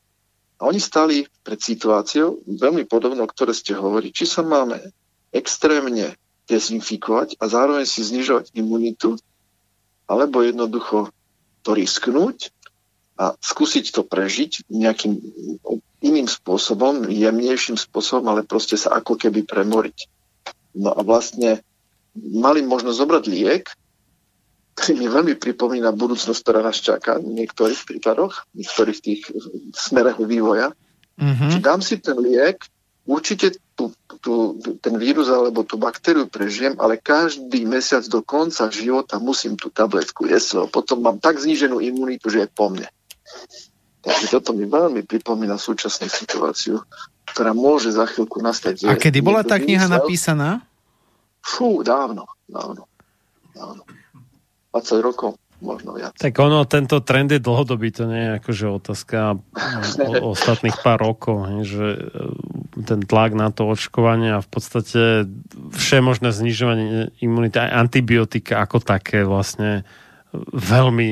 A 0.57 0.65
oni 0.65 0.81
stali 0.81 1.29
pred 1.45 1.61
situáciou, 1.61 2.41
veľmi 2.49 2.89
podobnou, 2.89 3.29
ktoré 3.29 3.53
ste 3.53 3.77
hovorili, 3.77 4.09
či 4.09 4.25
sa 4.25 4.41
máme 4.41 4.81
extrémne 5.29 6.17
dezinfikovať 6.49 7.37
a 7.37 7.45
zároveň 7.45 7.85
si 7.85 8.01
znižovať 8.01 8.55
imunitu, 8.57 9.19
alebo 10.07 10.41
jednoducho 10.41 11.13
to 11.61 11.75
risknúť 11.75 12.49
a 13.19 13.35
skúsiť 13.37 13.91
to 13.91 14.01
prežiť 14.07 14.71
nejakým 14.71 15.19
iným 16.01 16.29
spôsobom, 16.29 17.05
jemnejším 17.09 17.77
spôsobom, 17.77 18.25
ale 18.31 18.47
proste 18.47 18.79
sa 18.79 18.97
ako 18.97 19.17
keby 19.19 19.43
premoriť. 19.43 20.07
No 20.77 20.93
a 20.93 21.01
vlastne 21.01 21.61
mali 22.17 22.61
možnosť 22.65 22.97
zobrať 22.97 23.23
liek, 23.29 23.65
ktorý 24.77 24.93
mi 24.93 25.07
veľmi 25.09 25.33
pripomína 25.41 25.89
budúcnosť, 25.89 26.39
ktorá 26.45 26.61
nás 26.61 26.77
čaká 26.77 27.17
v 27.17 27.33
niektorých 27.33 27.81
prípadoch, 27.81 28.45
v 28.53 28.61
niektorých 28.61 28.99
tých 29.01 29.21
smerech 29.73 30.21
vývoja. 30.21 30.69
Mm-hmm. 31.17 31.49
Či 31.49 31.57
dám 31.65 31.81
si 31.81 31.97
ten 31.97 32.13
liek, 32.21 32.61
určite 33.09 33.57
tú, 33.73 33.89
tú, 34.21 34.61
ten 34.77 35.01
vírus 35.01 35.33
alebo 35.33 35.65
tú 35.65 35.81
baktériu 35.81 36.29
prežijem, 36.29 36.77
ale 36.77 37.01
každý 37.01 37.65
mesiac 37.65 38.05
do 38.05 38.21
konca 38.21 38.69
života 38.69 39.17
musím 39.17 39.57
tú 39.57 39.73
tabletku 39.73 40.29
jesť, 40.29 40.69
potom 40.69 41.01
mám 41.01 41.17
tak 41.17 41.41
zníženú 41.41 41.81
imunitu, 41.81 42.29
že 42.29 42.45
je 42.45 42.49
po 42.53 42.69
mne. 42.69 42.85
Takže 44.05 44.29
toto 44.29 44.53
mi 44.53 44.69
veľmi 44.69 45.09
pripomína 45.09 45.57
súčasnú 45.57 46.05
situáciu, 46.05 46.85
ktorá 47.25 47.57
môže 47.57 47.89
za 47.97 48.05
chvíľku 48.05 48.45
nastať. 48.45 48.85
A 48.85 48.93
kedy 48.93 49.25
bola 49.25 49.41
tá 49.41 49.57
kniha 49.57 49.89
napísaná? 49.89 50.61
Fú, 51.41 51.81
dávno, 51.81 52.29
dávno, 52.45 52.85
dávno. 53.57 53.81
20 54.71 55.01
rokov, 55.01 55.39
možno 55.63 55.97
viac. 55.97 56.13
Tak 56.17 56.33
ono, 56.37 56.65
tento 56.69 57.01
trend 57.01 57.33
je 57.33 57.41
dlhodobý, 57.41 57.89
to 57.89 58.05
nie 58.05 58.21
je 58.21 58.31
akože 58.41 58.65
otázka 58.69 59.17
o, 59.35 60.33
ostatných 60.33 60.77
pár 60.85 61.01
rokov, 61.01 61.49
že 61.65 61.85
e, 61.95 62.83
ten 62.85 63.01
tlak 63.03 63.33
na 63.33 63.49
to 63.49 63.65
očkovanie 63.65 64.37
a 64.37 64.43
v 64.43 64.49
podstate 64.49 65.25
možné 66.03 66.29
znižovanie 66.29 67.15
imunity, 67.23 67.57
aj 67.57 67.71
antibiotika 67.73 68.61
ako 68.61 68.83
také 68.83 69.25
vlastne 69.25 69.87
veľmi 70.53 71.09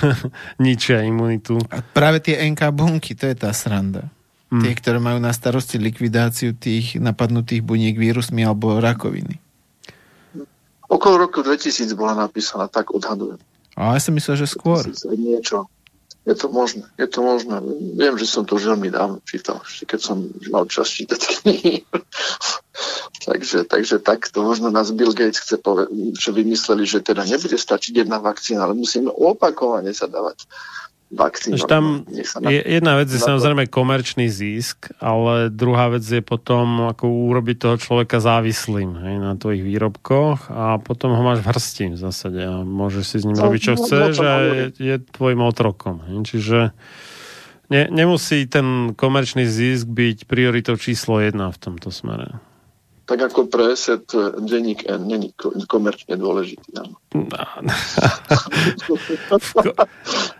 ničia 0.64 1.04
imunitu. 1.04 1.60
A 1.68 1.84
práve 1.84 2.24
tie 2.24 2.40
NK 2.40 2.62
bunky, 2.72 3.12
to 3.12 3.28
je 3.28 3.36
tá 3.36 3.52
sranda. 3.52 4.08
Mm. 4.48 4.62
Tie, 4.64 4.72
ktoré 4.78 4.98
majú 5.02 5.18
na 5.18 5.34
starosti 5.34 5.82
likvidáciu 5.82 6.54
tých 6.54 6.96
napadnutých 7.02 7.64
buniek 7.66 7.98
vírusmi 7.98 8.46
alebo 8.46 8.78
rakoviny. 8.78 9.43
Okolo 10.94 11.26
roku 11.26 11.42
2000 11.42 11.90
bola 11.98 12.14
napísaná, 12.14 12.70
tak 12.70 12.94
odhadujem. 12.94 13.42
A 13.74 13.98
ja 13.98 14.00
som 14.00 14.14
myslel, 14.14 14.46
že 14.46 14.46
skôr. 14.46 14.86
Niečo. 15.10 15.66
Je 16.24 16.32
to 16.32 16.48
možné, 16.48 16.88
je 16.96 17.04
to 17.04 17.20
možné. 17.20 17.60
Viem, 18.00 18.16
že 18.16 18.24
som 18.24 18.48
to 18.48 18.56
už 18.56 18.72
veľmi 18.72 18.88
dávno 18.88 19.20
čítal, 19.28 19.60
ešte 19.60 19.84
keď 19.84 20.00
som 20.00 20.24
mal 20.48 20.64
čas 20.64 20.88
čítať 20.88 21.20
knihy. 21.20 21.84
takže, 23.28 23.68
takže 23.68 24.00
takto 24.00 24.40
možno 24.40 24.72
nás 24.72 24.88
Bill 24.88 25.12
Gates 25.12 25.44
chce 25.44 25.60
povedať, 25.60 25.92
že 26.16 26.30
vymysleli, 26.32 26.88
že 26.88 27.04
teda 27.04 27.28
nebude 27.28 27.60
stačiť 27.60 27.92
jedna 28.06 28.24
vakcína, 28.24 28.64
ale 28.64 28.72
musíme 28.72 29.12
opakovane 29.12 29.92
sa 29.92 30.08
dávať 30.08 30.48
vakcín. 31.12 31.58
Tam 31.68 32.04
je, 32.48 32.60
jedna 32.64 32.96
vec 32.96 33.08
je 33.12 33.20
samozrejme 33.20 33.68
komerčný 33.68 34.30
zisk, 34.32 34.88
ale 35.02 35.52
druhá 35.52 35.92
vec 35.92 36.02
je 36.06 36.22
potom 36.24 36.88
ako 36.88 37.08
urobiť 37.32 37.56
toho 37.60 37.76
človeka 37.76 38.22
závislým 38.22 38.96
hej, 38.96 39.16
na 39.20 39.32
tvojich 39.36 39.62
výrobkoch 39.66 40.48
a 40.48 40.80
potom 40.80 41.12
ho 41.12 41.22
máš 41.22 41.44
v 41.44 41.50
hrsti 41.52 41.84
v 41.94 41.98
zásade 42.00 42.40
a 42.40 42.64
môžeš 42.64 43.04
si 43.04 43.16
s 43.20 43.26
ním 43.28 43.38
no, 43.38 43.44
robiť, 43.48 43.60
čo 43.60 43.74
no, 43.74 43.78
chceš 43.80 44.12
no, 44.20 44.24
a 44.24 44.34
je, 44.40 44.64
je 44.80 44.94
tvojim 45.12 45.40
otrokom. 45.44 46.00
Hej. 46.08 46.16
Čiže 46.34 46.58
ne, 47.68 47.82
nemusí 47.92 48.48
ten 48.48 48.96
komerčný 48.96 49.44
zisk 49.44 49.90
byť 49.90 50.24
prioritou 50.24 50.80
číslo 50.80 51.20
jedna 51.20 51.52
v 51.52 51.58
tomto 51.60 51.92
smere 51.92 52.40
tak 53.04 53.20
ako 53.20 53.52
pre 53.52 53.76
ESET 53.76 54.08
denník 54.40 54.88
N 54.88 55.04
není 55.04 55.36
komerčne 55.68 56.16
dôležitý. 56.16 56.72
v, 59.28 59.50
ko- 59.52 59.76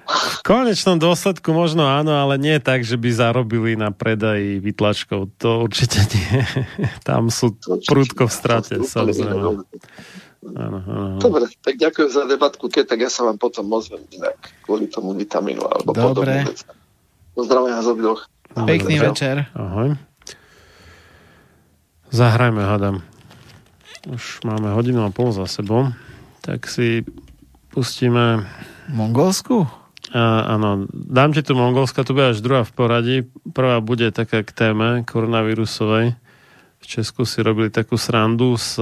v 0.08 0.38
konečnom 0.40 0.96
dôsledku 0.96 1.52
možno 1.52 1.84
áno, 1.84 2.16
ale 2.16 2.40
nie 2.40 2.56
tak, 2.64 2.80
že 2.84 2.96
by 2.96 3.08
zarobili 3.12 3.76
na 3.76 3.92
predaji 3.92 4.64
vytlačkov. 4.64 5.28
To 5.44 5.68
určite 5.68 6.08
nie. 6.08 6.40
Tam 7.04 7.28
sú 7.28 7.52
prúdko 7.84 8.28
v 8.28 8.32
strate, 8.32 8.74
samozrejme. 8.80 9.64
Áno, 10.44 10.78
áno. 10.84 11.16
Dobre, 11.20 11.48
tak 11.64 11.80
ďakujem 11.80 12.10
za 12.12 12.24
debatku, 12.28 12.68
keď 12.68 12.84
tak 12.84 13.00
ja 13.00 13.08
sa 13.08 13.24
vám 13.24 13.40
potom 13.40 13.64
ozvem 13.72 14.04
inak 14.12 14.36
kvôli 14.64 14.92
tomu 14.92 15.16
vitamínu 15.16 15.64
alebo 15.64 15.88
Dobre. 15.92 16.04
podobne. 16.04 16.38
Pozdravujem 17.32 17.74
vás 17.76 17.88
obidvoch. 17.88 18.20
Pekný 18.54 19.00
večer. 19.00 19.48
Ahoj. 19.56 19.96
Zahrajme, 22.14 22.62
hádam. 22.62 23.02
Už 24.06 24.46
máme 24.46 24.70
hodinu 24.70 25.02
a 25.02 25.10
pol 25.10 25.34
za 25.34 25.50
sebou, 25.50 25.90
tak 26.46 26.70
si 26.70 27.02
pustíme... 27.74 28.46
Mongolsku? 28.86 29.66
A, 30.14 30.54
áno, 30.54 30.86
dám 30.94 31.34
ti 31.34 31.42
tu 31.42 31.58
Mongolska, 31.58 32.06
tu 32.06 32.14
bude 32.14 32.30
až 32.30 32.38
druhá 32.38 32.62
v 32.62 32.70
poradí. 32.70 33.16
Prvá 33.50 33.82
bude 33.82 34.14
taká 34.14 34.46
k 34.46 34.54
téme 34.54 35.02
koronavírusovej. 35.02 36.14
V 36.84 37.00
Česku 37.00 37.24
si 37.24 37.40
robili 37.40 37.72
takú 37.72 37.96
srandu 37.96 38.60
s... 38.60 38.76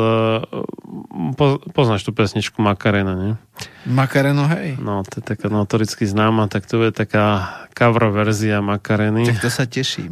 Po, 1.38 1.62
poznáš 1.70 2.02
tú 2.02 2.10
pesničku 2.10 2.58
Makarena, 2.58 3.14
nie? 3.14 3.32
Makareno, 3.86 4.50
hej. 4.50 4.74
No, 4.82 5.06
to 5.06 5.22
je 5.22 5.24
taká 5.30 5.46
notoricky 5.46 6.02
známa, 6.02 6.50
tak 6.50 6.66
to 6.66 6.82
je 6.82 6.90
taká 6.90 7.46
cover 7.70 8.10
verzia 8.10 8.58
Makareny. 8.58 9.22
Tak 9.22 9.46
to 9.46 9.50
sa 9.54 9.70
teším. 9.70 10.10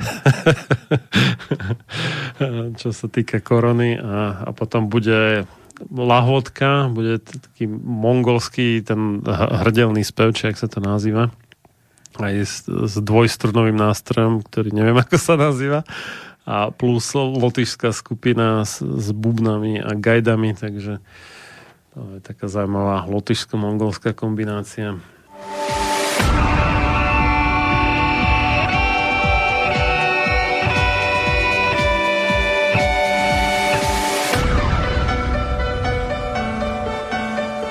čo 2.81 2.95
sa 2.95 3.07
týka 3.11 3.43
korony 3.43 3.99
a, 3.99 4.47
a 4.47 4.51
potom 4.55 4.87
bude 4.87 5.51
lahodka, 5.91 6.95
bude 6.95 7.19
taký 7.19 7.67
mongolský 7.75 8.87
ten 8.87 9.19
hrdelný 9.27 10.07
spev, 10.07 10.31
či 10.31 10.55
ak 10.55 10.63
sa 10.63 10.71
to 10.71 10.79
nazýva 10.79 11.35
aj 12.19 12.35
s, 12.43 12.55
s 12.67 12.95
dvojstrunovým 12.99 13.79
nástrojom, 13.79 14.43
ktorý 14.45 14.75
neviem, 14.75 14.99
ako 15.03 15.17
sa 15.17 15.35
nazýva 15.39 15.87
a 16.51 16.75
plus 16.75 17.15
lotyšská 17.15 17.95
skupina 17.95 18.67
s, 18.67 18.83
s 18.83 19.15
bubnami 19.15 19.79
a 19.79 19.95
gajdami, 19.95 20.59
takže 20.59 20.99
to 21.95 22.01
je 22.19 22.21
taká 22.21 22.51
zaujímavá 22.51 23.07
lotyšsko-mongolská 23.07 24.11
kombinácia. 24.19 24.99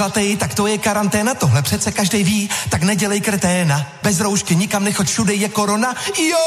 Zlatý, 0.00 0.36
tak 0.36 0.54
to 0.54 0.66
je 0.66 0.78
karanténa, 0.78 1.34
tohle 1.34 1.62
přece 1.62 1.92
každý 1.92 2.24
ví, 2.24 2.50
tak 2.68 2.82
nedělej 2.82 3.20
kreténa. 3.20 3.86
Bez 4.02 4.20
roušky 4.20 4.56
nikam 4.56 4.84
nechoď, 4.84 5.08
všude 5.08 5.34
je 5.34 5.48
korona. 5.48 5.94
Jo, 6.18 6.38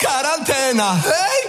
karanténa, 0.00 0.92
hej! 0.92 1.48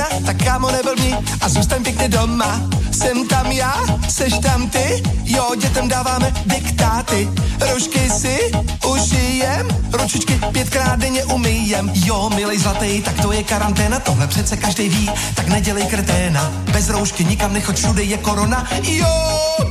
Karanténa, 0.00 0.26
tak 0.26 0.44
kámo 0.44 0.70
neblbni 0.70 1.14
a 1.40 1.48
zůstaň 1.48 1.82
pěkně 1.82 2.08
doma. 2.08 2.60
Jsem 2.92 3.28
tam 3.28 3.46
já, 3.46 3.74
seš 4.08 4.34
tam 4.42 4.70
ty, 4.70 5.02
jo, 5.24 5.50
dětem 5.60 5.88
dáváme 5.88 6.32
diktáty. 6.46 7.28
Rožky 7.72 8.10
si 8.10 8.52
ušijem, 8.86 9.68
ručičky 9.92 10.40
pětkrát 10.52 10.98
denně 10.98 11.24
umyjem. 11.24 11.90
Jo, 11.94 12.30
milej 12.34 12.58
zlatý, 12.58 13.02
tak 13.02 13.20
to 13.22 13.32
je 13.32 13.42
karanténa, 13.42 14.00
tohle 14.00 14.26
přece 14.26 14.56
každý 14.56 14.88
ví, 14.88 15.10
tak 15.34 15.46
nedělej 15.48 15.84
kreténa. 15.86 16.52
Bez 16.72 16.88
roušky 16.88 17.24
nikam 17.24 17.52
nechoď, 17.52 17.76
všude 17.76 18.02
je 18.02 18.18
korona. 18.18 18.66
Jo, 18.82 19.14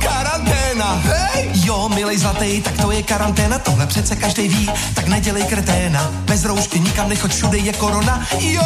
karanténa, 0.00 1.02
hej! 1.04 1.50
Jo, 1.54 1.88
milej 1.88 2.18
zlatý, 2.18 2.62
tak 2.62 2.76
to 2.82 2.90
je 2.90 3.02
karanténa, 3.02 3.58
tohle 3.58 3.86
přece 3.86 4.16
každý 4.16 4.48
ví, 4.48 4.70
tak 4.94 5.06
nedělej 5.06 5.44
kreténa. 5.44 6.10
Bez 6.24 6.44
roušky 6.44 6.80
nikam 6.80 7.08
nechoď, 7.08 7.34
všude 7.34 7.58
je 7.58 7.72
korona. 7.72 8.26
Jo, 8.40 8.62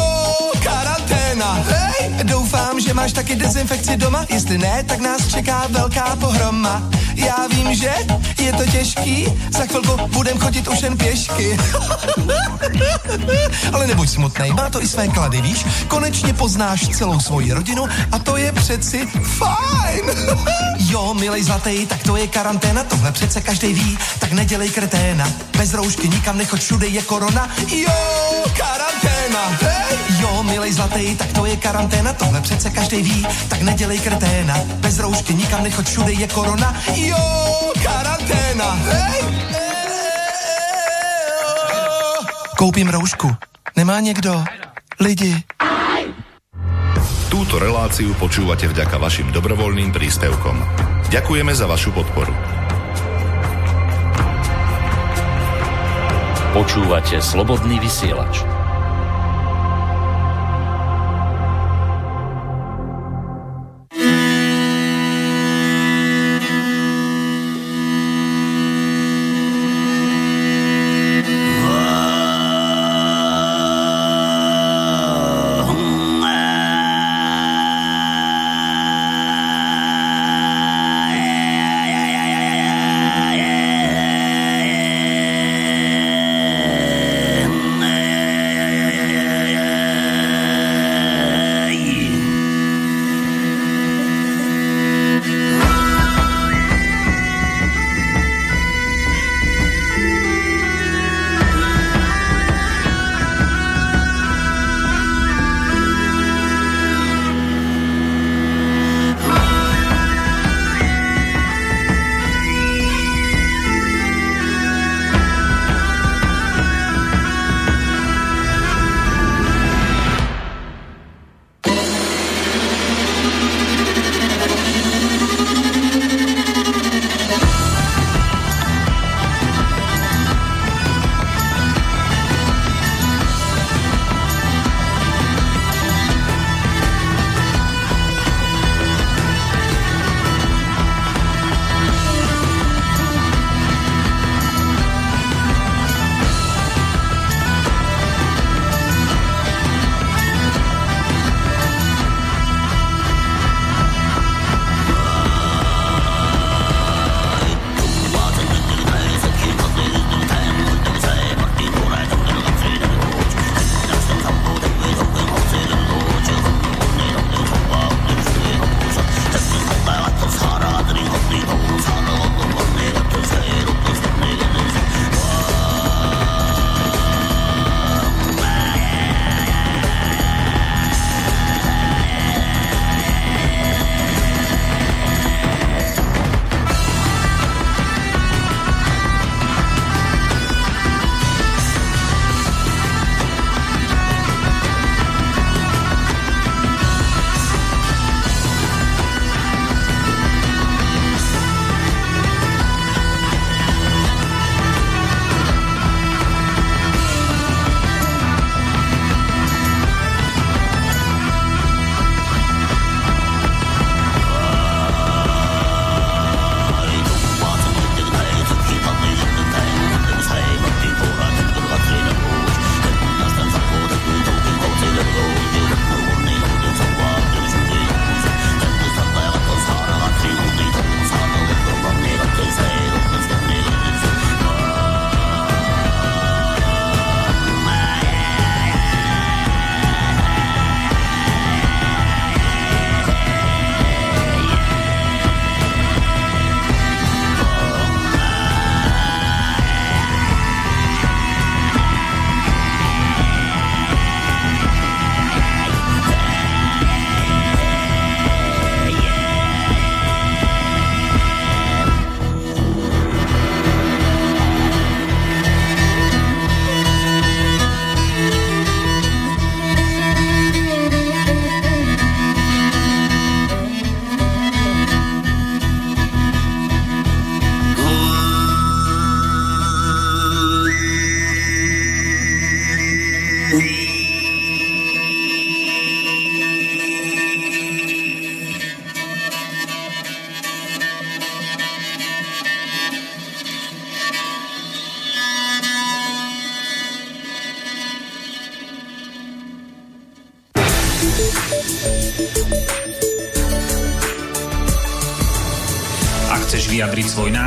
karanténa, 0.63 1.24
hej! 1.43 2.23
Doufám, 2.23 2.79
že 2.79 2.93
máš 2.93 3.13
taky 3.13 3.35
dezinfekci 3.35 3.97
doma, 3.97 4.25
jestli 4.29 4.57
ne, 4.57 4.83
tak 4.83 4.99
nás 4.99 5.27
čeká 5.27 5.67
velká 5.69 6.15
pohroma. 6.15 6.89
Já 7.15 7.47
vím, 7.47 7.75
že 7.75 7.93
je 8.39 8.53
to 8.53 8.65
těžký, 8.65 9.27
za 9.51 9.65
chvilku 9.65 10.07
budem 10.07 10.37
chodit 10.39 10.67
už 10.67 10.81
jen 10.81 10.97
pěšky. 10.97 11.57
Ale 13.73 13.87
nebuď 13.87 14.09
smutnej, 14.09 14.53
má 14.53 14.69
to 14.69 14.81
i 14.81 14.87
své 14.87 15.07
klady, 15.07 15.41
víš? 15.41 15.65
Konečně 15.87 16.33
poznáš 16.33 16.87
celou 16.87 17.19
svoji 17.19 17.53
rodinu 17.53 17.87
a 18.11 18.19
to 18.19 18.37
je 18.37 18.51
přeci 18.51 19.07
fajn. 19.37 20.03
jo, 20.89 21.13
milej 21.13 21.43
zlatý, 21.43 21.85
tak 21.85 22.03
to 22.03 22.17
je 22.17 22.27
karanténa, 22.27 22.83
tohle 22.83 23.11
přece 23.11 23.41
každý 23.41 23.73
ví, 23.73 23.97
tak 24.19 24.31
nedělej 24.31 24.69
kreténa. 24.69 25.29
Bez 25.57 25.73
roušky 25.73 26.09
nikam 26.09 26.37
nechoď, 26.37 26.61
všude 26.61 26.87
je 26.87 27.01
korona. 27.01 27.49
Jo, 27.71 27.93
karanténa, 28.57 29.57
hej! 29.61 29.74
Jo, 30.25 30.41
milej 30.43 30.73
zlatý, 30.73 31.13
tak 31.15 31.29
to 31.37 31.45
je 31.45 31.55
karanténa, 31.55 32.13
tohle 32.13 32.41
přece 32.41 32.69
každý 32.69 33.01
ví, 33.03 33.27
tak 33.49 33.61
nedělej 33.61 33.99
kreténa. 33.99 34.57
Bez 34.81 34.99
roušky 34.99 35.33
nikam 35.33 35.63
nechoď, 35.63 35.85
všude 35.85 36.11
je 36.11 36.27
korona. 36.27 36.75
Jo, 36.95 37.25
karanténa, 37.83 38.71
hej! 38.89 39.23
Koupím 42.57 42.89
roušku. 42.89 43.35
Nemá 43.75 43.99
někdo? 43.99 44.43
Lidi. 44.99 45.43
Túto 47.29 47.59
reláciu 47.59 48.15
počúvate 48.15 48.65
vďaka 48.65 48.97
vašim 48.97 49.29
dobrovoľným 49.29 49.91
príspevkom. 49.93 50.55
Ďakujeme 51.11 51.53
za 51.53 51.67
vašu 51.69 51.91
podporu. 51.91 52.33
Počúvate 56.55 57.19
Slobodný 57.19 57.77
vysielač. 57.83 58.54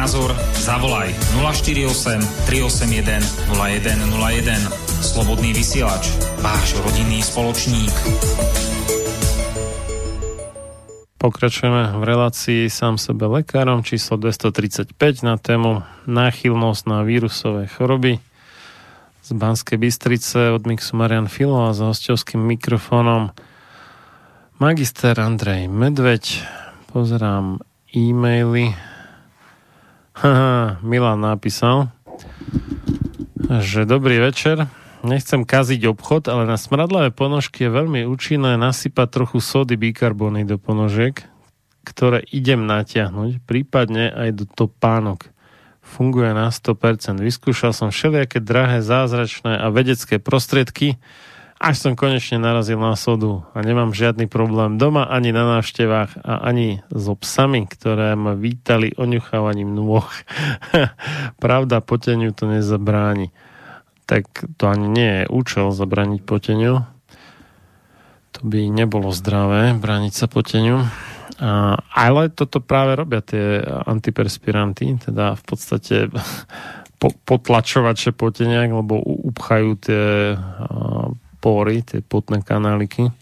Názor, 0.09 0.33
zavolaj 0.57 1.13
048 1.37 2.49
381 2.49 3.21
0101. 3.53 4.57
Slobodný 5.05 5.53
vysielač, 5.53 6.09
váš 6.41 6.81
rodinný 6.81 7.21
spoločník. 7.21 7.93
Pokračujeme 11.21 11.93
v 12.01 12.03
relácii 12.09 12.73
sám 12.73 12.97
sebe 12.97 13.29
lekárom 13.29 13.85
číslo 13.85 14.17
235 14.17 14.97
na 15.29 15.37
tému 15.37 15.85
náchylnosť 16.09 16.83
na 16.89 17.05
vírusové 17.05 17.69
choroby 17.69 18.17
z 19.21 19.31
Banskej 19.37 19.77
Bystrice 19.77 20.57
od 20.57 20.65
Mixu 20.65 20.97
Marian 20.97 21.29
Filo 21.29 21.69
a 21.69 21.77
za 21.77 21.85
hostovským 21.85 22.41
mikrofónom 22.49 23.37
magister 24.57 25.21
Andrej 25.21 25.69
Medveď. 25.69 26.49
Pozerám 26.97 27.61
e-maily. 27.93 28.88
Milan 30.83 31.23
napísal, 31.23 31.95
že 33.39 33.87
dobrý 33.87 34.19
večer. 34.19 34.67
Nechcem 35.07 35.47
kaziť 35.47 35.87
obchod, 35.95 36.27
ale 36.27 36.43
na 36.43 36.59
smradlavé 36.59 37.15
ponožky 37.15 37.67
je 37.67 37.71
veľmi 37.71 38.03
účinné 38.03 38.59
nasypať 38.59 39.07
trochu 39.15 39.39
sody 39.39 39.79
bikarbóny 39.79 40.43
do 40.43 40.59
ponožiek, 40.59 41.23
ktoré 41.87 42.27
idem 42.35 42.67
natiahnuť, 42.67 43.47
prípadne 43.47 44.11
aj 44.11 44.43
do 44.43 44.45
topánok. 44.51 45.31
Funguje 45.87 46.35
na 46.35 46.51
100%. 46.51 47.23
Vyskúšal 47.23 47.71
som 47.71 47.95
všelijaké 47.95 48.43
drahé, 48.43 48.83
zázračné 48.83 49.55
a 49.55 49.71
vedecké 49.71 50.19
prostriedky, 50.19 50.99
až 51.59 51.75
som 51.75 51.99
konečne 51.99 52.39
narazil 52.39 52.79
na 52.79 52.95
sodu 52.95 53.43
a 53.51 53.59
nemám 53.67 53.91
žiadny 53.91 54.31
problém 54.31 54.79
doma, 54.79 55.11
ani 55.11 55.35
na 55.35 55.59
návštevách 55.59 56.23
a 56.23 56.47
ani 56.47 56.87
so 56.95 57.19
psami, 57.19 57.67
ktoré 57.67 58.15
ma 58.15 58.39
vítali 58.39 58.95
oňuchávaním 58.95 59.75
nôh. 59.75 60.07
Pravda, 61.43 61.83
poteniu 61.83 62.31
to 62.31 62.47
nezabráni. 62.47 63.35
Tak 64.07 64.55
to 64.55 64.71
ani 64.71 64.87
nie 64.87 65.11
je 65.23 65.25
účel 65.35 65.75
zabraniť 65.75 66.23
poteniu. 66.23 66.87
To 68.39 68.41
by 68.47 68.71
nebolo 68.71 69.11
zdravé, 69.11 69.75
brániť 69.75 70.15
sa 70.15 70.31
poteniu. 70.31 70.87
A, 71.43 71.75
ale 71.91 72.31
toto 72.31 72.63
práve 72.63 72.95
robia 72.95 73.19
tie 73.19 73.63
antiperspiranty, 73.67 75.11
teda 75.11 75.35
v 75.35 75.43
podstate 75.43 76.07
po, 77.03 77.11
potlačovače 77.27 78.15
potenia, 78.15 78.63
lebo 78.71 79.03
upchajú 79.03 79.71
tie 79.83 80.39
pory, 81.39 81.87
tie 81.87 82.03
potné 82.03 82.43
kanáliky 82.43 83.15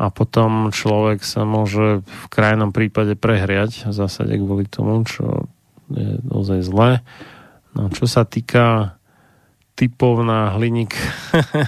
a 0.00 0.08
potom 0.08 0.72
človek 0.72 1.20
sa 1.20 1.44
môže 1.44 2.00
v 2.00 2.26
krajnom 2.32 2.72
prípade 2.72 3.20
prehriať 3.20 3.84
v 3.84 3.92
zásade 3.92 4.32
kvôli 4.40 4.64
tomu, 4.64 5.04
čo 5.04 5.44
je 5.92 6.16
ozaj 6.32 6.64
zlé. 6.64 7.04
No, 7.76 7.92
čo 7.92 8.08
sa 8.08 8.24
týka 8.24 8.96
typov 9.76 10.24
na 10.24 10.56
hliník 10.56 10.96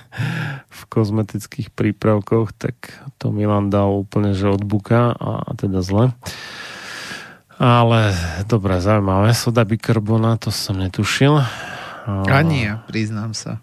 v 0.78 0.80
kozmetických 0.88 1.68
prípravkoch, 1.76 2.56
tak 2.56 3.04
to 3.20 3.28
Milan 3.28 3.68
dal 3.68 3.92
úplne, 4.00 4.32
že 4.32 4.48
od 4.48 4.64
buka 4.64 5.12
a, 5.12 5.30
a 5.44 5.50
teda 5.52 5.84
zle. 5.84 6.16
Ale 7.60 8.16
dobre, 8.48 8.80
zaujímavé. 8.80 9.36
Soda 9.36 9.62
bikarbona, 9.62 10.40
to 10.40 10.48
som 10.48 10.80
netušil. 10.80 11.36
Ani 12.26 12.66
ja, 12.66 12.82
priznám 12.88 13.36
sa. 13.36 13.62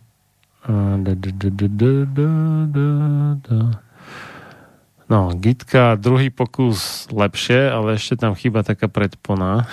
No, 5.09 5.33
Gitka, 5.33 5.97
druhý 5.97 6.29
pokus 6.29 7.09
lepšie, 7.09 7.65
ale 7.65 7.97
ešte 7.97 8.13
tam 8.13 8.37
chýba 8.37 8.61
taká 8.61 8.85
predpona. 8.85 9.65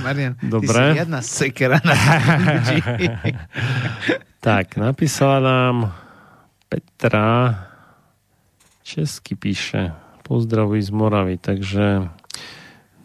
Marian, 0.00 0.32
Dobre. 0.40 0.72
ty 0.72 0.96
si 0.96 1.00
jedna 1.04 1.20
sekera 1.20 1.76
na 1.84 1.92
Tak, 4.40 4.80
napísala 4.80 5.44
nám 5.44 5.92
Petra 6.72 7.52
Česky 8.80 9.36
píše. 9.36 9.92
Pozdravuj 10.24 10.88
z 10.88 10.90
Moravy, 10.90 11.36
takže 11.36 12.08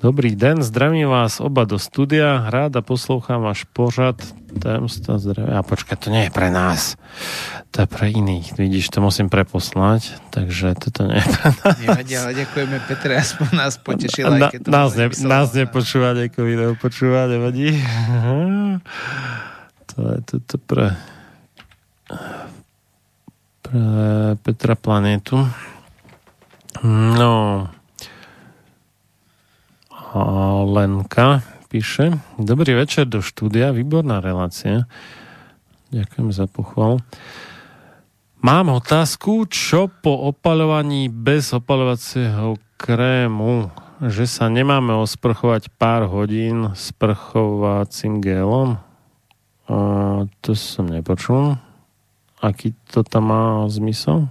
Dobrý 0.04 0.36
den, 0.36 0.60
zdravím 0.60 1.08
vás 1.08 1.40
oba 1.40 1.64
do 1.64 1.80
studia, 1.80 2.52
ráda 2.52 2.84
poslouchám 2.84 3.40
váš 3.42 3.64
pořad 3.64 4.20
Tajemstva 4.60 5.16
zdravia. 5.16 5.56
A 5.56 5.64
počkaj, 5.64 5.96
to 5.96 6.12
nie 6.12 6.28
je 6.28 6.32
pre 6.36 6.52
nás, 6.52 7.00
to 7.72 7.82
je 7.82 7.88
pre 7.88 8.12
iných, 8.12 8.52
vidíš, 8.52 8.92
to 8.92 9.00
musím 9.00 9.32
preposlať, 9.32 10.20
takže 10.28 10.76
toto 10.76 11.08
nie 11.08 11.24
je 11.24 11.28
pre 11.32 11.50
nás. 11.56 11.76
Nevadí, 11.80 12.14
ale 12.20 12.32
ďakujeme 12.36 12.78
Petre, 12.84 13.16
aspoň 13.16 13.48
nás 13.56 13.80
potešila. 13.80 14.36
Na, 14.36 14.52
keď 14.52 14.60
to 14.68 14.70
nás, 14.76 14.92
ne, 14.92 15.08
nás 15.24 15.48
nepočúva, 15.56 16.12
ako 16.12 16.40
video 16.44 16.76
počúva, 16.76 17.32
nevadí. 17.32 17.72
To 19.96 20.10
je 20.10 20.20
toto 20.26 20.58
pre 20.58 21.00
pre 23.62 23.80
Petra 24.42 24.76
Planetu. 24.76 25.48
No, 26.84 27.70
Lenka 30.14 31.42
píše. 31.74 32.14
Dobrý 32.38 32.78
večer 32.78 33.10
do 33.10 33.26
štúdia, 33.26 33.74
výborná 33.74 34.22
relácia. 34.22 34.86
Ďakujem 35.90 36.30
za 36.30 36.46
pochval. 36.46 37.02
Mám 38.46 38.78
otázku, 38.78 39.50
čo 39.50 39.90
po 39.90 40.30
opaľovaní 40.30 41.10
bez 41.10 41.50
opaľovacieho 41.50 42.62
krému, 42.78 43.74
že 44.06 44.30
sa 44.30 44.54
nemáme 44.54 44.94
osprchovať 45.02 45.74
pár 45.82 46.06
hodín 46.06 46.78
sprchovacím 46.78 48.22
gelom? 48.22 48.78
A 49.66 49.78
to 50.46 50.54
som 50.54 50.94
nepočul. 50.94 51.58
Aký 52.38 52.78
to 52.86 53.02
tam 53.02 53.34
má 53.34 53.66
zmysel? 53.66 54.30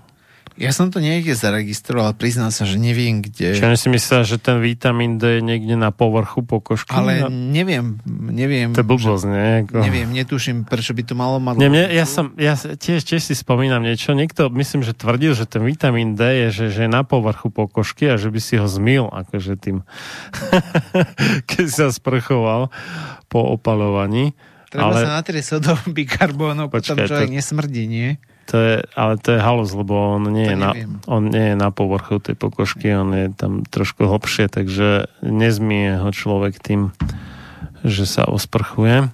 Ja 0.55 0.69
som 0.69 0.89
to 0.89 0.99
niekde 0.99 1.33
zaregistroval, 1.33 2.13
priznám 2.13 2.49
sa, 2.49 2.63
že 2.63 2.77
neviem 2.77 3.19
kde. 3.19 3.57
Čiže 3.57 3.73
si 3.75 3.89
myslel, 3.89 4.23
že 4.23 4.37
ten 4.37 4.59
vitamín 4.59 5.17
D 5.17 5.37
je 5.37 5.43
niekde 5.43 5.75
na 5.75 5.89
povrchu 5.89 6.41
pokožky? 6.41 6.93
Ale 6.93 7.25
No, 7.25 7.29
neviem, 7.29 7.97
neviem. 8.07 8.71
to 8.71 8.81
je 8.81 8.87
blbosť, 8.87 9.25
nie? 9.25 9.49
Ako... 9.63 9.81
Neviem, 9.81 10.09
netuším, 10.11 10.63
prečo 10.63 10.93
by 10.93 11.03
to 11.03 11.15
malo 11.15 11.37
mať... 11.39 11.57
Nie, 11.57 11.69
mne, 11.69 11.85
ja 11.87 12.05
som, 12.05 12.37
ja 12.37 12.53
tiež, 12.55 13.01
tiež 13.01 13.23
si 13.23 13.33
spomínam 13.33 13.81
niečo, 13.81 14.13
niekto 14.13 14.51
myslím, 14.51 14.83
že 14.83 14.93
tvrdil, 14.93 15.33
že 15.33 15.45
ten 15.45 15.63
vitamín 15.63 16.13
D 16.13 16.21
je, 16.21 16.49
že, 16.53 16.67
že 16.71 16.81
je 16.85 16.91
na 16.91 17.01
povrchu 17.01 17.49
pokožky 17.49 18.07
a 18.07 18.15
že 18.15 18.29
by 18.29 18.39
si 18.39 18.55
ho 18.55 18.67
zmil, 18.67 19.09
akože 19.09 19.57
tým, 19.57 19.81
keď 21.47 21.67
sa 21.67 21.87
sprchoval 21.89 22.69
po 23.27 23.41
opalovaní. 23.49 24.37
Treba 24.69 24.89
ale- 24.91 25.01
sa 25.03 25.13
natrieť 25.19 25.45
sodou 25.51 25.77
bikarbónov, 25.89 26.69
potom 26.69 26.97
človek 26.99 27.29
to- 27.29 27.35
nesmrdí, 27.35 27.85
nie? 27.85 28.11
To 28.51 28.57
je, 28.59 28.83
ale 28.99 29.15
to 29.23 29.39
je 29.39 29.41
halus, 29.41 29.71
lebo 29.71 30.19
on 30.19 30.27
nie, 30.35 30.51
To 30.51 30.53
je 30.53 30.59
na, 30.59 30.73
on 31.07 31.23
nie 31.31 31.55
je 31.55 31.57
na 31.57 31.71
povrchu 31.71 32.19
tej 32.19 32.35
pokožky, 32.35 32.91
on 32.91 33.15
je 33.15 33.31
tam 33.31 33.63
trošku 33.63 34.03
hlbšie, 34.03 34.51
takže 34.51 35.07
nezmije 35.23 36.03
ho 36.03 36.11
človek 36.11 36.59
tým, 36.59 36.91
že 37.87 38.05
sa 38.05 38.27
osprchuje. 38.27 39.11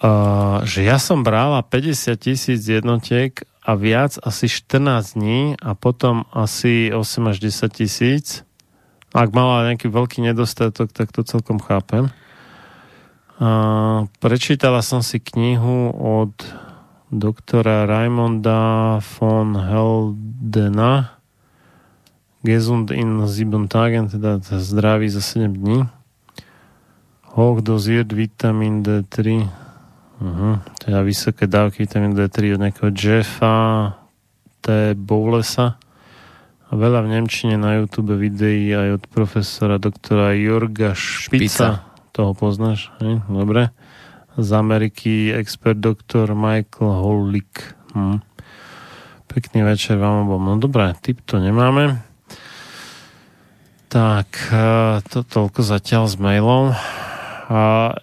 Uh, 0.00 0.64
že 0.64 0.80
ja 0.80 0.96
som 0.96 1.20
brala 1.20 1.60
50 1.60 2.16
tisíc 2.16 2.64
jednotiek 2.64 3.36
a 3.60 3.76
viac 3.76 4.16
asi 4.24 4.48
14 4.48 5.12
dní 5.12 5.40
a 5.60 5.76
potom 5.76 6.24
asi 6.32 6.88
8 6.88 7.28
až 7.28 7.36
10 7.36 7.68
tisíc. 7.68 8.26
Ak 9.12 9.36
mala 9.36 9.68
nejaký 9.68 9.92
veľký 9.92 10.24
nedostatok, 10.24 10.88
tak 10.96 11.12
to 11.12 11.20
celkom 11.20 11.60
chápem. 11.60 12.08
Uh, 13.40 14.08
prečítala 14.24 14.80
som 14.80 15.04
si 15.04 15.20
knihu 15.20 15.92
od 15.92 16.32
doktora 17.10 17.86
Raimonda 17.86 18.98
von 19.02 19.58
Heldena 19.58 21.18
Gesund 22.42 22.90
in 22.90 23.26
sieben 23.28 23.68
Tagen, 23.68 24.08
teda 24.08 24.40
zdraví 24.40 25.10
za 25.10 25.20
7 25.20 25.52
dní. 25.52 25.84
Hoch 27.22 27.60
dosiert 27.60 28.12
vitamin 28.12 28.82
D3. 28.82 29.48
Uh-huh. 30.20 30.58
Teda 30.84 31.02
vysoké 31.02 31.46
dávky 31.46 31.84
vitamín 31.84 32.16
D3 32.16 32.54
od 32.54 32.60
nejakého 32.60 32.90
Jeffa 32.96 33.92
T. 34.60 34.94
Bowlesa. 34.94 35.76
A 36.70 36.78
veľa 36.78 37.02
v 37.02 37.08
Nemčine 37.18 37.58
na 37.58 37.82
YouTube 37.82 38.14
videí 38.14 38.70
aj 38.70 39.02
od 39.02 39.04
profesora 39.10 39.76
doktora 39.82 40.32
Jorga 40.32 40.94
Špica. 40.94 41.26
Špica. 41.26 41.68
Toho 42.14 42.32
poznáš? 42.34 42.94
Hej? 43.02 43.20
Dobre 43.26 43.74
z 44.40 44.50
Ameriky 44.52 45.32
expert 45.34 45.78
doktor 45.78 46.34
Michael 46.34 46.90
Hollick. 46.90 47.76
Hm. 47.94 48.20
Pekný 49.26 49.62
večer 49.62 49.94
vám 49.96 50.26
obom. 50.26 50.42
No 50.42 50.54
dobré, 50.58 50.94
typ 50.98 51.22
to 51.22 51.38
nemáme. 51.38 52.02
Tak, 53.90 54.26
eh, 54.50 55.02
to 55.06 55.22
toľko 55.22 55.62
zatiaľ 55.62 56.06
s 56.06 56.14
mailom. 56.14 56.74
A 57.50 57.94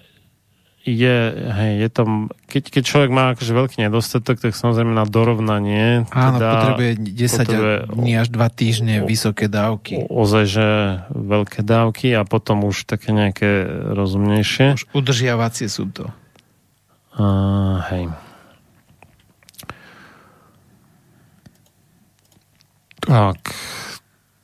je, 0.88 1.18
hej, 1.36 1.72
je 1.84 1.90
tam, 1.92 2.32
keď, 2.48 2.64
keď 2.72 2.84
človek 2.88 3.12
má 3.12 3.36
akože 3.36 3.52
veľký 3.52 3.78
nedostatok, 3.84 4.40
tak 4.40 4.56
samozrejme 4.56 4.96
na 4.96 5.04
dorovnanie. 5.04 6.08
Áno, 6.16 6.40
teda 6.40 6.48
potrebuje 6.48 6.92
10 7.12 7.44
potrebuje 7.44 7.76
dní 7.92 8.14
až 8.16 8.28
2 8.32 8.48
týždne 8.56 8.94
o- 9.04 9.08
vysoké 9.08 9.52
dávky. 9.52 10.08
ozaj, 10.08 10.44
že 10.48 10.68
veľké 11.12 11.68
dávky 11.68 12.16
a 12.16 12.24
potom 12.24 12.64
už 12.64 12.88
také 12.88 13.12
nejaké 13.12 13.68
rozumnejšie. 14.00 14.80
Už 14.80 14.88
udržiavacie 14.96 15.68
sú 15.68 15.92
to. 15.92 16.08
Uh, 17.18 17.82
hej. 17.90 18.06
Tak, 23.02 23.40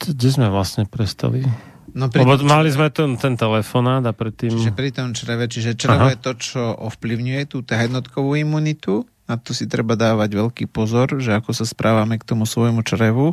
kde 0.02 0.28
sme 0.34 0.48
vlastne 0.50 0.90
prestali? 0.90 1.46
No 1.94 2.10
pri 2.10 2.26
Lebo 2.26 2.42
tom 2.42 2.50
mali 2.50 2.74
sme 2.74 2.90
ten, 2.90 3.14
ten 3.22 3.38
telefonát 3.38 4.02
a 4.02 4.16
predtým... 4.18 4.50
Čiže 4.50 4.74
pri 4.74 4.90
tom 4.90 5.14
čreve, 5.14 5.46
čiže 5.46 5.78
črevo 5.78 6.10
Aha. 6.10 6.18
je 6.18 6.20
to, 6.20 6.32
čo 6.34 6.62
ovplyvňuje 6.74 7.42
tú 7.46 7.62
jednotkovú 7.62 8.34
imunitu. 8.34 9.06
Na 9.30 9.38
to 9.38 9.54
si 9.54 9.70
treba 9.70 9.94
dávať 9.94 10.34
veľký 10.34 10.66
pozor, 10.74 11.22
že 11.22 11.38
ako 11.38 11.54
sa 11.54 11.70
správame 11.70 12.18
k 12.18 12.26
tomu 12.26 12.50
svojmu 12.50 12.82
črevu. 12.82 13.30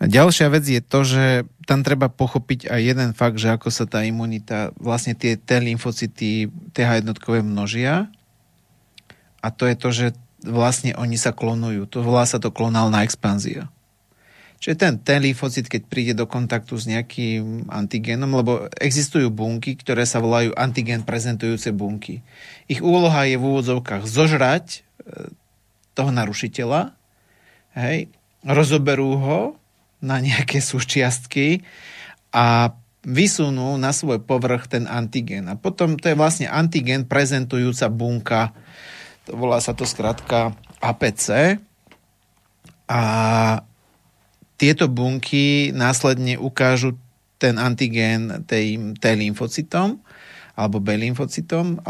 A 0.00 0.08
ďalšia 0.08 0.48
vec 0.48 0.64
je 0.64 0.80
to, 0.80 1.04
že 1.04 1.24
tam 1.68 1.84
treba 1.84 2.08
pochopiť 2.08 2.70
aj 2.70 2.80
jeden 2.80 3.10
fakt, 3.12 3.36
že 3.36 3.52
ako 3.52 3.68
sa 3.68 3.84
tá 3.84 4.00
imunita, 4.06 4.72
vlastne 4.80 5.12
tie 5.12 5.36
T 5.36 5.50
lymfocyty 5.60 6.48
TH 6.72 7.04
jednotkové 7.04 7.44
množia. 7.44 8.08
A 9.40 9.48
to 9.52 9.64
je 9.64 9.76
to, 9.76 9.88
že 9.90 10.06
vlastne 10.44 10.96
oni 10.96 11.20
sa 11.20 11.32
klonujú. 11.36 11.88
To 11.92 12.00
volá 12.00 12.24
sa 12.24 12.40
to 12.40 12.52
klonálna 12.52 13.04
expanzia. 13.04 13.68
Čiže 14.60 14.76
ten 14.76 14.94
T 15.00 15.08
lymfocyt, 15.16 15.72
keď 15.72 15.82
príde 15.88 16.12
do 16.12 16.28
kontaktu 16.28 16.76
s 16.76 16.84
nejakým 16.84 17.72
antigénom, 17.72 18.28
lebo 18.28 18.68
existujú 18.76 19.32
bunky, 19.32 19.72
ktoré 19.80 20.04
sa 20.04 20.20
volajú 20.20 20.52
antigén 20.52 21.00
prezentujúce 21.00 21.72
bunky. 21.72 22.20
Ich 22.68 22.84
úloha 22.84 23.24
je 23.24 23.40
v 23.40 23.46
úvodzovkách 23.48 24.04
zožrať 24.04 24.66
e, 24.76 24.78
toho 25.96 26.12
narušiteľa, 26.12 26.92
hej, 27.72 28.12
rozoberú 28.44 29.16
ho 29.16 29.40
na 30.04 30.20
nejaké 30.20 30.60
súčiastky 30.60 31.64
a 32.28 32.76
vysunú 33.00 33.80
na 33.80 33.96
svoj 33.96 34.20
povrch 34.20 34.68
ten 34.68 34.84
antigén. 34.84 35.48
A 35.48 35.56
potom 35.56 35.96
to 35.96 36.12
je 36.12 36.20
vlastne 36.20 36.52
antigén 36.52 37.08
prezentujúca 37.08 37.88
bunka, 37.88 38.52
volá 39.32 39.58
sa 39.62 39.72
to 39.72 39.88
skrátka 39.88 40.54
APC. 40.82 41.58
A 42.90 43.02
tieto 44.60 44.90
bunky 44.90 45.72
následne 45.72 46.36
ukážu 46.36 46.98
ten 47.40 47.56
antigén 47.56 48.44
tej, 48.44 48.76
tej 49.00 49.14
lymfocytom 49.16 49.96
alebo 50.52 50.76
B 50.76 50.92
lymfocytom 51.00 51.80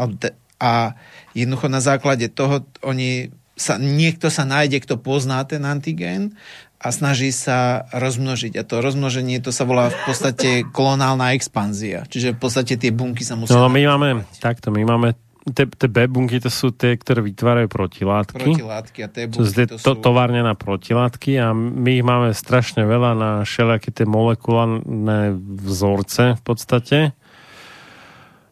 a 0.61 0.95
jednoducho 1.35 1.67
na 1.67 1.83
základe 1.83 2.31
toho 2.31 2.63
oni 2.85 3.33
sa, 3.59 3.75
niekto 3.75 4.31
sa 4.31 4.47
nájde, 4.47 4.79
kto 4.87 4.95
pozná 5.01 5.43
ten 5.43 5.67
antigén 5.67 6.37
a 6.81 6.89
snaží 6.89 7.29
sa 7.29 7.85
rozmnožiť. 7.93 8.57
A 8.57 8.65
to 8.65 8.81
rozmnoženie, 8.81 9.37
to 9.37 9.53
sa 9.53 9.67
volá 9.67 9.93
v 9.93 9.99
podstate 10.07 10.49
klonálna 10.77 11.37
expanzia. 11.37 12.07
Čiže 12.07 12.33
v 12.33 12.39
podstate 12.41 12.73
tie 12.79 12.89
bunky 12.89 13.21
sa 13.21 13.37
musia... 13.37 13.53
No 13.53 13.69
my 13.69 13.81
máme, 13.85 14.25
takto, 14.41 14.73
my 14.73 14.81
máme 14.87 15.13
tie, 15.41 15.65
tie 15.65 15.89
B 15.89 16.05
bunky, 16.05 16.37
to 16.37 16.53
sú 16.53 16.69
tie, 16.69 16.93
ktoré 16.93 17.25
vytvárajú 17.25 17.67
protilátky. 17.67 18.37
protilátky 18.37 18.99
a 19.01 19.07
To, 19.09 19.41
bunky, 19.41 19.65
to 19.65 19.77
to, 19.81 19.91
sú... 19.97 20.01
továrne 20.01 20.45
na 20.45 20.53
protilátky 20.53 21.41
a 21.41 21.53
my 21.55 21.89
ich 21.97 22.05
máme 22.05 22.29
strašne 22.37 22.85
veľa 22.85 23.11
na 23.17 23.31
všelijaké 23.41 23.89
tie 23.89 24.05
molekulárne 24.05 25.35
vzorce 25.65 26.37
v 26.37 26.41
podstate. 26.45 26.97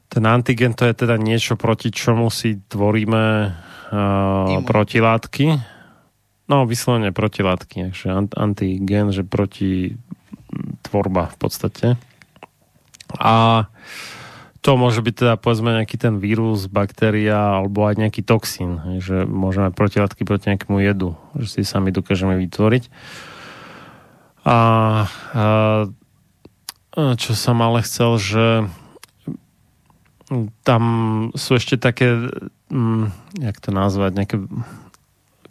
Ten 0.10 0.24
antigen 0.26 0.74
to 0.74 0.90
je 0.90 1.06
teda 1.06 1.22
niečo, 1.22 1.54
proti 1.54 1.94
čomu 1.94 2.34
si 2.34 2.58
tvoríme 2.58 3.24
uh, 3.94 4.66
protilátky. 4.66 5.78
No, 6.50 6.66
vyslovene 6.66 7.14
protilátky, 7.14 7.94
takže 7.94 8.10
ant- 8.10 8.34
antigen, 8.34 9.14
že 9.14 9.22
proti 9.22 9.94
tvorba 10.82 11.30
v 11.30 11.38
podstate. 11.38 11.88
A 13.22 13.66
to 14.60 14.76
môže 14.76 15.00
byť 15.00 15.16
teda 15.16 15.34
povedzme 15.40 15.72
nejaký 15.72 15.96
ten 15.96 16.20
vírus, 16.20 16.68
baktéria 16.68 17.60
alebo 17.64 17.88
aj 17.88 17.96
nejaký 17.96 18.22
toxín, 18.28 19.00
že 19.00 19.24
môžeme 19.24 19.72
protilátky 19.72 20.28
proti 20.28 20.52
nejakému 20.52 20.84
jedu, 20.84 21.16
že 21.40 21.48
si 21.48 21.62
sami 21.64 21.96
dokážeme 21.96 22.36
vytvoriť. 22.36 22.92
A, 24.44 24.58
a 25.38 25.46
čo 27.16 27.32
som 27.36 27.64
ale 27.64 27.86
chcel, 27.88 28.20
že 28.20 28.46
tam 30.68 30.84
sú 31.34 31.58
ešte 31.58 31.80
také, 31.80 32.30
mm, 32.70 33.40
jak 33.40 33.58
to 33.64 33.72
nazvať, 33.72 34.12
nejaké 34.14 34.38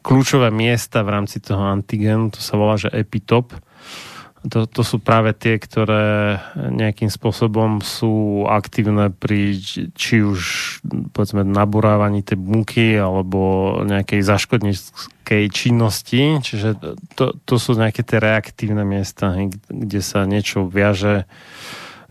kľúčové 0.04 0.54
miesta 0.54 1.02
v 1.02 1.12
rámci 1.12 1.42
toho 1.42 1.64
antigénu, 1.68 2.30
to 2.30 2.40
sa 2.40 2.54
volá, 2.54 2.78
že 2.78 2.92
epitop. 2.94 3.52
To, 4.48 4.68
to 4.68 4.82
sú 4.86 5.02
práve 5.02 5.34
tie, 5.34 5.58
ktoré 5.58 6.38
nejakým 6.54 7.10
spôsobom 7.10 7.84
sú 7.84 8.44
aktívne 8.46 9.10
pri 9.10 9.58
či- 9.92 10.24
už 10.24 10.40
povedzme 11.12 11.42
naburávaní 11.42 12.22
tej 12.22 12.38
bunky 12.38 12.96
alebo 12.96 13.76
nejakej 13.84 14.20
zaškodníckej 14.22 15.44
činnosti. 15.52 16.38
Čiže 16.40 16.68
to, 17.18 17.34
to 17.44 17.54
sú 17.58 17.74
nejaké 17.76 18.06
tie 18.06 18.18
reaktívne 18.22 18.86
miesta, 18.86 19.34
kde 19.68 20.00
sa 20.00 20.24
niečo 20.24 20.70
viaže 20.70 21.26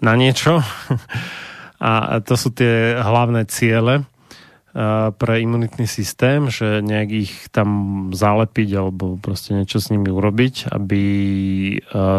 na 0.03 0.13
niečo. 0.13 0.61
A 1.77 2.25
to 2.25 2.33
sú 2.33 2.49
tie 2.49 2.97
hlavné 2.97 3.45
ciele 3.45 4.01
pre 5.17 5.41
imunitný 5.41 5.89
systém, 5.89 6.53
že 6.53 6.85
nejak 6.85 7.09
ich 7.09 7.33
tam 7.49 7.69
zalepiť 8.13 8.69
alebo 8.77 9.17
proste 9.17 9.57
niečo 9.57 9.81
s 9.81 9.89
nimi 9.89 10.13
urobiť, 10.13 10.69
aby 10.69 11.03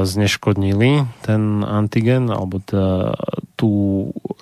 zneškodnili 0.02 1.06
ten 1.22 1.62
antigen 1.62 2.32
alebo 2.34 2.58
tá, 2.58 3.14
tú 3.54 3.70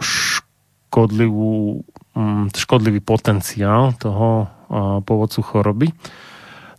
škodlivú, 0.00 1.84
mm, 2.16 2.56
škodlivý 2.56 3.04
potenciál 3.04 3.92
toho 4.00 4.48
a, 4.48 5.04
povodcu 5.04 5.44
choroby. 5.44 5.88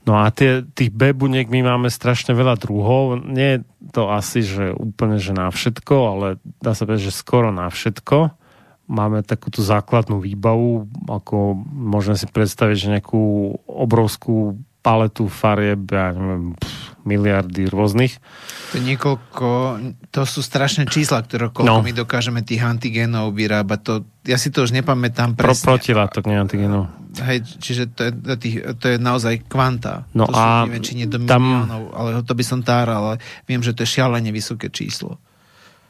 No 0.07 0.23
a 0.23 0.31
tie, 0.31 0.63
tých 0.63 0.89
B 0.89 1.11
buniek 1.11 1.51
my 1.51 1.67
máme 1.67 1.91
strašne 1.91 2.31
veľa 2.31 2.55
druhov. 2.55 3.19
Nie 3.27 3.59
je 3.59 3.65
to 3.91 4.07
asi, 4.07 4.39
že 4.39 4.71
úplne, 4.71 5.19
že 5.19 5.35
na 5.35 5.51
všetko, 5.51 5.95
ale 5.99 6.27
dá 6.63 6.71
sa 6.71 6.87
povedať, 6.87 7.11
že 7.11 7.19
skoro 7.19 7.51
na 7.51 7.67
všetko. 7.67 8.31
Máme 8.87 9.19
takúto 9.19 9.59
základnú 9.59 10.17
výbavu, 10.17 10.87
ako 11.05 11.59
môžeme 11.67 12.15
si 12.15 12.23
predstaviť, 12.23 12.75
že 12.77 12.87
nejakú 12.89 13.19
obrovskú 13.67 14.55
paletu 14.79 15.27
farieb, 15.27 15.83
ja 15.85 16.15
neviem, 16.15 16.55
pff, 16.55 16.71
miliardy 17.03 17.67
rôznych. 17.67 18.15
To 18.71 18.79
niekoľko, 18.79 19.47
to 20.07 20.21
sú 20.23 20.39
strašné 20.39 20.87
čísla, 20.87 21.19
ktoré 21.19 21.51
koľko 21.51 21.67
No. 21.69 21.83
my 21.83 21.91
dokážeme 21.91 22.39
tých 22.39 22.63
antigénov 22.63 23.31
vyrábať. 23.31 23.79
To, 23.83 23.93
ja 24.23 24.35
si 24.35 24.47
to 24.47 24.63
už 24.63 24.71
nepamätám 24.71 25.35
Pro, 25.35 25.51
presne. 25.51 25.67
protilátok, 25.67 26.23
nie 26.23 26.39
antigenov. 26.39 26.87
Hej, 27.17 27.43
čiže 27.59 27.91
to 27.91 28.01
je, 28.01 28.11
to, 28.13 28.33
tých, 28.37 28.55
to 28.77 28.85
je 28.87 28.97
naozaj 28.97 29.43
kvanta. 29.43 30.07
No 30.13 30.23
to 30.23 30.31
sú, 30.31 30.39
a 30.39 30.63
neviem, 30.63 30.83
či 30.83 30.93
nie 30.95 31.07
do 31.07 31.19
tam- 31.19 31.43
miliónov, 31.43 31.83
ale 31.91 32.09
to 32.21 32.31
by 32.31 32.43
som 32.45 32.59
táral, 32.61 33.01
ale 33.05 33.15
viem, 33.43 33.59
že 33.59 33.75
to 33.75 33.83
je 33.83 33.91
šialene 33.91 34.31
vysoké 34.31 34.69
číslo. 34.69 35.19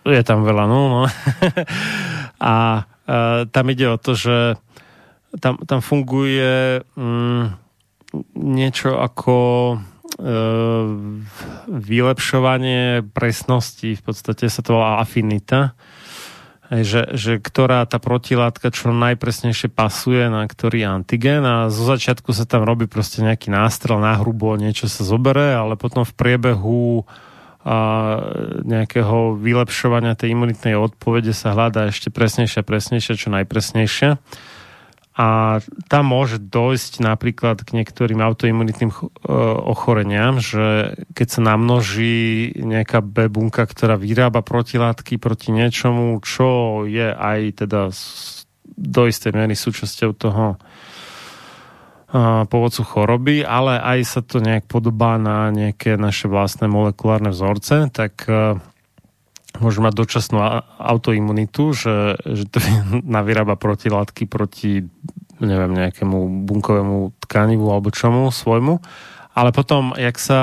Je 0.07 0.23
tam 0.23 0.47
veľa, 0.47 0.63
no. 0.71 0.79
no. 0.87 1.01
a 2.39 2.55
e, 3.03 3.45
tam 3.51 3.65
ide 3.67 3.91
o 3.91 3.97
to, 3.99 4.15
že 4.15 4.55
tam, 5.39 5.59
tam 5.67 5.83
funguje 5.83 6.81
mm, 6.95 7.43
niečo 8.39 8.95
ako 8.95 9.37
e, 9.75 9.77
vylepšovanie 11.67 13.03
presnosti, 13.11 13.99
v 13.99 14.03
podstate 14.03 14.47
sa 14.47 14.63
to 14.63 14.79
volá 14.79 15.03
afinita, 15.03 15.75
že, 16.67 17.15
že 17.15 17.39
ktorá 17.39 17.87
tá 17.87 17.95
protilátka 17.95 18.75
čo 18.75 18.91
najpresnejšie 18.91 19.71
pasuje 19.71 20.27
na 20.27 20.43
ktorý 20.43 20.83
antigen 20.83 21.47
a 21.47 21.71
zo 21.71 21.87
začiatku 21.87 22.35
sa 22.35 22.43
tam 22.43 22.67
robí 22.67 22.91
proste 22.91 23.23
nejaký 23.23 23.47
nástrel, 23.47 24.03
náhrubo 24.03 24.59
niečo 24.59 24.91
sa 24.91 25.07
zobere, 25.07 25.55
ale 25.55 25.79
potom 25.79 26.03
v 26.03 26.11
priebehu 26.15 27.07
a 27.07 27.26
nejakého 28.63 29.35
vylepšovania 29.35 30.15
tej 30.15 30.31
imunitnej 30.31 30.79
odpovede 30.79 31.35
sa 31.35 31.51
hľadá 31.51 31.91
ešte 31.91 32.07
presnejšia, 32.07 32.63
presnejšia, 32.63 33.19
čo 33.19 33.27
najpresnejšia. 33.33 34.15
A 35.17 35.57
tam 35.89 36.13
môže 36.13 36.37
dojsť 36.37 37.01
napríklad 37.01 37.65
k 37.65 37.73
niektorým 37.81 38.21
autoimunitným 38.21 38.93
e, 38.93 38.97
ochoreniam, 39.65 40.37
že 40.37 40.93
keď 41.17 41.27
sa 41.27 41.41
namnoží 41.41 42.53
nejaká 42.53 43.01
B 43.01 43.25
bunka, 43.25 43.65
ktorá 43.65 43.97
vyrába 43.97 44.45
protilátky 44.45 45.17
proti 45.17 45.49
niečomu, 45.49 46.21
čo 46.21 46.85
je 46.85 47.09
aj 47.09 47.65
teda 47.65 47.89
do 48.77 49.01
istej 49.09 49.33
miery 49.33 49.57
súčasťou 49.57 50.13
toho 50.13 50.61
a, 52.07 52.47
povodcu 52.47 52.83
choroby, 52.87 53.43
ale 53.43 53.79
aj 53.79 53.99
sa 54.07 54.21
to 54.23 54.39
nejak 54.39 54.67
podobá 54.71 55.19
na 55.19 55.51
nejaké 55.51 55.99
naše 55.99 56.31
vlastné 56.31 56.71
molekulárne 56.71 57.35
vzorce, 57.35 57.91
tak 57.91 58.23
e, 58.31 58.55
môže 59.59 59.83
mať 59.83 59.93
dočasnú 59.93 60.37
autoimunitu, 60.79 61.75
že, 61.75 62.15
že 62.23 62.47
to 62.47 62.63
navyrába 63.19 63.59
protilátky 63.59 64.23
proti 64.29 64.87
neviem, 65.37 65.69
nejakému 65.73 66.47
bunkovému 66.49 67.13
tkanivu 67.27 67.67
alebo 67.69 67.93
čomu 67.93 68.33
svojmu. 68.33 68.81
Ale 69.37 69.53
potom, 69.53 69.93
jak 69.93 70.17
sa 70.17 70.41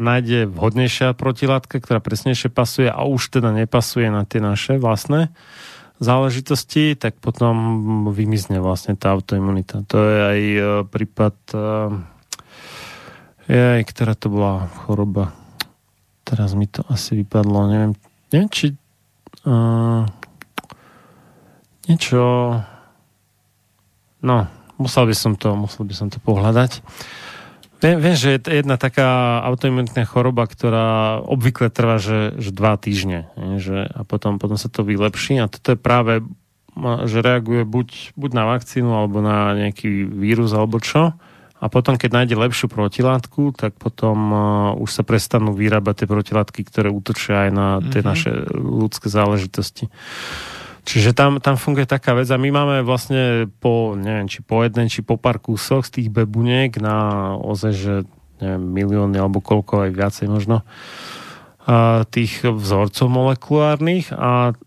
nájde 0.00 0.48
vhodnejšia 0.48 1.12
protilátka, 1.12 1.84
ktorá 1.84 2.00
presnejšie 2.00 2.48
pasuje 2.48 2.88
a 2.88 3.04
už 3.04 3.28
teda 3.28 3.52
nepasuje 3.52 4.08
na 4.08 4.24
tie 4.24 4.40
naše 4.40 4.80
vlastné 4.80 5.28
záležitosti, 6.02 6.98
tak 6.98 7.16
potom 7.22 7.54
vymizne 8.10 8.58
vlastne 8.58 8.98
tá 8.98 9.14
autoimunita. 9.14 9.86
To 9.86 9.98
je 10.02 10.18
aj 10.18 10.40
e, 10.42 10.62
prípad 10.90 11.36
je, 13.50 13.62
aj, 13.78 13.82
ktorá 13.90 14.14
to 14.14 14.30
bola 14.30 14.70
choroba. 14.84 15.34
Teraz 16.22 16.54
mi 16.54 16.70
to 16.70 16.86
asi 16.86 17.18
vypadlo, 17.22 17.66
neviem, 17.68 17.92
neviem 18.30 18.48
či 18.48 18.66
uh, 19.44 20.06
niečo 21.90 22.22
no, 24.22 24.36
musel 24.78 25.04
by 25.10 25.14
som 25.18 25.34
to, 25.34 25.52
musel 25.58 25.82
by 25.82 25.94
som 25.94 26.08
to 26.08 26.22
pohľadať. 26.22 26.78
Viem, 27.82 27.98
viem, 27.98 28.14
že 28.14 28.38
je 28.38 28.62
jedna 28.62 28.78
taká 28.78 29.42
autoimunitná 29.42 30.06
choroba, 30.06 30.46
ktorá 30.46 31.18
obvykle 31.26 31.66
trvá, 31.66 31.98
že, 31.98 32.30
že 32.38 32.54
dva 32.54 32.78
týždne. 32.78 33.26
Že, 33.34 33.90
a 33.90 34.06
potom, 34.06 34.38
potom 34.38 34.54
sa 34.54 34.70
to 34.70 34.86
vylepší. 34.86 35.42
A 35.42 35.50
toto 35.50 35.74
je 35.74 35.78
práve, 35.82 36.22
že 37.10 37.18
reaguje 37.18 37.66
buď, 37.66 38.14
buď 38.14 38.30
na 38.38 38.44
vakcínu, 38.54 38.86
alebo 38.86 39.18
na 39.18 39.58
nejaký 39.58 40.06
vírus, 40.06 40.54
alebo 40.54 40.78
čo. 40.78 41.18
A 41.62 41.66
potom, 41.70 41.98
keď 41.98 42.22
nájde 42.22 42.38
lepšiu 42.38 42.66
protilátku, 42.70 43.54
tak 43.54 43.74
potom 43.78 44.18
uh, 44.30 44.82
už 44.82 44.90
sa 44.90 45.02
prestanú 45.06 45.54
vyrábať 45.54 46.02
tie 46.02 46.08
protilátky, 46.10 46.60
ktoré 46.66 46.90
útočia 46.90 47.46
aj 47.46 47.50
na 47.50 47.66
tie 47.78 48.02
mm-hmm. 48.02 48.10
naše 48.10 48.30
ľudské 48.54 49.06
záležitosti. 49.06 49.86
Čiže 50.82 51.14
tam, 51.14 51.38
tam 51.38 51.54
funguje 51.54 51.86
taká 51.86 52.18
vec 52.18 52.26
a 52.26 52.40
my 52.40 52.50
máme 52.50 52.76
vlastne 52.82 53.46
po, 53.62 53.94
neviem, 53.94 54.26
či 54.26 54.42
po 54.42 54.66
jeden, 54.66 54.90
či 54.90 55.06
po 55.06 55.14
pár 55.14 55.38
kúsoch 55.38 55.86
z 55.86 56.02
tých 56.02 56.08
bebuniek 56.10 56.74
na 56.82 57.30
ozaj, 57.38 57.72
že 57.72 57.94
neviem, 58.42 58.64
milióny 58.66 59.16
alebo 59.22 59.38
koľko 59.38 59.86
aj 59.86 59.90
viacej 59.94 60.26
možno 60.26 60.66
a 61.62 62.02
tých 62.10 62.42
vzorcov 62.42 63.06
molekulárnych 63.06 64.10
a, 64.10 64.58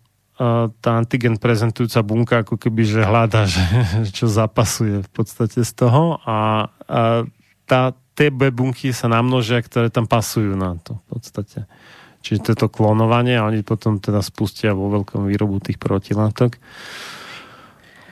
tá 0.84 1.00
antigen 1.00 1.40
prezentujúca 1.40 2.04
bunka 2.04 2.36
ako 2.44 2.60
keby, 2.60 2.84
že 2.84 3.08
hľada, 3.08 3.48
že, 3.48 3.64
čo 4.20 4.28
zapasuje 4.28 5.00
v 5.00 5.10
podstate 5.16 5.64
z 5.64 5.72
toho 5.72 6.20
a, 6.28 6.68
a 6.92 7.24
tá, 7.64 7.96
tie 8.20 8.28
bebunky 8.36 8.92
sa 8.92 9.08
namnožia, 9.08 9.64
ktoré 9.64 9.88
tam 9.88 10.04
pasujú 10.04 10.60
na 10.60 10.76
to 10.84 11.00
v 11.00 11.06
podstate. 11.08 11.64
Čiže 12.26 12.42
to 12.42 12.50
je 12.52 12.58
to 12.66 12.74
klonovanie 12.74 13.38
a 13.38 13.46
oni 13.46 13.62
potom 13.62 14.02
teda 14.02 14.26
spustia 14.26 14.74
vo 14.74 14.90
veľkom 14.90 15.30
výrobu 15.30 15.62
tých 15.62 15.78
protilátok. 15.78 16.58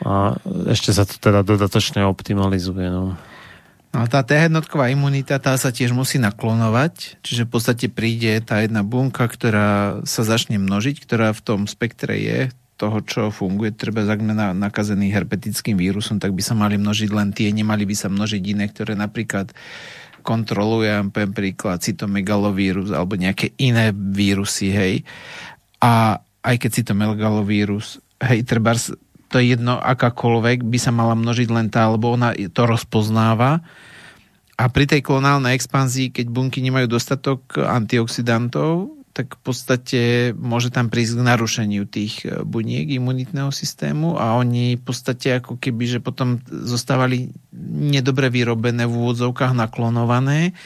A 0.06 0.38
ešte 0.70 0.94
sa 0.94 1.10
to 1.10 1.18
teda 1.18 1.42
dodatočne 1.42 2.06
optimalizuje. 2.06 2.94
No. 2.94 3.18
No 3.94 4.06
tá 4.06 4.22
T 4.22 4.38
jednotková 4.38 4.94
imunita, 4.94 5.42
tá 5.42 5.58
sa 5.58 5.74
tiež 5.74 5.94
musí 5.98 6.22
naklonovať, 6.22 7.26
čiže 7.26 7.46
v 7.46 7.52
podstate 7.58 7.86
príde 7.90 8.38
tá 8.46 8.62
jedna 8.62 8.86
bunka, 8.86 9.26
ktorá 9.26 10.02
sa 10.06 10.22
začne 10.22 10.62
množiť, 10.62 11.02
ktorá 11.02 11.34
v 11.34 11.42
tom 11.42 11.66
spektre 11.66 12.18
je 12.18 12.40
toho, 12.74 13.00
čo 13.06 13.22
funguje, 13.30 13.70
treba 13.70 14.02
ak 14.02 14.20
nakazený 14.58 15.14
herpetickým 15.14 15.78
vírusom, 15.78 16.18
tak 16.18 16.34
by 16.34 16.42
sa 16.42 16.58
mali 16.58 16.76
množiť 16.82 17.10
len 17.14 17.30
tie, 17.32 17.54
nemali 17.54 17.86
by 17.86 17.96
sa 17.96 18.10
množiť 18.10 18.42
iné, 18.44 18.66
ktoré 18.66 18.98
napríklad 18.98 19.54
kontrolujem, 20.24 21.12
poviem 21.12 21.36
príklad, 21.36 21.84
cytomegalovírus 21.84 22.96
alebo 22.96 23.20
nejaké 23.20 23.52
iné 23.60 23.92
vírusy, 23.92 24.72
hej. 24.72 24.94
A 25.84 26.24
aj 26.42 26.56
keď 26.58 26.70
cytomegalovírus, 26.80 28.00
hej, 28.24 28.48
treba 28.48 28.74
to 29.34 29.42
je 29.42 29.58
jedno, 29.58 29.82
akákoľvek 29.82 30.62
by 30.64 30.78
sa 30.78 30.94
mala 30.94 31.18
množiť 31.18 31.50
len 31.50 31.68
tá, 31.68 31.90
lebo 31.90 32.14
ona 32.14 32.38
to 32.38 32.64
rozpoznáva. 32.70 33.66
A 34.54 34.64
pri 34.70 34.86
tej 34.86 35.02
klonálnej 35.02 35.58
expanzii, 35.58 36.14
keď 36.14 36.30
bunky 36.30 36.62
nemajú 36.62 36.86
dostatok 36.86 37.58
antioxidantov, 37.58 39.03
tak 39.14 39.38
v 39.38 39.42
podstate 39.46 40.02
môže 40.34 40.74
tam 40.74 40.90
prísť 40.90 41.22
k 41.22 41.28
narušeniu 41.30 41.86
tých 41.86 42.26
e, 42.26 42.42
buniek 42.42 42.90
imunitného 42.90 43.54
systému 43.54 44.18
a 44.18 44.34
oni 44.42 44.76
v 44.76 44.84
podstate 44.84 45.38
ako 45.38 45.62
keby, 45.62 45.86
že 45.86 46.00
potom 46.02 46.42
zostávali 46.50 47.30
nedobre 47.54 48.34
vyrobené 48.34 48.90
v 48.90 48.98
úvodzovkách 48.98 49.54
naklonované 49.54 50.58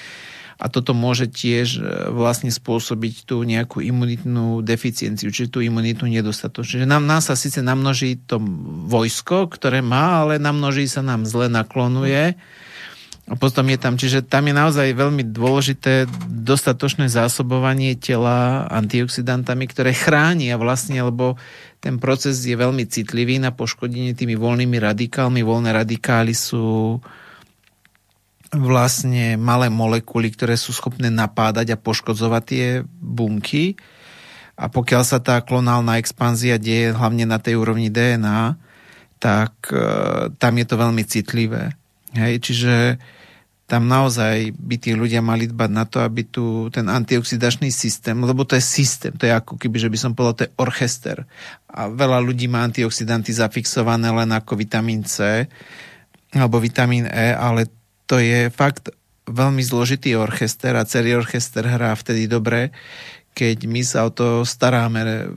a 0.58 0.72
toto 0.72 0.96
môže 0.96 1.28
tiež 1.28 1.68
e, 1.78 1.82
vlastne 2.16 2.48
spôsobiť 2.48 3.28
tú 3.28 3.44
nejakú 3.44 3.84
imunitnú 3.84 4.64
deficienciu, 4.64 5.28
čiže 5.28 5.52
tú 5.52 5.60
imunitnú 5.60 6.08
nedostatočnosť. 6.08 6.72
Čiže 6.82 6.88
nám, 6.88 7.04
nám 7.04 7.20
sa 7.20 7.36
síce 7.36 7.60
namnoží 7.60 8.16
to 8.16 8.40
vojsko, 8.88 9.52
ktoré 9.52 9.84
má, 9.84 10.24
ale 10.24 10.40
namnoží 10.40 10.88
sa 10.88 11.04
nám 11.04 11.28
zle, 11.28 11.52
naklonuje. 11.52 12.40
Mm 12.40 12.66
potom 13.36 13.68
je 13.68 13.76
tam, 13.76 14.00
čiže 14.00 14.24
tam 14.24 14.48
je 14.48 14.56
naozaj 14.56 14.96
veľmi 14.96 15.36
dôležité 15.36 16.08
dostatočné 16.32 17.12
zásobovanie 17.12 18.00
tela 18.00 18.64
antioxidantami, 18.72 19.68
ktoré 19.68 19.92
chránia 19.92 20.56
vlastne, 20.56 21.04
lebo 21.04 21.36
ten 21.84 22.00
proces 22.00 22.40
je 22.48 22.56
veľmi 22.56 22.88
citlivý 22.88 23.44
na 23.44 23.52
poškodenie 23.52 24.16
tými 24.16 24.40
voľnými 24.40 24.80
radikálmi. 24.80 25.44
Voľné 25.44 25.76
radikály 25.76 26.32
sú 26.32 26.98
vlastne 28.56 29.36
malé 29.36 29.68
molekuly, 29.68 30.32
ktoré 30.32 30.56
sú 30.56 30.72
schopné 30.72 31.12
napádať 31.12 31.76
a 31.76 31.82
poškodzovať 31.82 32.44
tie 32.48 32.68
bunky. 32.88 33.76
A 34.58 34.72
pokiaľ 34.72 35.04
sa 35.06 35.20
tá 35.22 35.38
klonálna 35.44 36.02
expanzia 36.02 36.58
deje 36.58 36.96
hlavne 36.96 37.30
na 37.30 37.38
tej 37.38 37.60
úrovni 37.62 37.94
DNA, 37.94 38.58
tak 39.22 39.54
e, 39.70 39.78
tam 40.34 40.54
je 40.58 40.66
to 40.66 40.76
veľmi 40.82 41.04
citlivé. 41.06 41.77
Hej, 42.18 42.42
čiže 42.42 42.98
tam 43.68 43.92
naozaj 43.92 44.56
by 44.56 44.76
tí 44.80 44.96
ľudia 44.96 45.20
mali 45.20 45.44
dbať 45.46 45.72
na 45.76 45.84
to, 45.84 46.00
aby 46.00 46.24
tu 46.24 46.72
ten 46.72 46.88
antioxidačný 46.88 47.68
systém, 47.68 48.16
lebo 48.16 48.48
to 48.48 48.56
je 48.56 48.64
systém, 48.64 49.12
to 49.12 49.28
je 49.28 49.36
ako 49.36 49.60
keby, 49.60 49.76
že 49.76 49.92
by 49.92 49.98
som 50.00 50.16
povedal, 50.16 50.36
to 50.40 50.46
je 50.48 50.56
orchester. 50.56 51.28
A 51.68 51.92
veľa 51.92 52.24
ľudí 52.24 52.48
má 52.48 52.64
antioxidanty 52.64 53.36
zafixované 53.36 54.08
len 54.08 54.32
ako 54.32 54.56
vitamín 54.56 55.04
C 55.04 55.46
alebo 56.32 56.64
vitamín 56.64 57.12
E, 57.12 57.36
ale 57.36 57.68
to 58.08 58.24
je 58.24 58.48
fakt 58.48 58.88
veľmi 59.28 59.60
zložitý 59.60 60.16
orchester 60.16 60.72
a 60.80 60.88
celý 60.88 61.20
orchester 61.20 61.68
hrá 61.68 61.92
vtedy 61.92 62.32
dobre, 62.32 62.72
keď 63.36 63.68
my 63.68 63.84
sa 63.84 64.08
o 64.08 64.12
to 64.16 64.48
staráme 64.48 65.28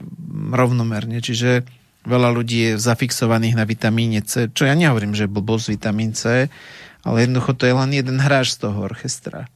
rovnomerne. 0.55 1.19
Čiže 1.19 1.67
veľa 2.05 2.29
ľudí 2.33 2.57
je 2.71 2.71
zafixovaných 2.81 3.55
na 3.57 3.65
vitamíne 3.65 4.21
C, 4.25 4.49
čo 4.49 4.65
ja 4.65 4.73
nehovorím, 4.73 5.13
že 5.13 5.29
blbosť 5.29 5.65
vitamín 5.73 6.17
C, 6.17 6.49
ale 7.01 7.17
jednoducho 7.25 7.57
to 7.57 7.65
je 7.65 7.73
len 7.73 7.91
jeden 7.93 8.17
hráč 8.21 8.57
z 8.57 8.69
toho 8.69 8.85
orchestra. 8.85 9.49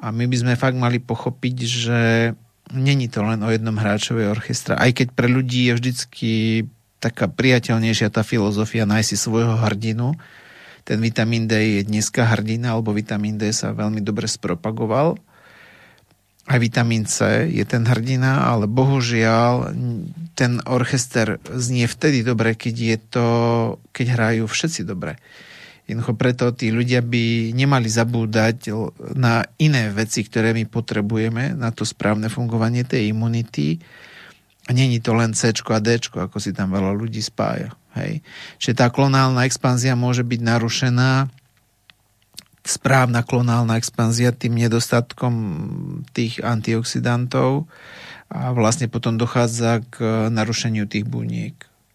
A 0.00 0.12
my 0.12 0.28
by 0.28 0.36
sme 0.36 0.60
fakt 0.60 0.76
mali 0.76 1.00
pochopiť, 1.00 1.56
že 1.64 2.00
není 2.72 3.08
to 3.08 3.24
len 3.24 3.40
o 3.44 3.48
jednom 3.48 3.76
hráčovi 3.76 4.24
orchestra. 4.28 4.76
Aj 4.76 4.92
keď 4.92 5.12
pre 5.12 5.28
ľudí 5.28 5.68
je 5.68 5.76
vždycky 5.76 6.32
taká 7.00 7.28
priateľnejšia 7.28 8.08
tá 8.08 8.24
filozofia 8.24 8.88
nájsť 8.88 9.08
si 9.12 9.16
svojho 9.20 9.60
hrdinu. 9.60 10.16
Ten 10.84 11.00
vitamín 11.04 11.48
D 11.48 11.80
je 11.80 11.82
dneska 11.84 12.24
hrdina, 12.24 12.76
alebo 12.76 12.96
vitamín 12.96 13.36
D 13.36 13.52
sa 13.52 13.76
veľmi 13.76 14.00
dobre 14.00 14.24
spropagoval. 14.24 15.16
Aj 16.44 16.60
vitamín 16.60 17.08
C 17.08 17.48
je 17.48 17.64
ten 17.64 17.88
hrdina, 17.88 18.44
ale 18.44 18.68
bohužiaľ 18.68 19.72
ten 20.36 20.60
orchester 20.68 21.40
znie 21.48 21.88
vtedy 21.88 22.20
dobre, 22.20 22.52
keď, 22.52 22.74
je 22.76 22.96
to, 23.00 23.28
keď 23.96 24.06
hrajú 24.12 24.44
všetci 24.44 24.84
dobre. 24.84 25.16
Jednoducho 25.84 26.16
preto 26.16 26.44
tí 26.52 26.72
ľudia 26.72 27.04
by 27.04 27.52
nemali 27.52 27.88
zabúdať 27.88 28.72
na 29.16 29.44
iné 29.60 29.92
veci, 29.92 30.24
ktoré 30.24 30.56
my 30.56 30.64
potrebujeme 30.64 31.52
na 31.52 31.72
to 31.72 31.84
správne 31.84 32.32
fungovanie 32.32 32.88
tej 32.88 33.12
imunity. 33.12 33.80
A 34.64 34.72
není 34.72 34.96
to 35.00 35.12
len 35.12 35.36
C 35.36 35.52
a 35.52 35.78
D, 35.80 35.88
ako 36.00 36.40
si 36.40 36.56
tam 36.56 36.72
veľa 36.72 36.92
ľudí 36.96 37.20
spája. 37.20 37.76
Hej. 38.00 38.24
Čiže 38.56 38.80
tá 38.80 38.88
klonálna 38.88 39.44
expanzia 39.44 39.92
môže 39.92 40.24
byť 40.24 40.40
narušená 40.40 41.28
správna 42.64 43.20
klonálna 43.20 43.76
expanzia 43.76 44.32
tým 44.32 44.56
nedostatkom 44.56 45.34
tých 46.16 46.40
antioxidantov 46.40 47.68
a 48.32 48.50
vlastne 48.56 48.88
potom 48.88 49.20
dochádza 49.20 49.84
k 49.92 50.28
narušeniu 50.32 50.88
tých 50.88 51.04
buniek. 51.04 51.54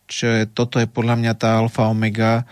Čiže 0.09 0.53
toto 0.53 0.77
je 0.81 0.89
podľa 0.89 1.15
mňa 1.21 1.33
tá 1.37 1.57
alfa 1.57 1.89
omega 1.89 2.45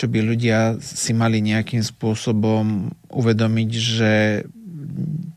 čo 0.00 0.06
by 0.08 0.18
ľudia 0.22 0.80
si 0.80 1.12
mali 1.12 1.42
nejakým 1.42 1.82
spôsobom 1.84 2.88
uvedomiť, 3.10 3.70
že 3.74 4.12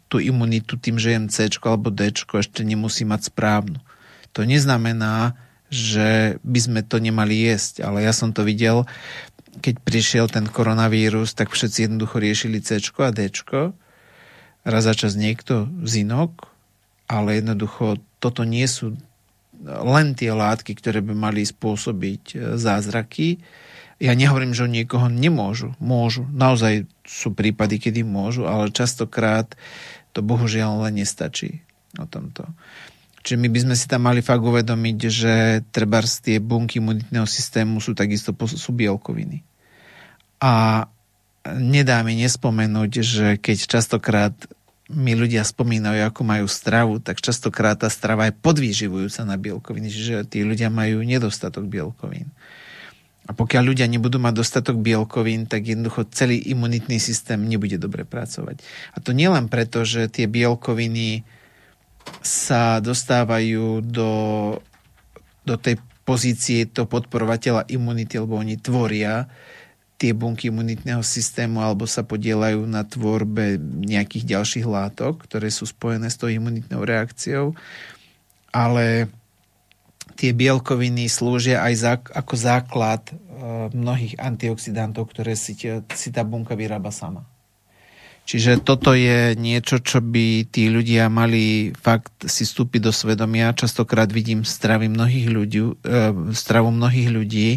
tú 0.08 0.22
imunitu 0.22 0.78
tým, 0.78 1.02
že 1.02 1.12
jem 1.18 1.28
C 1.28 1.50
alebo 1.66 1.90
D 1.90 2.14
ešte 2.14 2.62
nemusí 2.64 3.04
mať 3.04 3.34
správnu. 3.34 3.82
To 4.38 4.46
neznamená, 4.46 5.36
že 5.74 6.38
by 6.46 6.60
sme 6.62 6.82
to 6.86 7.02
nemali 7.02 7.50
jesť, 7.50 7.82
ale 7.82 8.06
ja 8.06 8.14
som 8.14 8.30
to 8.30 8.46
videl, 8.46 8.86
keď 9.60 9.76
prišiel 9.84 10.26
ten 10.32 10.50
koronavírus, 10.50 11.38
tak 11.38 11.54
všetci 11.54 11.90
jednoducho 11.90 12.18
riešili 12.18 12.64
C 12.64 12.80
a 12.80 13.12
D. 13.14 13.30
Raz 14.64 14.84
za 14.88 14.96
čas 14.96 15.20
niekto 15.20 15.68
zinok 15.84 16.54
ale 17.14 17.40
jednoducho 17.40 18.00
toto 18.18 18.48
nie 18.48 18.66
sú 18.66 18.96
len 19.64 20.18
tie 20.18 20.34
látky, 20.34 20.76
ktoré 20.76 21.00
by 21.00 21.14
mali 21.16 21.46
spôsobiť 21.46 22.24
e, 22.34 22.38
zázraky. 22.60 23.40
Ja 24.02 24.12
nehovorím, 24.18 24.52
že 24.52 24.68
niekoho 24.68 25.08
nemôžu. 25.08 25.78
Môžu. 25.80 26.28
Naozaj 26.28 26.90
sú 27.08 27.32
prípady, 27.32 27.80
kedy 27.80 28.04
môžu, 28.04 28.44
ale 28.44 28.74
častokrát 28.76 29.56
to 30.12 30.20
bohužiaľ 30.20 30.90
len 30.90 31.00
nestačí 31.00 31.64
o 31.96 32.04
tomto. 32.04 32.50
Čiže 33.24 33.40
my 33.40 33.48
by 33.48 33.60
sme 33.64 33.76
si 33.80 33.88
tam 33.88 34.04
mali 34.04 34.20
fakt 34.20 34.44
uvedomiť, 34.44 34.98
že 35.08 35.34
treba 35.72 36.04
tie 36.04 36.44
bunky 36.44 36.84
imunitného 36.84 37.24
systému 37.24 37.80
sú 37.80 37.96
takisto 37.96 38.36
sú 38.36 38.76
bielkoviny. 38.76 39.48
A 40.44 40.86
nedá 41.56 42.04
mi 42.04 42.20
nespomenúť, 42.20 42.92
že 43.00 43.28
keď 43.40 43.58
častokrát 43.80 44.36
mi 44.92 45.16
ľudia 45.16 45.48
spomínajú, 45.48 46.04
ako 46.04 46.22
majú 46.28 46.46
stravu, 46.52 47.00
tak 47.00 47.24
častokrát 47.24 47.80
tá 47.80 47.88
strava 47.88 48.28
je 48.28 48.36
podvýživujúca 48.36 49.24
na 49.24 49.40
bielkoviny, 49.40 49.88
čiže 49.88 50.28
tí 50.28 50.44
ľudia 50.44 50.68
majú 50.68 51.00
nedostatok 51.02 51.64
bielkovín. 51.72 52.28
A 53.24 53.32
pokiaľ 53.32 53.64
ľudia 53.72 53.88
nebudú 53.88 54.20
mať 54.20 54.44
dostatok 54.44 54.84
bielkovín, 54.84 55.48
tak 55.48 55.64
jednoducho 55.64 56.12
celý 56.12 56.44
imunitný 56.44 57.00
systém 57.00 57.40
nebude 57.40 57.80
dobre 57.80 58.04
pracovať. 58.04 58.60
A 58.92 59.00
to 59.00 59.16
nielen 59.16 59.48
preto, 59.48 59.88
že 59.88 60.12
tie 60.12 60.28
bielkoviny 60.28 61.24
sa 62.24 62.80
dostávajú 62.80 63.84
do, 63.84 64.12
do 65.44 65.56
tej 65.60 65.80
pozície 66.04 66.68
to 66.68 66.88
podporovateľa 66.88 67.68
imunity, 67.72 68.20
lebo 68.20 68.40
oni 68.40 68.60
tvoria 68.60 69.28
tie 70.00 70.12
bunky 70.12 70.52
imunitného 70.52 71.00
systému 71.00 71.64
alebo 71.64 71.88
sa 71.88 72.04
podielajú 72.04 72.68
na 72.68 72.84
tvorbe 72.84 73.56
nejakých 73.88 74.36
ďalších 74.36 74.68
látok, 74.68 75.24
ktoré 75.24 75.48
sú 75.48 75.64
spojené 75.64 76.12
s 76.12 76.20
tou 76.20 76.28
imunitnou 76.28 76.84
reakciou. 76.84 77.56
Ale 78.52 79.08
tie 80.20 80.36
bielkoviny 80.36 81.08
slúžia 81.08 81.64
aj 81.64 81.74
za, 81.80 81.94
ako 82.04 82.34
základ 82.36 83.02
e, 83.08 83.14
mnohých 83.72 84.20
antioxidantov, 84.20 85.08
ktoré 85.08 85.40
si, 85.40 85.56
si 85.96 86.10
tá 86.12 86.22
bunka 86.28 86.54
vyrába 86.54 86.92
sama. 86.92 87.24
Čiže 88.24 88.64
toto 88.64 88.96
je 88.96 89.36
niečo, 89.36 89.84
čo 89.84 90.00
by 90.00 90.48
tí 90.48 90.72
ľudia 90.72 91.12
mali 91.12 91.76
fakt 91.76 92.24
si 92.24 92.48
vstúpiť 92.48 92.80
do 92.88 92.92
svedomia. 92.96 93.52
Častokrát 93.52 94.08
vidím 94.08 94.48
stravy 94.48 94.88
mnohých 94.88 95.28
ľudí, 95.28 95.60
e, 95.60 95.74
stravu 96.32 96.72
mnohých 96.72 97.10
ľudí 97.12 97.50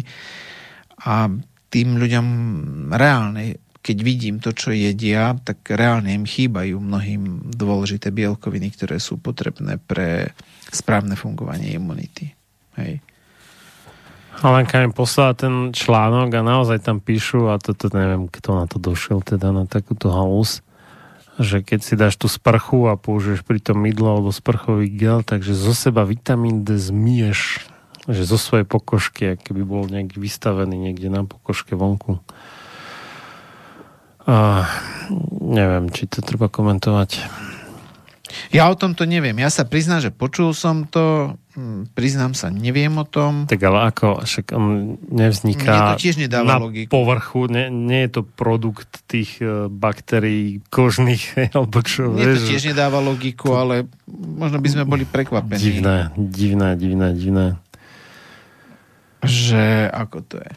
a 1.07 1.31
tým 1.71 1.95
ľuďom 1.95 2.27
reálne, 2.91 3.63
keď 3.79 3.97
vidím 4.03 4.35
to, 4.43 4.51
čo 4.51 4.75
jedia, 4.75 5.39
tak 5.39 5.63
reálne 5.71 6.11
im 6.11 6.27
chýbajú 6.27 6.75
mnohým 6.83 7.47
dôležité 7.55 8.11
bielkoviny, 8.11 8.67
ktoré 8.75 8.99
sú 8.99 9.15
potrebné 9.15 9.79
pre 9.79 10.35
správne 10.67 11.15
fungovanie 11.15 11.71
imunity. 11.71 12.35
Hej. 12.75 12.99
Alenka 14.45 14.85
mi 14.85 14.93
poslala 14.93 15.33
ten 15.33 15.73
článok 15.73 16.29
a 16.29 16.45
naozaj 16.45 16.85
tam 16.85 17.01
píšu, 17.01 17.49
a 17.49 17.57
toto 17.57 17.89
neviem, 17.89 18.29
kto 18.29 18.53
na 18.53 18.65
to 18.69 18.77
došiel, 18.77 19.25
teda 19.25 19.49
na 19.49 19.65
takúto 19.65 20.13
halus, 20.13 20.61
že 21.41 21.65
keď 21.65 21.79
si 21.81 21.93
dáš 21.97 22.21
tú 22.21 22.29
sprchu 22.29 22.85
a 22.89 22.97
použiješ 22.97 23.41
pri 23.41 23.57
tom 23.57 23.81
mydlo 23.81 24.17
alebo 24.17 24.29
sprchový 24.29 24.93
gel, 24.93 25.25
takže 25.25 25.57
zo 25.57 25.73
seba 25.73 26.05
vitamín 26.05 26.61
D 26.61 26.77
zmieš 26.77 27.65
že 28.07 28.23
zo 28.23 28.39
svojej 28.39 28.63
pokožky, 28.63 29.35
keby 29.35 29.67
bol 29.67 29.83
nejak 29.91 30.15
vystavený 30.15 30.79
niekde 30.79 31.11
na 31.11 31.27
pokožke 31.27 31.75
vonku. 31.75 32.23
A 34.23 34.63
neviem, 35.43 35.91
či 35.91 36.07
to 36.07 36.23
treba 36.23 36.47
komentovať. 36.47 37.19
Ja 38.51 38.67
o 38.67 38.75
tomto 38.75 39.07
neviem. 39.07 39.35
Ja 39.39 39.47
sa 39.47 39.63
priznám, 39.63 40.03
že 40.03 40.11
počul 40.11 40.51
som 40.51 40.83
to, 40.87 41.35
hm, 41.55 41.91
priznám 41.95 42.35
sa, 42.35 42.51
neviem 42.51 42.91
o 42.99 43.05
tom. 43.07 43.47
Tak 43.47 43.61
ale 43.63 43.91
ako, 43.91 44.27
však 44.27 44.45
on 44.51 44.95
nevzniká 45.07 45.95
to 45.95 46.03
tiež 46.03 46.19
nedáva 46.19 46.59
na 46.59 46.63
logiku. 46.63 46.91
povrchu, 46.91 47.47
nie, 47.47 47.71
nie 47.71 48.07
je 48.07 48.19
to 48.19 48.21
produkt 48.27 49.03
tých 49.07 49.39
e, 49.39 49.71
baktérií 49.71 50.59
kožných, 50.67 51.39
alebo 51.55 51.79
čo, 51.83 52.11
Mne 52.11 52.35
to 52.35 52.51
tiež 52.51 52.71
nedáva 52.71 52.99
logiku, 52.99 53.55
ale 53.55 53.87
možno 54.11 54.59
by 54.59 54.67
sme 54.67 54.83
boli 54.83 55.07
prekvapení. 55.07 55.61
Divné, 55.61 56.11
divné, 56.15 56.69
divné, 56.75 57.09
divné 57.15 57.47
že 59.25 59.89
ako 59.89 60.17
to 60.25 60.35
je. 60.37 60.51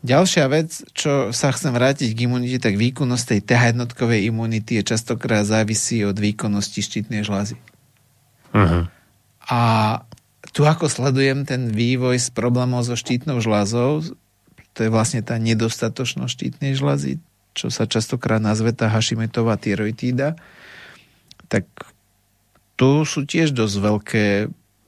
Ďalšia 0.00 0.48
vec, 0.48 0.80
čo 0.96 1.28
sa 1.28 1.52
chcem 1.52 1.76
vrátiť 1.76 2.16
k 2.16 2.24
imunite, 2.24 2.56
tak 2.56 2.80
výkonnosť 2.80 3.24
tej 3.36 3.40
TH 3.44 3.62
jednotkovej 3.76 4.32
imunity 4.32 4.80
je 4.80 4.96
častokrát 4.96 5.44
závisí 5.44 6.00
od 6.08 6.16
výkonnosti 6.16 6.80
štítnej 6.80 7.20
žlázy. 7.20 7.60
Uh-huh. 8.56 8.88
A 9.44 9.60
tu 10.56 10.64
ako 10.64 10.88
sledujem 10.88 11.44
ten 11.44 11.68
vývoj 11.68 12.16
s 12.16 12.32
problémov 12.32 12.88
so 12.88 12.96
štítnou 12.96 13.44
žlázou, 13.44 14.00
to 14.72 14.78
je 14.80 14.90
vlastne 14.90 15.20
tá 15.20 15.36
nedostatočnosť 15.36 16.32
štítnej 16.32 16.72
žlázy, 16.72 17.20
čo 17.52 17.68
sa 17.68 17.84
častokrát 17.84 18.40
nazve 18.40 18.72
tá 18.72 18.88
Hashimetová 18.88 19.60
tyroitída, 19.60 20.40
tak 21.52 21.68
tu 22.80 23.04
sú 23.04 23.28
tiež 23.28 23.52
dosť 23.52 23.76
veľké 23.76 24.24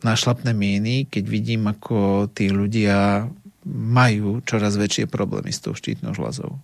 našlapné 0.00 0.56
míny, 0.56 1.04
keď 1.04 1.24
vidím, 1.28 1.68
ako 1.68 2.30
tí 2.32 2.48
ľudia 2.48 3.28
majú 3.66 4.42
čoraz 4.42 4.74
väčšie 4.74 5.06
problémy 5.06 5.54
s 5.54 5.62
tou 5.62 5.74
štítnou 5.74 6.14
žľazou. 6.14 6.58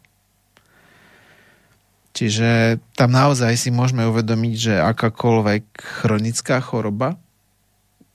Čiže 2.19 2.83
tam 2.99 3.15
naozaj 3.15 3.55
si 3.55 3.71
môžeme 3.71 4.03
uvedomiť, 4.11 4.55
že 4.59 4.75
akákoľvek 4.83 5.65
chronická 6.03 6.59
choroba 6.59 7.15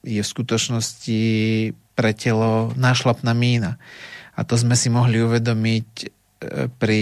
je 0.04 0.20
v 0.20 0.32
skutočnosti 0.36 1.22
pre 1.96 2.12
telo 2.12 2.76
nášlapná 2.76 3.32
mína. 3.32 3.80
A 4.36 4.44
to 4.44 4.60
sme 4.60 4.76
si 4.76 4.92
mohli 4.92 5.24
uvedomiť 5.24 5.90
e, 6.04 6.08
pri 6.68 7.02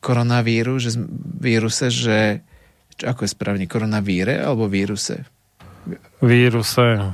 koronavíru, 0.00 0.80
že, 0.80 0.96
víruse, 1.36 1.92
že 1.92 2.40
ako 3.02 3.26
je 3.26 3.34
správne, 3.34 3.68
koronavíre 3.68 4.40
alebo 4.40 4.70
víruse? 4.70 5.28
Víruse 6.24 7.12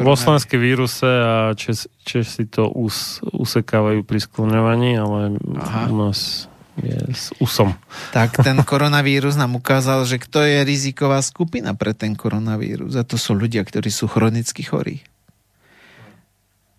vo 0.00 0.14
slovenskej 0.14 0.58
víruse 0.60 1.06
a 1.06 1.52
Čes, 1.56 1.88
Česi 2.04 2.44
to 2.48 2.68
us, 2.68 3.20
usekávajú 3.24 4.04
pri 4.04 4.18
skloňovaní, 4.20 4.96
ale 5.00 5.40
Aha. 5.60 5.88
u 5.88 5.94
nás 6.08 6.48
je 6.78 6.98
s 7.14 7.30
usom. 7.38 7.74
Tak 8.10 8.42
ten 8.42 8.58
koronavírus 8.66 9.38
nám 9.38 9.54
ukázal, 9.54 10.02
že 10.06 10.18
kto 10.18 10.42
je 10.42 10.66
riziková 10.66 11.22
skupina 11.22 11.72
pre 11.72 11.94
ten 11.94 12.18
koronavírus. 12.18 12.98
A 12.98 13.06
to 13.06 13.14
sú 13.14 13.38
ľudia, 13.38 13.62
ktorí 13.62 13.90
sú 13.94 14.10
chronicky 14.10 14.66
chorí. 14.66 15.06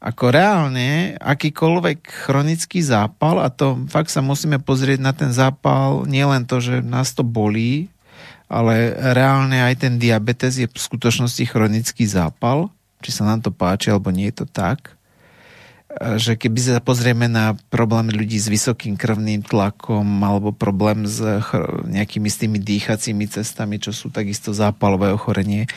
Ako 0.04 0.30
reálne, 0.30 1.18
akýkoľvek 1.18 2.30
chronický 2.30 2.84
zápal, 2.84 3.42
a 3.42 3.50
to 3.50 3.88
fakt 3.90 4.14
sa 4.14 4.22
musíme 4.22 4.62
pozrieť 4.62 5.00
na 5.02 5.16
ten 5.18 5.34
zápal, 5.34 6.06
nielen 6.06 6.46
to, 6.46 6.62
že 6.62 6.86
nás 6.86 7.16
to 7.18 7.26
bolí, 7.26 7.90
ale 8.46 8.94
reálne 8.94 9.66
aj 9.66 9.88
ten 9.88 9.94
diabetes 9.98 10.62
je 10.62 10.68
v 10.70 10.78
skutočnosti 10.78 11.44
chronický 11.50 12.06
zápal, 12.06 12.70
či 13.02 13.10
sa 13.10 13.26
nám 13.26 13.42
to 13.46 13.50
páči, 13.50 13.90
alebo 13.90 14.14
nie 14.14 14.30
je 14.30 14.46
to 14.46 14.48
tak, 14.50 14.94
že 15.96 16.36
keby 16.36 16.60
sa 16.60 16.84
pozrieme 16.84 17.32
na 17.32 17.56
problém 17.72 18.12
ľudí 18.12 18.36
s 18.36 18.52
vysokým 18.52 19.00
krvným 19.00 19.48
tlakom 19.48 20.04
alebo 20.20 20.52
problém 20.52 21.08
s 21.08 21.24
nejakými 21.88 22.28
s 22.28 22.42
tými 22.42 22.60
dýchacími 22.60 23.26
cestami, 23.32 23.80
čo 23.80 23.96
sú 23.96 24.12
takisto 24.12 24.52
zápalové 24.52 25.16
ochorenie, 25.16 25.72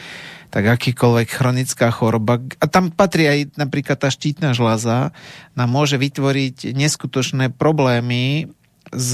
tak 0.50 0.66
akýkoľvek 0.66 1.28
chronická 1.28 1.92
choroba, 1.92 2.40
a 2.58 2.66
tam 2.66 2.90
patrí 2.90 3.30
aj 3.30 3.38
napríklad 3.60 4.00
tá 4.00 4.10
štítna 4.10 4.56
žľaza, 4.56 5.14
nám 5.54 5.68
môže 5.70 6.00
vytvoriť 6.00 6.72
neskutočné 6.74 7.54
problémy 7.54 8.50
s 8.90 9.12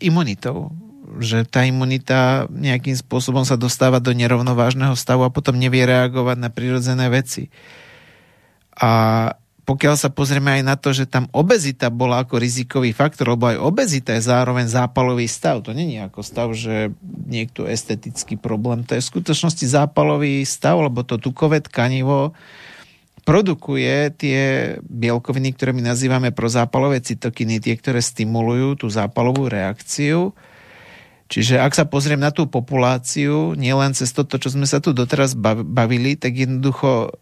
imunitou 0.00 0.72
že 1.16 1.48
tá 1.48 1.64
imunita 1.64 2.44
nejakým 2.52 2.92
spôsobom 2.92 3.48
sa 3.48 3.56
dostáva 3.56 4.04
do 4.04 4.12
nerovnovážneho 4.12 4.92
stavu 4.92 5.24
a 5.24 5.32
potom 5.32 5.56
nevie 5.56 5.88
reagovať 5.88 6.36
na 6.36 6.52
prirodzené 6.52 7.08
veci. 7.08 7.48
A 8.76 9.32
pokiaľ 9.68 10.00
sa 10.00 10.08
pozrieme 10.08 10.60
aj 10.60 10.62
na 10.64 10.80
to, 10.80 10.96
že 10.96 11.04
tam 11.04 11.28
obezita 11.28 11.92
bola 11.92 12.24
ako 12.24 12.40
rizikový 12.40 12.96
faktor, 12.96 13.36
lebo 13.36 13.52
aj 13.52 13.60
obezita 13.60 14.16
je 14.16 14.24
zároveň 14.24 14.64
zápalový 14.64 15.28
stav. 15.28 15.60
To 15.60 15.76
není 15.76 16.00
ako 16.00 16.24
stav, 16.24 16.48
že 16.56 16.88
niekto 17.04 17.68
estetický 17.68 18.40
problém. 18.40 18.80
To 18.88 18.96
je 18.96 19.04
v 19.04 19.10
skutočnosti 19.12 19.68
zápalový 19.68 20.40
stav, 20.48 20.80
lebo 20.80 21.04
to 21.04 21.20
tukové 21.20 21.60
tkanivo 21.60 22.32
produkuje 23.28 24.08
tie 24.16 24.40
bielkoviny, 24.88 25.52
ktoré 25.52 25.76
my 25.76 25.84
nazývame 25.84 26.32
prozápalové 26.32 27.04
cytokiny, 27.04 27.60
tie, 27.60 27.76
ktoré 27.76 28.00
stimulujú 28.00 28.80
tú 28.80 28.86
zápalovú 28.88 29.52
reakciu 29.52 30.32
Čiže 31.28 31.60
ak 31.60 31.76
sa 31.76 31.84
pozriem 31.84 32.20
na 32.20 32.32
tú 32.32 32.48
populáciu, 32.48 33.52
nielen 33.52 33.92
cez 33.92 34.16
toto, 34.16 34.40
čo 34.40 34.48
sme 34.48 34.64
sa 34.64 34.80
tu 34.80 34.96
doteraz 34.96 35.36
bavili, 35.36 36.16
tak 36.16 36.32
jednoducho 36.32 37.12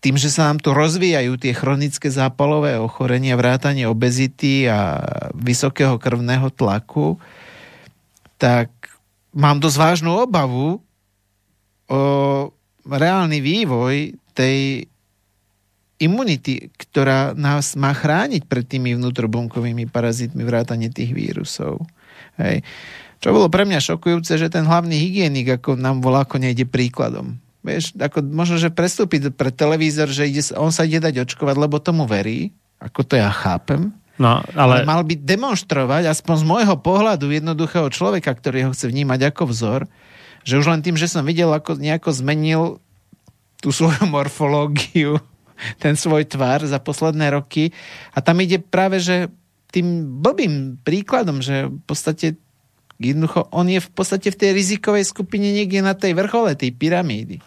tým, 0.00 0.16
že 0.16 0.32
sa 0.32 0.48
nám 0.48 0.64
tu 0.64 0.72
rozvíjajú 0.72 1.36
tie 1.36 1.52
chronické 1.52 2.08
zápalové 2.08 2.80
ochorenia, 2.80 3.36
vrátanie 3.36 3.84
obezity 3.84 4.64
a 4.64 5.04
vysokého 5.36 6.00
krvného 6.00 6.48
tlaku, 6.56 7.20
tak 8.40 8.72
mám 9.36 9.60
dosť 9.60 9.76
vážnu 9.76 10.24
obavu 10.24 10.80
o 11.92 12.02
reálny 12.88 13.44
vývoj 13.44 14.16
tej 14.32 14.88
imunity, 16.00 16.72
ktorá 16.80 17.36
nás 17.36 17.76
má 17.76 17.92
chrániť 17.92 18.48
pred 18.48 18.64
tými 18.64 18.96
vnútrobunkovými 18.96 19.84
parazitmi 19.84 20.40
vrátane 20.48 20.88
tých 20.88 21.12
vírusov. 21.12 21.84
Hej. 22.40 22.64
Čo 23.20 23.36
bolo 23.36 23.52
pre 23.52 23.68
mňa 23.68 23.84
šokujúce, 23.84 24.40
že 24.40 24.48
ten 24.48 24.64
hlavný 24.64 24.96
hygienik 24.96 25.60
ako 25.60 25.76
nám 25.76 26.00
volá, 26.00 26.24
ako 26.24 26.40
nejde 26.40 26.64
príkladom. 26.64 27.36
Vieš, 27.60 27.92
ako 28.00 28.24
možno, 28.24 28.56
že 28.56 28.72
prestúpi 28.72 29.20
pre 29.28 29.52
televízor, 29.52 30.08
že 30.08 30.24
ide, 30.24 30.40
on 30.56 30.72
sa 30.72 30.88
ide 30.88 31.04
dať 31.04 31.28
očkovať, 31.28 31.56
lebo 31.60 31.76
tomu 31.76 32.08
verí, 32.08 32.56
ako 32.80 33.04
to 33.04 33.20
ja 33.20 33.28
chápem. 33.28 33.92
No, 34.16 34.40
ale... 34.56 34.84
ale 34.84 34.88
mal 34.88 35.04
by 35.04 35.20
demonstrovať, 35.20 36.08
aspoň 36.08 36.34
z 36.40 36.44
môjho 36.48 36.76
pohľadu 36.80 37.28
jednoduchého 37.28 37.88
človeka, 37.92 38.32
ktorý 38.32 38.68
ho 38.68 38.70
chce 38.72 38.88
vnímať 38.88 39.32
ako 39.32 39.52
vzor, 39.52 39.80
že 40.44 40.56
už 40.56 40.72
len 40.72 40.80
tým, 40.80 40.96
že 40.96 41.08
som 41.08 41.24
videl, 41.24 41.52
ako 41.52 41.76
nejako 41.76 42.16
zmenil 42.16 42.62
tú 43.60 43.68
svoju 43.68 44.08
morfológiu, 44.08 45.20
ten 45.84 45.92
svoj 45.96 46.24
tvar 46.24 46.64
za 46.64 46.80
posledné 46.80 47.36
roky. 47.36 47.76
A 48.16 48.24
tam 48.24 48.40
ide 48.40 48.56
práve, 48.56 49.04
že 49.04 49.28
tým 49.68 50.20
blbým 50.24 50.80
príkladom, 50.80 51.44
že 51.44 51.68
v 51.68 51.82
podstate 51.84 52.40
jednoducho 53.00 53.48
on 53.50 53.66
je 53.72 53.80
v 53.80 53.90
podstate 53.90 54.28
v 54.28 54.36
tej 54.36 54.50
rizikovej 54.52 55.08
skupine 55.08 55.48
niekde 55.50 55.80
na 55.80 55.96
tej 55.96 56.12
vrchole 56.12 56.52
tej 56.54 56.76
pyramídy. 56.76 57.40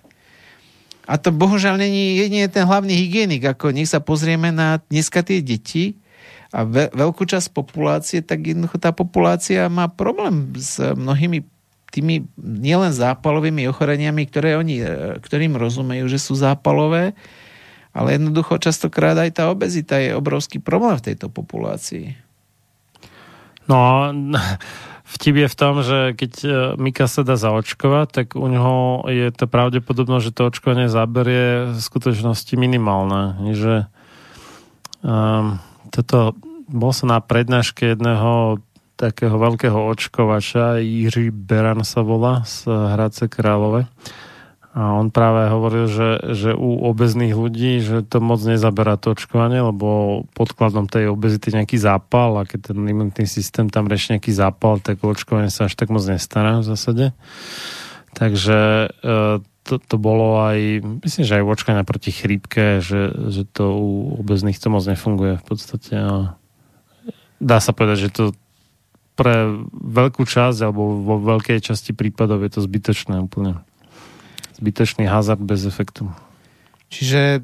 A 1.06 1.20
to 1.20 1.30
bohužiaľ 1.30 1.78
není 1.78 2.18
jedine 2.18 2.48
ten 2.50 2.66
hlavný 2.66 2.96
hygienik, 2.96 3.44
ako 3.46 3.76
nech 3.76 3.92
sa 3.92 4.02
pozrieme 4.02 4.50
na 4.50 4.82
dneska 4.90 5.22
tie 5.22 5.44
deti 5.44 6.00
a 6.50 6.64
ve, 6.64 6.88
veľkú 6.90 7.28
časť 7.28 7.52
populácie, 7.52 8.20
tak 8.24 8.46
jednoducho 8.46 8.80
tá 8.80 8.96
populácia 8.96 9.68
má 9.68 9.92
problém 9.92 10.54
s 10.56 10.80
mnohými 10.80 11.44
tými 11.94 12.26
nielen 12.42 12.90
zápalovými 12.90 13.70
ochoreniami, 13.70 14.26
ktoré 14.26 14.58
oni, 14.58 14.82
e, 14.82 14.86
ktorým 15.22 15.54
rozumejú, 15.54 16.10
že 16.10 16.18
sú 16.18 16.34
zápalové, 16.34 17.14
ale 17.94 18.18
jednoducho 18.18 18.58
častokrát 18.58 19.14
aj 19.14 19.38
tá 19.38 19.54
obezita 19.54 20.02
je 20.02 20.18
obrovský 20.18 20.58
problém 20.58 20.98
v 20.98 21.14
tejto 21.14 21.30
populácii. 21.30 22.18
No, 23.70 24.10
vtip 25.04 25.36
je 25.36 25.48
v 25.52 25.60
tom, 25.60 25.76
že 25.84 26.16
keď 26.16 26.34
e, 26.44 26.50
Mika 26.80 27.06
sa 27.12 27.28
dá 27.28 27.36
zaočkovať, 27.36 28.08
tak 28.10 28.28
u 28.40 28.48
neho 28.48 29.04
je 29.12 29.28
to 29.36 29.46
pravdepodobné, 29.46 30.24
že 30.24 30.32
to 30.32 30.48
očkovanie 30.48 30.88
zaberie 30.88 31.76
v 31.76 31.80
skutočnosti 31.80 32.54
minimálne. 32.56 33.36
Že 33.52 33.92
um, 35.04 35.60
toto 35.92 36.34
bol 36.72 36.92
som 36.96 37.12
na 37.12 37.20
prednáške 37.20 37.94
jedného 37.94 38.64
takého 38.96 39.36
veľkého 39.36 39.76
očkovača, 39.76 40.80
Jiří 40.80 41.34
Beran 41.34 41.84
sa 41.84 42.06
volá, 42.06 42.46
z 42.48 42.70
Hradce 42.70 43.28
Králové. 43.28 43.90
A 44.74 44.98
on 44.98 45.14
práve 45.14 45.54
hovoril, 45.54 45.86
že, 45.86 46.34
že 46.34 46.50
u 46.58 46.82
obezných 46.90 47.38
ľudí, 47.38 47.78
že 47.78 48.02
to 48.02 48.18
moc 48.18 48.42
nezaberá 48.42 48.98
to 48.98 49.14
očkovanie, 49.14 49.62
lebo 49.62 50.26
podkladom 50.34 50.90
tej 50.90 51.14
obezity 51.14 51.54
nejaký 51.54 51.78
zápal 51.78 52.42
a 52.42 52.50
keď 52.50 52.74
ten 52.74 52.82
imunitný 52.82 53.30
systém 53.30 53.70
tam 53.70 53.86
rieši 53.86 54.18
nejaký 54.18 54.34
zápal, 54.34 54.82
tak 54.82 55.06
očkovanie 55.06 55.54
sa 55.54 55.70
až 55.70 55.78
tak 55.78 55.94
moc 55.94 56.02
nestará 56.02 56.66
v 56.66 56.74
zásade. 56.74 57.14
Takže 58.18 58.90
e, 58.90 59.18
to, 59.62 59.76
to 59.78 59.96
bolo 60.02 60.42
aj, 60.42 60.82
myslím, 61.06 61.22
že 61.22 61.38
aj 61.38 61.54
očkovanie 61.54 61.86
proti 61.86 62.10
chrípke, 62.10 62.82
že, 62.82 63.14
že 63.30 63.46
to 63.46 63.78
u 63.78 63.90
obezných 64.26 64.58
to 64.58 64.74
moc 64.74 64.82
nefunguje 64.90 65.38
v 65.38 65.46
podstate. 65.46 65.94
A 66.02 66.34
dá 67.38 67.58
sa 67.62 67.78
povedať, 67.78 68.10
že 68.10 68.14
to 68.14 68.24
pre 69.14 69.54
veľkú 69.70 70.26
časť 70.26 70.66
alebo 70.66 70.98
vo 70.98 71.22
veľkej 71.22 71.62
časti 71.62 71.94
prípadov 71.94 72.42
je 72.42 72.58
to 72.58 72.66
zbytočné 72.66 73.22
úplne 73.22 73.62
zbytočný 74.58 75.10
hazard 75.10 75.42
bez 75.42 75.66
efektu. 75.66 76.10
Čiže 76.94 77.42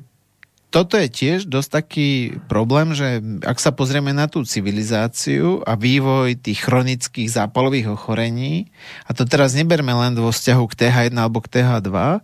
toto 0.70 1.02
je 1.02 1.10
tiež 1.10 1.50
dosť 1.50 1.70
taký 1.82 2.10
problém, 2.46 2.94
že 2.94 3.26
ak 3.42 3.58
sa 3.58 3.74
pozrieme 3.74 4.14
na 4.14 4.30
tú 4.30 4.46
civilizáciu 4.46 5.66
a 5.66 5.74
vývoj 5.74 6.38
tých 6.38 6.62
chronických 6.62 7.26
zápalových 7.26 7.98
ochorení, 7.98 8.70
a 9.10 9.18
to 9.18 9.26
teraz 9.26 9.58
neberme 9.58 9.90
len 9.90 10.14
vo 10.14 10.30
vzťahu 10.30 10.64
k 10.70 10.78
TH1 10.86 11.18
alebo 11.18 11.42
k 11.42 11.58
TH2, 11.58 12.22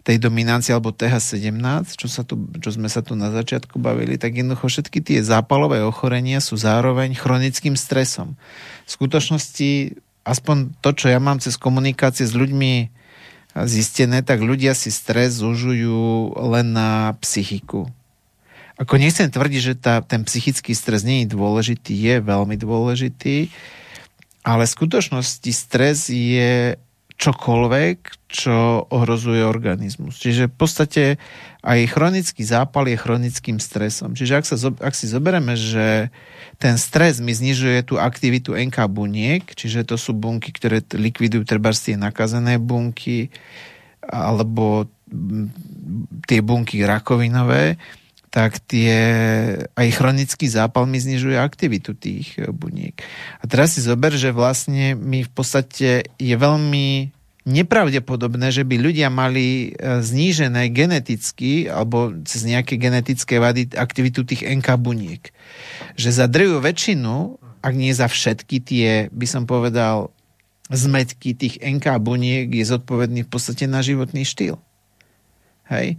tej 0.00 0.16
dominancie 0.16 0.72
alebo 0.72 0.96
TH17, 0.96 1.98
čo, 1.98 2.08
sa 2.08 2.24
tu, 2.24 2.48
čo 2.56 2.72
sme 2.72 2.88
sa 2.88 3.04
tu 3.04 3.18
na 3.18 3.28
začiatku 3.34 3.76
bavili, 3.76 4.16
tak 4.16 4.32
jednoducho 4.32 4.70
všetky 4.70 5.04
tie 5.04 5.20
zápalové 5.20 5.84
ochorenia 5.84 6.40
sú 6.40 6.56
zároveň 6.56 7.12
chronickým 7.12 7.76
stresom. 7.76 8.38
V 8.86 8.90
skutočnosti, 8.90 10.00
aspoň 10.24 10.78
to, 10.80 10.90
čo 10.96 11.06
ja 11.12 11.20
mám 11.20 11.42
cez 11.42 11.60
komunikácie 11.60 12.24
s 12.24 12.32
ľuďmi 12.32 12.99
zistené, 13.54 14.22
tak 14.22 14.42
ľudia 14.42 14.76
si 14.78 14.94
stres 14.94 15.42
zužujú 15.42 16.34
len 16.38 16.70
na 16.70 17.14
psychiku. 17.18 17.90
Ako 18.80 18.96
nechcem 18.96 19.28
tvrdiť, 19.28 19.60
že 19.60 19.74
tá, 19.76 20.00
ten 20.00 20.24
psychický 20.24 20.72
stres 20.72 21.04
nie 21.04 21.24
je 21.26 21.36
dôležitý, 21.36 21.92
je 21.92 22.16
veľmi 22.24 22.56
dôležitý, 22.56 23.52
ale 24.40 24.64
v 24.64 24.74
skutočnosti 24.74 25.50
stres 25.52 26.08
je 26.08 26.80
čokoľvek, 27.20 27.98
čo 28.32 28.88
ohrozuje 28.88 29.44
organizmus. 29.44 30.16
Čiže 30.16 30.48
v 30.48 30.56
podstate 30.56 31.04
aj 31.60 31.92
chronický 31.92 32.40
zápal 32.48 32.88
je 32.88 32.96
chronickým 32.96 33.60
stresom. 33.60 34.16
Čiže 34.16 34.32
ak, 34.40 34.44
sa, 34.48 34.56
ak 34.80 34.94
si 34.96 35.04
zoberieme, 35.04 35.52
že 35.52 36.08
ten 36.56 36.80
stres 36.80 37.20
mi 37.20 37.36
znižuje 37.36 37.84
tú 37.84 38.00
aktivitu 38.00 38.56
NK 38.56 38.88
buniek, 38.88 39.44
čiže 39.52 39.84
to 39.84 40.00
sú 40.00 40.16
bunky, 40.16 40.48
ktoré 40.48 40.80
likvidujú 40.80 41.44
treba 41.44 41.76
tie 41.76 42.00
nakazené 42.00 42.56
bunky, 42.56 43.28
alebo 44.08 44.88
tie 46.24 46.40
bunky 46.40 46.80
rakovinové, 46.88 47.76
tak 48.30 48.62
tie, 48.62 48.94
aj 49.74 49.88
chronický 49.90 50.46
zápal 50.46 50.86
mi 50.86 51.02
znižuje 51.02 51.34
aktivitu 51.34 51.98
tých 51.98 52.38
e, 52.38 52.46
buniek. 52.54 52.94
A 53.42 53.44
teraz 53.50 53.74
si 53.74 53.82
zober, 53.82 54.14
že 54.14 54.30
vlastne 54.30 54.94
mi 54.94 55.26
v 55.26 55.30
podstate 55.34 56.06
je 56.14 56.34
veľmi 56.38 57.10
nepravdepodobné, 57.50 58.54
že 58.54 58.62
by 58.62 58.78
ľudia 58.78 59.10
mali 59.10 59.74
e, 59.74 59.98
znížené 59.98 60.70
geneticky 60.70 61.66
alebo 61.66 62.14
cez 62.22 62.46
nejaké 62.46 62.78
genetické 62.78 63.42
vady 63.42 63.74
aktivitu 63.74 64.22
tých 64.22 64.46
NK 64.46 64.78
buniek. 64.78 65.34
Že 65.98 66.10
za 66.14 66.26
drvú 66.30 66.62
väčšinu, 66.62 67.34
ak 67.66 67.74
nie 67.74 67.90
za 67.90 68.06
všetky 68.06 68.56
tie, 68.62 68.90
by 69.10 69.26
som 69.26 69.42
povedal, 69.50 70.14
zmetky 70.70 71.34
tých 71.34 71.58
NK 71.58 71.98
buniek 71.98 72.46
je 72.46 72.62
zodpovedný 72.62 73.26
v 73.26 73.30
podstate 73.30 73.66
na 73.66 73.82
životný 73.82 74.22
štýl. 74.22 74.54
Hej? 75.66 75.98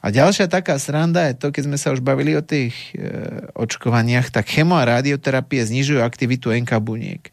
A 0.00 0.08
ďalšia 0.08 0.48
taká 0.48 0.80
sranda 0.80 1.28
je 1.28 1.36
to, 1.36 1.52
keď 1.52 1.62
sme 1.68 1.76
sa 1.76 1.92
už 1.92 2.00
bavili 2.00 2.32
o 2.32 2.40
tých 2.40 2.96
e, 2.96 3.04
očkovaniach, 3.52 4.32
tak 4.32 4.48
chemo 4.48 4.80
a 4.80 4.88
radioterapie 4.88 5.60
znižujú 5.60 6.00
aktivitu 6.00 6.56
NK 6.56 6.72
buniek. 6.80 7.28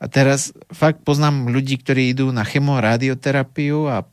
A 0.00 0.08
teraz 0.08 0.56
fakt 0.72 1.04
poznám 1.04 1.52
ľudí, 1.52 1.76
ktorí 1.78 2.16
idú 2.16 2.32
na 2.32 2.48
chemo 2.48 2.80
a 2.80 2.84
radioterapiu 2.96 3.92
a 3.92 4.08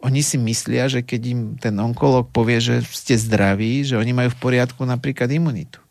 oni 0.00 0.24
si 0.24 0.40
myslia, 0.40 0.88
že 0.88 1.04
keď 1.04 1.22
im 1.28 1.40
ten 1.60 1.76
onkolog 1.76 2.32
povie, 2.32 2.62
že 2.62 2.80
ste 2.88 3.20
zdraví, 3.20 3.84
že 3.84 4.00
oni 4.00 4.16
majú 4.16 4.32
v 4.32 4.40
poriadku 4.40 4.80
napríklad 4.88 5.28
imunitu. 5.28 5.82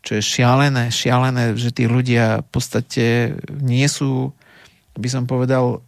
Čo 0.00 0.16
je 0.16 0.22
šialené, 0.24 0.88
šialené, 0.88 1.52
že 1.60 1.68
tí 1.68 1.84
ľudia 1.84 2.40
v 2.40 2.48
podstate 2.48 3.06
nie 3.60 3.84
sú, 3.84 4.32
by 4.96 5.08
som 5.12 5.28
povedal, 5.28 5.84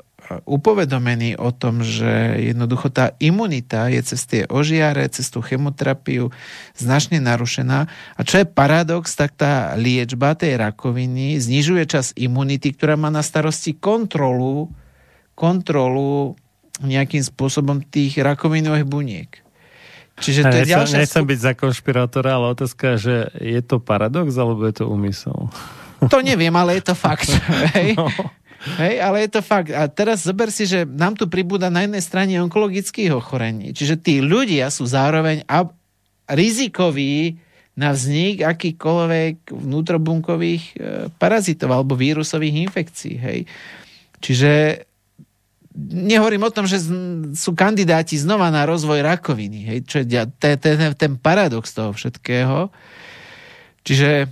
upovedomení 0.49 1.37
o 1.37 1.53
tom, 1.53 1.85
že 1.85 2.41
jednoducho 2.41 2.89
tá 2.89 3.13
imunita 3.21 3.93
je 3.93 4.01
cez 4.01 4.21
tie 4.25 4.43
ožiare, 4.49 5.05
cez 5.13 5.29
tú 5.29 5.45
chemoterapiu 5.45 6.33
značne 6.73 7.21
narušená. 7.21 7.91
A 8.17 8.21
čo 8.25 8.41
je 8.41 8.47
paradox, 8.49 9.13
tak 9.13 9.37
tá 9.37 9.77
liečba 9.77 10.33
tej 10.33 10.57
rakoviny 10.57 11.37
znižuje 11.37 11.85
čas 11.85 12.17
imunity, 12.17 12.73
ktorá 12.73 12.97
má 12.97 13.13
na 13.13 13.21
starosti 13.21 13.77
kontrolu, 13.77 14.73
kontrolu 15.37 16.41
nejakým 16.81 17.21
spôsobom 17.21 17.85
tých 17.85 18.17
rakovinových 18.17 18.89
buniek. 18.89 19.31
Čiže 20.21 20.43
to 20.49 20.57
je 20.63 20.67
ďalšia... 20.69 20.97
Nechcem 21.03 21.25
byť 21.25 21.39
za 21.41 21.53
konšpirátora, 21.57 22.37
ale 22.37 22.47
otázka, 22.53 23.01
že 23.01 23.33
je 23.41 23.61
to 23.65 23.81
paradox, 23.81 24.37
alebo 24.37 24.65
je 24.69 24.75
to 24.77 24.85
úmysel? 24.87 25.49
To 26.03 26.19
neviem, 26.19 26.53
ale 26.53 26.79
je 26.79 26.93
to 26.93 26.95
fakt. 26.99 27.31
No. 27.97 28.09
Hej, 28.63 29.03
ale 29.03 29.27
je 29.27 29.31
to 29.35 29.43
fakt. 29.43 29.75
A 29.75 29.91
teraz 29.91 30.23
zober 30.23 30.55
si, 30.55 30.71
že 30.71 30.87
nám 30.87 31.19
tu 31.19 31.27
pribúda 31.27 31.67
na 31.67 31.83
jednej 31.83 32.03
strane 32.03 32.39
onkologických 32.39 33.11
ochorení. 33.11 33.75
Čiže 33.75 33.99
tí 33.99 34.23
ľudia 34.23 34.71
sú 34.71 34.87
zároveň 34.87 35.43
ab- 35.51 35.75
rizikoví 36.31 37.43
na 37.75 37.91
vznik 37.91 38.45
akýkoľvek 38.45 39.51
vnútrobunkových 39.51 40.65
e, 40.73 40.75
parazitov 41.17 41.73
alebo 41.73 41.99
vírusových 41.99 42.69
infekcií. 42.71 43.17
Hej. 43.19 43.41
Čiže 44.23 44.85
nehovorím 45.75 46.47
o 46.47 46.55
tom, 46.55 46.69
že 46.69 46.79
sú 47.33 47.51
kandidáti 47.57 48.21
znova 48.21 48.53
na 48.53 48.69
rozvoj 48.69 49.01
rakoviny, 49.01 49.61
hej, 49.73 49.79
čo 49.89 49.97
je 50.05 50.29
ten, 50.37 50.55
ten, 50.61 50.93
ten 50.93 51.13
paradox 51.17 51.73
toho 51.73 51.97
všetkého. 51.97 52.69
Čiže 53.83 54.29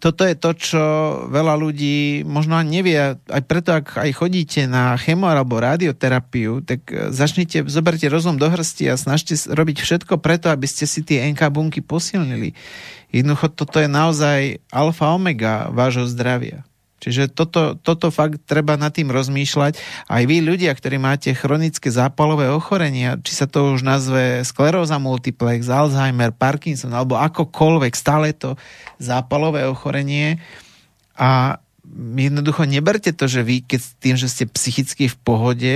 toto 0.00 0.24
je 0.24 0.32
to, 0.32 0.50
čo 0.56 0.82
veľa 1.28 1.60
ľudí 1.60 2.24
možno 2.24 2.56
ani 2.56 2.80
nevie. 2.80 3.20
Aj 3.20 3.42
preto, 3.44 3.76
ak 3.76 4.00
aj 4.00 4.10
chodíte 4.16 4.64
na 4.64 4.96
chemo 4.96 5.28
alebo 5.28 5.60
radioterapiu, 5.60 6.64
tak 6.64 6.88
e, 6.88 7.12
začnite, 7.12 7.68
zoberte 7.68 8.08
rozum 8.08 8.40
do 8.40 8.48
hrsti 8.48 8.88
a 8.88 8.96
snažte 8.96 9.36
robiť 9.36 9.76
všetko 9.84 10.16
preto, 10.22 10.48
aby 10.48 10.64
ste 10.64 10.88
si 10.88 11.04
tie 11.04 11.28
NK 11.34 11.52
bunky 11.52 11.84
posilnili. 11.84 12.56
Jednoducho 13.12 13.52
toto 13.52 13.76
je 13.82 13.90
naozaj 13.90 14.62
alfa 14.72 15.12
omega 15.12 15.68
vášho 15.68 16.08
zdravia. 16.08 16.64
Čiže 17.00 17.32
toto, 17.32 17.80
toto 17.80 18.12
fakt 18.12 18.44
treba 18.44 18.76
nad 18.76 18.92
tým 18.92 19.08
rozmýšľať. 19.08 19.80
Aj 20.06 20.22
vy 20.28 20.44
ľudia, 20.44 20.76
ktorí 20.76 21.00
máte 21.00 21.32
chronické 21.32 21.88
zápalové 21.88 22.52
ochorenia, 22.52 23.16
či 23.24 23.32
sa 23.32 23.48
to 23.48 23.72
už 23.72 23.80
nazve 23.80 24.44
skleróza 24.44 25.00
multiplex, 25.00 25.64
Alzheimer, 25.72 26.36
Parkinson 26.36 26.92
alebo 26.92 27.16
akokoľvek, 27.16 27.92
stále 27.96 28.36
to 28.36 28.60
zápalové 29.00 29.64
ochorenie. 29.64 30.44
A 31.16 31.56
jednoducho 32.20 32.68
neberte 32.68 33.16
to, 33.16 33.24
že 33.24 33.42
vy, 33.42 33.64
keď 33.64 33.80
tým, 33.98 34.16
že 34.20 34.28
ste 34.28 34.44
psychicky 34.44 35.08
v 35.08 35.16
pohode, 35.24 35.74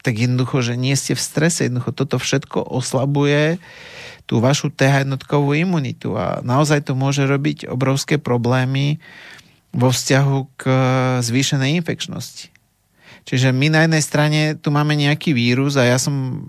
tak 0.00 0.14
jednoducho, 0.16 0.64
že 0.64 0.74
nie 0.80 0.96
ste 0.96 1.12
v 1.12 1.20
strese, 1.20 1.68
jednoducho 1.68 1.92
toto 1.92 2.16
všetko 2.16 2.64
oslabuje 2.64 3.60
tú 4.28 4.44
vašu 4.44 4.68
TH 4.68 5.08
jednotkovú 5.08 5.56
imunitu 5.56 6.12
a 6.12 6.44
naozaj 6.44 6.84
to 6.84 6.92
môže 6.92 7.24
robiť 7.24 7.64
obrovské 7.64 8.20
problémy 8.20 9.00
vo 9.72 9.88
vzťahu 9.92 10.36
k 10.56 10.62
e, 10.66 10.76
zvýšenej 11.24 11.78
infekčnosti. 11.82 12.48
Čiže 13.28 13.52
my 13.52 13.68
na 13.68 13.80
jednej 13.84 14.00
strane 14.00 14.40
tu 14.56 14.72
máme 14.72 14.96
nejaký 14.96 15.36
vírus 15.36 15.76
a 15.76 15.84
ja 15.84 16.00
som 16.00 16.48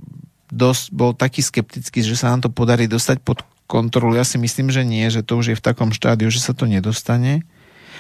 dosť 0.50 0.84
bol 0.96 1.12
taký 1.12 1.44
skeptický, 1.44 2.02
že 2.02 2.16
sa 2.16 2.32
nám 2.32 2.48
to 2.48 2.50
podarí 2.50 2.88
dostať 2.88 3.20
pod 3.22 3.44
kontrolu. 3.70 4.18
Ja 4.18 4.26
si 4.26 4.42
myslím, 4.42 4.74
že 4.74 4.82
nie, 4.88 5.06
že 5.12 5.22
to 5.22 5.38
už 5.38 5.54
je 5.54 5.60
v 5.60 5.66
takom 5.66 5.94
štádiu, 5.94 6.32
že 6.32 6.42
sa 6.42 6.58
to 6.58 6.66
nedostane. 6.66 7.46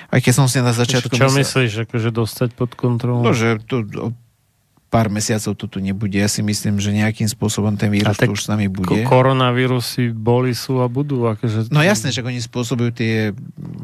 Aj 0.10 0.18
keď 0.24 0.34
som 0.34 0.48
si 0.50 0.58
na 0.64 0.74
začiatku... 0.74 1.14
Čo, 1.14 1.30
čo 1.30 1.38
myslíš, 1.38 1.86
akože 1.86 2.10
dostať 2.10 2.50
pod 2.58 2.74
kontrolu? 2.74 3.22
No, 3.22 3.36
že 3.36 3.62
to, 3.62 3.86
pár 4.90 5.08
mesiacov 5.14 5.54
to 5.54 5.66
tu 5.70 5.78
nebude. 5.78 6.18
Ja 6.18 6.26
si 6.26 6.42
myslím, 6.42 6.82
že 6.82 6.90
nejakým 6.90 7.30
spôsobom 7.30 7.78
ten 7.78 7.94
vírus 7.94 8.18
tu 8.18 8.26
už 8.26 8.42
s 8.42 8.50
nami 8.50 8.66
bude. 8.66 9.06
Koronavírusy 9.06 10.10
boli, 10.10 10.58
sú 10.58 10.82
a 10.82 10.90
budú. 10.90 11.30
Akože... 11.30 11.70
No 11.70 11.86
jasné, 11.86 12.10
že 12.10 12.26
oni 12.26 12.42
spôsobujú 12.42 12.90
tie, 12.98 13.32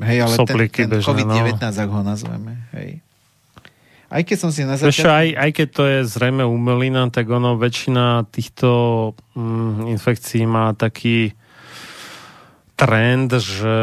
hej, 0.02 0.18
ale 0.26 0.34
Sopliky 0.34 0.90
ten, 0.90 0.98
ten 0.98 1.06
COVID-19, 1.06 1.62
no. 1.62 1.70
ak 1.70 1.90
ho 1.94 2.02
nazveme, 2.02 2.54
hej. 2.74 3.06
Aj 4.06 4.22
keď 4.22 4.38
som 4.38 4.50
si 4.54 4.66
na 4.66 4.78
začiatku... 4.78 5.06
aj, 5.06 5.28
aj 5.34 5.50
keď 5.54 5.68
to 5.70 5.84
je 5.86 6.00
zrejme 6.06 6.46
umelina, 6.46 7.10
tak 7.10 7.30
ono 7.30 7.58
väčšina 7.58 8.26
týchto 8.30 8.70
mm, 9.34 9.90
infekcií 9.94 10.46
má 10.46 10.74
taký 10.74 11.34
trend, 12.76 13.32
že 13.32 13.76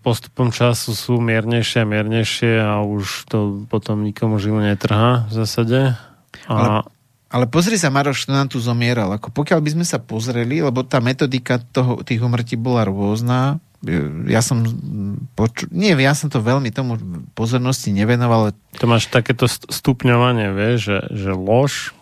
postupom 0.00 0.48
času 0.50 0.96
sú 0.96 1.20
miernejšie 1.20 1.84
a 1.84 1.86
miernejšie 1.86 2.52
a 2.56 2.80
už 2.82 3.28
to 3.28 3.38
potom 3.68 4.00
nikomu 4.00 4.40
živo 4.40 4.58
netrhá 4.58 5.28
v 5.28 5.32
zásade. 5.44 6.09
Ale, 6.48 6.86
ale 7.28 7.44
pozri 7.50 7.76
sa, 7.76 7.92
Maroš, 7.92 8.24
kto 8.24 8.32
nám 8.32 8.48
tu 8.48 8.58
zomieral. 8.62 9.10
Ako 9.16 9.34
pokiaľ 9.34 9.60
by 9.60 9.70
sme 9.76 9.86
sa 9.86 10.00
pozreli, 10.00 10.64
lebo 10.64 10.86
tá 10.86 11.02
metodika 11.02 11.60
toho, 11.60 12.00
tých 12.00 12.22
umrtí 12.22 12.56
bola 12.56 12.86
rôzna, 12.86 13.60
ja 14.28 14.44
som 14.44 14.60
poču... 15.32 15.64
nie, 15.72 15.96
ja 15.96 16.12
som 16.12 16.28
to 16.28 16.44
veľmi 16.44 16.68
tomu 16.68 17.00
pozornosti 17.32 17.96
nevenoval. 17.96 18.52
To 18.76 18.84
máš 18.84 19.08
takéto 19.08 19.48
stupňovanie, 19.48 20.52
vieš, 20.52 20.78
že, 20.84 20.98
že 21.16 21.30
lož, 21.32 21.96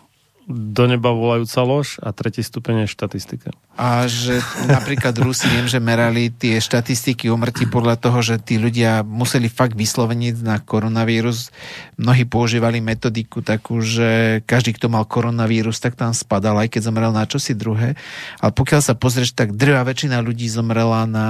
do 0.49 0.89
neba 0.89 1.13
volajúca 1.13 1.61
lož 1.61 2.01
a 2.01 2.09
tretí 2.09 2.41
stupeň 2.41 2.83
je 2.83 2.97
štatistika. 2.97 3.53
A 3.77 4.09
že 4.09 4.41
napríklad 4.65 5.13
Rusi 5.21 5.45
viem, 5.45 5.69
že 5.69 5.77
merali 5.77 6.33
tie 6.33 6.57
štatistiky 6.57 7.29
umrtí 7.29 7.69
podľa 7.69 8.01
toho, 8.01 8.25
že 8.25 8.41
tí 8.41 8.57
ľudia 8.57 9.05
museli 9.05 9.45
fakt 9.45 9.77
vysloveniť 9.77 10.41
na 10.41 10.57
koronavírus. 10.57 11.53
Mnohí 12.01 12.25
používali 12.25 12.81
metodiku 12.81 13.45
takú, 13.45 13.77
že 13.85 14.41
každý, 14.49 14.73
kto 14.73 14.89
mal 14.89 15.05
koronavírus, 15.05 15.77
tak 15.77 15.93
tam 15.93 16.17
spadal, 16.17 16.57
aj 16.57 16.73
keď 16.73 16.81
zomrel 16.89 17.13
na 17.13 17.29
čosi 17.29 17.53
druhé. 17.53 17.93
Ale 18.41 18.49
pokiaľ 18.49 18.81
sa 18.81 18.97
pozrieš, 18.97 19.37
tak 19.37 19.53
drvá 19.53 19.85
väčšina 19.85 20.17
ľudí 20.17 20.49
zomrela 20.49 21.05
na 21.05 21.27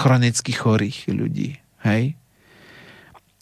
chronicky 0.00 0.56
chorých 0.56 1.12
ľudí. 1.12 1.60
Hej? 1.84 2.16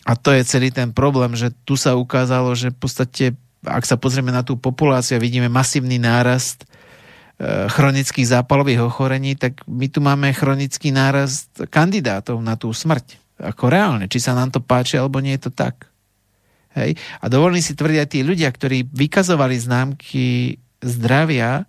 A 0.03 0.19
to 0.19 0.35
je 0.35 0.43
celý 0.43 0.75
ten 0.75 0.91
problém, 0.91 1.39
že 1.39 1.55
tu 1.63 1.79
sa 1.79 1.95
ukázalo, 1.95 2.59
že 2.59 2.75
v 2.75 2.79
podstate 2.83 3.25
ak 3.69 3.85
sa 3.85 4.01
pozrieme 4.01 4.33
na 4.33 4.41
tú 4.41 4.57
populáciu 4.57 5.17
a 5.17 5.25
vidíme 5.25 5.53
masívny 5.53 6.01
nárast 6.01 6.65
e, 6.65 6.67
chronických 7.69 8.29
zápalových 8.29 8.89
ochorení, 8.89 9.37
tak 9.37 9.63
my 9.69 9.87
tu 9.93 10.01
máme 10.01 10.33
chronický 10.33 10.91
nárast 10.91 11.53
kandidátov 11.69 12.41
na 12.41 12.57
tú 12.57 12.73
smrť. 12.73 13.21
Ako 13.39 13.71
reálne. 13.71 14.11
Či 14.11 14.19
sa 14.19 14.35
nám 14.35 14.51
to 14.51 14.59
páči, 14.59 14.99
alebo 14.99 15.23
nie 15.23 15.39
je 15.39 15.47
to 15.47 15.53
tak. 15.55 15.87
Hej? 16.75 16.99
A 17.23 17.31
dovolím 17.31 17.63
si 17.63 17.79
tvrdiť 17.79 17.99
aj 18.03 18.09
tí 18.11 18.21
ľudia, 18.27 18.51
ktorí 18.51 18.91
vykazovali 18.91 19.57
známky 19.59 20.59
zdravia, 20.83 21.67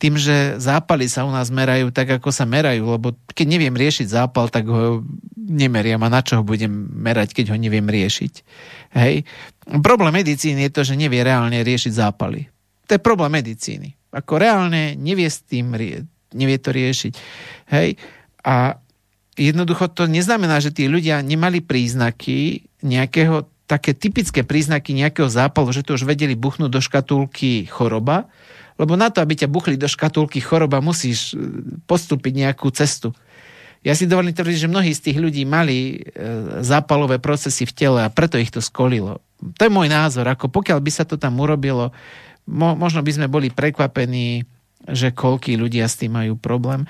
tým, 0.00 0.16
že 0.16 0.56
zápaly 0.56 1.12
sa 1.12 1.28
u 1.28 1.30
nás 1.30 1.52
merajú 1.52 1.92
tak, 1.92 2.08
ako 2.08 2.32
sa 2.32 2.48
merajú, 2.48 2.88
lebo 2.88 3.12
keď 3.36 3.46
neviem 3.46 3.76
riešiť 3.76 4.08
zápal, 4.08 4.48
tak 4.48 4.64
ho 4.64 5.04
nemeriam 5.36 6.00
a 6.00 6.08
na 6.08 6.24
čo 6.24 6.40
ho 6.40 6.42
budem 6.42 6.72
merať, 6.96 7.36
keď 7.36 7.52
ho 7.52 7.56
neviem 7.60 7.84
riešiť. 7.84 8.32
Hej. 8.96 9.28
Problém 9.78 10.10
medicíny 10.10 10.66
je 10.66 10.74
to, 10.74 10.82
že 10.82 10.98
nevie 10.98 11.22
reálne 11.22 11.62
riešiť 11.62 11.92
zápaly. 11.94 12.50
To 12.90 12.98
je 12.98 13.00
problém 13.00 13.30
medicíny. 13.38 13.94
Ako 14.10 14.42
reálne 14.42 14.98
nevie 14.98 15.30
s 15.30 15.46
tým, 15.46 15.70
nevie 16.34 16.58
to 16.58 16.74
riešiť. 16.74 17.12
Hej. 17.70 17.94
A 18.42 18.82
jednoducho 19.38 19.86
to 19.94 20.10
neznamená, 20.10 20.58
že 20.58 20.74
tí 20.74 20.90
ľudia 20.90 21.22
nemali 21.22 21.62
príznaky 21.62 22.66
nejakého 22.82 23.46
také 23.70 23.94
typické 23.94 24.42
príznaky 24.42 24.90
nejakého 24.98 25.30
zápalu, 25.30 25.70
že 25.70 25.86
to 25.86 25.94
už 25.94 26.02
vedeli 26.02 26.34
buchnúť 26.34 26.70
do 26.74 26.82
škatulky 26.82 27.70
choroba, 27.70 28.26
lebo 28.82 28.98
na 28.98 29.14
to, 29.14 29.22
aby 29.22 29.38
ťa 29.38 29.46
buchli 29.46 29.78
do 29.78 29.86
škatulky 29.86 30.42
choroba, 30.42 30.82
musíš 30.82 31.38
e, 31.38 31.46
postúpiť 31.86 32.32
nejakú 32.34 32.66
cestu. 32.74 33.14
Ja 33.86 33.94
si 33.94 34.10
dovolím 34.10 34.34
tvrdiť, 34.34 34.66
že 34.66 34.72
mnohí 34.72 34.90
z 34.90 35.04
tých 35.06 35.18
ľudí 35.22 35.46
mali 35.46 36.02
e, 36.02 36.18
zápalové 36.66 37.22
procesy 37.22 37.62
v 37.62 37.76
tele 37.76 38.00
a 38.02 38.10
preto 38.10 38.42
ich 38.42 38.50
to 38.50 38.58
skolilo. 38.58 39.22
To 39.40 39.60
je 39.64 39.72
môj 39.72 39.88
názor. 39.88 40.28
Ako 40.28 40.52
pokiaľ 40.52 40.78
by 40.84 40.90
sa 40.92 41.04
to 41.08 41.16
tam 41.16 41.40
urobilo, 41.40 41.90
mo, 42.46 42.76
možno 42.76 43.00
by 43.00 43.12
sme 43.14 43.26
boli 43.26 43.48
prekvapení, 43.48 44.44
že 44.88 45.12
koľký 45.12 45.60
ľudia 45.60 45.88
s 45.88 46.00
tým 46.00 46.16
majú 46.16 46.36
problém. 46.36 46.88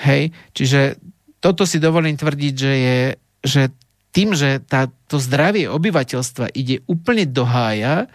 Hej, 0.00 0.32
čiže 0.56 0.98
toto 1.40 1.64
si 1.64 1.80
dovolím 1.80 2.16
tvrdiť, 2.16 2.54
že 2.54 2.72
je, 2.72 3.00
že 3.44 3.62
tým, 4.10 4.34
že 4.34 4.58
tá, 4.66 4.90
to 5.06 5.22
zdravie 5.22 5.70
obyvateľstva 5.70 6.50
ide 6.52 6.82
úplne 6.90 7.24
do 7.24 7.46
hája, 7.46 8.10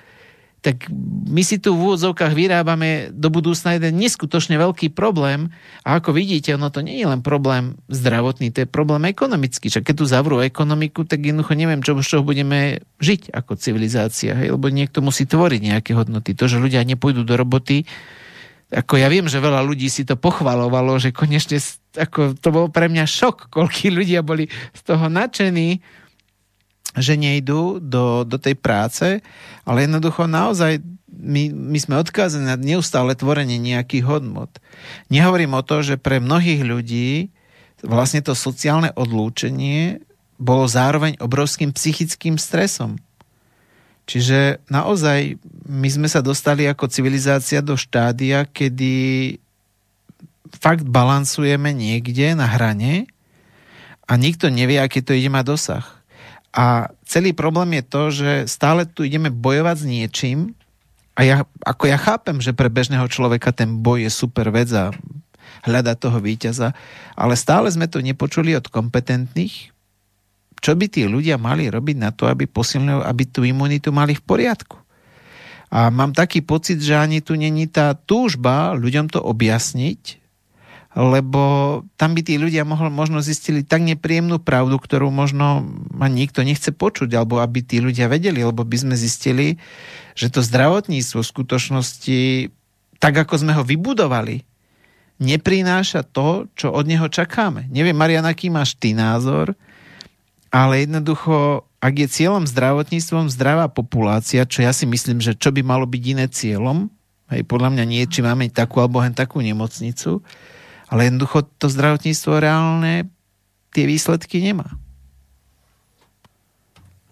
tak 0.66 0.90
my 1.30 1.46
si 1.46 1.62
tu 1.62 1.78
v 1.78 1.94
úvodzovkách 1.94 2.34
vyrábame 2.34 3.14
do 3.14 3.30
budúcna 3.30 3.78
jeden 3.78 4.02
neskutočne 4.02 4.58
veľký 4.58 4.98
problém 4.98 5.54
a 5.86 6.02
ako 6.02 6.18
vidíte, 6.18 6.58
ono 6.58 6.74
to 6.74 6.82
nie 6.82 6.98
je 6.98 7.06
len 7.06 7.22
problém 7.22 7.78
zdravotný, 7.86 8.50
to 8.50 8.66
je 8.66 8.68
problém 8.70 9.06
ekonomický. 9.06 9.70
Čak 9.70 9.86
keď 9.86 9.96
tu 10.02 10.06
zavrú 10.10 10.42
ekonomiku, 10.42 11.06
tak 11.06 11.22
jednoducho 11.22 11.54
neviem, 11.54 11.86
čo, 11.86 11.94
čo 12.02 12.26
budeme 12.26 12.82
žiť 12.98 13.30
ako 13.30 13.62
civilizácia, 13.62 14.34
hej? 14.34 14.58
lebo 14.58 14.74
niekto 14.74 15.06
musí 15.06 15.30
tvoriť 15.30 15.62
nejaké 15.62 15.94
hodnoty. 15.94 16.34
To, 16.34 16.50
že 16.50 16.58
ľudia 16.58 16.82
nepôjdu 16.82 17.22
do 17.22 17.38
roboty, 17.38 17.86
ako 18.74 18.98
ja 18.98 19.06
viem, 19.06 19.30
že 19.30 19.38
veľa 19.38 19.62
ľudí 19.62 19.86
si 19.86 20.02
to 20.02 20.18
pochvalovalo, 20.18 20.98
že 20.98 21.14
konečne 21.14 21.62
ako 21.94 22.36
to 22.36 22.50
bol 22.50 22.66
pre 22.74 22.90
mňa 22.90 23.06
šok, 23.06 23.48
koľkí 23.56 23.94
ľudia 23.94 24.26
boli 24.26 24.50
z 24.74 24.82
toho 24.82 25.14
nadšení, 25.14 25.78
že 26.96 27.20
nejdú 27.20 27.84
do, 27.84 28.24
do 28.24 28.38
tej 28.40 28.56
práce, 28.56 29.20
ale 29.68 29.84
jednoducho 29.84 30.26
naozaj 30.26 30.80
my, 31.12 31.52
my 31.52 31.80
sme 31.80 31.96
odkázaní 32.00 32.48
na 32.48 32.60
neustále 32.60 33.16
tvorenie 33.16 33.60
nejakých 33.60 34.04
hodnot. 34.04 34.52
Nehovorím 35.08 35.56
o 35.56 35.64
to, 35.64 35.84
že 35.84 35.96
pre 35.96 36.20
mnohých 36.20 36.64
ľudí 36.64 37.32
vlastne 37.84 38.20
to 38.24 38.36
sociálne 38.36 38.92
odlúčenie 38.96 40.04
bolo 40.36 40.68
zároveň 40.68 41.16
obrovským 41.24 41.72
psychickým 41.72 42.36
stresom. 42.36 43.00
Čiže 44.06 44.62
naozaj 44.70 45.42
my 45.66 45.90
sme 45.90 46.06
sa 46.06 46.22
dostali 46.22 46.70
ako 46.70 46.92
civilizácia 46.92 47.64
do 47.64 47.74
štádia, 47.74 48.46
kedy 48.46 48.94
fakt 50.62 50.86
balansujeme 50.86 51.74
niekde 51.74 52.38
na 52.38 52.46
hrane 52.46 53.10
a 54.06 54.14
nikto 54.14 54.54
nevie, 54.54 54.78
aký 54.78 55.02
to 55.02 55.18
ide 55.18 55.34
mať 55.34 55.46
dosah. 55.50 55.86
A 56.56 56.88
celý 57.04 57.36
problém 57.36 57.78
je 57.80 57.84
to, 57.84 58.04
že 58.16 58.32
stále 58.48 58.88
tu 58.88 59.04
ideme 59.04 59.28
bojovať 59.28 59.76
s 59.76 59.86
niečím 59.86 60.40
a 61.16 61.28
ja, 61.28 61.36
ako 61.64 61.84
ja 61.92 62.00
chápem, 62.00 62.40
že 62.40 62.56
pre 62.56 62.72
bežného 62.72 63.08
človeka 63.12 63.52
ten 63.52 63.84
boj 63.84 64.08
je 64.08 64.12
super 64.12 64.48
vec 64.56 64.72
a 64.72 64.96
hľada 65.68 66.00
toho 66.00 66.20
víťaza, 66.24 66.72
ale 67.16 67.36
stále 67.36 67.68
sme 67.68 67.92
to 67.92 68.00
nepočuli 68.00 68.56
od 68.56 68.72
kompetentných, 68.72 69.72
čo 70.64 70.72
by 70.76 70.86
tí 70.88 71.04
ľudia 71.08 71.36
mali 71.36 71.68
robiť 71.68 71.98
na 72.00 72.16
to, 72.16 72.32
aby 72.32 72.48
posilnili, 72.48 73.04
aby 73.04 73.24
tú 73.28 73.44
imunitu 73.44 73.92
mali 73.92 74.16
v 74.16 74.24
poriadku. 74.24 74.80
A 75.76 75.92
mám 75.92 76.16
taký 76.16 76.40
pocit, 76.40 76.80
že 76.80 76.96
ani 76.96 77.20
tu 77.20 77.36
není 77.36 77.68
tá 77.68 77.96
túžba 77.96 78.72
ľuďom 78.80 79.12
to 79.12 79.20
objasniť, 79.20 80.25
lebo 80.96 81.84
tam 82.00 82.16
by 82.16 82.24
tí 82.24 82.40
ľudia 82.40 82.64
mohol, 82.64 82.88
možno 82.88 83.20
zistili 83.20 83.68
tak 83.68 83.84
nepríjemnú 83.84 84.40
pravdu, 84.40 84.80
ktorú 84.80 85.12
možno 85.12 85.68
ma 85.92 86.08
nikto 86.08 86.40
nechce 86.40 86.72
počuť, 86.72 87.12
alebo 87.20 87.44
aby 87.44 87.60
tí 87.60 87.84
ľudia 87.84 88.08
vedeli, 88.08 88.40
lebo 88.40 88.64
by 88.64 88.78
sme 88.80 88.96
zistili, 88.96 89.60
že 90.16 90.32
to 90.32 90.40
zdravotníctvo 90.40 91.20
v 91.20 91.32
skutočnosti, 91.36 92.20
tak 93.04 93.14
ako 93.20 93.44
sme 93.44 93.52
ho 93.52 93.68
vybudovali, 93.68 94.48
neprináša 95.20 96.08
to, 96.08 96.48
čo 96.56 96.72
od 96.72 96.88
neho 96.88 97.12
čakáme. 97.12 97.68
Neviem, 97.68 97.96
Marian, 97.96 98.24
aký 98.24 98.48
máš 98.48 98.80
ty 98.80 98.96
názor, 98.96 99.52
ale 100.48 100.88
jednoducho, 100.88 101.68
ak 101.84 101.92
je 101.92 102.08
cieľom 102.08 102.48
zdravotníctvom 102.48 103.28
zdravá 103.28 103.68
populácia, 103.68 104.48
čo 104.48 104.64
ja 104.64 104.72
si 104.72 104.88
myslím, 104.88 105.20
že 105.20 105.36
čo 105.36 105.52
by 105.52 105.60
malo 105.60 105.84
byť 105.84 106.04
iné 106.08 106.32
cieľom, 106.32 106.88
hej, 107.36 107.44
podľa 107.44 107.76
mňa 107.76 107.84
nie, 107.84 108.08
či 108.08 108.24
máme 108.24 108.48
takú 108.48 108.80
alebo 108.80 109.04
hen 109.04 109.12
takú 109.12 109.44
nemocnicu, 109.44 110.24
ale 110.90 111.10
jednoducho 111.10 111.48
to 111.58 111.70
zdravotníctvo 111.70 112.34
reálne 112.38 113.10
tie 113.74 113.86
výsledky 113.90 114.40
nemá. 114.40 114.78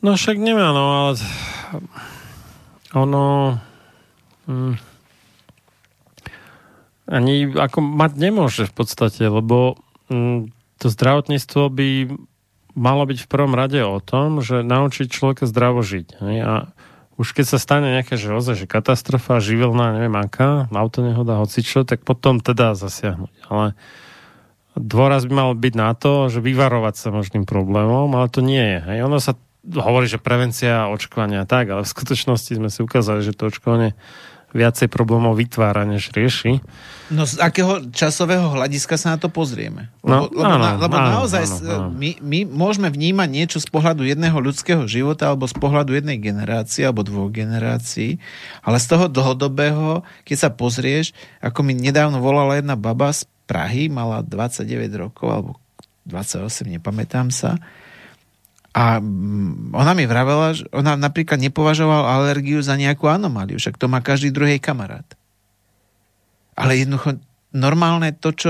No 0.04 0.20
však 0.20 0.36
nemá, 0.36 0.76
no 0.76 0.84
ale 0.92 1.12
ono 2.92 3.58
hm, 4.46 4.76
ani 7.08 7.52
ako 7.56 7.80
mať 7.80 8.12
nemôže 8.20 8.64
v 8.68 8.74
podstate, 8.76 9.24
lebo 9.28 9.80
hm, 10.12 10.52
to 10.80 10.88
zdravotníctvo 10.92 11.62
by 11.72 11.88
malo 12.74 13.04
byť 13.06 13.20
v 13.24 13.32
prvom 13.32 13.54
rade 13.54 13.80
o 13.80 14.02
tom, 14.04 14.42
že 14.42 14.66
naučiť 14.66 15.08
človeka 15.08 15.46
zdravo 15.48 15.86
žiť. 15.86 16.08
Hej? 16.20 16.38
A 16.44 16.54
už 17.18 17.38
keď 17.38 17.46
sa 17.46 17.60
stane 17.62 17.94
nejaká 17.94 18.18
že 18.18 18.34
že 18.34 18.66
katastrofa, 18.66 19.38
živelná, 19.38 19.94
neviem 19.94 20.18
aká, 20.18 20.66
autonehoda, 20.74 21.38
hocičo, 21.42 21.86
tak 21.86 22.02
potom 22.02 22.42
teda 22.42 22.74
zasiahnuť. 22.74 23.34
Ale 23.50 23.78
dôraz 24.74 25.30
by 25.30 25.34
mal 25.34 25.50
byť 25.54 25.74
na 25.78 25.94
to, 25.94 26.34
že 26.34 26.42
vyvarovať 26.42 26.96
sa 26.98 27.08
možným 27.14 27.46
problémom, 27.46 28.10
ale 28.18 28.28
to 28.34 28.42
nie 28.42 28.62
je. 28.62 28.80
Hej. 28.82 28.98
Ono 29.06 29.22
sa 29.22 29.38
hovorí, 29.64 30.10
že 30.10 30.20
prevencia 30.20 30.90
očkovania 30.90 31.46
tak, 31.46 31.70
ale 31.70 31.86
v 31.86 31.94
skutočnosti 31.94 32.58
sme 32.58 32.70
si 32.74 32.84
ukázali, 32.84 33.22
že 33.22 33.38
to 33.38 33.48
očkovanie 33.48 33.96
viacej 34.54 34.88
problémov 34.88 35.34
vytvára, 35.36 35.84
než 35.84 36.14
rieši. 36.14 36.62
No 37.10 37.26
z 37.26 37.42
akého 37.42 37.90
časového 37.90 38.54
hľadiska 38.54 38.96
sa 38.96 39.14
na 39.14 39.18
to 39.20 39.28
pozrieme? 39.28 39.90
Lebo, 40.06 40.30
no, 40.30 40.34
lebo, 40.34 40.54
áno, 40.56 40.58
na, 40.62 40.72
lebo 40.78 40.96
áno, 40.98 41.10
naozaj 41.20 41.44
áno, 41.46 41.58
áno. 41.66 41.90
My, 41.94 42.16
my 42.22 42.40
môžeme 42.48 42.88
vnímať 42.94 43.30
niečo 43.34 43.58
z 43.60 43.68
pohľadu 43.68 44.06
jedného 44.06 44.38
ľudského 44.38 44.86
života 44.86 45.34
alebo 45.34 45.50
z 45.50 45.58
pohľadu 45.58 45.98
jednej 45.98 46.22
generácie 46.22 46.86
alebo 46.86 47.02
dvoch 47.02 47.34
generácií, 47.34 48.22
ale 48.62 48.78
z 48.78 48.86
toho 48.88 49.06
dlhodobého, 49.10 50.06
keď 50.24 50.38
sa 50.38 50.50
pozrieš, 50.54 51.12
ako 51.42 51.66
mi 51.66 51.74
nedávno 51.74 52.22
volala 52.22 52.56
jedna 52.62 52.78
baba 52.78 53.12
z 53.12 53.26
Prahy, 53.44 53.92
mala 53.92 54.24
29 54.24 54.64
rokov 54.96 55.28
alebo 55.28 55.52
28, 56.08 56.48
nepamätám 56.80 57.28
sa, 57.34 57.60
a 58.74 58.98
mm, 58.98 59.78
ona 59.78 59.94
mi 59.94 60.10
vravela, 60.10 60.58
že 60.58 60.66
ona 60.74 60.98
napríklad 60.98 61.38
nepovažovala 61.38 62.10
alergiu 62.10 62.58
za 62.66 62.74
nejakú 62.74 63.06
anomáliu, 63.06 63.62
však 63.62 63.78
to 63.78 63.86
má 63.86 64.02
každý 64.02 64.34
druhý 64.34 64.58
kamarát. 64.58 65.06
Ale 66.58 66.82
jednoducho 66.82 67.22
normálne 67.54 68.18
to, 68.18 68.34
čo 68.34 68.50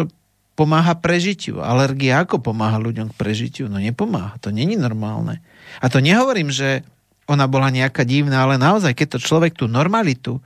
pomáha 0.56 0.96
prežitiu. 0.96 1.60
Alergia 1.60 2.24
ako 2.24 2.40
pomáha 2.40 2.80
ľuďom 2.80 3.12
k 3.12 3.20
prežitiu? 3.20 3.68
No 3.68 3.84
nepomáha, 3.84 4.40
to 4.40 4.56
není 4.56 4.80
normálne. 4.80 5.44
A 5.84 5.92
to 5.92 6.00
nehovorím, 6.00 6.56
že 6.56 6.88
ona 7.28 7.48
bola 7.48 7.72
nejaká 7.72 8.08
divná, 8.08 8.48
ale 8.48 8.56
naozaj, 8.60 8.96
keď 8.96 9.18
to 9.18 9.20
človek 9.24 9.56
tú 9.60 9.68
normalitu 9.68 10.40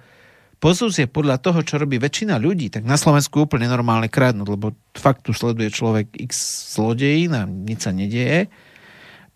pozúzie 0.58 1.06
podľa 1.06 1.38
toho, 1.38 1.62
čo 1.62 1.78
robí 1.78 2.02
väčšina 2.02 2.42
ľudí, 2.42 2.74
tak 2.74 2.82
na 2.82 2.98
Slovensku 2.98 3.46
úplne 3.46 3.70
normálne 3.70 4.10
kradnúť, 4.10 4.50
lebo 4.50 4.74
fakt 4.98 5.26
tu 5.26 5.38
sleduje 5.38 5.70
človek 5.70 6.18
x 6.18 6.34
zlodejín 6.74 7.38
a 7.38 7.46
nič 7.46 7.86
sa 7.86 7.94
nedieje 7.94 8.50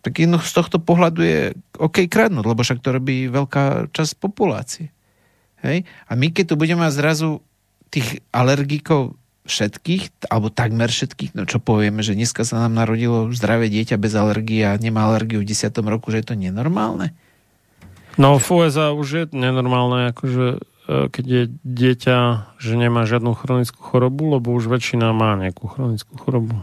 tak 0.01 0.17
jedno 0.17 0.41
z 0.41 0.51
tohto 0.53 0.81
pohľadu 0.81 1.21
je 1.21 1.39
OK 1.77 2.09
kradnúť, 2.09 2.45
lebo 2.45 2.61
však 2.65 2.81
to 2.81 2.89
robí 2.97 3.29
veľká 3.29 3.93
časť 3.93 4.17
populácie. 4.17 4.89
Hej? 5.61 5.85
A 6.09 6.11
my 6.17 6.33
keď 6.33 6.53
tu 6.53 6.55
budeme 6.57 6.85
mať 6.85 6.97
zrazu 6.97 7.29
tých 7.93 8.25
alergikov 8.33 9.13
všetkých, 9.45 10.29
alebo 10.29 10.53
takmer 10.53 10.89
všetkých, 10.89 11.33
no 11.33 11.49
čo 11.49 11.57
povieme, 11.57 12.05
že 12.05 12.13
dneska 12.13 12.45
sa 12.45 12.65
nám 12.65 12.77
narodilo 12.77 13.29
zdravé 13.33 13.69
dieťa 13.69 13.97
bez 13.97 14.13
alergie 14.13 14.65
a 14.65 14.77
nemá 14.77 15.09
alergiu 15.09 15.41
v 15.41 15.49
10. 15.49 15.73
roku, 15.85 16.13
že 16.13 16.21
je 16.21 16.27
to 16.33 16.35
nenormálne? 16.37 17.13
No 18.21 18.37
v 18.37 18.47
USA 18.53 18.93
už 18.93 19.07
je 19.07 19.23
nenormálne, 19.33 20.13
akože 20.13 20.45
e, 20.55 20.59
keď 21.09 21.25
je 21.25 21.43
dieťa, 21.63 22.17
že 22.59 22.73
nemá 22.77 23.07
žiadnu 23.07 23.33
chronickú 23.33 23.81
chorobu, 23.81 24.37
lebo 24.37 24.53
už 24.53 24.69
väčšina 24.69 25.09
má 25.15 25.39
nejakú 25.39 25.65
chronickú 25.67 26.13
chorobu. 26.21 26.59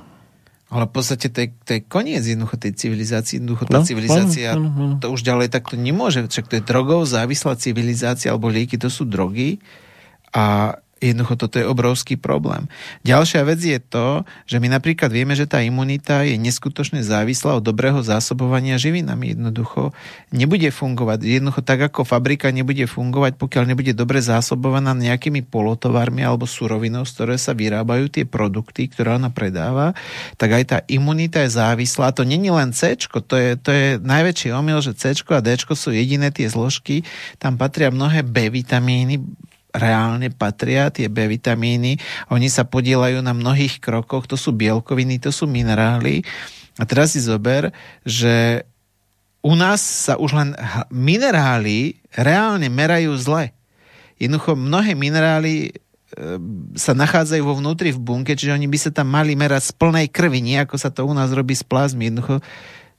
Ale 0.69 0.85
v 0.85 0.93
podstate 0.93 1.32
to 1.32 1.39
je, 1.40 1.49
to 1.65 1.70
je 1.77 1.81
koniec 1.81 2.20
jednoducho 2.20 2.61
tej 2.61 2.77
civilizácie. 2.77 3.40
Jednoducho 3.40 3.65
tá 3.65 3.81
no, 3.81 3.89
civilizácia 3.89 4.53
no, 4.53 4.69
no, 4.69 4.85
no. 4.93 4.97
to 5.01 5.09
už 5.09 5.24
ďalej 5.24 5.49
takto 5.49 5.81
nemôže. 5.81 6.20
Však 6.28 6.45
to 6.45 6.55
je 6.61 6.62
drogov 6.62 7.09
závislá 7.09 7.57
civilizácia, 7.57 8.28
alebo 8.28 8.53
lieky 8.53 8.77
to 8.77 8.93
sú 8.93 9.09
drogy. 9.09 9.65
A 10.36 10.77
Jednoducho 10.98 11.38
toto 11.38 11.56
je 11.62 11.66
obrovský 11.66 12.18
problém. 12.18 12.66
Ďalšia 13.06 13.46
vec 13.46 13.62
je 13.62 13.78
to, 13.78 14.26
že 14.50 14.58
my 14.58 14.66
napríklad 14.66 15.14
vieme, 15.14 15.38
že 15.38 15.46
tá 15.46 15.62
imunita 15.62 16.26
je 16.26 16.34
neskutočne 16.34 17.06
závislá 17.06 17.58
od 17.58 17.64
dobrého 17.64 18.02
zásobovania 18.02 18.74
živinami. 18.74 19.38
Jednoducho 19.38 19.94
nebude 20.34 20.74
fungovať. 20.74 21.22
Jednoducho 21.22 21.62
tak, 21.62 21.86
ako 21.86 22.02
fabrika 22.02 22.50
nebude 22.50 22.82
fungovať, 22.90 23.38
pokiaľ 23.38 23.64
nebude 23.70 23.94
dobre 23.94 24.18
zásobovaná 24.18 24.90
nejakými 24.90 25.46
polotovarmi 25.46 26.26
alebo 26.26 26.50
surovinou, 26.50 27.06
z 27.06 27.14
ktoré 27.14 27.34
sa 27.38 27.54
vyrábajú 27.54 28.10
tie 28.10 28.26
produkty, 28.26 28.90
ktoré 28.90 29.14
ona 29.14 29.30
predáva, 29.30 29.94
tak 30.34 30.50
aj 30.50 30.64
tá 30.66 30.78
imunita 30.90 31.46
je 31.46 31.54
závislá. 31.54 32.10
A 32.10 32.16
to 32.16 32.26
není 32.26 32.50
len 32.50 32.74
C, 32.74 32.98
to 32.98 33.34
je, 33.38 33.54
to 33.54 33.70
je 33.70 33.86
najväčší 34.02 34.50
omyl, 34.50 34.82
že 34.82 34.98
C 34.98 35.14
a 35.14 35.40
D 35.40 35.54
sú 35.58 35.94
jediné 35.94 36.34
tie 36.34 36.50
zložky. 36.50 37.06
Tam 37.38 37.54
patria 37.54 37.94
mnohé 37.94 38.26
B 38.26 38.50
vitamíny, 38.50 39.22
reálne 39.78 40.28
patria, 40.34 40.90
tie 40.90 41.06
B 41.06 41.30
vitamíny. 41.30 41.96
Oni 42.34 42.50
sa 42.50 42.66
podielajú 42.66 43.22
na 43.22 43.32
mnohých 43.32 43.78
krokoch, 43.78 44.26
to 44.26 44.34
sú 44.34 44.50
bielkoviny, 44.52 45.22
to 45.22 45.30
sú 45.30 45.46
minerály. 45.46 46.26
A 46.78 46.84
teraz 46.84 47.14
si 47.14 47.22
zober, 47.22 47.70
že 48.02 48.66
u 49.42 49.55
nás 49.55 49.80
sa 49.80 50.18
už 50.18 50.34
len 50.34 50.50
minerály 50.90 52.02
reálne 52.14 52.66
merajú 52.66 53.14
zle. 53.16 53.55
Jednoducho 54.18 54.59
mnohé 54.59 54.98
minerály 54.98 55.70
e, 55.70 55.72
sa 56.74 56.92
nachádzajú 56.92 57.42
vo 57.46 57.55
vnútri 57.55 57.94
v 57.94 58.02
bunke, 58.02 58.34
čiže 58.34 58.55
oni 58.59 58.66
by 58.66 58.78
sa 58.78 58.90
tam 58.90 59.14
mali 59.14 59.38
merať 59.38 59.70
z 59.70 59.72
plnej 59.78 60.06
krvi, 60.10 60.42
nie 60.42 60.59
ako 60.59 60.74
sa 60.74 60.90
to 60.90 61.06
u 61.06 61.14
nás 61.14 61.30
robí 61.30 61.55
z 61.55 61.62
plazmy. 61.62 62.10
Jednoducho 62.10 62.42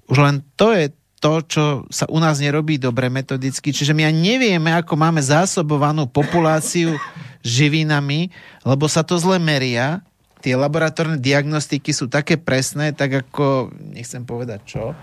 už 0.09 0.17
len 0.17 0.41
to 0.55 0.73
je 0.73 0.89
to, 1.19 1.43
čo 1.43 1.63
sa 1.91 2.07
u 2.07 2.17
nás 2.17 2.39
nerobí 2.39 2.79
dobre 2.79 3.11
metodicky. 3.11 3.75
Čiže 3.75 3.91
my 3.91 4.07
ani 4.07 4.35
nevieme, 4.35 4.71
ako 4.73 4.95
máme 4.95 5.19
zásobovanú 5.19 6.07
populáciu 6.07 6.95
živinami, 7.45 8.31
lebo 8.63 8.87
sa 8.87 9.03
to 9.03 9.19
zle 9.19 9.37
meria. 9.37 10.01
Tie 10.39 10.55
laboratórne 10.55 11.19
diagnostiky 11.19 11.91
sú 11.91 12.07
také 12.07 12.39
presné, 12.39 12.95
tak 12.95 13.27
ako, 13.27 13.75
nechcem 13.75 14.23
povedať 14.23 14.59
čo, 14.63 14.95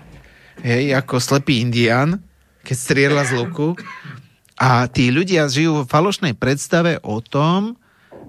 hej, 0.65 0.97
ako 0.97 1.21
slepý 1.21 1.61
indián, 1.61 2.17
keď 2.65 2.75
strieľa 2.77 3.23
z 3.29 3.31
luku. 3.37 3.77
A 4.57 4.89
tí 4.89 5.13
ľudia 5.13 5.45
žijú 5.45 5.85
v 5.85 5.91
falošnej 5.93 6.33
predstave 6.33 6.97
o 7.05 7.21
tom, 7.21 7.77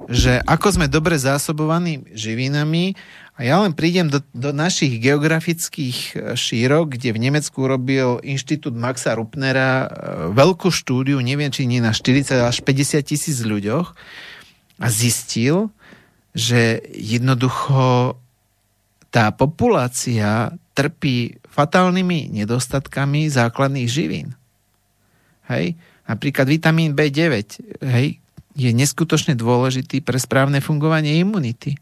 že 0.09 0.40
ako 0.44 0.81
sme 0.81 0.86
dobre 0.89 1.16
zásobovaní 1.16 2.05
živinami 2.12 2.97
a 3.39 3.47
ja 3.47 3.62
len 3.62 3.70
prídem 3.70 4.10
do, 4.10 4.19
do 4.35 4.51
našich 4.51 4.98
geografických 4.98 5.98
e, 6.10 6.35
šírok, 6.35 6.98
kde 6.98 7.15
v 7.15 7.23
Nemecku 7.23 7.70
robil 7.70 8.19
inštitút 8.27 8.74
Maxa 8.74 9.15
Rupnera 9.15 9.86
e, 9.86 9.89
veľkú 10.35 10.74
štúdiu, 10.74 11.23
neviem, 11.23 11.55
či 11.55 11.70
nie 11.70 11.78
na 11.78 11.94
40 11.94 12.35
až 12.35 12.66
50 12.66 12.98
tisíc 13.06 13.39
ľuďoch 13.47 13.94
a 14.82 14.86
zistil, 14.90 15.70
že 16.35 16.82
jednoducho 16.90 18.19
tá 19.15 19.31
populácia 19.31 20.51
trpí 20.74 21.39
fatálnymi 21.47 22.35
nedostatkami 22.43 23.31
základných 23.31 23.86
živín. 23.86 24.35
Hej? 25.47 25.78
Napríklad 26.10 26.51
vitamín 26.51 26.98
B9 26.98 27.31
hej, 27.86 28.19
je 28.59 28.70
neskutočne 28.74 29.39
dôležitý 29.39 30.02
pre 30.02 30.19
správne 30.19 30.59
fungovanie 30.59 31.23
imunity. 31.23 31.78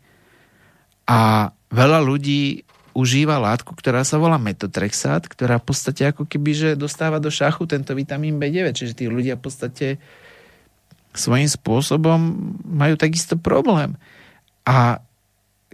A 1.06 1.50
veľa 1.70 2.02
ľudí 2.02 2.66
užíva 2.96 3.36
látku, 3.36 3.76
ktorá 3.76 4.02
sa 4.02 4.16
volá 4.16 4.40
metotrexát, 4.40 5.22
ktorá 5.28 5.60
v 5.60 5.66
podstate 5.68 6.08
ako 6.08 6.24
keby, 6.24 6.50
že 6.56 6.68
dostáva 6.80 7.20
do 7.20 7.28
šachu 7.28 7.68
tento 7.68 7.92
vitamín 7.92 8.40
B9. 8.40 8.72
Čiže 8.72 8.96
tí 8.96 9.04
ľudia 9.06 9.36
v 9.36 9.44
podstate 9.44 9.86
svojím 11.12 11.48
spôsobom 11.48 12.18
majú 12.64 12.96
takisto 12.96 13.36
problém. 13.36 13.94
A 14.64 15.04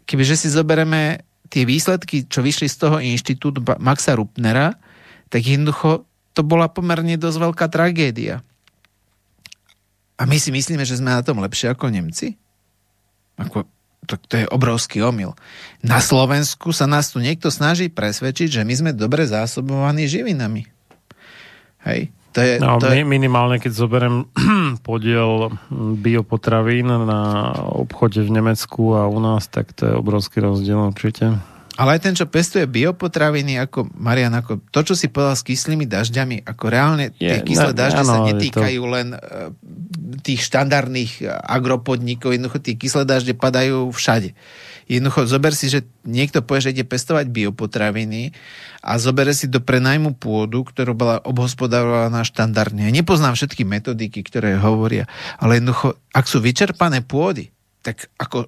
kebyže 0.04 0.34
si 0.34 0.48
zoberieme 0.50 1.22
tie 1.46 1.62
výsledky, 1.62 2.26
čo 2.26 2.42
vyšli 2.42 2.66
z 2.66 2.76
toho 2.76 2.96
inštitútu 2.98 3.62
Maxa 3.78 4.18
Rupnera, 4.18 4.74
tak 5.30 5.46
jednoducho 5.46 6.04
to 6.32 6.42
bola 6.42 6.66
pomerne 6.68 7.14
dosť 7.16 7.38
veľká 7.38 7.66
tragédia. 7.68 8.40
A 10.16 10.22
my 10.24 10.36
si 10.38 10.50
myslíme, 10.54 10.82
že 10.86 10.98
sme 10.98 11.12
na 11.12 11.22
tom 11.24 11.40
lepšie 11.40 11.72
ako 11.72 11.92
Nemci? 11.92 12.36
Ako 13.36 13.68
to, 14.06 14.18
to 14.18 14.34
je 14.42 14.46
obrovský 14.50 15.02
omyl. 15.02 15.38
Na 15.82 16.02
Slovensku 16.02 16.74
sa 16.74 16.90
nás 16.90 17.14
tu 17.14 17.22
niekto 17.22 17.54
snaží 17.54 17.86
presvedčiť, 17.86 18.60
že 18.60 18.62
my 18.66 18.74
sme 18.74 18.90
dobre 18.90 19.26
zásobovaní 19.26 20.10
živinami. 20.10 20.66
Hej. 21.86 22.10
To 22.32 22.40
je, 22.40 22.54
no, 22.64 22.80
to 22.80 22.88
je... 22.88 23.04
Minimálne, 23.04 23.60
keď 23.60 23.72
zoberiem 23.76 24.24
podiel 24.88 25.52
biopotravín 26.00 26.88
na 26.88 27.52
obchode 27.76 28.24
v 28.24 28.30
Nemecku 28.32 28.96
a 28.96 29.04
u 29.04 29.20
nás, 29.20 29.52
tak 29.52 29.76
to 29.76 29.92
je 29.92 29.92
obrovský 29.92 30.40
rozdiel 30.40 30.80
určite. 30.80 31.36
Ale 31.82 31.98
aj 31.98 32.00
ten, 32.06 32.14
čo 32.14 32.30
pestuje 32.30 32.62
biopotraviny, 32.70 33.58
ako 33.58 33.90
Marian, 33.98 34.30
ako 34.38 34.62
to, 34.70 34.86
čo 34.86 34.94
si 34.94 35.10
povedal 35.10 35.34
s 35.34 35.42
kyslými 35.42 35.90
dažďami, 35.90 36.46
ako 36.46 36.64
reálne 36.70 37.10
tie 37.10 37.42
je, 37.42 37.46
kyslé 37.50 37.74
dažde 37.74 38.06
sa 38.06 38.22
netýkajú 38.22 38.78
to... 38.78 38.92
len 38.94 39.08
uh, 39.18 39.50
tých 40.22 40.46
štandardných 40.46 41.12
e, 41.18 41.26
agropodnikov, 41.26 42.30
jednoducho 42.30 42.62
tie 42.62 42.78
kyslé 42.78 43.02
dažde 43.02 43.34
padajú 43.34 43.90
všade. 43.90 44.38
Jednoducho 44.86 45.26
zober 45.26 45.58
si, 45.58 45.66
že 45.66 45.82
niekto 46.06 46.46
povie, 46.46 46.70
že 46.70 46.72
ide 46.78 46.86
pestovať 46.86 47.34
biopotraviny 47.34 48.30
a 48.86 49.02
zobere 49.02 49.34
si 49.34 49.50
do 49.50 49.58
prenajmu 49.58 50.14
pôdu, 50.22 50.62
ktorá 50.62 50.94
bola 50.94 51.18
obhospodárovaná 51.26 52.22
štandardne. 52.22 52.86
Ja 52.86 52.94
nepoznám 52.94 53.34
všetky 53.34 53.66
metodiky, 53.66 54.22
ktoré 54.22 54.54
hovoria, 54.54 55.10
ale 55.42 55.58
jednoducho, 55.58 55.98
ak 56.14 56.30
sú 56.30 56.38
vyčerpané 56.38 57.02
pôdy, 57.02 57.50
tak 57.82 58.06
ako 58.22 58.46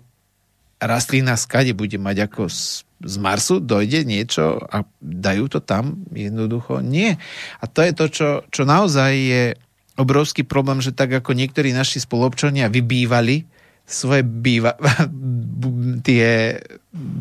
rastlina 0.79 1.35
skade 1.35 1.73
bude 1.75 1.97
mať 1.99 2.31
ako 2.31 2.47
z, 2.47 2.84
z 3.03 3.17
Marsu, 3.19 3.59
dojde 3.59 4.07
niečo 4.07 4.63
a 4.71 4.87
dajú 5.03 5.51
to 5.51 5.59
tam? 5.59 6.07
Jednoducho 6.15 6.79
nie. 6.81 7.19
A 7.59 7.65
to 7.67 7.83
je 7.83 7.93
to, 7.93 8.05
čo, 8.09 8.29
čo 8.49 8.63
naozaj 8.63 9.13
je 9.15 9.45
obrovský 9.95 10.43
problém, 10.43 10.83
že 10.83 10.95
tak 10.95 11.11
ako 11.15 11.35
niektorí 11.35 11.71
naši 11.71 12.03
spolobčania 12.03 12.71
vybývali 12.71 13.47
svoje 13.85 14.25
býva, 14.25 14.75
tie 16.09 16.57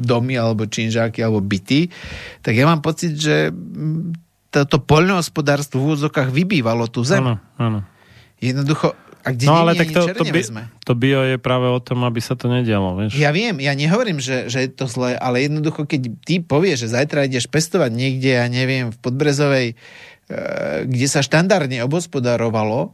domy 0.04 0.40
alebo 0.40 0.64
činžáky 0.64 1.20
alebo 1.20 1.44
byty, 1.44 1.92
tak 2.40 2.56
ja 2.56 2.64
mám 2.64 2.80
pocit, 2.80 3.20
že 3.20 3.52
toto 4.54 4.78
poľnohospodárstvo 4.80 5.82
v 5.82 5.86
úvodzokách 5.92 6.30
vybývalo 6.30 6.88
tú 6.88 7.02
zem. 7.04 7.26
Áno, 7.26 7.36
áno. 7.58 7.80
Jednoducho, 8.38 8.94
a 9.24 9.32
kde 9.32 9.48
no 9.48 9.56
ale 9.56 9.80
tak 9.80 9.96
to, 9.96 10.04
to, 10.12 10.24
bi, 10.28 10.44
to 10.84 10.94
bio 11.00 11.24
je 11.24 11.40
práve 11.40 11.72
o 11.72 11.80
tom, 11.80 12.04
aby 12.04 12.20
sa 12.20 12.36
to 12.36 12.52
nedialo, 12.52 13.00
vieš? 13.00 13.16
Ja 13.16 13.32
viem, 13.32 13.56
ja 13.64 13.72
nehovorím, 13.72 14.20
že, 14.20 14.52
že 14.52 14.68
je 14.68 14.70
to 14.70 14.92
zlé, 14.92 15.16
ale 15.16 15.48
jednoducho, 15.48 15.88
keď 15.88 16.12
ty 16.28 16.44
povieš, 16.44 16.88
že 16.88 16.94
zajtra 17.00 17.32
ideš 17.32 17.48
pestovať 17.48 17.96
niekde, 17.96 18.36
ja 18.36 18.48
neviem, 18.52 18.92
v 18.92 18.98
Podbrezovej, 19.00 19.68
e, 19.72 19.76
kde 20.84 21.08
sa 21.08 21.24
štandardne 21.24 21.80
obospodarovalo, 21.88 22.92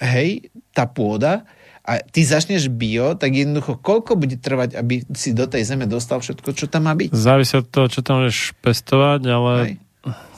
hej, 0.00 0.48
tá 0.72 0.88
pôda, 0.88 1.44
a 1.84 2.00
ty 2.00 2.24
začneš 2.24 2.72
bio, 2.72 3.12
tak 3.12 3.36
jednoducho 3.36 3.76
koľko 3.76 4.16
bude 4.16 4.40
trvať, 4.40 4.80
aby 4.80 5.04
si 5.12 5.36
do 5.36 5.44
tej 5.44 5.68
zeme 5.68 5.84
dostal 5.84 6.24
všetko, 6.24 6.56
čo 6.56 6.64
tam 6.64 6.88
má 6.88 6.96
byť? 6.96 7.12
Závisí 7.12 7.60
od 7.60 7.68
toho, 7.68 7.92
čo 7.92 8.00
tam 8.00 8.24
budeš 8.24 8.56
pestovať, 8.64 9.20
ale 9.28 9.52
hej 9.68 9.83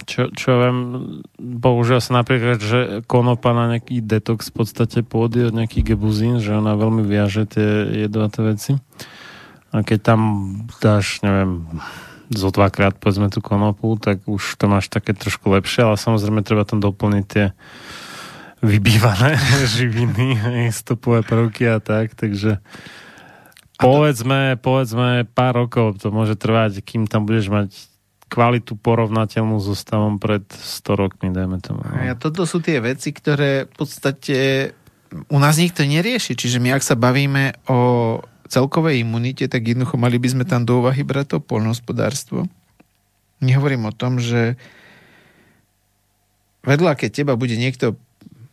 čo, 0.07 0.31
čo 0.31 0.51
viem, 0.63 0.79
bohužiaľ 1.37 2.01
sa 2.01 2.23
napríklad, 2.23 2.63
že 2.63 2.81
konopa 3.11 3.51
na 3.51 3.77
nejaký 3.77 3.99
detox 4.01 4.55
v 4.55 4.63
podstate 4.63 5.03
pôdy 5.03 5.51
od 5.51 5.55
nejakých 5.55 5.93
gebuzín, 5.95 6.39
že 6.39 6.55
ona 6.55 6.79
veľmi 6.79 7.03
viaže 7.03 7.45
tie 7.51 8.07
jedovaté 8.07 8.41
veci. 8.47 8.73
A 9.75 9.83
keď 9.83 9.99
tam 10.15 10.21
dáš, 10.79 11.21
neviem, 11.27 11.67
zo 12.31 12.51
dvakrát 12.55 12.99
povedzme 12.99 13.31
tú 13.31 13.43
konopu, 13.43 13.99
tak 13.99 14.23
už 14.27 14.59
to 14.59 14.71
máš 14.71 14.87
také 14.87 15.15
trošku 15.15 15.51
lepšie, 15.51 15.87
ale 15.87 15.99
samozrejme 15.99 16.47
treba 16.47 16.63
tam 16.63 16.79
doplniť 16.79 17.25
tie 17.27 17.51
vybývané 18.63 19.37
živiny, 19.77 20.39
stopové 20.71 21.27
prvky 21.27 21.67
a 21.67 21.79
tak, 21.83 22.15
takže 22.15 22.63
povedzme, 23.79 24.59
povedzme 24.59 25.29
pár 25.35 25.67
rokov 25.67 25.99
to 26.01 26.15
môže 26.15 26.39
trvať, 26.39 26.81
kým 26.83 27.07
tam 27.07 27.29
budeš 27.29 27.51
mať 27.53 27.96
kvalitu 28.37 28.77
porovnateľnú 28.77 29.57
so 29.65 29.73
stavom 29.73 30.21
pred 30.21 30.45
100 30.45 31.01
rokmi, 31.01 31.33
dajme 31.33 31.57
tomu. 31.65 31.81
A 31.89 32.13
toto 32.21 32.45
sú 32.45 32.61
tie 32.61 32.85
veci, 32.85 33.17
ktoré 33.17 33.65
v 33.65 33.73
podstate 33.73 34.37
u 35.33 35.39
nás 35.41 35.57
nikto 35.57 35.89
nerieši. 35.89 36.37
Čiže 36.37 36.61
my, 36.61 36.77
ak 36.77 36.85
sa 36.85 37.01
bavíme 37.01 37.57
o 37.73 38.21
celkovej 38.53 39.01
imunite, 39.01 39.49
tak 39.49 39.65
jednoducho 39.65 39.97
mali 39.97 40.21
by 40.21 40.29
sme 40.29 40.45
tam 40.45 40.69
do 40.69 40.85
úvahy 40.85 41.01
brať 41.01 41.33
to 41.33 41.39
polnohospodárstvo. 41.41 42.45
Nehovorím 43.41 43.89
o 43.89 43.97
tom, 43.97 44.21
že 44.21 44.61
vedľa, 46.69 46.93
keď 47.01 47.11
teba 47.25 47.41
bude 47.41 47.57
niekto 47.57 47.97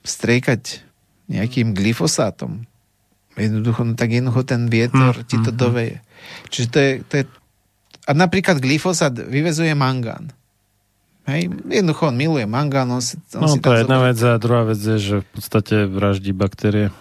striekať 0.07 0.79
nejakým 1.27 1.75
glyfosátom, 1.75 2.63
jednoducho, 3.35 3.81
no 3.83 3.93
tak 3.99 4.13
jednoducho 4.13 4.43
ten 4.45 4.67
vietor 4.69 5.13
mm, 5.19 5.25
ti 5.25 5.37
to 5.41 5.51
mm, 5.51 5.57
doveje. 5.57 5.97
Čiže 6.51 6.67
to 6.69 6.77
je, 6.79 6.91
to 7.03 7.13
je 7.19 7.23
a 8.03 8.11
napríklad 8.11 8.59
glyfosát 8.59 9.15
vyvezuje 9.15 9.71
mangán. 9.75 10.31
Hej, 11.23 11.55
jednoducho 11.71 12.11
on 12.11 12.19
miluje 12.19 12.43
mangán. 12.43 12.91
On 12.91 12.99
si, 12.99 13.15
on 13.39 13.47
no 13.47 13.55
si 13.55 13.63
to 13.63 13.71
je 13.71 13.87
jedna 13.87 14.03
vec 14.03 14.19
a 14.19 14.35
druhá 14.35 14.67
vec 14.67 14.79
je, 14.79 14.97
že 14.99 15.15
v 15.23 15.27
podstate 15.31 15.87
vraždí 15.87 16.35
baktérie. 16.35 16.91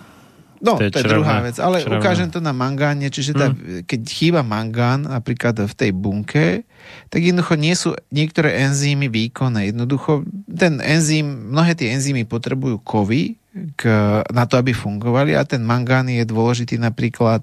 No, 0.63 0.79
to 0.79 0.87
je 0.87 0.95
črevné, 0.95 1.11
druhá 1.11 1.43
vec, 1.43 1.59
ale 1.59 1.83
črevné. 1.83 1.99
ukážem 1.99 2.29
to 2.31 2.39
na 2.39 2.55
mangáne, 2.55 3.11
čiže 3.11 3.35
tá, 3.35 3.51
hmm. 3.51 3.83
keď 3.83 4.01
chýba 4.07 4.47
mangán 4.47 5.11
napríklad 5.11 5.59
v 5.67 5.75
tej 5.75 5.91
bunke, 5.91 6.63
tak 7.11 7.19
jednoducho 7.19 7.59
nie 7.59 7.75
sú 7.75 7.99
niektoré 8.15 8.63
enzymy 8.63 9.11
výkonné. 9.11 9.75
Jednoducho 9.75 10.23
ten 10.47 10.79
enzym, 10.79 11.51
mnohé 11.51 11.75
tie 11.75 11.91
enzymy 11.91 12.23
potrebujú 12.23 12.79
kovy 12.79 13.43
k, 13.75 13.83
na 14.31 14.45
to, 14.47 14.55
aby 14.55 14.71
fungovali 14.71 15.35
a 15.35 15.43
ten 15.43 15.67
mangán 15.67 16.07
je 16.07 16.23
dôležitý 16.23 16.79
napríklad 16.79 17.43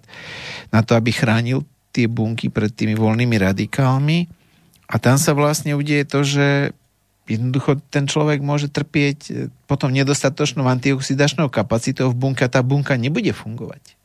na 0.72 0.80
to, 0.80 0.96
aby 0.96 1.12
chránil 1.12 1.68
tie 2.00 2.08
bunky 2.08 2.48
pred 2.48 2.72
tými 2.72 2.96
voľnými 2.96 3.36
radikálmi 3.36 4.32
a 4.88 4.96
tam 4.98 5.20
sa 5.20 5.36
vlastne 5.36 5.76
udieje 5.76 6.08
to, 6.08 6.20
že 6.24 6.48
jednoducho 7.30 7.78
ten 7.94 8.10
človek 8.10 8.42
môže 8.42 8.74
trpieť 8.74 9.20
e, 9.30 9.32
potom 9.70 9.94
nedostatočnou 9.94 10.66
antioxidačnou 10.66 11.52
kapacitou 11.54 12.10
v 12.10 12.18
bunke 12.18 12.42
a 12.42 12.50
tá 12.50 12.66
bunka 12.66 12.98
nebude 12.98 13.30
fungovať. 13.30 14.00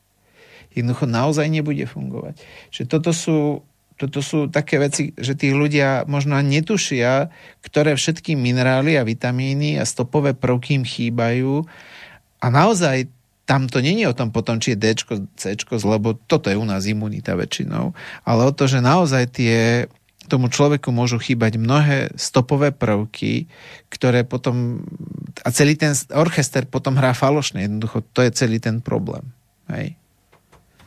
Jednoducho 0.76 1.08
naozaj 1.08 1.47
nebude 1.48 1.89
fungovať. 1.89 2.36
Čiže 2.68 2.84
toto 2.90 3.16
sú, 3.16 3.64
toto 3.97 4.20
sú 4.20 4.52
také 4.52 4.76
veci, 4.76 5.16
že 5.16 5.32
tí 5.32 5.56
ľudia 5.56 6.05
možno 6.05 6.36
netušia, 6.42 7.32
ktoré 7.64 7.97
všetky 7.97 8.36
minerály 8.36 9.00
a 9.00 9.06
vitamíny 9.06 9.81
a 9.81 9.89
stopové 9.89 10.36
prvky 10.36 10.82
im 10.82 10.84
chýbajú 10.84 11.64
a 12.42 12.47
naozaj 12.52 13.08
tam 13.44 13.68
to 13.68 13.81
není 13.84 14.08
o 14.08 14.16
tom 14.16 14.32
potom, 14.32 14.56
či 14.56 14.73
je 14.73 14.81
D, 14.81 14.84
C, 15.36 15.52
lebo 15.84 16.16
toto 16.26 16.48
je 16.48 16.56
u 16.56 16.64
nás 16.64 16.89
imunita 16.89 17.36
väčšinou, 17.36 17.92
ale 18.24 18.40
o 18.48 18.52
to, 18.52 18.64
že 18.64 18.81
naozaj 18.81 19.24
tie 19.36 19.86
tomu 20.24 20.48
človeku 20.48 20.89
môžu 20.89 21.20
chýbať 21.20 21.60
mnohé 21.60 22.08
stopové 22.16 22.73
prvky, 22.73 23.44
ktoré 23.92 24.24
potom 24.24 24.81
a 25.44 25.52
celý 25.52 25.76
ten 25.76 25.92
orchester 26.16 26.64
potom 26.64 26.97
hrá 26.97 27.12
falošne. 27.12 27.68
Jednoducho 27.68 28.00
to 28.16 28.24
je 28.24 28.32
celý 28.32 28.56
ten 28.56 28.81
problém. 28.81 29.28
Hej. 29.68 30.00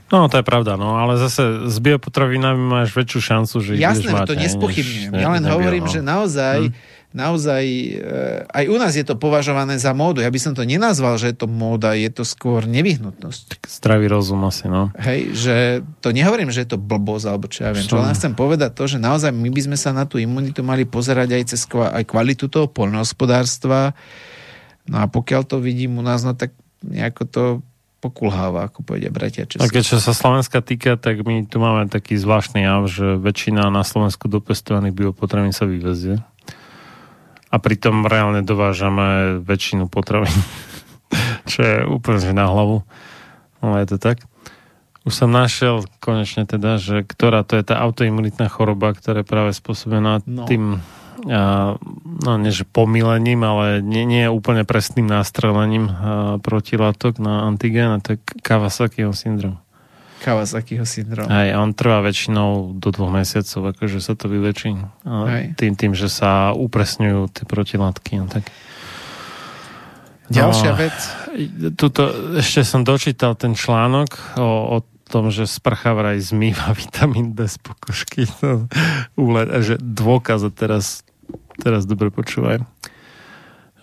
No, 0.08 0.26
to 0.32 0.40
je 0.40 0.46
pravda, 0.48 0.80
no, 0.80 0.96
ale 0.96 1.20
zase 1.20 1.68
s 1.68 1.78
biopotravinami 1.84 2.58
máš 2.58 2.96
väčšiu 2.96 3.20
šancu, 3.20 3.56
že 3.60 3.72
Jasné, 3.76 4.16
mať, 4.16 4.26
to 4.32 4.36
nespochybňujem. 4.40 5.12
Ja 5.14 5.30
len 5.36 5.44
hovorím, 5.44 5.86
no. 5.86 5.92
že 5.92 6.02
naozaj 6.02 6.74
hm 6.74 6.97
naozaj, 7.16 7.64
eh, 7.64 8.44
aj 8.52 8.66
u 8.68 8.76
nás 8.76 8.92
je 8.92 9.06
to 9.08 9.16
považované 9.16 9.80
za 9.80 9.96
módu. 9.96 10.20
Ja 10.20 10.32
by 10.32 10.40
som 10.42 10.52
to 10.52 10.68
nenazval, 10.68 11.16
že 11.16 11.32
je 11.32 11.38
to 11.40 11.48
móda, 11.48 11.96
je 11.96 12.12
to 12.12 12.28
skôr 12.28 12.68
nevyhnutnosť. 12.68 13.42
Tak 13.56 13.60
zdravý 13.72 14.12
rozum 14.12 14.44
asi, 14.44 14.68
no. 14.68 14.92
Hej, 15.00 15.32
že 15.34 15.56
to 16.04 16.12
nehovorím, 16.12 16.52
že 16.52 16.68
je 16.68 16.76
to 16.76 16.80
blbosť, 16.80 17.26
alebo 17.28 17.48
čo 17.48 17.64
ja 17.64 17.72
viem. 17.72 17.88
Čo 17.88 18.04
len 18.04 18.12
chcem 18.12 18.36
povedať 18.36 18.76
to, 18.76 18.84
že 18.86 18.98
naozaj 19.00 19.32
my 19.32 19.48
by 19.48 19.62
sme 19.72 19.78
sa 19.80 19.96
na 19.96 20.04
tú 20.04 20.20
imunitu 20.20 20.62
mali 20.62 20.84
pozerať 20.84 21.30
aj 21.32 21.44
cez 21.48 21.62
aj 21.72 22.04
kvalitu 22.04 22.52
toho 22.52 22.68
poľnohospodárstva. 22.68 23.96
No 24.88 25.04
a 25.04 25.06
pokiaľ 25.08 25.42
to 25.48 25.64
vidím 25.64 26.00
u 26.00 26.04
nás, 26.04 26.24
no 26.24 26.36
tak 26.36 26.52
nejako 26.84 27.24
to 27.28 27.44
pokulháva, 27.98 28.70
ako 28.70 28.86
povedia 28.86 29.10
bratia 29.10 29.50
Česko. 29.50 29.66
A 29.66 29.74
keď 29.74 29.98
sa 29.98 30.14
Slovenska 30.14 30.62
týka, 30.62 31.02
tak 31.02 31.26
my 31.26 31.50
tu 31.50 31.58
máme 31.58 31.90
taký 31.90 32.14
zvláštny 32.14 32.62
jav, 32.62 32.86
že 32.86 33.18
väčšina 33.18 33.74
na 33.74 33.82
Slovensku 33.82 34.30
dopestovaných 34.30 34.94
biopotravín 34.94 35.50
sa 35.50 35.66
vyvezie 35.66 36.22
a 37.48 37.56
pritom 37.58 38.04
reálne 38.04 38.44
dovážame 38.44 39.40
väčšinu 39.44 39.88
potravín, 39.88 40.34
čo 41.52 41.60
je 41.64 41.78
úplne 41.88 42.36
na 42.36 42.46
hlavu. 42.48 42.84
Ale 43.64 43.84
je 43.84 43.88
to 43.96 43.98
tak. 43.98 44.22
Už 45.08 45.24
som 45.24 45.32
našiel 45.32 45.88
konečne 46.04 46.44
teda, 46.44 46.76
že 46.76 47.08
ktorá 47.08 47.48
to 47.48 47.56
je 47.56 47.64
tá 47.64 47.80
autoimunitná 47.80 48.52
choroba, 48.52 48.92
ktorá 48.92 49.24
je 49.24 49.32
práve 49.32 49.52
spôsobená 49.56 50.20
no. 50.28 50.44
tým 50.44 50.84
a, 51.26 51.74
no 52.04 52.32
nie 52.38 52.54
že 52.54 52.62
pomilením, 52.62 53.42
ale 53.42 53.82
nie, 53.82 54.06
nie 54.06 54.30
úplne 54.30 54.70
presným 54.70 55.10
nástrelením 55.10 55.90
protilátok 56.46 57.18
na 57.18 57.50
antigén, 57.50 57.90
a 57.90 57.98
to 57.98 58.16
je 58.16 58.18
Kawasakiho 58.46 59.10
syndrom. 59.18 59.58
Kawasakiho 60.18 60.84
syndrom. 60.84 61.30
Aj, 61.30 61.54
on 61.58 61.78
trvá 61.78 62.02
väčšinou 62.02 62.74
do 62.78 62.90
dvoch 62.90 63.14
mesiacov, 63.14 63.78
akože 63.78 64.02
sa 64.02 64.18
to 64.18 64.26
vylečí. 64.28 64.74
Tým, 65.54 65.74
tým, 65.78 65.94
že 65.94 66.10
sa 66.10 66.52
upresňujú 66.58 67.30
tie 67.32 67.46
protilátky. 67.46 68.12
No, 68.18 68.26
tak. 68.26 68.50
Ďalšia 70.28 70.72
no, 70.74 70.80
vec. 70.80 70.98
Tuto, 71.80 72.36
ešte 72.36 72.68
som 72.68 72.84
dočítal 72.84 73.38
ten 73.40 73.56
článok 73.56 74.38
o, 74.42 74.76
o 74.76 74.78
tom, 75.08 75.32
že 75.32 75.48
sprcha 75.48 75.96
vraj 75.96 76.20
zmýva 76.20 76.76
vitamín 76.82 77.32
D 77.32 77.48
z 77.48 77.58
pokožky. 77.64 78.28
To, 78.44 78.68
že 79.64 79.80
dôkaz 79.80 80.44
a 80.44 80.52
teraz, 80.52 81.08
teraz 81.62 81.88
dobre 81.88 82.12
počúvaj. 82.12 82.62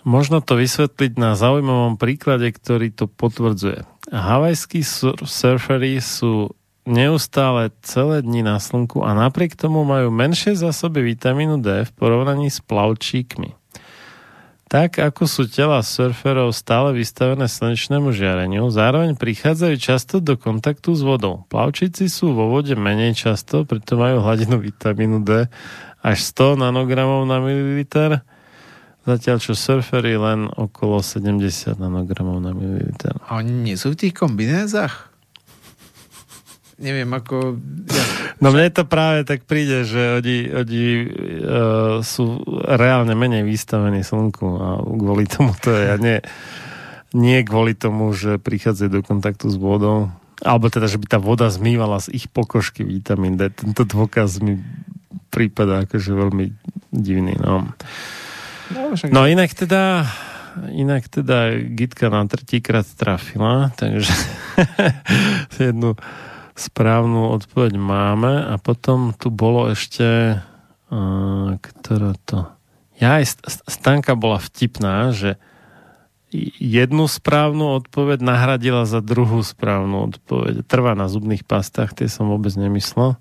Možno 0.05 0.37
to 0.37 0.53
vysvetliť 0.53 1.17
na 1.17 1.33
zaujímavom 1.33 1.97
príklade, 1.97 2.45
ktorý 2.53 2.93
to 2.93 3.09
potvrdzuje. 3.09 3.89
Havajskí 4.13 4.85
surfery 5.25 5.97
sú 5.97 6.53
neustále 6.85 7.73
celé 7.81 8.21
dni 8.21 8.45
na 8.45 8.61
slnku 8.61 9.01
a 9.01 9.17
napriek 9.17 9.57
tomu 9.57 9.81
majú 9.81 10.13
menšie 10.13 10.53
zásoby 10.53 11.01
vitamínu 11.01 11.57
D 11.57 11.89
v 11.89 11.91
porovnaní 11.97 12.53
s 12.53 12.61
plavčíkmi. 12.61 13.57
Tak 14.65 14.97
ako 14.97 15.29
sú 15.29 15.43
tela 15.45 15.81
surferov 15.85 16.49
stále 16.53 16.93
vystavené 16.93 17.45
slnečnému 17.45 18.09
žiareniu, 18.09 18.69
zároveň 18.73 19.13
prichádzajú 19.13 19.75
často 19.77 20.15
do 20.17 20.37
kontaktu 20.37 20.97
s 20.97 21.05
vodou. 21.05 21.45
Plavčíci 21.53 22.09
sú 22.09 22.33
vo 22.33 22.49
vode 22.49 22.73
menej 22.73 23.13
často, 23.13 23.61
preto 23.61 23.97
majú 23.97 24.25
hladinu 24.25 24.57
vitamínu 24.57 25.21
D 25.21 25.49
až 26.01 26.17
100 26.33 26.61
nanogramov 26.61 27.25
na 27.29 27.41
mililiter, 27.41 28.25
Zatiaľ 29.05 29.37
čo 29.37 29.53
surfery 29.53 30.17
len 30.17 30.49
okolo 30.49 30.97
70 30.97 31.77
nanogramov 31.77 32.41
na 32.41 32.57
mililiter. 32.57 33.13
A 33.29 33.37
oni 33.37 33.53
nie 33.71 33.77
sú 33.77 33.93
v 33.93 34.01
tých 34.01 34.17
kombinézach? 34.17 35.13
Neviem, 36.75 37.07
ako... 37.13 37.55
Ja... 37.87 38.03
No 38.41 38.51
mne 38.51 38.67
to 38.73 38.83
práve 38.83 39.23
tak 39.23 39.47
príde, 39.47 39.87
že 39.87 40.19
oni, 40.19 40.37
oni 40.51 40.83
uh, 41.05 42.03
sú 42.03 42.43
reálne 42.65 43.15
menej 43.15 43.47
vystavení 43.47 44.03
slnku 44.03 44.45
a 44.59 44.67
kvôli 44.83 45.23
tomu 45.29 45.55
to 45.55 45.71
je. 45.71 45.85
A 45.87 45.95
nie, 45.95 46.17
nie 47.15 47.45
kvôli 47.47 47.77
tomu, 47.77 48.11
že 48.11 48.41
prichádzajú 48.41 48.89
do 48.91 49.01
kontaktu 49.05 49.47
s 49.47 49.55
vodou, 49.55 50.11
alebo 50.43 50.67
teda, 50.67 50.91
že 50.91 50.99
by 50.99 51.07
tá 51.07 51.19
voda 51.21 51.47
zmývala 51.47 52.03
z 52.03 52.11
ich 52.11 52.27
pokožky 52.27 52.83
vitamín 52.83 53.39
D. 53.39 53.47
Tento 53.53 53.87
dôkaz 53.87 54.43
mi 54.43 54.59
prípada 55.31 55.87
akože 55.87 56.11
veľmi 56.11 56.45
divný. 56.91 57.39
No. 57.39 57.71
No, 58.73 58.95
no 58.95 59.21
inak 59.29 59.53
teda 59.53 60.09
inak 60.71 61.11
teda 61.11 61.51
Gitka 61.75 62.07
na 62.07 62.23
tretíkrát 62.25 62.87
trafila, 62.95 63.75
takže 63.75 64.15
jednu 65.59 65.99
správnu 66.55 67.35
odpoveď 67.35 67.75
máme 67.75 68.47
a 68.47 68.55
potom 68.55 69.11
tu 69.11 69.27
bolo 69.27 69.67
ešte 69.67 70.39
uh, 70.89 71.59
ktorá 71.59 72.15
to 72.23 72.55
ja 72.95 73.19
aj 73.19 73.43
Stanka 73.67 74.15
bola 74.15 74.39
vtipná, 74.39 75.11
že 75.11 75.35
jednu 76.59 77.07
správnu 77.07 77.75
odpoveď 77.83 78.23
nahradila 78.23 78.87
za 78.87 78.99
druhú 79.03 79.43
správnu 79.43 80.11
odpoveď. 80.15 80.63
Trvá 80.67 80.95
na 80.95 81.11
zubných 81.11 81.43
pastách, 81.43 81.95
tie 81.95 82.07
som 82.07 82.31
vôbec 82.31 82.55
nemyslel. 82.55 83.19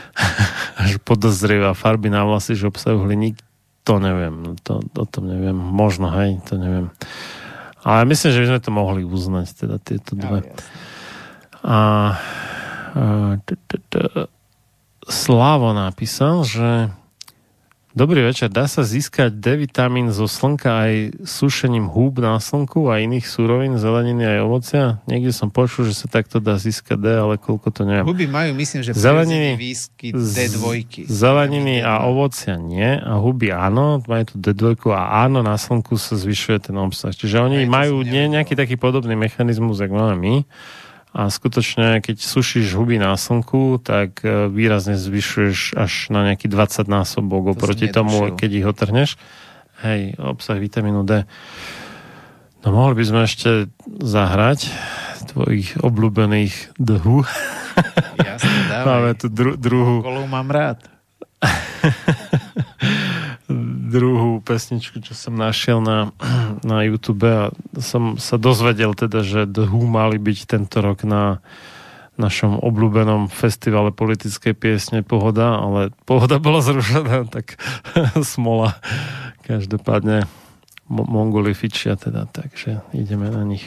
Až 0.80 1.00
podozrievá 1.04 1.72
farby 1.72 2.12
na 2.12 2.24
vlasy, 2.28 2.56
že 2.56 2.68
obsahujú 2.68 3.08
hliník 3.08 3.40
to 3.84 3.98
neviem, 3.98 4.34
no 4.44 4.50
to, 4.60 4.84
o 4.84 5.06
tom 5.08 5.30
neviem. 5.30 5.56
Možno, 5.56 6.12
hej, 6.12 6.38
to 6.44 6.60
neviem. 6.60 6.92
Ale 7.80 8.04
myslím, 8.12 8.30
že 8.32 8.40
by 8.44 8.48
sme 8.52 8.60
to 8.60 8.70
mohli 8.76 9.02
uznať, 9.06 9.46
teda 9.56 9.76
tieto 9.80 10.12
dve. 10.12 10.44
A, 11.64 11.78
Slavo 15.10 15.72
napísal, 15.72 16.44
že 16.44 16.92
Dobrý 17.90 18.22
večer. 18.22 18.46
Dá 18.54 18.70
sa 18.70 18.86
získať 18.86 19.34
D 19.34 19.66
vitamín 19.66 20.14
zo 20.14 20.30
slnka 20.30 20.86
aj 20.86 20.94
sušením 21.26 21.90
húb 21.90 22.22
na 22.22 22.38
slnku 22.38 22.86
a 22.86 23.02
iných 23.02 23.26
súrovín, 23.26 23.82
zeleniny 23.82 24.30
aj 24.30 24.38
ovocia? 24.46 24.84
Niekde 25.10 25.34
som 25.34 25.50
počul, 25.50 25.90
že 25.90 25.98
sa 25.98 26.06
takto 26.06 26.38
dá 26.38 26.54
získať 26.54 26.94
D, 26.94 27.06
ale 27.10 27.34
koľko 27.34 27.74
to 27.74 27.82
neviem. 27.82 28.06
Huby 28.06 28.30
majú, 28.30 28.54
myslím, 28.62 28.86
že 28.86 28.94
zeleniny, 28.94 29.58
výskyt 29.58 30.14
D2. 30.14 31.02
Zeleniny 31.10 31.82
a 31.82 32.06
ovocia 32.06 32.54
nie, 32.54 32.94
a 32.94 33.18
huby 33.18 33.50
áno, 33.50 33.98
majú 34.06 34.22
tu 34.22 34.34
D2 34.38 34.86
a 34.94 35.26
áno, 35.26 35.42
na 35.42 35.58
slnku 35.58 35.98
sa 35.98 36.14
zvyšuje 36.14 36.70
ten 36.70 36.78
obsah. 36.78 37.10
Čiže 37.10 37.42
oni 37.42 37.66
aj 37.66 37.74
majú 37.74 38.06
nie, 38.06 38.30
nejaký 38.30 38.54
taký 38.54 38.78
podobný 38.78 39.18
mechanizmus, 39.18 39.82
ako 39.82 39.98
máme 39.98 40.14
my 40.14 40.34
a 41.10 41.26
skutočne, 41.26 41.98
keď 41.98 42.22
sušíš 42.22 42.78
huby 42.78 43.02
na 43.02 43.18
slnku, 43.18 43.82
tak 43.82 44.22
e, 44.22 44.46
výrazne 44.46 44.94
zvyšuješ 44.94 45.74
až 45.74 45.92
na 46.14 46.30
nejaký 46.30 46.46
20 46.46 46.86
násobok 46.86 47.58
oproti 47.58 47.90
to 47.90 48.02
tomu, 48.02 48.30
keď 48.38 48.50
ich 48.54 48.66
otrhneš. 48.66 49.10
Hej, 49.82 50.14
obsah 50.22 50.60
vitamínu 50.62 51.02
D. 51.02 51.26
No 52.62 52.76
mohli 52.76 53.00
by 53.00 53.04
sme 53.08 53.20
ešte 53.26 53.72
zahrať 53.98 54.70
tvojich 55.34 55.82
obľúbených 55.82 56.78
dhu. 56.78 57.26
Jasne, 58.20 58.60
dávaj. 58.70 58.86
Máme 58.86 59.10
tu 59.18 59.26
dru- 59.32 59.58
druhú. 59.58 60.06
Kolu 60.06 60.30
mám 60.30 60.46
rád. 60.46 60.78
druhú 63.90 64.38
pesničku, 64.40 65.02
čo 65.02 65.18
som 65.18 65.34
našiel 65.34 65.82
na, 65.82 66.14
na 66.62 66.86
YouTube 66.86 67.26
a 67.26 67.50
som 67.82 68.14
sa 68.16 68.38
dozvedel 68.38 68.94
teda, 68.94 69.26
že 69.26 69.50
The 69.50 69.66
Who 69.66 69.90
mali 69.90 70.22
byť 70.22 70.38
tento 70.46 70.78
rok 70.78 71.02
na 71.02 71.42
našom 72.20 72.60
obľúbenom 72.60 73.32
festivale 73.32 73.90
politickej 73.90 74.54
piesne 74.54 75.00
Pohoda, 75.00 75.58
ale 75.58 75.90
Pohoda 76.04 76.36
bola 76.36 76.60
zrušená, 76.60 77.26
tak 77.32 77.58
smola. 78.36 78.78
Každopádne 79.48 80.28
Mongoli 80.90 81.54
fičia 81.54 81.94
teda, 81.94 82.26
takže 82.30 82.82
ideme 82.94 83.30
na 83.30 83.42
nich. 83.46 83.66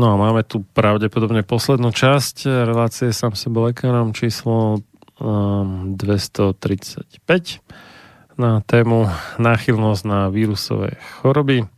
No 0.00 0.16
a 0.16 0.16
máme 0.16 0.40
tu 0.48 0.64
pravdepodobne 0.64 1.44
poslednú 1.44 1.92
časť 1.92 2.48
relácie 2.64 3.12
sám 3.12 3.36
sebe 3.36 3.68
lekárom 3.68 4.16
číslo 4.16 4.80
um, 5.20 5.92
235 5.92 7.20
na 8.40 8.64
tému 8.64 9.12
náchylnosť 9.36 10.02
na 10.08 10.32
vírusové 10.32 10.96
choroby 11.20 11.68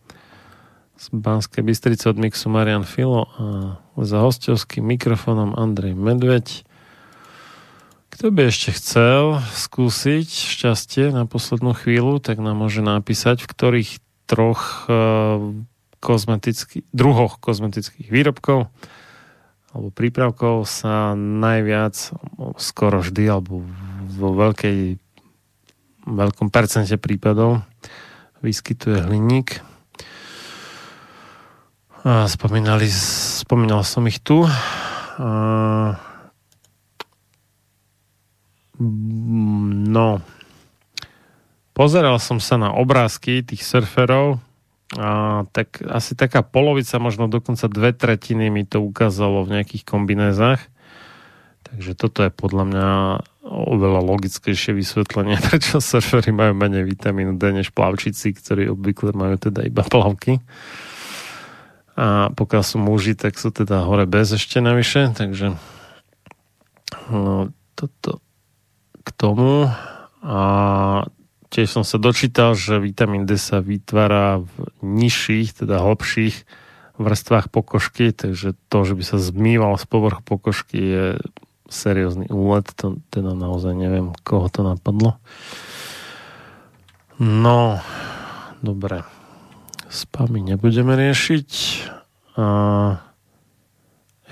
z 0.95 1.07
Banskej 1.11 1.67
Bystrice 1.67 2.15
od 2.15 2.23
Mixu 2.23 2.47
Marian 2.47 2.87
Filo 2.87 3.27
a 3.27 3.83
za 3.99 4.23
hostovským 4.23 4.87
mikrofónom 4.87 5.59
Andrej 5.59 5.99
Medveď. 5.99 6.63
Kto 8.15 8.31
by 8.31 8.55
ešte 8.55 8.71
chcel 8.71 9.43
skúsiť 9.51 10.31
šťastie 10.31 11.11
na 11.11 11.27
poslednú 11.27 11.75
chvíľu, 11.75 12.23
tak 12.23 12.39
nám 12.39 12.63
môže 12.63 12.87
napísať, 12.87 13.43
v 13.43 13.51
ktorých 13.51 13.91
troch 14.31 14.87
uh, 14.87 15.67
kozmetický, 16.03 16.83
druhoch 16.91 17.39
kozmetických 17.39 18.11
výrobkov 18.11 18.67
alebo 19.73 19.89
prípravkov 19.89 20.69
sa 20.69 21.17
najviac, 21.17 21.97
skoro 22.61 23.01
vždy, 23.01 23.25
alebo 23.25 23.65
vo 24.13 24.37
veľkej, 24.37 25.01
veľkom 26.05 26.53
percente 26.53 27.01
prípadov 27.01 27.65
vyskytuje 28.45 29.01
hliník. 29.09 29.65
A 32.05 32.29
spomínali, 32.29 32.91
spomínal 33.41 33.81
som 33.87 34.05
ich 34.05 34.21
tu. 34.21 34.45
A, 34.45 35.97
no, 38.77 40.21
pozeral 41.73 42.21
som 42.21 42.45
sa 42.45 42.61
na 42.61 42.77
obrázky 42.77 43.41
tých 43.41 43.65
surferov, 43.65 44.37
a, 44.99 45.45
tak 45.57 45.81
asi 45.89 46.13
taká 46.13 46.45
polovica, 46.45 47.01
možno 47.01 47.25
dokonca 47.29 47.65
dve 47.69 47.97
tretiny 47.97 48.53
mi 48.53 48.69
to 48.69 48.85
ukázalo 48.85 49.45
v 49.49 49.61
nejakých 49.61 49.89
kombinézach. 49.89 50.61
Takže 51.73 51.97
toto 51.97 52.21
je 52.21 52.29
podľa 52.29 52.65
mňa 52.69 52.89
oveľa 53.49 54.01
logickejšie 54.05 54.77
vysvetlenie, 54.77 55.41
prečo 55.49 55.81
surfery 55.81 56.29
majú 56.29 56.53
menej 56.53 56.85
vitamínu 56.85 57.41
D 57.41 57.57
než 57.57 57.73
plavčici, 57.73 58.37
ktorí 58.37 58.69
obvykle 58.69 59.17
majú 59.17 59.41
teda 59.41 59.65
iba 59.65 59.81
plavky. 59.81 60.45
A 61.97 62.33
pokiaľ 62.33 62.63
sú 62.65 62.77
muži, 62.81 63.17
tak 63.17 63.37
sú 63.37 63.53
teda 63.53 63.85
hore 63.85 64.09
bez 64.09 64.33
ešte 64.33 64.65
navyše, 64.65 65.13
takže 65.13 65.57
no, 67.13 67.53
toto 67.77 68.25
k 69.05 69.09
tomu. 69.17 69.69
A 70.23 70.41
tiež 71.53 71.69
som 71.69 71.85
sa 71.85 72.01
dočítal, 72.01 72.57
že 72.57 72.81
vitamín 72.81 73.29
D 73.29 73.37
sa 73.37 73.61
vytvára 73.61 74.41
v 74.41 74.73
nižších, 74.81 75.63
teda 75.63 75.85
hlbších 75.85 76.49
vrstvách 76.97 77.53
pokožky, 77.53 78.17
takže 78.17 78.57
to, 78.73 78.79
že 78.89 78.97
by 78.97 79.05
sa 79.05 79.17
zmýval 79.21 79.77
z 79.77 79.85
povrchu 79.85 80.23
pokožky 80.25 80.79
je 80.81 81.07
seriózny 81.69 82.33
úlet, 82.33 82.69
to 82.73 83.01
teda 83.13 83.37
naozaj 83.37 83.77
neviem, 83.77 84.17
koho 84.25 84.49
to 84.49 84.65
napadlo. 84.65 85.21
No, 87.21 87.81
dobre. 88.65 89.05
Spamy 89.93 90.41
nebudeme 90.41 90.97
riešiť. 90.97 91.51
A 92.41 92.47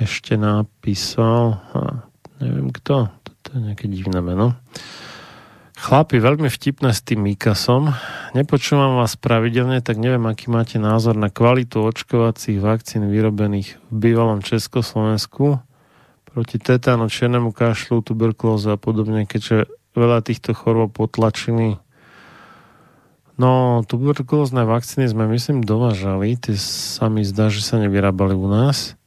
ešte 0.00 0.40
napísal, 0.40 1.60
a 1.76 2.08
neviem 2.40 2.72
kto, 2.72 3.12
to 3.44 3.48
je 3.52 3.60
nejaké 3.60 3.86
divné 3.92 4.24
meno. 4.24 4.56
Chlapi, 5.80 6.20
veľmi 6.20 6.52
vtipné 6.52 6.92
s 6.92 7.00
tým 7.00 7.24
Mikasom. 7.24 7.96
Nepočúvam 8.36 9.00
vás 9.00 9.16
pravidelne, 9.16 9.80
tak 9.80 9.96
neviem, 9.96 10.20
aký 10.28 10.52
máte 10.52 10.76
názor 10.76 11.16
na 11.16 11.32
kvalitu 11.32 11.80
očkovacích 11.80 12.60
vakcín 12.60 13.08
vyrobených 13.08 13.80
v 13.88 13.94
bývalom 13.96 14.44
Československu 14.44 15.56
proti 16.28 16.60
tetánu, 16.60 17.08
černemu 17.08 17.56
kašlu, 17.56 18.04
tuberkulóze 18.04 18.68
a 18.68 18.76
podobne, 18.76 19.24
keďže 19.24 19.72
veľa 19.96 20.20
týchto 20.20 20.52
chorôb 20.52 20.92
potlačili. 20.92 21.80
No, 23.40 23.80
tuberkulózne 23.88 24.68
vakcíny 24.68 25.08
sme, 25.08 25.32
myslím, 25.32 25.64
dovážali. 25.64 26.36
Tie 26.36 26.60
sa 26.60 27.08
mi 27.08 27.24
zdá, 27.24 27.48
že 27.48 27.64
sa 27.64 27.80
nevyrábali 27.80 28.36
u 28.36 28.52
nás. 28.52 29.00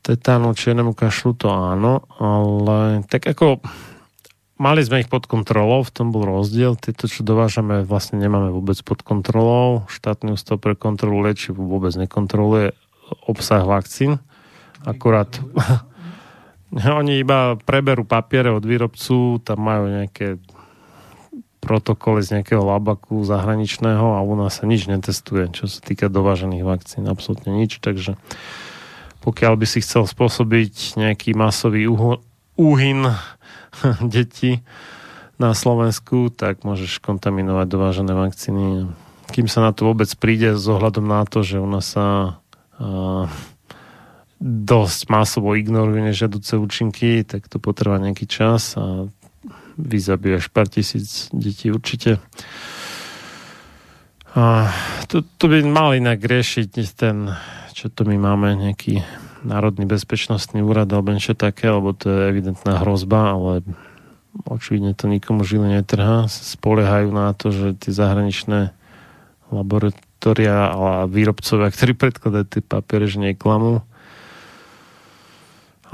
Tetánu, 0.00 0.56
černemu 0.56 0.96
kašlu 0.96 1.36
to 1.36 1.52
áno, 1.52 2.00
ale 2.16 3.04
tak 3.12 3.28
ako 3.28 3.60
Mali 4.54 4.86
sme 4.86 5.02
ich 5.02 5.10
pod 5.10 5.26
kontrolou, 5.26 5.82
v 5.82 5.90
tom 5.90 6.14
bol 6.14 6.22
rozdiel. 6.22 6.78
Tieto, 6.78 7.10
čo 7.10 7.26
dovážame, 7.26 7.82
vlastne 7.82 8.22
nemáme 8.22 8.54
vôbec 8.54 8.78
pod 8.86 9.02
kontrolou. 9.02 9.82
Štátny 9.90 10.38
ústav 10.38 10.62
pre 10.62 10.78
kontrolu 10.78 11.26
liečiv 11.26 11.58
vôbec 11.58 11.90
nekontroluje 11.98 12.70
obsah 13.26 13.66
vakcín. 13.66 14.22
Akurát 14.86 15.26
oni 17.02 17.18
iba 17.18 17.58
preberú 17.66 18.06
papiere 18.06 18.54
od 18.54 18.62
výrobcu, 18.62 19.42
tam 19.42 19.58
majú 19.58 19.90
nejaké 19.90 20.38
protokoly 21.58 22.20
z 22.20 22.38
nejakého 22.38 22.60
labaku 22.60 23.24
zahraničného 23.24 24.14
a 24.14 24.20
u 24.20 24.36
nás 24.36 24.60
sa 24.60 24.68
nič 24.68 24.86
netestuje, 24.86 25.48
čo 25.50 25.64
sa 25.64 25.80
týka 25.80 26.12
dovážených 26.12 26.62
vakcín. 26.62 27.08
Absolútne 27.08 27.56
nič, 27.56 27.80
takže 27.80 28.20
pokiaľ 29.24 29.56
by 29.56 29.66
si 29.66 29.80
chcel 29.80 30.04
spôsobiť 30.04 31.00
nejaký 31.00 31.32
masový 31.32 31.88
úhyn 32.54 33.00
deti 34.14 34.60
na 35.38 35.50
Slovensku, 35.54 36.30
tak 36.30 36.62
môžeš 36.62 37.02
kontaminovať 37.02 37.66
dovážené 37.66 38.12
vakcíny. 38.14 38.86
Kým 39.34 39.50
sa 39.50 39.66
na 39.66 39.74
to 39.74 39.90
vôbec 39.90 40.06
príde 40.14 40.54
s 40.54 40.64
ohľadom 40.70 41.04
na 41.04 41.26
to, 41.26 41.42
že 41.42 41.58
u 41.58 41.66
nás 41.66 41.90
sa 41.90 42.38
a, 42.78 43.26
dosť 44.44 45.08
masovo 45.08 45.56
ignorujú 45.56 46.04
nežiaduce 46.04 46.60
účinky, 46.60 47.24
tak 47.24 47.48
to 47.48 47.56
potrvá 47.58 47.96
nejaký 47.98 48.28
čas 48.28 48.76
a 48.76 49.08
vyzabíjaš 49.74 50.52
pár 50.54 50.70
tisíc 50.70 51.32
detí 51.34 51.72
určite. 51.72 52.22
A 54.34 54.70
to, 55.06 55.22
to 55.38 55.46
by 55.46 55.62
mal 55.62 55.94
inak 55.94 56.18
riešiť 56.18 56.70
ten, 56.98 57.30
čo 57.70 57.86
to 57.90 58.02
my 58.02 58.18
máme, 58.18 58.54
nejaký 58.58 59.02
Národný 59.44 59.84
bezpečnostný 59.84 60.64
úrad 60.64 60.88
alebo 60.88 61.12
niečo 61.12 61.36
také, 61.36 61.68
lebo 61.68 61.92
to 61.92 62.08
je 62.08 62.20
evidentná 62.32 62.80
hrozba, 62.80 63.36
ale 63.36 63.52
očividne 64.48 64.96
to 64.96 65.06
nikomu 65.06 65.44
žili 65.44 65.68
netrhá. 65.68 66.26
Spoliehajú 66.26 67.12
na 67.12 67.36
to, 67.36 67.52
že 67.52 67.76
tie 67.76 67.92
zahraničné 67.92 68.72
laboratória 69.52 70.72
a 70.72 71.04
výrobcovia, 71.04 71.68
ktorí 71.68 71.92
predkladajú 71.92 72.44
tie 72.48 72.62
papiere, 72.64 73.04
že 73.04 73.20
neklamú. 73.20 73.84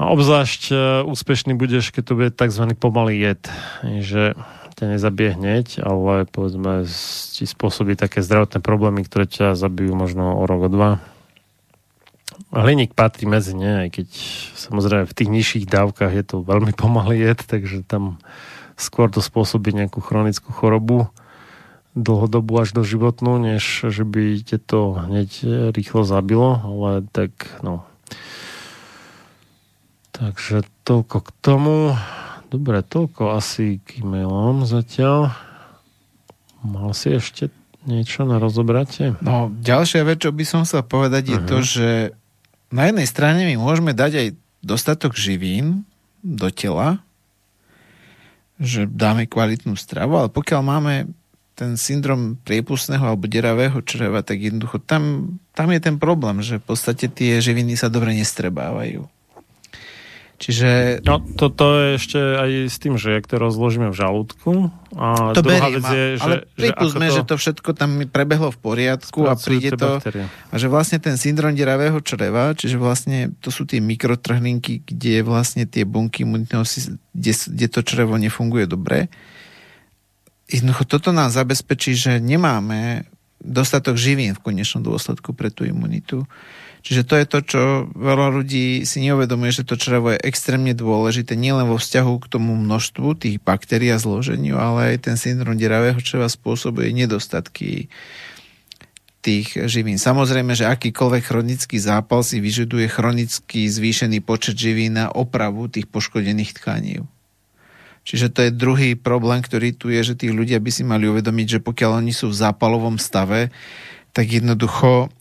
A 0.01 0.09
obzvlášť 0.09 0.61
e, 0.71 0.75
úspešný 1.05 1.53
budeš, 1.53 1.93
keď 1.93 2.03
to 2.07 2.13
bude 2.17 2.31
tzv. 2.33 2.63
pomalý 2.73 3.21
jed. 3.21 3.43
Že 3.85 4.33
ťa 4.79 4.85
nezabije 4.97 5.37
hneď, 5.37 5.67
ale 5.85 6.25
povedzme 6.25 6.89
ti 7.37 7.45
spôsobí 7.45 7.93
také 7.93 8.25
zdravotné 8.25 8.65
problémy, 8.65 9.05
ktoré 9.05 9.29
ťa 9.29 9.53
zabijú 9.53 9.93
možno 9.93 10.41
o 10.41 10.43
rok, 10.49 10.65
o 10.65 10.69
dva 10.73 10.91
Hliník 12.49 12.97
patrí 12.97 13.29
medzi 13.29 13.53
ne, 13.53 13.85
aj 13.85 13.89
keď 14.01 14.07
samozrejme 14.57 15.05
v 15.05 15.17
tých 15.17 15.29
nižších 15.29 15.65
dávkach 15.69 16.11
je 16.11 16.25
to 16.25 16.41
veľmi 16.41 16.73
pomalý 16.73 17.21
jed, 17.21 17.45
takže 17.45 17.85
tam 17.85 18.17
skôr 18.73 19.13
to 19.13 19.21
spôsobí 19.21 19.77
nejakú 19.77 20.01
chronickú 20.01 20.49
chorobu 20.49 21.13
dlhodobu 21.93 22.63
až 22.63 22.71
do 22.71 22.83
životnú, 22.87 23.35
než 23.35 23.91
že 23.91 24.07
by 24.07 24.39
te 24.47 24.57
to 24.57 24.95
hneď 24.95 25.29
rýchlo 25.75 26.07
zabilo, 26.07 26.55
ale 26.63 27.03
tak 27.11 27.31
no. 27.61 27.83
Takže 30.15 30.63
toľko 30.87 31.17
k 31.23 31.29
tomu. 31.43 31.75
Dobre, 32.51 32.83
toľko 32.83 33.35
asi 33.35 33.79
k 33.83 34.03
e-mailom 34.03 34.67
zatiaľ. 34.67 35.31
Mal 36.61 36.91
si 36.91 37.15
ešte 37.15 37.47
niečo 37.87 38.27
na 38.27 38.37
rozobratie? 38.37 39.17
No, 39.23 39.49
ďalšia 39.49 40.05
vec, 40.05 40.21
čo 40.21 40.35
by 40.35 40.43
som 40.45 40.61
chcel 40.67 40.83
povedať, 40.85 41.23
je 41.31 41.39
uh-huh. 41.39 41.49
to, 41.49 41.57
že 41.63 41.87
na 42.71 42.87
jednej 42.89 43.07
strane 43.07 43.43
my 43.45 43.55
môžeme 43.59 43.91
dať 43.91 44.11
aj 44.15 44.27
dostatok 44.63 45.13
živín 45.13 45.83
do 46.23 46.47
tela, 46.49 47.03
že 48.61 48.87
dáme 48.87 49.27
kvalitnú 49.27 49.75
stravu, 49.75 50.17
ale 50.17 50.29
pokiaľ 50.31 50.61
máme 50.61 50.93
ten 51.57 51.77
syndrom 51.77 52.39
priepustného 52.41 53.03
alebo 53.03 53.29
deravého 53.29 53.77
čreva, 53.85 54.25
tak 54.25 54.41
jednoducho 54.41 54.81
tam, 54.81 55.35
tam 55.53 55.67
je 55.69 55.79
ten 55.83 55.99
problém, 55.99 56.41
že 56.41 56.57
v 56.57 56.65
podstate 56.73 57.05
tie 57.11 57.37
živiny 57.37 57.77
sa 57.77 57.91
dobre 57.91 58.15
nestrebávajú. 58.17 59.05
Čiže... 60.41 60.99
No, 61.05 61.21
toto 61.21 61.77
je 61.77 62.01
ešte 62.01 62.17
aj 62.17 62.49
s 62.65 62.77
tým, 62.81 62.97
že 62.97 63.13
jak 63.13 63.29
to 63.29 63.37
rozložíme 63.37 63.93
v 63.93 63.95
žalúdku. 63.95 64.73
A 64.97 65.37
to 65.37 65.45
druhá 65.45 65.69
beriem, 65.69 65.77
vec 65.77 65.85
je, 65.93 66.05
ale 66.17 66.35
že, 66.41 66.57
pripustme, 66.57 67.05
že, 67.13 67.13
že 67.13 67.21
to 67.29 67.35
všetko 67.37 67.69
tam 67.77 67.91
prebehlo 68.09 68.49
v 68.49 68.57
poriadku 68.57 69.29
a 69.29 69.37
príde 69.37 69.77
to... 69.77 70.01
Baktérie. 70.01 70.25
A 70.49 70.55
že 70.57 70.65
vlastne 70.65 70.97
ten 70.97 71.13
syndrom 71.21 71.53
deravého 71.53 72.01
čreva, 72.01 72.57
čiže 72.57 72.81
vlastne 72.81 73.37
to 73.37 73.53
sú 73.53 73.69
tie 73.69 73.77
mikrotrhlinky, 73.77 74.81
kde 74.81 75.21
vlastne 75.21 75.69
tie 75.69 75.85
bunky 75.85 76.25
imunitného 76.25 76.65
kde, 77.13 77.33
kde 77.37 77.67
to 77.69 77.79
črevo 77.85 78.17
nefunguje 78.17 78.65
dobre. 78.65 79.13
Jednoducho 80.49 80.89
toto 80.89 81.13
nám 81.13 81.29
zabezpečí, 81.29 81.93
že 81.93 82.17
nemáme 82.17 83.05
dostatok 83.37 83.93
živín 83.93 84.33
v 84.33 84.41
konečnom 84.41 84.81
dôsledku 84.81 85.37
pre 85.37 85.53
tú 85.53 85.69
imunitu. 85.69 86.25
Čiže 86.81 87.05
to 87.05 87.13
je 87.13 87.25
to, 87.29 87.39
čo 87.45 87.61
veľa 87.93 88.33
ľudí 88.33 88.89
si 88.89 89.05
neuvedomuje, 89.05 89.53
že 89.53 89.67
to 89.69 89.77
črevo 89.77 90.17
je 90.17 90.23
extrémne 90.25 90.73
dôležité 90.73 91.37
nielen 91.37 91.69
vo 91.69 91.77
vzťahu 91.77 92.13
k 92.25 92.29
tomu 92.29 92.57
množstvu 92.57 93.21
tých 93.21 93.37
baktérií 93.37 93.93
a 93.93 94.01
zloženiu, 94.01 94.57
ale 94.57 94.97
aj 94.97 95.05
ten 95.05 95.15
syndrom 95.15 95.53
deravého 95.61 96.01
čreva 96.01 96.25
spôsobuje 96.25 96.89
nedostatky 96.89 97.93
tých 99.21 99.53
živín. 99.69 100.01
Samozrejme, 100.01 100.57
že 100.57 100.65
akýkoľvek 100.65 101.23
chronický 101.23 101.77
zápal 101.77 102.25
si 102.25 102.41
vyžaduje 102.41 102.89
chronicky 102.89 103.69
zvýšený 103.69 104.25
počet 104.25 104.57
živín 104.57 104.97
na 104.97 105.13
opravu 105.13 105.69
tých 105.69 105.85
poškodených 105.85 106.57
tkaní. 106.57 107.05
Čiže 108.01 108.33
to 108.33 108.39
je 108.49 108.57
druhý 108.57 108.97
problém, 108.97 109.45
ktorý 109.45 109.77
tu 109.77 109.93
je, 109.93 110.01
že 110.01 110.17
tí 110.17 110.33
ľudia 110.33 110.57
by 110.57 110.73
si 110.73 110.81
mali 110.81 111.05
uvedomiť, 111.05 111.47
že 111.57 111.59
pokiaľ 111.61 112.01
oni 112.01 112.09
sú 112.09 112.33
v 112.33 112.39
zápalovom 112.41 112.97
stave, 112.97 113.53
tak 114.09 114.25
jednoducho 114.25 115.13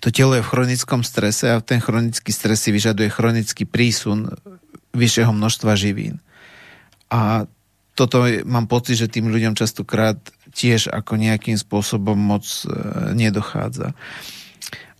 to 0.00 0.12
telo 0.12 0.36
je 0.36 0.44
v 0.44 0.50
chronickom 0.52 1.00
strese 1.00 1.48
a 1.48 1.64
ten 1.64 1.80
chronický 1.80 2.28
stres 2.28 2.60
si 2.60 2.70
vyžaduje 2.70 3.08
chronický 3.08 3.64
prísun 3.64 4.28
vyššieho 4.92 5.32
množstva 5.32 5.72
živín. 5.74 6.20
A 7.08 7.48
toto 7.96 8.22
mám 8.46 8.70
pocit, 8.70 9.00
že 9.00 9.10
tým 9.10 9.32
ľuďom 9.32 9.58
častokrát 9.58 10.20
tiež 10.54 10.92
ako 10.92 11.18
nejakým 11.18 11.58
spôsobom 11.58 12.14
moc 12.14 12.46
e, 12.62 12.70
nedochádza. 13.16 13.96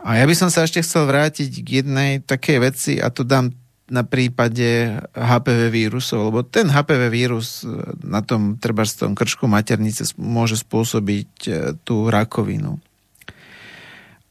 A 0.03 0.19
ja 0.19 0.25
by 0.27 0.35
som 0.35 0.51
sa 0.51 0.67
ešte 0.67 0.83
chcel 0.83 1.07
vrátiť 1.07 1.63
k 1.63 1.69
jednej 1.85 2.11
takej 2.25 2.59
veci 2.59 2.93
a 2.99 3.13
to 3.13 3.23
dám 3.23 3.55
na 3.89 4.05
prípade 4.05 5.01
HPV 5.17 5.73
vírusov, 5.73 6.29
lebo 6.29 6.45
ten 6.45 6.69
HPV 6.69 7.03
vírus 7.07 7.63
e, 7.63 7.71
na 8.03 8.25
tom 8.25 8.59
treba 8.59 8.83
tom 8.83 9.15
krčku 9.15 9.47
maternice 9.47 10.03
môže 10.19 10.59
spôsobiť 10.59 11.33
e, 11.47 11.51
tú 11.87 12.11
rakovinu. 12.11 12.83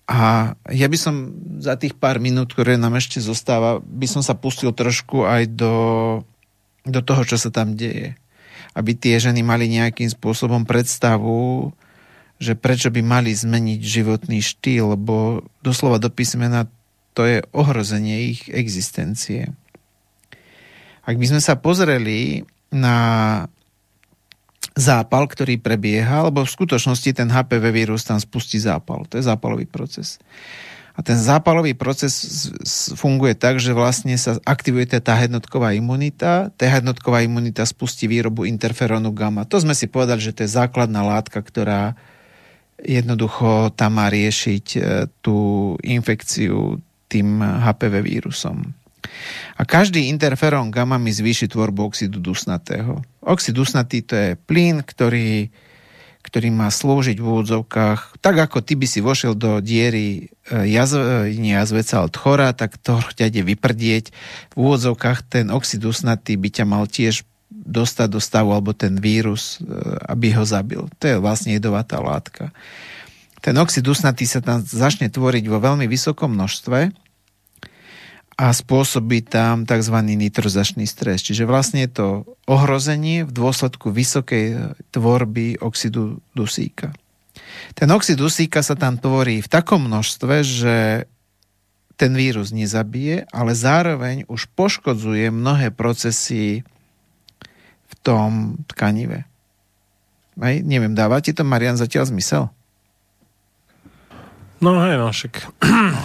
A 0.07 0.55
ja 0.71 0.87
by 0.87 0.97
som 0.97 1.35
za 1.59 1.75
tých 1.75 1.99
pár 1.99 2.23
minút, 2.23 2.55
ktoré 2.55 2.79
nám 2.79 2.95
ešte 2.95 3.19
zostáva, 3.19 3.83
by 3.83 4.07
som 4.07 4.23
sa 4.23 4.39
pustil 4.39 4.71
trošku 4.71 5.27
aj 5.27 5.51
do, 5.51 5.75
do 6.87 7.03
toho, 7.03 7.27
čo 7.27 7.35
sa 7.35 7.51
tam 7.51 7.75
deje. 7.75 8.15
Aby 8.71 8.95
tie 8.95 9.19
ženy 9.19 9.43
mali 9.43 9.67
nejakým 9.67 10.07
spôsobom 10.07 10.63
predstavu, 10.63 11.75
že 12.39 12.55
prečo 12.55 12.87
by 12.87 13.03
mali 13.03 13.35
zmeniť 13.35 13.79
životný 13.83 14.39
štýl, 14.39 14.95
lebo 14.95 15.43
doslova 15.59 15.99
do 15.99 16.07
písmena 16.07 16.71
to 17.11 17.25
je 17.25 17.43
ohrozenie 17.51 18.31
ich 18.31 18.45
existencie. 18.47 19.51
Ak 21.03 21.17
by 21.17 21.25
sme 21.25 21.41
sa 21.41 21.57
pozreli 21.57 22.45
na 22.69 22.95
zápal, 24.77 25.25
ktorý 25.25 25.57
prebieha, 25.57 26.30
lebo 26.30 26.45
v 26.45 26.53
skutočnosti 26.53 27.09
ten 27.17 27.27
HPV 27.27 27.73
vírus 27.73 28.06
tam 28.06 28.22
spustí 28.22 28.61
zápal. 28.61 29.09
To 29.09 29.17
je 29.17 29.25
zápalový 29.25 29.65
proces. 29.65 30.22
A 30.97 31.06
ten 31.06 31.17
zápalový 31.17 31.77
proces 31.77 32.49
funguje 32.97 33.38
tak, 33.38 33.61
že 33.61 33.69
vlastne 33.73 34.17
sa 34.17 34.41
aktivuje 34.41 34.89
tá 34.89 35.14
jednotková 35.22 35.77
imunita. 35.77 36.49
Tá 36.57 36.64
jednotková 36.65 37.22
imunita 37.22 37.69
spustí 37.69 38.09
výrobu 38.09 38.49
interferónu 38.49 39.14
gamma. 39.14 39.45
To 39.45 39.61
sme 39.61 39.77
si 39.77 39.85
povedali, 39.85 40.22
že 40.22 40.33
to 40.33 40.41
je 40.45 40.57
základná 40.57 41.06
látka, 41.06 41.38
ktorá 41.38 41.93
jednoducho 42.81 43.73
tam 43.77 44.01
má 44.01 44.09
riešiť 44.09 44.65
e, 44.77 44.80
tú 45.22 45.38
infekciu 45.81 46.81
tým 47.09 47.41
HPV 47.41 47.93
vírusom. 48.01 48.76
A 49.58 49.66
každý 49.66 50.09
interferón 50.09 50.69
gamma 50.69 51.01
mi 51.01 51.09
zvýši 51.09 51.50
tvorbu 51.50 51.90
oxidu 51.90 52.22
dusnatého. 52.22 53.01
Oxid 53.26 53.58
dusnatý 53.58 54.06
to 54.06 54.14
je 54.14 54.30
plyn, 54.38 54.85
ktorý, 54.85 55.50
ktorý 56.22 56.50
má 56.53 56.69
slúžiť 56.69 57.17
v 57.17 57.26
úvodzovkách, 57.26 58.22
tak 58.22 58.35
ako 58.38 58.61
ty 58.61 58.77
by 58.77 58.85
si 58.85 59.00
vošiel 59.01 59.34
do 59.34 59.58
diery 59.58 60.30
e, 60.45 60.69
jazve, 60.69 61.34
nie 61.34 61.58
jazveca, 61.58 62.06
ale 62.06 62.14
tchora, 62.14 62.50
tak 62.53 62.77
to 62.77 63.01
ťa 63.17 63.34
ide 63.34 63.42
vyprdieť. 63.48 64.06
V 64.53 64.56
úvodzovkách 64.56 65.26
ten 65.26 65.50
oxid 65.50 65.82
dusnatý 65.82 66.38
by 66.38 66.50
ťa 66.53 66.66
mal 66.69 66.85
tiež 66.85 67.26
dostať 67.50 68.08
do 68.14 68.22
stavu, 68.22 68.53
alebo 68.53 68.77
ten 68.77 69.01
vírus, 69.01 69.58
e, 69.58 69.72
aby 70.06 70.38
ho 70.38 70.45
zabil. 70.45 70.85
To 71.01 71.06
je 71.09 71.17
vlastne 71.17 71.58
jedovatá 71.58 71.98
látka. 71.98 72.53
Ten 73.42 73.58
oxid 73.58 73.85
dusnatý 73.85 74.30
sa 74.30 74.43
tam 74.43 74.61
začne 74.61 75.09
tvoriť 75.09 75.50
vo 75.50 75.58
veľmi 75.58 75.90
vysokom 75.90 76.35
množstve 76.35 77.06
a 78.38 78.53
spôsobí 78.53 79.25
tam 79.25 79.66
tzv. 79.66 79.98
nitrozačný 79.98 80.85
stres. 80.85 81.25
Čiže 81.25 81.49
vlastne 81.49 81.90
je 81.90 81.91
to 81.91 82.07
ohrozenie 82.45 83.25
v 83.25 83.32
dôsledku 83.33 83.90
vysokej 83.90 84.77
tvorby 84.93 85.57
oxidu 85.57 86.22
dusíka. 86.38 86.93
Ten 87.74 87.90
oxid 87.90 88.22
dusíka 88.22 88.61
sa 88.61 88.77
tam 88.77 89.01
tvorí 89.01 89.41
v 89.41 89.49
takom 89.49 89.90
množstve, 89.90 90.45
že 90.45 90.75
ten 91.98 92.14
vírus 92.14 92.53
nezabije, 92.53 93.25
ale 93.33 93.57
zároveň 93.57 94.30
už 94.30 94.53
poškodzuje 94.53 95.33
mnohé 95.33 95.74
procesy 95.74 96.61
v 97.90 97.93
tom 98.06 98.61
tkanive. 98.69 99.25
Hej, 100.38 100.61
neviem, 100.61 100.93
dáva 100.93 101.17
ti 101.25 101.33
to, 101.33 101.41
Marian, 101.41 101.74
zatiaľ 101.74 102.14
zmysel? 102.14 102.53
No 104.57 104.81
hej, 104.81 104.97
no 104.97 105.13
však. 105.13 105.53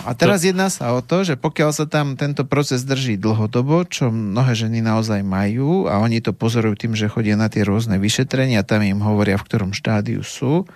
A 0.04 0.12
teraz 0.12 0.44
jedná 0.44 0.68
sa 0.68 0.92
o 0.92 1.00
to, 1.00 1.24
že 1.24 1.40
pokiaľ 1.40 1.70
sa 1.72 1.88
tam 1.88 2.20
tento 2.20 2.44
proces 2.44 2.84
drží 2.84 3.16
dlhodobo, 3.16 3.88
čo 3.88 4.12
mnohé 4.12 4.52
ženy 4.52 4.84
naozaj 4.84 5.24
majú 5.24 5.88
a 5.88 5.96
oni 6.04 6.20
to 6.20 6.36
pozorujú 6.36 6.76
tým, 6.76 6.92
že 6.92 7.08
chodia 7.08 7.32
na 7.32 7.48
tie 7.48 7.64
rôzne 7.64 7.96
vyšetrenia, 7.96 8.60
tam 8.60 8.84
im 8.84 9.00
hovoria, 9.00 9.40
v 9.40 9.46
ktorom 9.48 9.72
štádiu 9.72 10.20
sú, 10.20 10.68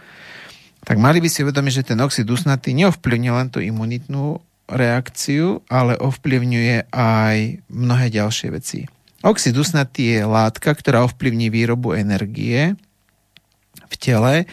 tak 0.89 0.97
mali 0.97 1.21
by 1.21 1.29
si 1.29 1.45
uvedomiť, 1.45 1.73
že 1.83 1.89
ten 1.93 2.01
oxid 2.01 2.25
usnatý 2.25 2.73
neovplyvňuje 2.73 3.33
len 3.35 3.49
tú 3.53 3.61
imunitnú 3.61 4.41
reakciu, 4.71 5.61
ale 5.69 6.01
ovplyvňuje 6.01 6.91
aj 6.95 7.37
mnohé 7.69 8.07
ďalšie 8.09 8.49
veci. 8.57 8.89
Oxid 9.21 9.53
usnatý 9.59 10.17
je 10.17 10.23
látka, 10.25 10.73
ktorá 10.73 11.05
ovplyvní 11.05 11.51
výrobu 11.51 11.93
energie 11.93 12.79
v 13.87 13.95
tele 13.99 14.47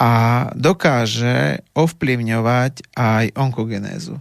a 0.00 0.10
dokáže 0.56 1.64
ovplyvňovať 1.76 2.96
aj 2.96 3.24
onkogenézu. 3.36 4.16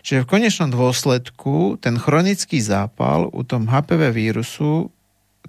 Čiže 0.00 0.24
v 0.24 0.30
konečnom 0.30 0.72
dôsledku 0.72 1.76
ten 1.76 2.00
chronický 2.00 2.56
zápal 2.64 3.28
u 3.28 3.44
tom 3.44 3.68
HPV 3.68 4.12
vírusu 4.16 4.88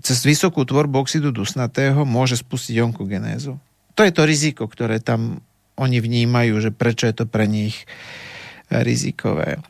cez 0.03 0.24
vysokú 0.27 0.68
tvorbu 0.68 1.08
oxidu 1.08 1.32
dusnatého 1.32 2.03
môže 2.03 2.35
spustiť 2.40 2.84
onkogenézu. 2.84 3.56
To 3.95 4.01
je 4.03 4.11
to 4.11 4.24
riziko, 4.27 4.68
ktoré 4.68 5.00
tam 5.00 5.40
oni 5.80 6.03
vnímajú, 6.03 6.60
že 6.60 6.72
prečo 6.76 7.08
je 7.08 7.16
to 7.16 7.26
pre 7.27 7.48
nich 7.48 7.88
rizikové. 8.68 9.64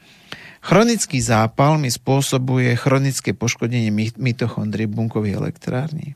Chronický 0.62 1.18
zápal 1.18 1.82
mi 1.82 1.90
spôsobuje 1.90 2.78
chronické 2.78 3.34
poškodenie 3.34 3.90
mitochondrií 4.18 4.86
bunkových 4.86 5.42
elektrární. 5.42 6.14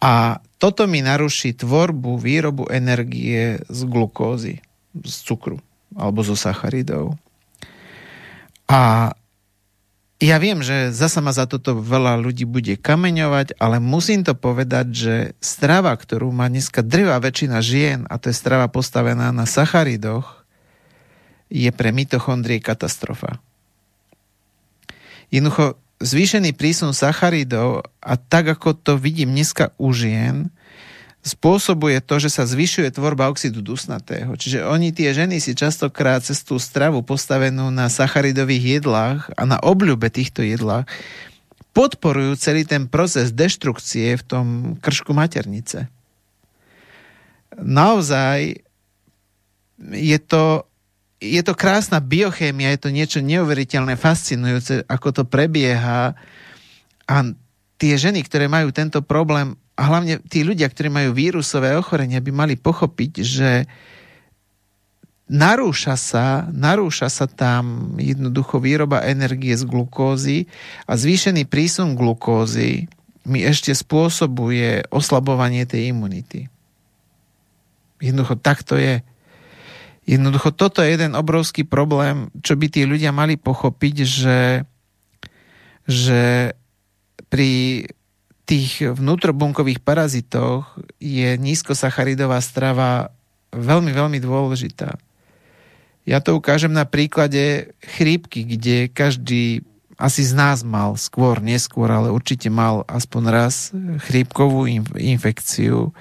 A 0.00 0.40
toto 0.56 0.88
mi 0.88 1.04
naruší 1.04 1.52
tvorbu, 1.56 2.16
výrobu 2.16 2.68
energie 2.72 3.60
z 3.68 3.80
glukózy, 3.84 4.64
z 4.96 5.16
cukru 5.24 5.60
alebo 5.96 6.24
zo 6.24 6.38
sacharidov. 6.38 7.18
A 8.70 9.12
ja 10.20 10.36
viem, 10.36 10.60
že 10.60 10.92
zasa 10.92 11.24
ma 11.24 11.32
za 11.32 11.48
toto 11.48 11.80
veľa 11.80 12.20
ľudí 12.20 12.44
bude 12.44 12.76
kameňovať, 12.76 13.56
ale 13.56 13.80
musím 13.80 14.20
to 14.20 14.36
povedať, 14.36 14.86
že 14.92 15.14
strava, 15.40 15.96
ktorú 15.96 16.28
má 16.28 16.52
dneska 16.52 16.84
drvá 16.84 17.16
väčšina 17.24 17.58
žien, 17.64 18.04
a 18.04 18.20
to 18.20 18.28
je 18.28 18.36
strava 18.36 18.68
postavená 18.68 19.32
na 19.32 19.48
sacharidoch, 19.48 20.44
je 21.48 21.72
pre 21.72 21.90
mitochondrie 21.90 22.60
katastrofa. 22.60 23.40
Jednoducho, 25.32 25.80
zvýšený 26.00 26.56
prísun 26.56 26.96
sacharidov 26.96 27.84
a 28.00 28.16
tak, 28.16 28.56
ako 28.56 28.72
to 28.72 28.92
vidím 28.96 29.36
dneska 29.36 29.76
u 29.76 29.92
žien, 29.92 30.48
spôsobuje 31.20 32.00
to, 32.00 32.16
že 32.16 32.32
sa 32.32 32.48
zvyšuje 32.48 32.96
tvorba 32.96 33.28
oxidu 33.28 33.60
dusnatého. 33.60 34.32
Čiže 34.32 34.64
oni, 34.64 34.88
tie 34.88 35.12
ženy, 35.12 35.36
si 35.36 35.52
častokrát 35.52 36.24
cez 36.24 36.40
tú 36.40 36.56
stravu 36.56 37.04
postavenú 37.04 37.68
na 37.68 37.92
sacharidových 37.92 38.80
jedlách 38.80 39.28
a 39.36 39.44
na 39.44 39.60
obľube 39.60 40.08
týchto 40.08 40.40
jedlách 40.40 40.88
podporujú 41.76 42.34
celý 42.40 42.64
ten 42.64 42.88
proces 42.88 43.30
deštrukcie 43.36 44.16
v 44.16 44.24
tom 44.24 44.46
kršku 44.80 45.12
maternice. 45.12 45.92
Naozaj 47.60 48.64
je 49.92 50.18
to, 50.24 50.64
je 51.20 51.42
to 51.44 51.52
krásna 51.52 52.00
biochémia, 52.00 52.72
je 52.72 52.80
to 52.80 52.90
niečo 52.90 53.20
neuveriteľné, 53.20 54.00
fascinujúce, 54.00 54.88
ako 54.88 55.08
to 55.12 55.22
prebieha 55.28 56.16
a 57.04 57.16
tie 57.76 57.94
ženy, 58.00 58.24
ktoré 58.24 58.48
majú 58.48 58.72
tento 58.72 59.04
problém, 59.04 59.52
a 59.76 59.88
hlavne 59.88 60.20
tí 60.28 60.44
ľudia, 60.44 60.68
ktorí 60.68 60.92
majú 60.92 61.16
vírusové 61.16 61.72
ochorenia, 61.76 62.20
by 62.20 62.32
mali 62.32 62.54
pochopiť, 62.60 63.12
že 63.24 63.64
narúša 65.30 65.96
sa, 65.96 66.44
narúša 66.52 67.08
sa 67.08 67.24
tam 67.24 67.94
jednoducho 67.96 68.60
výroba 68.60 69.06
energie 69.08 69.56
z 69.56 69.64
glukózy 69.64 70.50
a 70.84 70.98
zvýšený 71.00 71.48
prísun 71.48 71.96
glukózy 71.96 72.90
mi 73.24 73.40
ešte 73.46 73.72
spôsobuje 73.72 74.90
oslabovanie 74.90 75.64
tej 75.64 75.94
imunity. 75.94 76.50
Jednoducho 78.02 78.36
tak 78.36 78.64
to 78.64 78.76
je. 78.76 79.04
Jednoducho 80.10 80.50
toto 80.50 80.82
je 80.82 80.98
jeden 80.98 81.14
obrovský 81.14 81.62
problém, 81.62 82.34
čo 82.42 82.58
by 82.58 82.66
tí 82.66 82.82
ľudia 82.82 83.14
mali 83.14 83.38
pochopiť, 83.38 83.96
že, 84.02 84.66
že 85.86 86.50
pri 87.30 87.86
tých 88.42 88.90
vnútrobunkových 88.98 89.78
parazitoch 89.78 90.74
je 90.98 91.38
nízkosacharidová 91.38 92.42
strava 92.42 93.14
veľmi, 93.54 93.94
veľmi 93.94 94.18
dôležitá. 94.18 94.98
Ja 96.02 96.18
to 96.18 96.34
ukážem 96.34 96.74
na 96.74 96.82
príklade 96.90 97.70
chrípky, 97.78 98.42
kde 98.42 98.90
každý 98.90 99.62
asi 100.00 100.24
z 100.24 100.32
nás 100.32 100.64
mal 100.64 100.96
skôr, 100.96 101.44
neskôr, 101.44 101.92
ale 101.92 102.08
určite 102.08 102.48
mal 102.48 102.88
aspoň 102.88 103.22
raz 103.28 103.70
chrípkovú 104.08 104.64
infekciu. 104.96 105.92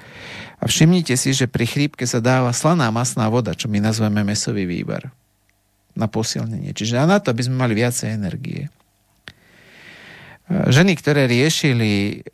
A 0.60 0.64
všimnite 0.66 1.19
si, 1.19 1.36
že 1.36 1.52
pri 1.52 1.68
chrípke 1.68 2.08
sa 2.08 2.24
dáva 2.24 2.56
slaná 2.56 2.88
masná 2.90 3.28
voda, 3.28 3.52
čo 3.52 3.68
my 3.68 3.84
nazveme 3.84 4.24
mesový 4.24 4.64
výbar 4.64 5.11
na 5.94 6.08
posilnenie. 6.08 6.72
Čiže 6.72 6.95
a 6.95 7.06
na 7.06 7.19
to, 7.19 7.36
aby 7.36 7.44
sme 7.44 7.60
mali 7.60 7.76
viacej 7.76 8.16
energie 8.16 8.72
ženy, 10.50 10.98
ktoré 10.98 11.30
riešili 11.30 12.26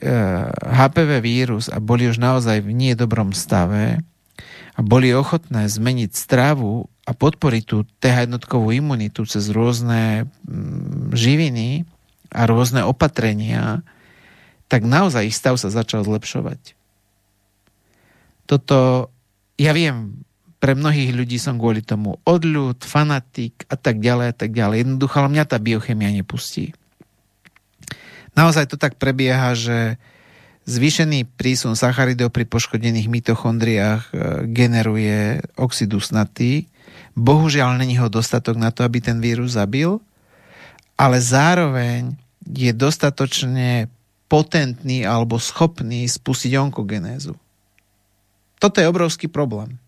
HPV 0.64 1.11
eh, 1.19 1.24
vírus 1.24 1.68
a 1.68 1.84
boli 1.84 2.08
už 2.08 2.18
naozaj 2.18 2.64
v 2.64 2.72
nie 2.72 2.94
stave 3.35 4.00
a 4.76 4.80
boli 4.80 5.11
ochotné 5.11 5.68
zmeniť 5.68 6.11
stravu 6.16 6.88
a 7.06 7.11
podporiť 7.14 7.64
tú 7.64 7.85
TH 8.01 8.25
jednotkovú 8.25 8.74
imunitu 8.74 9.24
cez 9.30 9.53
rôzne 9.53 10.25
mm, 10.45 11.14
živiny 11.14 11.85
a 12.34 12.50
rôzne 12.50 12.82
opatrenia, 12.82 13.85
tak 14.66 14.84
naozaj 14.84 15.30
ich 15.30 15.38
stav 15.38 15.56
sa 15.61 15.69
začal 15.69 16.01
zlepšovať. 16.01 16.74
Toto, 18.50 19.09
ja 19.58 19.72
viem, 19.74 20.25
pre 20.58 20.74
mnohých 20.74 21.14
ľudí 21.14 21.38
som 21.38 21.61
kvôli 21.61 21.85
tomu 21.85 22.17
odľud, 22.25 22.82
fanatik 22.82 23.69
a 23.69 23.77
tak 23.77 24.01
ďalej 24.01 24.27
a 24.34 24.35
tak 24.35 24.51
ďalej. 24.53 24.82
Jednoducho, 24.82 25.16
ale 25.22 25.34
mňa 25.38 25.45
tá 25.45 25.58
biochemia 25.61 26.09
nepustí 26.09 26.74
naozaj 28.35 28.69
to 28.69 28.77
tak 28.77 29.00
prebieha, 29.00 29.56
že 29.56 29.98
zvýšený 30.67 31.40
prísun 31.40 31.74
sacharidov 31.74 32.30
pri 32.30 32.45
poškodených 32.45 33.08
mitochondriách 33.08 34.03
e, 34.03 34.14
generuje 34.51 35.42
oxid 35.56 35.90
usnatý. 35.95 36.67
Bohužiaľ 37.16 37.80
není 37.80 37.95
ho 37.95 38.11
dostatok 38.11 38.60
na 38.60 38.76
to, 38.76 38.84
aby 38.84 39.00
ten 39.00 39.24
vírus 39.24 39.56
zabil, 39.56 40.03
ale 41.00 41.18
zároveň 41.24 42.16
je 42.44 42.72
dostatočne 42.76 43.88
potentný 44.27 45.08
alebo 45.08 45.40
schopný 45.40 46.06
spustiť 46.11 46.60
onkogenézu. 46.60 47.40
Toto 48.60 48.77
je 48.84 48.92
obrovský 48.92 49.32
problém. 49.32 49.80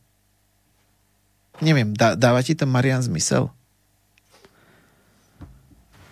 Neviem, 1.59 1.91
dá, 1.91 2.14
dáva 2.14 2.45
ti 2.45 2.53
to 2.53 2.69
Marian 2.69 3.01
zmysel? 3.01 3.49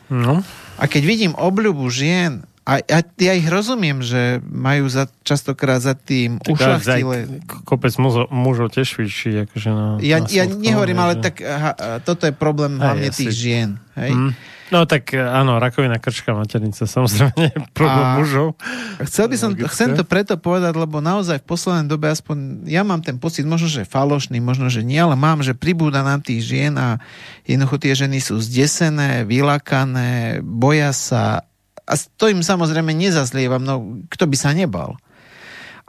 No. 0.09 0.41
A 0.75 0.83
keď 0.89 1.03
vidím 1.05 1.33
obľubu 1.37 1.85
žien, 1.89 2.43
a, 2.65 2.81
a 2.81 2.97
ja 3.21 3.33
ich 3.37 3.45
rozumiem, 3.45 4.01
že 4.01 4.41
majú 4.41 4.89
za, 4.89 5.05
častokrát 5.21 5.85
za 5.85 5.93
tým 5.93 6.41
ušlachtilé... 6.41 7.45
Kopec 7.61 7.93
mužov, 8.01 8.33
mužov 8.33 8.73
tiež 8.73 8.89
švičí. 8.89 9.45
Akože 9.45 9.69
na, 9.69 10.01
ja, 10.01 10.17
na 10.17 10.25
ja 10.25 10.49
nehovorím, 10.49 10.97
ale 10.97 11.21
že... 11.21 11.29
tak 11.29 11.35
ha, 11.45 12.01
toto 12.01 12.25
je 12.25 12.33
problém 12.33 12.81
hlavne 12.81 13.13
tých 13.13 13.29
žien. 13.37 13.77
Hej? 13.93 14.17
Mm. 14.17 14.33
No 14.73 14.89
tak 14.89 15.13
áno, 15.13 15.61
rakovina 15.61 16.01
krčka 16.01 16.33
maternice 16.33 16.89
samozrejme 16.89 17.37
je 17.37 17.57
problém 17.77 18.01
a 18.01 18.17
mužov. 18.17 18.57
Chcel 19.05 19.29
by 19.29 19.37
som, 19.37 19.49
Logické. 19.53 19.69
chcem 19.69 19.89
to 19.93 20.01
preto 20.01 20.33
povedať, 20.41 20.73
lebo 20.73 21.05
naozaj 21.05 21.45
v 21.45 21.45
poslednej 21.45 21.85
dobe 21.85 22.09
aspoň, 22.09 22.65
ja 22.65 22.81
mám 22.81 23.05
ten 23.05 23.21
pocit, 23.21 23.45
možno, 23.45 23.69
že 23.69 23.85
falošný, 23.85 24.41
možno, 24.41 24.73
že 24.73 24.81
nie, 24.81 24.97
ale 24.97 25.13
mám, 25.13 25.45
že 25.45 25.53
pribúda 25.53 26.01
nám 26.01 26.25
tých 26.25 26.41
žien 26.41 26.73
a 26.81 26.97
jednoducho 27.45 27.77
tie 27.77 27.93
ženy 27.93 28.17
sú 28.17 28.41
zdesené, 28.41 29.21
vylakané, 29.21 30.41
boja 30.41 30.89
sa 30.97 31.45
a 31.85 31.93
to 31.95 32.25
im 32.29 32.41
samozrejme 32.41 32.91
nezazlievam, 32.91 33.61
no 33.61 34.01
kto 34.09 34.25
by 34.25 34.37
sa 34.37 34.51
nebal. 34.57 34.97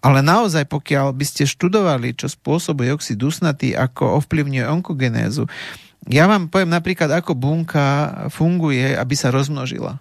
Ale 0.04 0.20
naozaj, 0.20 0.68
pokiaľ 0.68 1.16
by 1.16 1.24
ste 1.24 1.48
študovali, 1.48 2.12
čo 2.12 2.28
spôsobuje 2.28 2.92
oxid 2.92 3.16
dusnatý, 3.16 3.72
ako 3.72 4.20
ovplyvňuje 4.20 4.64
onkogenézu, 4.68 5.48
ja 6.06 6.28
vám 6.30 6.52
poviem 6.52 6.70
napríklad, 6.70 7.10
ako 7.10 7.34
bunka 7.34 8.12
funguje, 8.30 8.94
aby 8.94 9.14
sa 9.18 9.34
rozmnožila. 9.34 9.98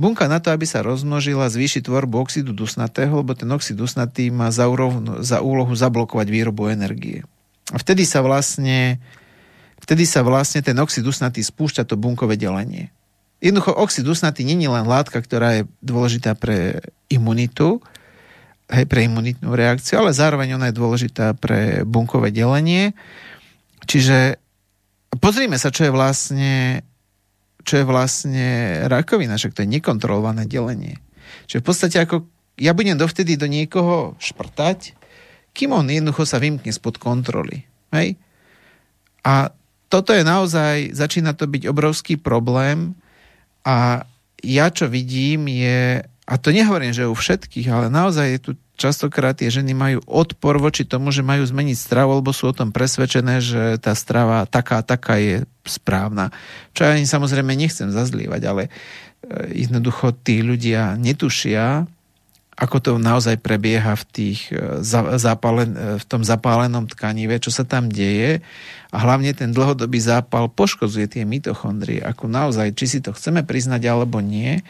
Bunka 0.00 0.26
na 0.26 0.40
to, 0.40 0.50
aby 0.50 0.64
sa 0.64 0.80
rozmnožila, 0.80 1.52
zvýši 1.52 1.84
tvorbu 1.84 2.24
oxidu 2.24 2.56
dusnatého, 2.56 3.12
lebo 3.22 3.36
ten 3.36 3.46
oxid 3.52 3.76
dusnatý 3.76 4.32
má 4.32 4.48
za, 4.48 4.66
úrohu, 4.66 5.22
za 5.22 5.44
úlohu 5.44 5.76
zablokovať 5.76 6.26
výrobu 6.32 6.72
energie. 6.72 7.22
A 7.70 7.76
vtedy 7.78 8.08
sa 8.08 8.24
vlastne 8.24 8.98
vtedy 9.78 10.08
sa 10.08 10.24
vlastne 10.24 10.64
ten 10.64 10.74
oxid 10.80 11.04
dusnatý 11.04 11.44
spúšťa 11.44 11.86
to 11.86 12.00
bunkové 12.00 12.40
delenie. 12.40 12.88
Jednoducho 13.42 13.74
oxid 13.74 14.06
dusnatý 14.06 14.46
nie 14.46 14.54
je 14.54 14.70
len 14.70 14.86
látka, 14.86 15.18
ktorá 15.18 15.58
je 15.58 15.62
dôležitá 15.82 16.38
pre 16.38 16.78
imunitu, 17.10 17.82
hej, 18.70 18.86
pre 18.86 19.02
imunitnú 19.02 19.50
reakciu, 19.58 19.98
ale 19.98 20.14
zároveň 20.14 20.54
ona 20.54 20.70
je 20.70 20.78
dôležitá 20.78 21.34
pre 21.34 21.82
bunkové 21.82 22.30
delenie. 22.30 22.94
Čiže 23.82 24.38
pozrime 25.18 25.58
sa, 25.58 25.74
čo 25.74 25.90
je 25.90 25.92
vlastne 25.92 26.86
čo 27.62 27.78
je 27.78 27.86
vlastne 27.86 28.46
rakovina, 28.90 29.38
však 29.38 29.54
to 29.54 29.62
je 29.62 29.72
nekontrolované 29.78 30.50
delenie. 30.50 30.98
Čiže 31.46 31.62
v 31.62 31.66
podstate 31.66 31.96
ako 32.02 32.26
ja 32.58 32.74
budem 32.74 32.98
dovtedy 32.98 33.38
do 33.38 33.46
niekoho 33.46 34.18
šprtať, 34.18 34.98
kým 35.54 35.70
on 35.72 35.86
jednoducho 35.86 36.26
sa 36.26 36.42
vymkne 36.42 36.74
spod 36.74 36.98
kontroly. 36.98 37.64
Hej? 37.94 38.18
A 39.22 39.54
toto 39.86 40.10
je 40.10 40.24
naozaj, 40.26 40.96
začína 40.96 41.36
to 41.36 41.46
byť 41.46 41.68
obrovský 41.68 42.18
problém 42.18 42.98
a 43.62 44.06
ja 44.42 44.66
čo 44.74 44.90
vidím 44.90 45.46
je, 45.46 46.02
a 46.02 46.34
to 46.38 46.50
nehovorím, 46.50 46.90
že 46.90 47.06
u 47.06 47.14
všetkých, 47.14 47.68
ale 47.70 47.86
naozaj 47.88 48.26
je 48.26 48.40
tu 48.42 48.50
častokrát 48.74 49.38
tie 49.38 49.46
ženy 49.46 49.78
majú 49.78 49.98
odpor 50.10 50.58
voči 50.58 50.82
tomu, 50.82 51.14
že 51.14 51.22
majú 51.22 51.46
zmeniť 51.46 51.76
stravu, 51.78 52.18
lebo 52.18 52.34
sú 52.34 52.50
o 52.50 52.56
tom 52.56 52.74
presvedčené, 52.74 53.38
že 53.38 53.78
tá 53.78 53.94
strava 53.94 54.42
taká, 54.50 54.82
taká 54.82 55.22
je 55.22 55.46
správna. 55.62 56.34
Čo 56.74 56.90
ja 56.90 56.98
im 56.98 57.06
samozrejme 57.06 57.54
nechcem 57.54 57.94
zazlievať, 57.94 58.42
ale 58.42 58.62
e, 58.66 58.70
jednoducho 59.62 60.10
tí 60.26 60.42
ľudia 60.42 60.98
netušia, 60.98 61.86
ako 62.52 62.76
to 62.84 62.90
naozaj 63.00 63.40
prebieha 63.40 63.96
v, 63.96 64.04
tých 64.12 64.52
e, 64.52 64.84
zapálen, 65.16 65.72
e, 65.72 65.78
v 65.96 66.04
tom 66.04 66.20
zapálenom 66.20 66.84
tkanive, 66.84 67.40
čo 67.40 67.48
sa 67.48 67.64
tam 67.64 67.88
deje 67.88 68.44
a 68.92 68.96
hlavne 69.00 69.32
ten 69.32 69.56
dlhodobý 69.56 69.96
zápal 69.96 70.52
poškozuje 70.52 71.08
tie 71.08 71.24
mitochondrie, 71.24 72.04
ako 72.04 72.28
naozaj, 72.28 72.76
či 72.76 72.86
si 72.86 72.98
to 73.00 73.16
chceme 73.16 73.40
priznať 73.40 73.88
alebo 73.88 74.20
nie. 74.20 74.60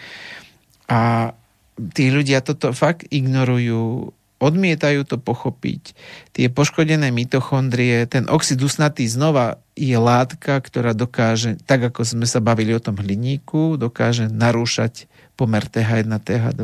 A 0.86 1.33
tí 1.75 2.15
ľudia 2.15 2.39
toto 2.39 2.70
fakt 2.70 3.02
ignorujú, 3.11 4.15
odmietajú 4.39 5.02
to 5.02 5.19
pochopiť. 5.19 5.99
Tie 6.39 6.47
poškodené 6.47 7.11
mitochondrie, 7.11 8.07
ten 8.07 8.31
oxid 8.31 8.62
usnatý 8.62 9.11
znova 9.11 9.59
je 9.75 9.99
látka, 9.99 10.62
ktorá 10.62 10.94
dokáže, 10.94 11.59
tak 11.67 11.91
ako 11.91 12.07
sme 12.07 12.27
sa 12.31 12.39
bavili 12.39 12.78
o 12.78 12.83
tom 12.83 12.94
hliníku, 12.94 13.75
dokáže 13.75 14.31
narúšať 14.31 15.11
pomer 15.35 15.67
TH1, 15.67 16.11
TH2, 16.23 16.62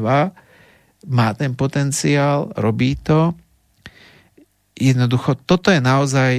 má 1.07 1.31
ten 1.36 1.55
potenciál, 1.55 2.51
robí 2.59 2.99
to. 2.99 3.36
Jednoducho, 4.75 5.39
toto 5.47 5.70
je 5.70 5.78
naozaj 5.78 6.33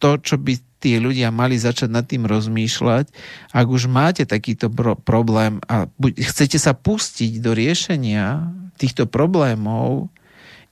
to, 0.00 0.20
čo 0.20 0.36
by 0.40 0.56
tí 0.84 1.00
ľudia 1.00 1.32
mali 1.32 1.56
začať 1.56 1.88
nad 1.88 2.04
tým 2.04 2.28
rozmýšľať. 2.28 3.08
Ak 3.56 3.66
už 3.72 3.88
máte 3.88 4.28
takýto 4.28 4.68
pro- 4.68 5.00
problém 5.00 5.56
a 5.64 5.88
buď, 5.96 6.28
chcete 6.28 6.60
sa 6.60 6.76
pustiť 6.76 7.40
do 7.40 7.56
riešenia 7.56 8.52
týchto 8.76 9.08
problémov, 9.08 10.12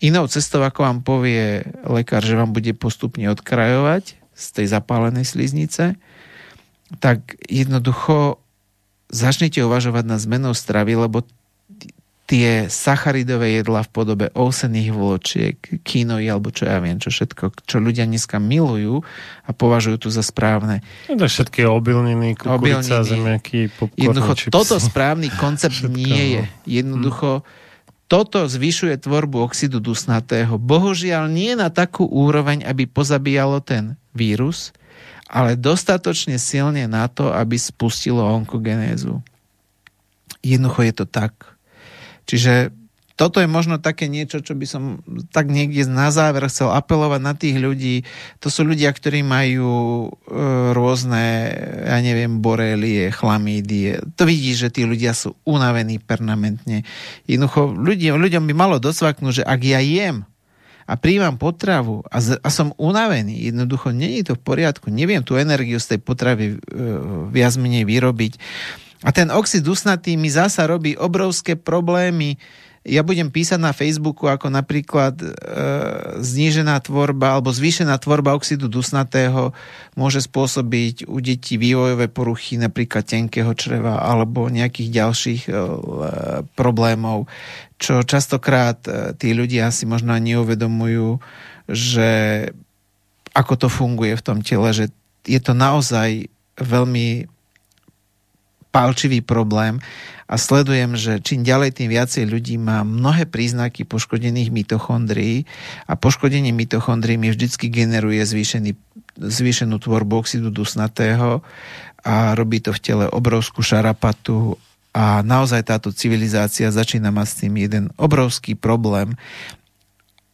inou 0.04 0.28
cestou, 0.28 0.60
ako 0.60 0.84
vám 0.84 0.98
povie 1.00 1.64
lekár, 1.88 2.20
že 2.20 2.36
vám 2.36 2.52
bude 2.52 2.76
postupne 2.76 3.24
odkrajovať 3.32 4.20
z 4.36 4.46
tej 4.52 4.66
zapálenej 4.68 5.24
sliznice, 5.24 5.96
tak 7.00 7.40
jednoducho 7.48 8.36
začnite 9.08 9.64
uvažovať 9.64 10.04
na 10.04 10.20
zmenou 10.20 10.52
stravy, 10.52 10.92
lebo 10.98 11.24
tie 12.32 12.72
sacharidové 12.72 13.60
jedla 13.60 13.84
v 13.84 13.92
podobe 13.92 14.26
ovsených 14.32 14.88
vločiek, 14.88 15.56
kínoji 15.84 16.32
alebo 16.32 16.48
čo 16.48 16.64
ja 16.64 16.80
viem, 16.80 16.96
čo 16.96 17.12
všetko, 17.12 17.68
čo 17.68 17.76
ľudia 17.76 18.08
dneska 18.08 18.40
milujú 18.40 19.04
a 19.44 19.50
považujú 19.52 20.00
tu 20.00 20.08
za 20.08 20.24
správne. 20.24 20.80
To 21.12 21.28
všetky 21.28 21.68
obilniny, 21.68 22.32
kukurica, 22.40 23.04
zemiaky, 23.04 23.68
popcorn, 23.76 24.00
Jednoducho, 24.00 24.32
čipsy. 24.48 24.56
toto 24.56 24.80
správny 24.80 25.28
koncept 25.36 25.76
Všetko, 25.76 25.92
nie 25.92 26.22
je. 26.40 26.42
no. 26.48 26.64
Jednoducho, 26.64 27.30
toto 28.08 28.48
zvyšuje 28.48 28.96
tvorbu 28.96 29.44
oxidu 29.44 29.84
dusnatého. 29.84 30.56
Bohužiaľ 30.56 31.28
nie 31.28 31.52
na 31.52 31.68
takú 31.68 32.08
úroveň, 32.08 32.64
aby 32.64 32.88
pozabíjalo 32.88 33.60
ten 33.60 34.00
vírus, 34.16 34.72
ale 35.28 35.60
dostatočne 35.60 36.40
silne 36.40 36.88
na 36.88 37.12
to, 37.12 37.28
aby 37.28 37.60
spustilo 37.60 38.24
onkogenézu. 38.24 39.20
Jednoducho 40.40 40.80
je 40.88 40.94
to 40.96 41.04
tak. 41.04 41.51
Čiže 42.26 42.72
toto 43.12 43.38
je 43.38 43.46
možno 43.46 43.76
také 43.76 44.08
niečo, 44.08 44.40
čo 44.40 44.56
by 44.56 44.66
som 44.66 44.82
tak 45.30 45.52
niekde 45.52 45.84
na 45.84 46.08
záver 46.08 46.48
chcel 46.48 46.72
apelovať 46.72 47.20
na 47.20 47.34
tých 47.36 47.56
ľudí. 47.60 48.02
To 48.40 48.48
sú 48.48 48.64
ľudia, 48.64 48.88
ktorí 48.88 49.20
majú 49.20 50.08
e, 50.08 50.10
rôzne, 50.72 51.54
ja 51.86 51.98
neviem, 52.00 52.40
borelie, 52.40 53.12
chlamídie. 53.12 54.00
To 54.16 54.24
vidíš, 54.24 54.66
že 54.66 54.72
tí 54.74 54.82
ľudia 54.88 55.12
sú 55.12 55.36
unavení 55.44 56.00
permanentne. 56.00 56.88
Jednoducho, 57.28 57.76
ľudia, 57.76 58.16
ľuďom 58.16 58.48
by 58.48 58.54
malo 58.56 58.80
docvaknúť, 58.80 59.44
že 59.44 59.46
ak 59.46 59.60
ja 59.60 59.78
jem 59.84 60.24
a 60.88 60.98
príjmam 60.98 61.38
potravu 61.38 62.02
a, 62.10 62.18
z, 62.18 62.40
a 62.42 62.48
som 62.50 62.74
unavený, 62.74 63.54
jednoducho 63.54 63.94
není 63.94 64.26
to 64.26 64.34
v 64.34 64.42
poriadku, 64.42 64.90
neviem 64.90 65.22
tú 65.22 65.38
energiu 65.38 65.78
z 65.78 65.94
tej 65.94 66.00
potravy 66.02 66.46
e, 66.48 66.56
viac 67.30 67.54
menej 67.60 67.86
vyrobiť. 67.86 68.32
A 69.02 69.10
ten 69.10 69.34
oxid 69.34 69.66
dusnatý 69.66 70.14
mi 70.14 70.30
zasa 70.30 70.66
robí 70.66 70.94
obrovské 70.94 71.58
problémy. 71.58 72.38
Ja 72.82 73.06
budem 73.06 73.30
písať 73.30 73.62
na 73.62 73.70
Facebooku, 73.70 74.26
ako 74.26 74.50
napríklad 74.50 75.14
e, 75.22 75.26
znížená 76.18 76.82
tvorba 76.82 77.38
alebo 77.38 77.54
zvýšená 77.54 77.94
tvorba 78.02 78.34
oxidu 78.34 78.66
dusnatého 78.66 79.54
môže 79.94 80.18
spôsobiť 80.26 81.06
u 81.06 81.22
detí 81.22 81.62
vývojové 81.62 82.10
poruchy, 82.10 82.58
napríklad 82.58 83.06
tenkého 83.06 83.54
čreva 83.54 84.02
alebo 84.02 84.50
nejakých 84.50 84.98
ďalších 84.98 85.42
e, 85.46 85.52
problémov, 86.58 87.30
čo 87.78 88.02
častokrát 88.02 88.82
e, 88.90 89.14
tí 89.14 89.30
ľudia 89.30 89.70
si 89.70 89.86
možno 89.86 90.18
neuvedomujú, 90.18 91.22
že 91.70 92.10
ako 93.30 93.54
to 93.62 93.68
funguje 93.70 94.18
v 94.18 94.26
tom 94.26 94.38
tele, 94.42 94.74
že 94.74 94.90
je 95.22 95.38
to 95.38 95.54
naozaj 95.54 96.26
veľmi 96.58 97.30
palčivý 98.72 99.20
problém 99.20 99.78
a 100.32 100.40
sledujem, 100.40 100.96
že 100.96 101.20
čím 101.20 101.44
ďalej, 101.44 101.76
tým 101.76 101.92
viacej 101.92 102.24
ľudí 102.24 102.56
má 102.56 102.80
mnohé 102.88 103.28
príznaky 103.28 103.84
poškodených 103.84 104.48
mitochondrií 104.48 105.44
a 105.84 105.92
poškodenie 105.92 106.56
mitochondrií 106.56 107.20
mi 107.20 107.28
vždycky 107.28 107.68
generuje 107.68 108.24
zvýšený, 108.24 108.72
zvýšenú 109.20 109.76
tvorbu 109.76 110.24
oxidu 110.24 110.48
dusnatého 110.48 111.44
a 112.00 112.32
robí 112.32 112.64
to 112.64 112.72
v 112.72 112.80
tele 112.80 113.06
obrovskú 113.12 113.60
šarapatu 113.60 114.56
a 114.96 115.20
naozaj 115.20 115.68
táto 115.68 115.92
civilizácia 115.92 116.72
začína 116.72 117.12
mať 117.12 117.26
s 117.28 117.38
tým 117.44 117.54
jeden 117.60 117.84
obrovský 118.00 118.56
problém 118.56 119.12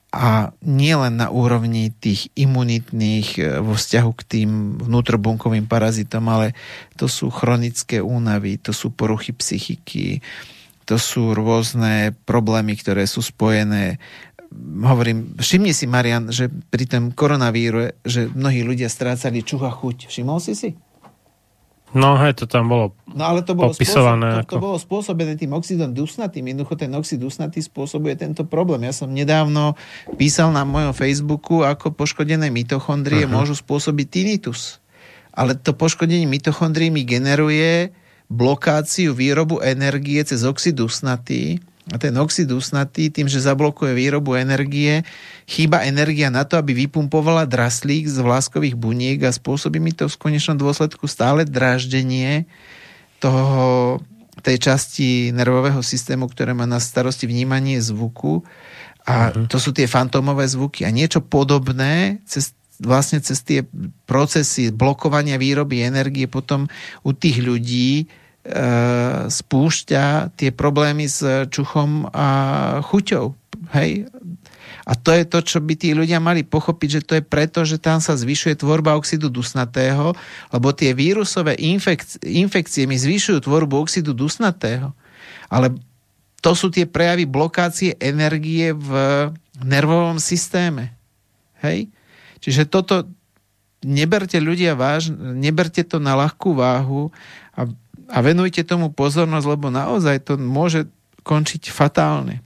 a 0.09 0.57
nie 0.65 0.97
len 0.97 1.21
na 1.21 1.29
úrovni 1.29 1.93
tých 1.93 2.33
imunitných 2.33 3.29
e, 3.37 3.43
vo 3.61 3.77
vzťahu 3.77 4.11
k 4.17 4.23
tým 4.25 4.51
vnútrobunkovým 4.81 5.69
parazitom, 5.69 6.25
ale 6.33 6.57
to 6.97 7.13
sú 7.13 7.29
chronické 7.29 8.01
únavy, 8.01 8.57
to 8.57 8.73
sú 8.73 8.89
poruchy 8.89 9.37
psychiky, 9.37 10.25
to 10.89 10.97
sú 10.97 11.37
rôzne 11.37 12.17
problémy, 12.25 12.73
ktoré 12.81 13.05
sú 13.05 13.21
spojené 13.21 14.01
hovorím, 14.81 15.37
všimni 15.37 15.77
si, 15.77 15.85
Marian, 15.85 16.33
že 16.33 16.49
pri 16.49 16.89
tom 16.89 17.13
koronavíru, 17.13 17.93
že 18.01 18.33
mnohí 18.33 18.65
ľudia 18.65 18.89
strácali 18.89 19.45
čuch 19.45 19.61
chuť. 19.61 20.09
Všimol 20.09 20.41
si 20.41 20.57
si? 20.57 20.73
No 21.97 22.21
hej, 22.21 22.37
to 22.37 22.45
tam 22.45 22.69
bolo 22.69 22.93
No 23.09 23.25
ale 23.25 23.41
to 23.41 23.57
bolo, 23.57 23.73
Popisované 23.73 24.45
spôsob, 24.45 24.45
to, 24.45 24.53
to 24.53 24.61
bolo 24.61 24.77
spôsobené 24.77 25.33
tým 25.41 25.57
oxidom 25.57 25.97
dusnatým. 25.97 26.53
Jednoducho 26.53 26.77
ten 26.77 26.93
oxid 26.93 27.19
dusnatý 27.25 27.65
spôsobuje 27.65 28.21
tento 28.21 28.45
problém. 28.45 28.85
Ja 28.85 28.93
som 28.93 29.09
nedávno 29.09 29.81
písal 30.21 30.53
na 30.53 30.69
mojom 30.69 30.93
Facebooku, 30.93 31.65
ako 31.65 31.97
poškodené 31.97 32.53
mitochondrie 32.53 33.25
uh-huh. 33.25 33.33
môžu 33.33 33.57
spôsobiť 33.57 34.07
tinnitus. 34.13 34.85
Ale 35.33 35.57
to 35.57 35.73
poškodenie 35.73 36.29
mitochondrií 36.29 36.93
mi 36.93 37.09
generuje 37.09 37.97
blokáciu 38.29 39.17
výrobu 39.17 39.65
energie 39.65 40.21
cez 40.21 40.45
oxid 40.45 40.77
dusnatý. 40.77 41.65
A 41.89 41.97
ten 41.97 42.13
oxid 42.21 42.45
dusnatý, 42.45 43.09
tým, 43.09 43.33
že 43.33 43.41
zablokuje 43.41 43.97
výrobu 43.97 44.37
energie, 44.37 45.09
chýba 45.49 45.89
energia 45.89 46.29
na 46.29 46.45
to, 46.45 46.61
aby 46.61 46.77
vypumpovala 46.85 47.49
draslík 47.49 48.05
z 48.05 48.21
vláskových 48.21 48.77
buniek 48.77 49.19
a 49.25 49.33
spôsobí 49.33 49.81
mi 49.81 49.97
to 49.97 50.05
v 50.05 50.21
konečnom 50.21 50.61
dôsledku 50.61 51.09
stále 51.09 51.49
dráždenie 51.49 52.45
toho, 53.25 53.99
tej 54.45 54.57
časti 54.61 55.09
nervového 55.35 55.83
systému, 55.83 56.31
ktoré 56.31 56.55
má 56.55 56.69
na 56.69 56.79
starosti 56.79 57.27
vnímanie 57.27 57.81
zvuku. 57.83 58.45
A 59.09 59.33
uh-huh. 59.33 59.49
to 59.49 59.57
sú 59.57 59.73
tie 59.73 59.89
fantómové 59.89 60.45
zvuky. 60.47 60.85
A 60.85 60.93
niečo 60.93 61.25
podobné 61.25 62.21
cez, 62.29 62.53
vlastne 62.79 63.19
cez 63.25 63.41
tie 63.43 63.65
procesy 64.05 64.71
blokovania 64.71 65.41
výroby 65.41 65.83
energie 65.83 66.29
potom 66.29 66.69
u 67.03 67.11
tých 67.17 67.41
ľudí 67.41 68.07
spúšťa 69.29 70.33
tie 70.35 70.51
problémy 70.51 71.05
s 71.05 71.21
čuchom 71.53 72.09
a 72.13 72.29
chuťou. 72.81 73.37
Hej? 73.77 74.09
A 74.89 74.97
to 74.97 75.13
je 75.13 75.29
to, 75.29 75.39
čo 75.45 75.59
by 75.61 75.77
tí 75.77 75.93
ľudia 75.93 76.17
mali 76.17 76.41
pochopiť, 76.49 76.89
že 76.89 77.03
to 77.05 77.13
je 77.21 77.25
preto, 77.25 77.61
že 77.69 77.77
tam 77.77 78.01
sa 78.01 78.17
zvyšuje 78.17 78.57
tvorba 78.57 78.97
oxidu 78.97 79.29
dusnatého, 79.29 80.17
lebo 80.49 80.73
tie 80.73 80.97
vírusové 80.97 81.61
infek- 81.61 82.17
infekcie 82.25 82.89
mi 82.89 82.97
zvyšujú 82.97 83.45
tvorbu 83.45 83.85
oxidu 83.85 84.17
dusnatého. 84.17 84.97
Ale 85.53 85.77
to 86.41 86.57
sú 86.57 86.73
tie 86.73 86.89
prejavy 86.89 87.29
blokácie 87.29 88.01
energie 88.01 88.73
v 88.73 88.91
nervovom 89.61 90.17
systéme. 90.17 90.97
Hej? 91.61 91.93
Čiže 92.41 92.71
toto 92.71 93.05
neberte 93.85 94.41
ľudia 94.41 94.73
vážne, 94.73 95.37
neberte 95.37 95.85
to 95.85 96.01
na 96.01 96.17
ľahkú 96.17 96.57
váhu 96.57 97.13
a, 97.55 97.69
a 98.09 98.19
venujte 98.25 98.65
tomu 98.65 98.89
pozornosť, 98.89 99.47
lebo 99.47 99.69
naozaj 99.69 100.25
to 100.25 100.41
môže 100.41 100.89
končiť 101.23 101.69
fatálne. 101.69 102.41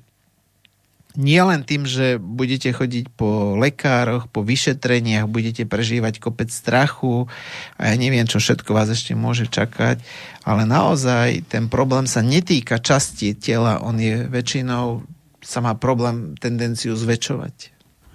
Nie 1.12 1.44
len 1.44 1.60
tým, 1.60 1.84
že 1.84 2.16
budete 2.16 2.72
chodiť 2.72 3.12
po 3.12 3.52
lekároch, 3.60 4.32
po 4.32 4.40
vyšetreniach, 4.40 5.28
budete 5.28 5.68
prežívať 5.68 6.16
kopec 6.16 6.48
strachu 6.48 7.28
a 7.76 7.92
ja 7.92 7.94
neviem, 8.00 8.24
čo 8.24 8.40
všetko 8.40 8.72
vás 8.72 8.88
ešte 8.88 9.12
môže 9.12 9.44
čakať, 9.44 10.00
ale 10.48 10.64
naozaj 10.64 11.52
ten 11.52 11.68
problém 11.68 12.08
sa 12.08 12.24
netýka 12.24 12.80
časti 12.80 13.36
tela, 13.36 13.84
on 13.84 14.00
je 14.00 14.24
väčšinou, 14.24 15.04
sa 15.44 15.60
má 15.60 15.76
problém 15.76 16.32
tendenciu 16.40 16.96
zväčšovať. 16.96 17.56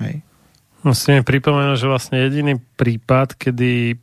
Hej. 0.01 0.25
Musím 0.81 1.21
pripomenúť, 1.21 1.77
že 1.77 1.91
vlastne 1.91 2.17
jediný 2.17 2.57
prípad, 2.81 3.37
kedy 3.37 4.01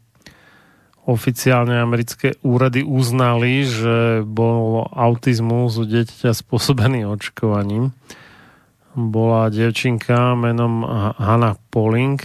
oficiálne 1.04 1.76
americké 1.76 2.40
úrady 2.40 2.80
uznali, 2.80 3.68
že 3.68 4.24
bol 4.24 4.88
autizmus 4.88 5.76
u 5.76 5.84
dieťaťa 5.84 6.32
spôsobený 6.32 7.04
očkovaním, 7.04 7.92
bola 8.96 9.52
dievčinka 9.52 10.32
menom 10.38 10.86
Hannah 11.18 11.60
Pauling. 11.68 12.22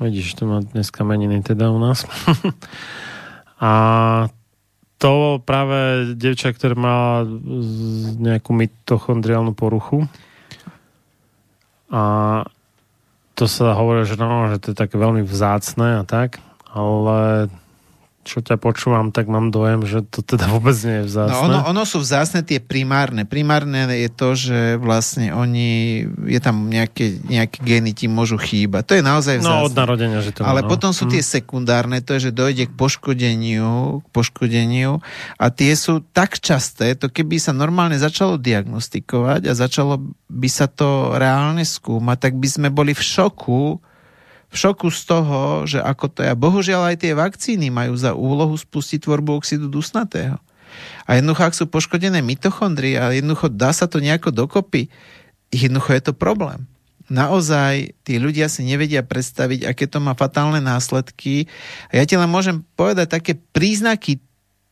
Vidíš, 0.00 0.36
to 0.36 0.48
má 0.48 0.60
dneska 0.60 1.04
meniny 1.04 1.40
teda 1.40 1.70
u 1.72 1.78
nás. 1.80 2.04
a 3.62 3.72
to 5.00 5.40
práve 5.40 6.12
dievča, 6.18 6.52
ktoré 6.52 6.76
má 6.76 7.24
nejakú 8.20 8.52
mitochondriálnu 8.52 9.56
poruchu. 9.56 10.04
A 11.88 12.02
to 13.32 13.48
sa 13.48 13.72
hovorí, 13.72 14.04
že, 14.04 14.20
no, 14.20 14.52
že 14.52 14.60
to 14.60 14.66
je 14.72 14.76
také 14.76 15.00
veľmi 15.00 15.24
vzácne 15.24 16.00
a 16.00 16.04
tak, 16.04 16.44
ale 16.68 17.48
čo 18.30 18.38
ťa 18.38 18.62
počúvam, 18.62 19.10
tak 19.10 19.26
mám 19.26 19.50
dojem, 19.50 19.82
že 19.82 20.06
to 20.06 20.22
teda 20.22 20.46
vôbec 20.46 20.78
nie 20.86 21.02
je 21.02 21.04
vzácne. 21.10 21.34
No 21.34 21.42
ono, 21.50 21.58
ono 21.66 21.82
sú 21.82 21.98
vzácne 21.98 22.46
tie 22.46 22.62
primárne. 22.62 23.26
Primárne 23.26 23.90
je 23.90 24.06
to, 24.06 24.38
že 24.38 24.78
vlastne 24.78 25.34
oni, 25.34 26.06
je 26.30 26.38
tam 26.38 26.70
nejaké, 26.70 27.18
nejaké 27.26 27.58
gény 27.58 27.90
ti 27.90 28.06
môžu 28.06 28.38
chýbať. 28.38 28.86
To 28.86 28.94
je 28.94 29.02
naozaj 29.02 29.42
vzácne. 29.42 29.50
no 29.50 29.66
od 29.66 29.74
narodenia, 29.74 30.22
že 30.22 30.30
to 30.30 30.46
Ale 30.46 30.62
no. 30.62 30.70
potom 30.70 30.94
sú 30.94 31.10
tie 31.10 31.18
sekundárne, 31.18 31.98
to 31.98 32.14
je, 32.14 32.30
že 32.30 32.38
dojde 32.38 32.70
k 32.70 32.74
poškodeniu, 32.78 34.06
k 34.06 34.08
poškodeniu 34.14 35.02
a 35.34 35.44
tie 35.50 35.74
sú 35.74 36.06
tak 36.14 36.38
časté, 36.38 36.94
to 36.94 37.10
keby 37.10 37.42
sa 37.42 37.50
normálne 37.50 37.98
začalo 37.98 38.38
diagnostikovať 38.38 39.50
a 39.50 39.52
začalo 39.58 39.98
by 40.30 40.46
sa 40.46 40.70
to 40.70 41.18
reálne 41.18 41.66
skúmať, 41.66 42.30
tak 42.30 42.34
by 42.38 42.46
sme 42.46 42.68
boli 42.70 42.94
v 42.94 43.02
šoku, 43.02 43.82
v 44.50 44.56
šoku 44.58 44.90
z 44.90 45.00
toho, 45.06 45.38
že 45.62 45.78
ako 45.78 46.10
to 46.10 46.20
je. 46.26 46.34
Bohužiaľ 46.34 46.90
aj 46.90 47.06
tie 47.06 47.14
vakcíny 47.14 47.70
majú 47.70 47.94
za 47.94 48.18
úlohu 48.18 48.58
spustiť 48.58 49.06
tvorbu 49.06 49.38
oxidu 49.38 49.70
dusnatého. 49.70 50.42
A 51.06 51.18
jednoducho, 51.18 51.42
ak 51.46 51.54
sú 51.54 51.64
poškodené 51.70 52.22
mitochondrie 52.22 52.98
a 52.98 53.14
jednoducho 53.14 53.50
dá 53.50 53.70
sa 53.70 53.86
to 53.86 54.02
nejako 54.02 54.34
dokopy, 54.34 54.90
jednoducho 55.54 55.90
je 55.94 56.02
to 56.10 56.14
problém. 56.14 56.66
Naozaj 57.10 57.98
tí 58.06 58.22
ľudia 58.22 58.46
si 58.46 58.62
nevedia 58.62 59.02
predstaviť, 59.02 59.66
aké 59.66 59.90
to 59.90 59.98
má 59.98 60.14
fatálne 60.14 60.62
následky. 60.62 61.50
A 61.90 61.98
ja 61.98 62.04
ti 62.06 62.14
len 62.14 62.30
môžem 62.30 62.62
povedať 62.78 63.18
také 63.18 63.32
príznaky 63.34 64.22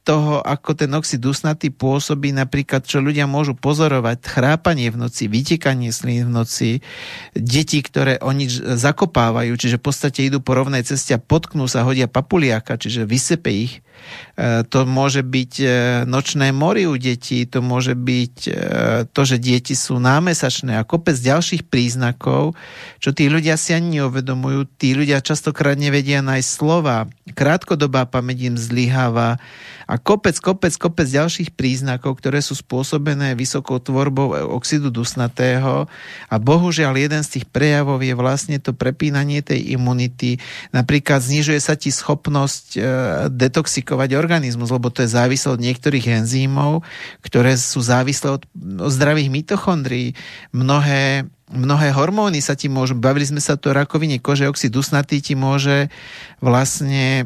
toho, 0.07 0.41
ako 0.41 0.73
ten 0.73 0.89
oxid 0.97 1.21
dusnatý 1.21 1.69
pôsobí, 1.69 2.33
napríklad, 2.33 2.89
čo 2.89 3.05
ľudia 3.05 3.29
môžu 3.29 3.53
pozorovať, 3.53 4.25
chrápanie 4.25 4.89
v 4.89 5.05
noci, 5.05 5.29
vytekanie 5.29 5.93
slín 5.93 6.33
v 6.33 6.35
noci, 6.43 6.71
deti, 7.37 7.85
ktoré 7.85 8.17
oni 8.25 8.49
zakopávajú, 8.57 9.53
čiže 9.53 9.77
v 9.77 9.85
podstate 9.85 10.25
idú 10.25 10.41
po 10.41 10.57
rovnej 10.57 10.81
ceste 10.81 11.13
a 11.13 11.21
potknú 11.21 11.69
sa, 11.69 11.85
hodia 11.85 12.09
papuliaka, 12.09 12.81
čiže 12.81 13.05
vysepe 13.05 13.53
ich. 13.53 13.85
E, 14.39 14.63
to 14.65 14.87
môže 14.87 15.27
byť 15.27 15.53
e, 15.61 15.67
nočné 16.07 16.55
mori 16.55 16.87
u 16.87 16.95
detí, 16.97 17.45
to 17.45 17.61
môže 17.61 17.93
byť 17.99 18.37
e, 18.47 18.53
to, 19.11 19.23
že 19.27 19.37
deti 19.37 19.75
sú 19.75 19.99
námesačné 19.99 20.79
a 20.79 20.87
kopec 20.87 21.19
ďalších 21.19 21.67
príznakov, 21.67 22.55
čo 23.03 23.11
tí 23.13 23.27
ľudia 23.27 23.59
si 23.59 23.75
ani 23.75 24.01
neuvedomujú. 24.01 24.71
Tí 24.79 24.95
ľudia 24.95 25.21
častokrát 25.21 25.77
nevedia 25.77 26.23
nájsť 26.23 26.49
slova. 26.49 27.11
Krátkodobá 27.35 28.07
pamäť 28.07 28.55
im 28.55 28.57
zlyháva 28.57 29.43
a 29.89 29.97
kopec, 29.97 30.37
kopec, 30.37 30.77
kopec 30.77 31.09
ďalších 31.09 31.57
príznakov, 31.57 32.21
ktoré 32.21 32.45
sú 32.45 32.53
spôsobené 32.53 33.33
vysokou 33.33 33.81
tvorbou 33.81 34.37
oxidu 34.53 34.93
dusnatého 34.93 35.89
a 36.29 36.35
bohužiaľ 36.37 36.93
jeden 37.01 37.25
z 37.25 37.41
tých 37.41 37.47
prejavov 37.49 38.05
je 38.05 38.13
vlastne 38.13 38.61
to 38.61 38.77
prepínanie 38.77 39.41
tej 39.41 39.73
imunity. 39.73 40.37
Napríklad 40.77 41.25
znižuje 41.25 41.57
sa 41.57 41.73
ti 41.73 41.89
schopnosť 41.89 42.67
e, 42.77 42.81
detoxikovať 43.33 44.13
organizmus, 44.13 44.69
lebo 44.69 44.93
to 44.93 45.09
je 45.09 45.17
závislé 45.17 45.57
od 45.57 45.65
niektorých 45.65 46.21
enzýmov, 46.21 46.85
ktoré 47.25 47.57
sú 47.57 47.81
závislé 47.81 48.37
od, 48.37 48.45
od 48.45 48.93
zdravých 48.93 49.33
mitochondrií. 49.33 50.13
Mnohé 50.53 51.25
mnohé 51.49 51.97
hormóny 51.97 52.45
sa 52.45 52.53
ti 52.53 52.69
môžu, 52.69 52.93
bavili 52.93 53.25
sme 53.25 53.41
sa 53.41 53.57
tu 53.57 53.73
o 53.73 53.77
rakovine 53.77 54.21
kože, 54.21 54.45
oxid 54.45 54.69
dusnatý 54.69 55.25
ti 55.25 55.33
môže 55.33 55.89
vlastne 56.45 57.25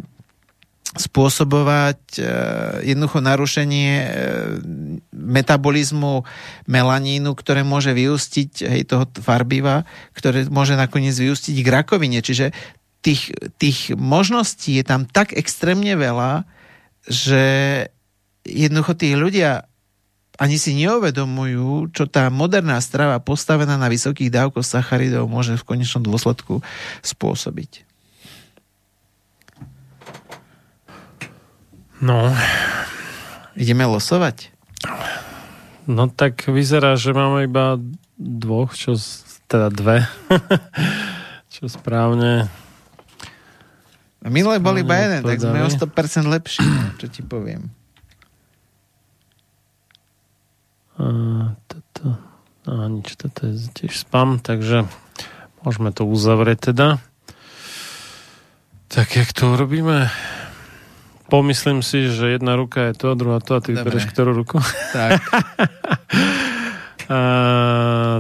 spôsobovať 0.93 2.21
e, 2.21 2.23
jednoducho 2.93 3.25
narušenie 3.25 3.91
e, 4.05 4.09
metabolizmu 5.17 6.29
melanínu, 6.69 7.33
ktoré 7.33 7.65
môže 7.65 7.97
vyústiť 7.97 8.51
hej, 8.69 8.83
toho 8.85 9.09
farbiva, 9.25 9.89
ktoré 10.13 10.45
môže 10.53 10.77
nakoniec 10.77 11.17
vyústiť 11.17 11.57
k 11.65 11.69
rakovine. 11.73 12.21
Čiže 12.21 12.53
tých, 13.01 13.33
tých 13.57 13.97
možností 13.97 14.77
je 14.77 14.85
tam 14.85 15.09
tak 15.09 15.33
extrémne 15.33 15.97
veľa, 15.97 16.45
že 17.09 17.45
jednoducho 18.45 18.93
tí 18.93 19.17
ľudia 19.17 19.65
ani 20.41 20.57
si 20.57 20.73
neuvedomujú, 20.77 21.93
čo 21.93 22.09
tá 22.09 22.33
moderná 22.33 22.81
strava 22.81 23.21
postavená 23.21 23.77
na 23.77 23.89
vysokých 23.93 24.33
dávkoch 24.33 24.65
sacharidov 24.65 25.29
môže 25.29 25.57
v 25.61 25.67
konečnom 25.77 26.05
dôsledku 26.05 26.65
spôsobiť. 27.05 27.92
No. 32.03 32.35
Ideme 33.55 33.87
losovať? 33.87 34.51
No 35.87 36.11
tak 36.11 36.51
vyzerá, 36.51 36.99
že 36.99 37.15
máme 37.15 37.47
iba 37.47 37.79
dvoch, 38.19 38.75
čo 38.75 38.99
teda 39.47 39.71
dve. 39.71 40.03
čo 41.55 41.71
správne 41.71 42.51
Minulé 44.23 44.63
boli 44.63 44.87
iba 44.87 44.95
jeden, 45.03 45.27
tak 45.27 45.43
sme 45.43 45.67
o 45.67 45.71
100% 45.71 46.31
lepší, 46.31 46.63
čo 47.03 47.07
ti 47.11 47.27
poviem. 47.27 47.75
A, 50.95 51.59
toto, 51.67 52.15
a 52.71 52.87
nič, 52.87 53.19
toto 53.19 53.51
je 53.51 53.67
tiež 53.75 54.07
spam, 54.07 54.39
takže 54.39 54.87
môžeme 55.67 55.91
to 55.91 56.07
uzavrieť 56.07 56.71
teda. 56.71 57.03
Tak 58.87 59.11
jak 59.11 59.35
to 59.35 59.59
urobíme? 59.59 60.07
Pomyslím 61.33 61.81
si, 61.81 62.13
že 62.13 62.37
jedna 62.37 62.61
ruka 62.61 62.93
je 62.93 62.95
to, 63.01 63.17
druhá 63.17 63.41
to 63.41 63.57
a 63.57 63.65
ty 63.65 63.73
vybereš 63.73 64.13
ktorú 64.13 64.37
ruku. 64.37 64.61
Tak. 64.93 65.17
a, 67.09 67.21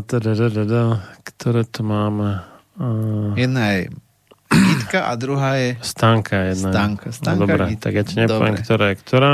teda, 0.08 0.32
teda, 0.32 0.48
teda, 0.64 0.82
ktoré 1.20 1.68
to 1.68 1.84
máme? 1.84 2.40
A... 2.80 2.84
Jedna 3.36 3.76
je 3.76 3.92
Gitka 4.52 5.08
a 5.08 5.12
druhá 5.16 5.60
je... 5.60 5.76
Stanka 5.84 6.56
jedna. 6.56 6.72
Stanka. 6.72 7.08
No 7.08 7.16
Stanka 7.16 7.36
no, 7.36 7.44
dobre, 7.44 7.76
tak 7.76 7.92
ja 7.92 8.04
ti 8.04 8.14
nepoviem, 8.16 8.56
Dobre. 8.56 8.64
ktorá 8.64 8.84
je 8.88 8.96
ktorá. 9.00 9.32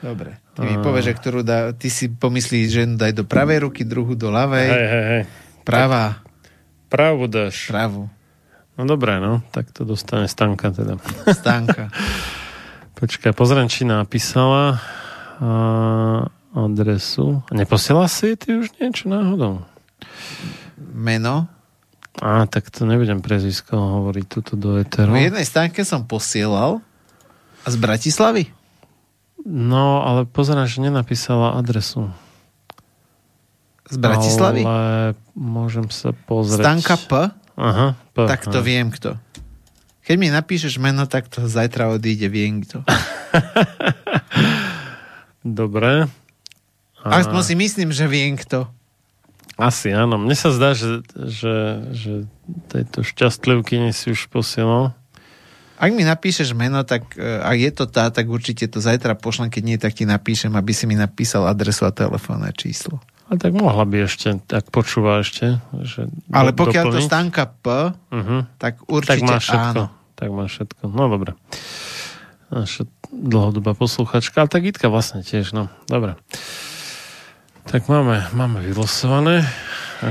Dobre. 0.00 0.30
Ty 0.56 0.60
mi 0.64 0.76
povieš, 0.80 1.04
že 1.04 1.14
ktorú 1.16 1.40
dá... 1.44 1.58
Ty 1.72 1.88
si 1.88 2.04
pomyslíš, 2.08 2.66
že 2.68 2.82
daj 2.96 3.12
do 3.12 3.24
pravej 3.28 3.64
ruky, 3.68 3.84
druhú 3.84 4.12
do 4.16 4.28
ľavej. 4.28 4.68
Hej, 4.68 4.86
hej, 4.88 5.04
hej. 5.04 5.22
Pravá. 5.64 6.20
Pravú 6.88 7.28
dáš. 7.28 7.68
Pravú. 7.68 8.08
No 8.76 8.82
dobré, 8.84 9.20
no. 9.20 9.40
Tak 9.52 9.72
to 9.72 9.88
dostane 9.88 10.28
Stanka 10.28 10.72
teda. 10.72 10.96
Stanka. 11.32 11.88
Počkaj, 12.98 13.30
pozriem, 13.30 13.70
či 13.70 13.86
napísala 13.86 14.82
a, 15.38 16.26
adresu. 16.50 17.46
Neposiela 17.54 18.10
si 18.10 18.34
ty 18.34 18.58
už 18.58 18.74
niečo 18.82 19.06
náhodou? 19.06 19.62
Meno? 20.98 21.46
Á, 22.18 22.50
tak 22.50 22.74
to 22.74 22.82
nebudem 22.82 23.22
prezvisko 23.22 23.78
hovoriť 23.78 24.24
tuto 24.26 24.58
do 24.58 24.82
Eteru. 24.82 25.14
V 25.14 25.30
jednej 25.30 25.46
stánke 25.46 25.86
som 25.86 26.10
posielal 26.10 26.82
a 27.62 27.68
z 27.70 27.76
Bratislavy? 27.78 28.50
No, 29.46 30.02
ale 30.02 30.26
pozerám, 30.26 30.66
že 30.66 30.82
nenapísala 30.82 31.54
adresu. 31.54 32.10
Z 33.86 33.94
Bratislavy? 33.94 34.66
Ale 34.66 35.14
môžem 35.38 35.86
sa 35.94 36.10
pozrieť. 36.10 36.66
Stanka 36.66 36.96
P? 36.98 37.12
Aha, 37.54 37.94
P. 38.10 38.16
Tak 38.26 38.50
to 38.50 38.58
aha. 38.58 38.66
viem 38.66 38.90
kto. 38.90 39.14
Keď 40.08 40.16
mi 40.16 40.32
napíšeš 40.32 40.80
meno, 40.80 41.04
tak 41.04 41.28
to 41.28 41.44
zajtra 41.44 41.92
odíde, 41.92 42.32
viem 42.32 42.64
to. 42.64 42.80
Dobre. 45.44 46.08
A... 47.04 47.08
Aspoň 47.20 47.42
si 47.44 47.52
myslím, 47.52 47.92
že 47.92 48.08
viem 48.08 48.32
kto. 48.40 48.72
Asi 49.60 49.92
áno. 49.92 50.16
Mne 50.16 50.32
sa 50.32 50.48
zdá, 50.48 50.72
že, 50.72 51.04
že, 51.12 51.56
že 51.92 52.12
tejto 52.72 53.04
šťastlivky 53.04 53.92
si 53.92 54.16
už 54.16 54.32
posielal. 54.32 54.96
Ak 55.76 55.92
mi 55.92 56.08
napíšeš 56.08 56.56
meno, 56.56 56.80
tak 56.88 57.12
e, 57.20 57.44
ak 57.44 57.58
je 57.60 57.72
to 57.76 57.84
tá, 57.84 58.08
tak 58.08 58.32
určite 58.32 58.64
to 58.64 58.80
zajtra 58.80 59.12
pošlem, 59.12 59.52
keď 59.52 59.62
nie, 59.62 59.76
tak 59.76 59.92
ti 59.92 60.08
napíšem, 60.08 60.56
aby 60.56 60.72
si 60.72 60.88
mi 60.88 60.96
napísal 60.96 61.44
adresu 61.44 61.84
a 61.84 61.92
telefónne 61.92 62.48
číslo. 62.56 62.96
A 63.28 63.36
tak 63.36 63.52
mohla 63.52 63.84
by 63.84 64.08
ešte, 64.08 64.40
tak 64.48 64.72
počúva 64.72 65.20
ešte. 65.20 65.60
Že 65.76 66.08
Ale 66.32 66.56
pokiaľ 66.56 66.84
doplniť. 66.88 67.04
to 67.04 67.08
stánka 67.12 67.44
P, 67.60 67.92
uh-huh. 67.92 68.40
tak 68.56 68.88
určite 68.88 69.20
tak 69.20 69.28
má 69.28 69.36
všetko. 69.36 69.84
áno 69.84 69.97
tak 70.18 70.34
má 70.34 70.50
všetko. 70.50 70.90
No 70.90 71.06
dobre. 71.06 71.38
Naša 72.50 72.90
dlhodobá 73.14 73.78
posluchačka, 73.78 74.42
ale 74.42 74.50
tak 74.50 74.66
Gitka 74.66 74.90
vlastne 74.90 75.22
tiež, 75.22 75.54
no. 75.54 75.70
Dobre. 75.86 76.18
Tak 77.70 77.86
máme, 77.86 78.26
máme 78.34 78.58
vylosované. 78.66 79.46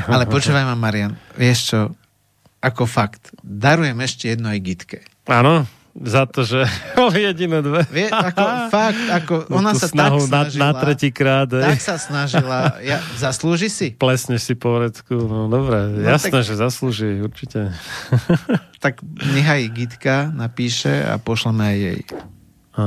Ale 0.07 0.23
počúvaj 0.29 0.63
ma, 0.63 0.79
Marian, 0.79 1.19
vieš 1.35 1.59
čo, 1.73 1.79
ako 2.63 2.87
fakt, 2.87 3.31
darujem 3.39 3.97
ešte 4.03 4.31
jedno 4.31 4.51
aj 4.51 4.59
Gitke. 4.63 4.99
Áno, 5.27 5.63
za 5.97 6.29
to, 6.29 6.45
že 6.45 6.69
boli 6.99 7.25
jediné 7.25 7.65
dve. 7.65 7.81
Vie, 7.89 8.07
ako, 8.09 8.43
fakt, 8.75 9.05
ako, 9.09 9.33
ona 9.49 9.73
sa 9.73 9.89
tak 9.89 9.93
snažila. 9.97 10.27
Na, 10.29 10.41
na 10.45 10.69
tretí 10.77 11.09
krát. 11.09 11.49
Tak 11.49 11.81
sa 11.81 11.97
snažila. 11.97 12.77
Ja, 12.85 13.01
zaslúži 13.17 13.69
si? 13.73 13.87
Plesne 14.03 14.37
si 14.37 14.53
po 14.53 14.77
vrecku. 14.77 15.17
No 15.17 15.49
dobre, 15.49 15.89
no, 15.89 16.05
jasné, 16.05 16.29
tak, 16.29 16.45
že 16.45 16.53
zaslúži, 16.53 17.21
určite. 17.21 17.73
Tak 18.77 19.01
nechaj 19.33 19.73
Gitka 19.73 20.29
napíše 20.29 21.01
a 21.01 21.17
pošleme 21.17 21.63
aj 21.65 21.77
jej. 21.77 22.01
A 22.77 22.85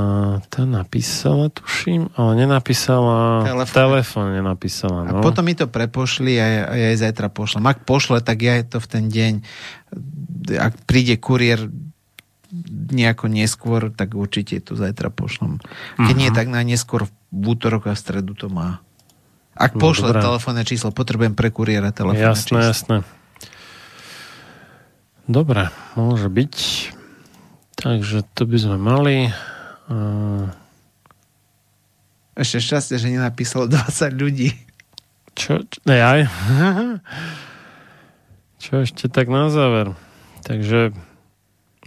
to 0.54 0.70
napísala, 0.70 1.50
tuším, 1.50 2.14
ale 2.14 2.46
nenapísala, 2.46 3.42
telefón, 3.42 3.74
telefón 3.74 4.26
nenapísala. 4.38 5.02
No. 5.02 5.10
A 5.10 5.12
potom 5.18 5.42
mi 5.42 5.58
to 5.58 5.66
prepošli 5.66 6.38
a 6.38 6.46
ja, 6.46 6.62
ja 6.78 6.94
jej 6.94 6.98
zajtra 7.02 7.26
pošlem. 7.26 7.66
Ak 7.66 7.82
pošle, 7.82 8.22
tak 8.22 8.38
ja 8.38 8.62
to 8.62 8.78
v 8.78 8.86
ten 8.86 9.10
deň, 9.10 9.32
ak 10.62 10.86
príde 10.86 11.18
kuriér 11.18 11.66
nejako 12.90 13.30
neskôr, 13.30 13.94
tak 13.94 14.18
určite 14.18 14.58
to 14.60 14.74
zajtra 14.74 15.08
pošlem. 15.10 15.62
Keď 15.96 16.02
uh-huh. 16.02 16.20
nie, 16.20 16.30
mhm. 16.30 16.36
tak 16.36 16.46
na 16.50 16.60
neskôr 16.66 17.06
v 17.06 17.44
útorok 17.46 17.90
a 17.90 17.94
v 17.94 18.00
stredu 18.02 18.34
to 18.34 18.50
má. 18.50 18.82
Ak 19.54 19.76
no, 19.76 19.82
pošle 19.82 20.14
dobré. 20.14 20.22
telefónne 20.24 20.64
číslo, 20.66 20.90
potrebujem 20.90 21.34
pre 21.36 21.52
kuriéra 21.52 21.92
telefónne 21.92 22.32
jasné, 22.32 22.42
číslo. 22.42 22.58
Jasné, 22.60 22.96
Dobre, 25.30 25.70
môže 25.94 26.26
byť. 26.26 26.54
Takže 27.78 28.26
to 28.34 28.42
by 28.50 28.58
sme 28.58 28.76
mali. 28.82 29.16
Ešte 32.34 32.58
šťastie, 32.58 32.98
že 32.98 33.14
nenapísalo 33.14 33.70
20 33.70 34.10
ľudí. 34.18 34.50
Čo? 35.38 35.62
čo 35.70 35.78
aj. 35.86 36.26
Čo 38.60 38.84
ešte 38.84 39.08
tak 39.08 39.32
na 39.32 39.48
záver? 39.48 39.96
Takže 40.44 40.92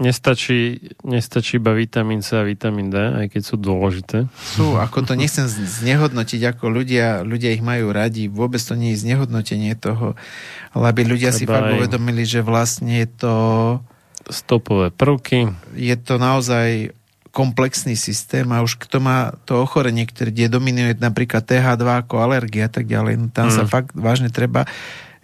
nestačí, 0.02 0.90
nestačí 1.06 1.62
iba 1.62 1.70
vitamín 1.78 2.26
C 2.26 2.42
a 2.42 2.44
vitamín 2.46 2.90
D, 2.90 2.98
aj 2.98 3.28
keď 3.30 3.42
sú 3.46 3.56
dôležité. 3.62 4.26
Sú, 4.34 4.74
ako 4.82 5.06
to 5.06 5.14
nechcem 5.14 5.46
znehodnotiť, 5.46 6.42
ako 6.50 6.66
ľudia, 6.74 7.22
ľudia 7.22 7.54
ich 7.54 7.62
majú 7.62 7.94
radi, 7.94 8.26
vôbec 8.26 8.58
to 8.58 8.74
nie 8.74 8.98
je 8.98 9.06
znehodnotenie 9.06 9.78
toho, 9.78 10.18
ale 10.74 10.86
aby 10.90 11.06
ľudia 11.06 11.30
Treba 11.30 11.40
si 11.40 11.46
fakt 11.46 11.70
aj... 11.70 11.76
uvedomili, 11.78 12.24
že 12.26 12.42
vlastne 12.42 13.06
je 13.06 13.10
to... 13.10 13.36
Stopové 14.24 14.90
prvky. 14.90 15.52
Je 15.76 15.94
to 16.00 16.16
naozaj 16.16 16.96
komplexný 17.34 17.98
systém 17.98 18.46
a 18.54 18.62
už 18.62 18.78
kto 18.78 19.02
má 19.02 19.36
to 19.50 19.58
ochorenie, 19.62 20.06
ktoré 20.06 20.30
kde 20.30 20.54
dominuje 20.54 20.94
napríklad 21.02 21.44
TH2 21.44 22.06
ako 22.06 22.22
alergia 22.22 22.70
a 22.70 22.72
tak 22.72 22.86
ďalej, 22.86 23.14
no 23.18 23.28
tam 23.34 23.50
mm. 23.50 23.54
sa 23.58 23.66
fakt 23.66 23.92
vážne 23.98 24.30
treba 24.30 24.70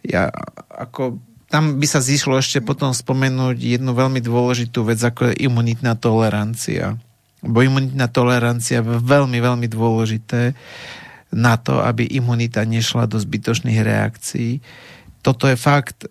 ja, 0.03 0.31
ako 0.71 1.19
tam 1.49 1.81
by 1.81 1.87
sa 1.89 1.97
zišlo 1.97 2.37
ešte 2.37 2.61
potom 2.61 2.93
spomenúť 2.93 3.57
jednu 3.57 3.97
veľmi 3.97 4.21
dôležitú 4.21 4.85
vec, 4.85 5.01
ako 5.01 5.33
je 5.33 5.49
imunitná 5.49 5.97
tolerancia. 5.97 6.95
Bo 7.41 7.65
imunitná 7.65 8.05
tolerancia 8.05 8.79
je 8.79 9.01
veľmi, 9.01 9.41
veľmi 9.41 9.67
dôležité 9.67 10.53
na 11.33 11.57
to, 11.57 11.81
aby 11.81 12.05
imunita 12.05 12.61
nešla 12.65 13.09
do 13.09 13.17
zbytočných 13.17 13.81
reakcií. 13.81 14.61
Toto 15.25 15.49
je 15.49 15.57
fakt 15.57 16.05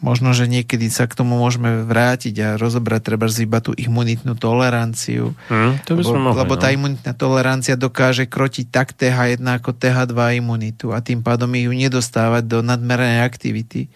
Možno, 0.00 0.32
že 0.32 0.48
niekedy 0.48 0.88
sa 0.88 1.04
k 1.04 1.12
tomu 1.12 1.36
môžeme 1.36 1.84
vrátiť 1.84 2.34
a 2.40 2.48
rozobrať 2.56 3.00
treba 3.04 3.28
iba 3.28 3.60
tú 3.60 3.76
imunitnú 3.76 4.32
toleranciu. 4.32 5.36
Mm, 5.52 5.84
to 5.84 5.92
by 5.92 6.02
lebo, 6.08 6.16
mohli, 6.16 6.38
lebo 6.40 6.54
tá 6.56 6.72
no. 6.72 6.74
imunitná 6.80 7.12
tolerancia 7.12 7.76
dokáže 7.76 8.24
krotiť 8.24 8.66
tak 8.72 8.96
TH1 8.96 9.44
ako 9.44 9.76
TH2 9.76 10.40
imunitu 10.40 10.96
a 10.96 11.04
tým 11.04 11.20
pádom 11.20 11.52
ju 11.52 11.72
nedostávať 11.76 12.48
do 12.48 12.58
nadmernej 12.64 13.20
aktivity. 13.20 13.92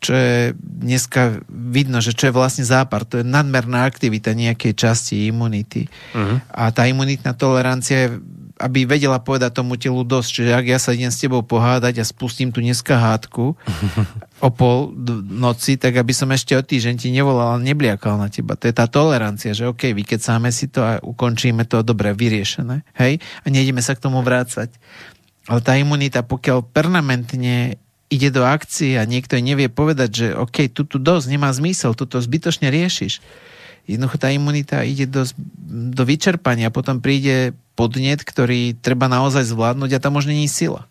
Čo 0.00 0.16
je 0.16 0.56
dneska 0.56 1.44
vidno, 1.50 2.00
že 2.00 2.16
čo 2.16 2.30
je 2.30 2.36
vlastne 2.38 2.64
zápar. 2.64 3.04
To 3.12 3.20
je 3.20 3.26
nadmerná 3.26 3.84
aktivita 3.84 4.32
nejakej 4.32 4.72
časti 4.80 5.28
imunity. 5.28 5.92
Mm. 6.16 6.40
A 6.48 6.72
tá 6.72 6.88
imunitná 6.88 7.36
tolerancia 7.36 8.08
je 8.08 8.16
aby 8.58 8.84
vedela 8.84 9.22
povedať 9.22 9.54
tomu 9.54 9.78
telu 9.78 10.02
dosť. 10.02 10.28
Čiže 10.28 10.50
ak 10.52 10.66
ja 10.66 10.78
sa 10.82 10.90
idem 10.92 11.14
s 11.14 11.22
tebou 11.22 11.46
pohádať 11.46 12.02
a 12.02 12.04
spustím 12.04 12.50
tu 12.50 12.58
dneska 12.58 12.98
hádku 12.98 13.54
o 14.46 14.48
pol 14.50 14.92
noci, 15.30 15.78
tak 15.78 15.94
aby 15.94 16.10
som 16.10 16.28
ešte 16.34 16.58
o 16.58 16.62
týždeň 16.62 16.94
ti 16.98 17.08
nevolal 17.14 17.56
a 17.56 17.62
nebliakal 17.62 18.18
na 18.18 18.26
teba. 18.26 18.58
To 18.58 18.66
je 18.66 18.74
tá 18.74 18.90
tolerancia, 18.90 19.54
že 19.54 19.70
OK, 19.70 19.94
vykecáme 19.94 20.50
si 20.50 20.66
to 20.66 20.82
a 20.82 20.98
ukončíme 20.98 21.62
to 21.70 21.86
dobre, 21.86 22.10
vyriešené. 22.12 22.82
Hej? 22.98 23.22
A 23.42 23.46
nejdeme 23.46 23.80
sa 23.80 23.94
k 23.94 24.02
tomu 24.02 24.20
vrácať. 24.20 24.74
Ale 25.48 25.64
tá 25.64 25.78
imunita, 25.78 26.26
pokiaľ 26.26 26.66
permanentne 26.74 27.80
ide 28.08 28.28
do 28.32 28.44
akcie 28.44 28.96
a 28.96 29.04
niekto 29.04 29.36
nevie 29.38 29.68
povedať, 29.68 30.10
že 30.10 30.26
OK, 30.32 30.72
tu, 30.72 30.84
tu 30.84 30.96
dosť, 30.98 31.28
nemá 31.28 31.52
zmysel, 31.52 31.92
tu 31.92 32.08
to 32.08 32.18
zbytočne 32.20 32.68
riešiš. 32.72 33.20
Jednoducho 33.88 34.20
tá 34.20 34.28
imunita 34.28 34.84
ide 34.84 35.08
do, 35.08 35.24
do 35.64 36.02
vyčerpania, 36.04 36.68
potom 36.68 37.00
príde 37.00 37.56
podnet, 37.78 38.26
ktorý 38.26 38.74
treba 38.74 39.06
naozaj 39.06 39.46
zvládnuť 39.54 39.94
a 39.94 40.02
tam 40.02 40.18
nie 40.26 40.50
je 40.50 40.66
sila. 40.66 40.90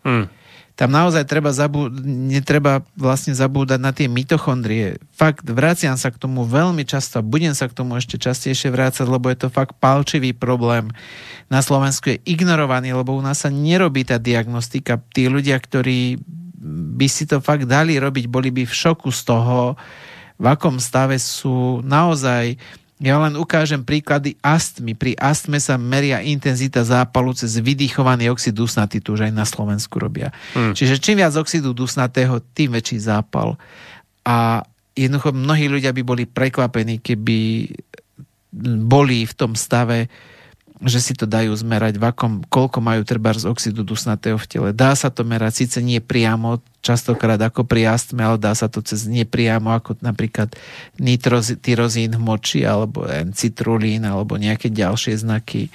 Hmm. 0.00 0.32
Tam 0.72 0.88
naozaj 0.88 1.28
treba 1.28 1.52
zabú- 1.52 1.92
netreba 2.02 2.80
vlastne 2.96 3.36
zabúdať 3.36 3.76
na 3.76 3.92
tie 3.92 4.08
mitochondrie. 4.08 4.96
Fakt, 5.12 5.44
vraciam 5.44 6.00
sa 6.00 6.08
k 6.08 6.16
tomu 6.16 6.48
veľmi 6.48 6.88
často 6.88 7.20
a 7.20 7.26
budem 7.26 7.52
sa 7.52 7.68
k 7.68 7.76
tomu 7.76 8.00
ešte 8.00 8.16
častejšie 8.16 8.72
vrácať, 8.72 9.04
lebo 9.04 9.28
je 9.28 9.36
to 9.36 9.52
fakt 9.52 9.76
palčivý 9.76 10.32
problém. 10.32 10.88
Na 11.52 11.60
Slovensku 11.60 12.16
je 12.16 12.24
ignorovaný, 12.24 12.96
lebo 12.96 13.12
u 13.12 13.20
nás 13.20 13.44
sa 13.44 13.52
nerobí 13.52 14.08
tá 14.08 14.16
diagnostika. 14.16 14.96
Tí 15.12 15.28
ľudia, 15.28 15.60
ktorí 15.60 16.16
by 16.96 17.06
si 17.06 17.28
to 17.28 17.44
fakt 17.44 17.68
dali 17.68 18.00
robiť, 18.00 18.32
boli 18.32 18.48
by 18.48 18.64
v 18.64 18.72
šoku 18.72 19.12
z 19.12 19.28
toho, 19.28 19.76
v 20.40 20.46
akom 20.48 20.80
stave 20.80 21.20
sú 21.20 21.84
naozaj 21.84 22.56
ja 23.02 23.18
len 23.18 23.34
ukážem 23.34 23.82
príklady 23.82 24.38
astmy. 24.38 24.94
Pri 24.94 25.18
astme 25.18 25.58
sa 25.58 25.74
meria 25.74 26.22
intenzita 26.22 26.86
zápalu 26.86 27.34
cez 27.34 27.58
vydýchovaný 27.58 28.30
oxid 28.30 28.54
dusnatý, 28.54 29.02
tu 29.02 29.18
už 29.18 29.26
aj 29.26 29.32
na 29.34 29.42
Slovensku 29.42 29.98
robia. 29.98 30.30
Hmm. 30.54 30.70
Čiže 30.70 31.02
čím 31.02 31.18
viac 31.18 31.34
oxidu 31.34 31.74
dusnatého, 31.74 32.38
tým 32.54 32.78
väčší 32.78 33.02
zápal. 33.02 33.58
A 34.22 34.62
jednoducho 34.94 35.34
mnohí 35.34 35.66
ľudia 35.66 35.90
by 35.90 36.02
boli 36.06 36.24
prekvapení, 36.30 37.02
keby 37.02 37.68
boli 38.86 39.26
v 39.26 39.34
tom 39.34 39.58
stave 39.58 40.06
že 40.82 40.98
si 40.98 41.14
to 41.14 41.30
dajú 41.30 41.54
zmerať, 41.54 41.94
v 41.98 42.04
akom, 42.10 42.32
koľko 42.50 42.82
majú 42.82 43.06
treba 43.06 43.30
z 43.30 43.46
oxidu 43.46 43.86
dusnatého 43.86 44.34
v 44.34 44.46
tele. 44.50 44.68
Dá 44.74 44.98
sa 44.98 45.14
to 45.14 45.22
merať, 45.22 45.62
síce 45.62 45.78
nie 45.78 46.02
priamo, 46.02 46.58
častokrát 46.82 47.38
ako 47.38 47.62
pri 47.62 47.86
astme, 47.94 48.26
ale 48.26 48.42
dá 48.42 48.50
sa 48.58 48.66
to 48.66 48.82
cez 48.82 49.06
nepriamo, 49.06 49.70
ako 49.70 50.02
napríklad 50.02 50.50
nitrozín 50.98 52.10
v 52.10 52.22
moči, 52.22 52.66
alebo 52.66 53.06
citrulín, 53.30 54.02
alebo 54.02 54.34
nejaké 54.34 54.74
ďalšie 54.74 55.14
znaky. 55.22 55.70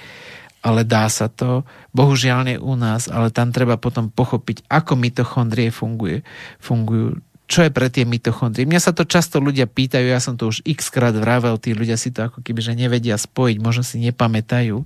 Ale 0.58 0.82
dá 0.82 1.06
sa 1.08 1.30
to. 1.30 1.62
Bohužiaľ 1.94 2.40
nie 2.44 2.58
u 2.58 2.74
nás, 2.74 3.06
ale 3.08 3.30
tam 3.32 3.54
treba 3.54 3.78
potom 3.78 4.10
pochopiť, 4.12 4.66
ako 4.68 4.98
mitochondrie 4.98 5.70
funguje, 5.72 6.26
fungujú 6.58 7.22
čo 7.48 7.64
je 7.64 7.72
pre 7.72 7.88
tie 7.88 8.04
mitochondrie. 8.04 8.68
Mňa 8.68 8.80
sa 8.84 8.92
to 8.92 9.08
často 9.08 9.40
ľudia 9.40 9.64
pýtajú, 9.64 10.04
ja 10.04 10.20
som 10.20 10.36
to 10.36 10.52
už 10.52 10.60
x 10.68 10.92
krát 10.92 11.16
vravel, 11.16 11.56
tí 11.56 11.72
ľudia 11.72 11.96
si 11.96 12.12
to 12.12 12.28
ako 12.28 12.44
keby, 12.44 12.60
že 12.60 12.76
nevedia 12.76 13.16
spojiť, 13.16 13.56
možno 13.64 13.80
si 13.80 13.96
nepamätajú, 14.04 14.84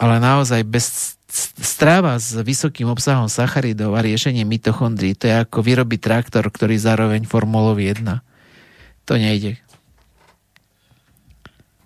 ale 0.00 0.14
naozaj 0.16 0.64
bez 0.64 1.14
stráva 1.60 2.16
s 2.16 2.32
vysokým 2.32 2.88
obsahom 2.88 3.28
sacharidov 3.28 3.92
a 3.92 4.00
riešenie 4.00 4.48
mitochondrií, 4.48 5.12
to 5.12 5.28
je 5.28 5.44
ako 5.44 5.60
vyrobiť 5.60 6.00
traktor, 6.00 6.48
ktorý 6.48 6.80
zároveň 6.80 7.28
formulovi 7.28 7.92
1. 7.92 8.24
To 9.04 9.12
nejde. 9.20 9.60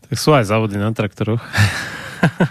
Tak 0.06 0.16
sú 0.16 0.30
aj 0.30 0.46
závody 0.46 0.78
na 0.78 0.94
traktoroch. 0.94 1.42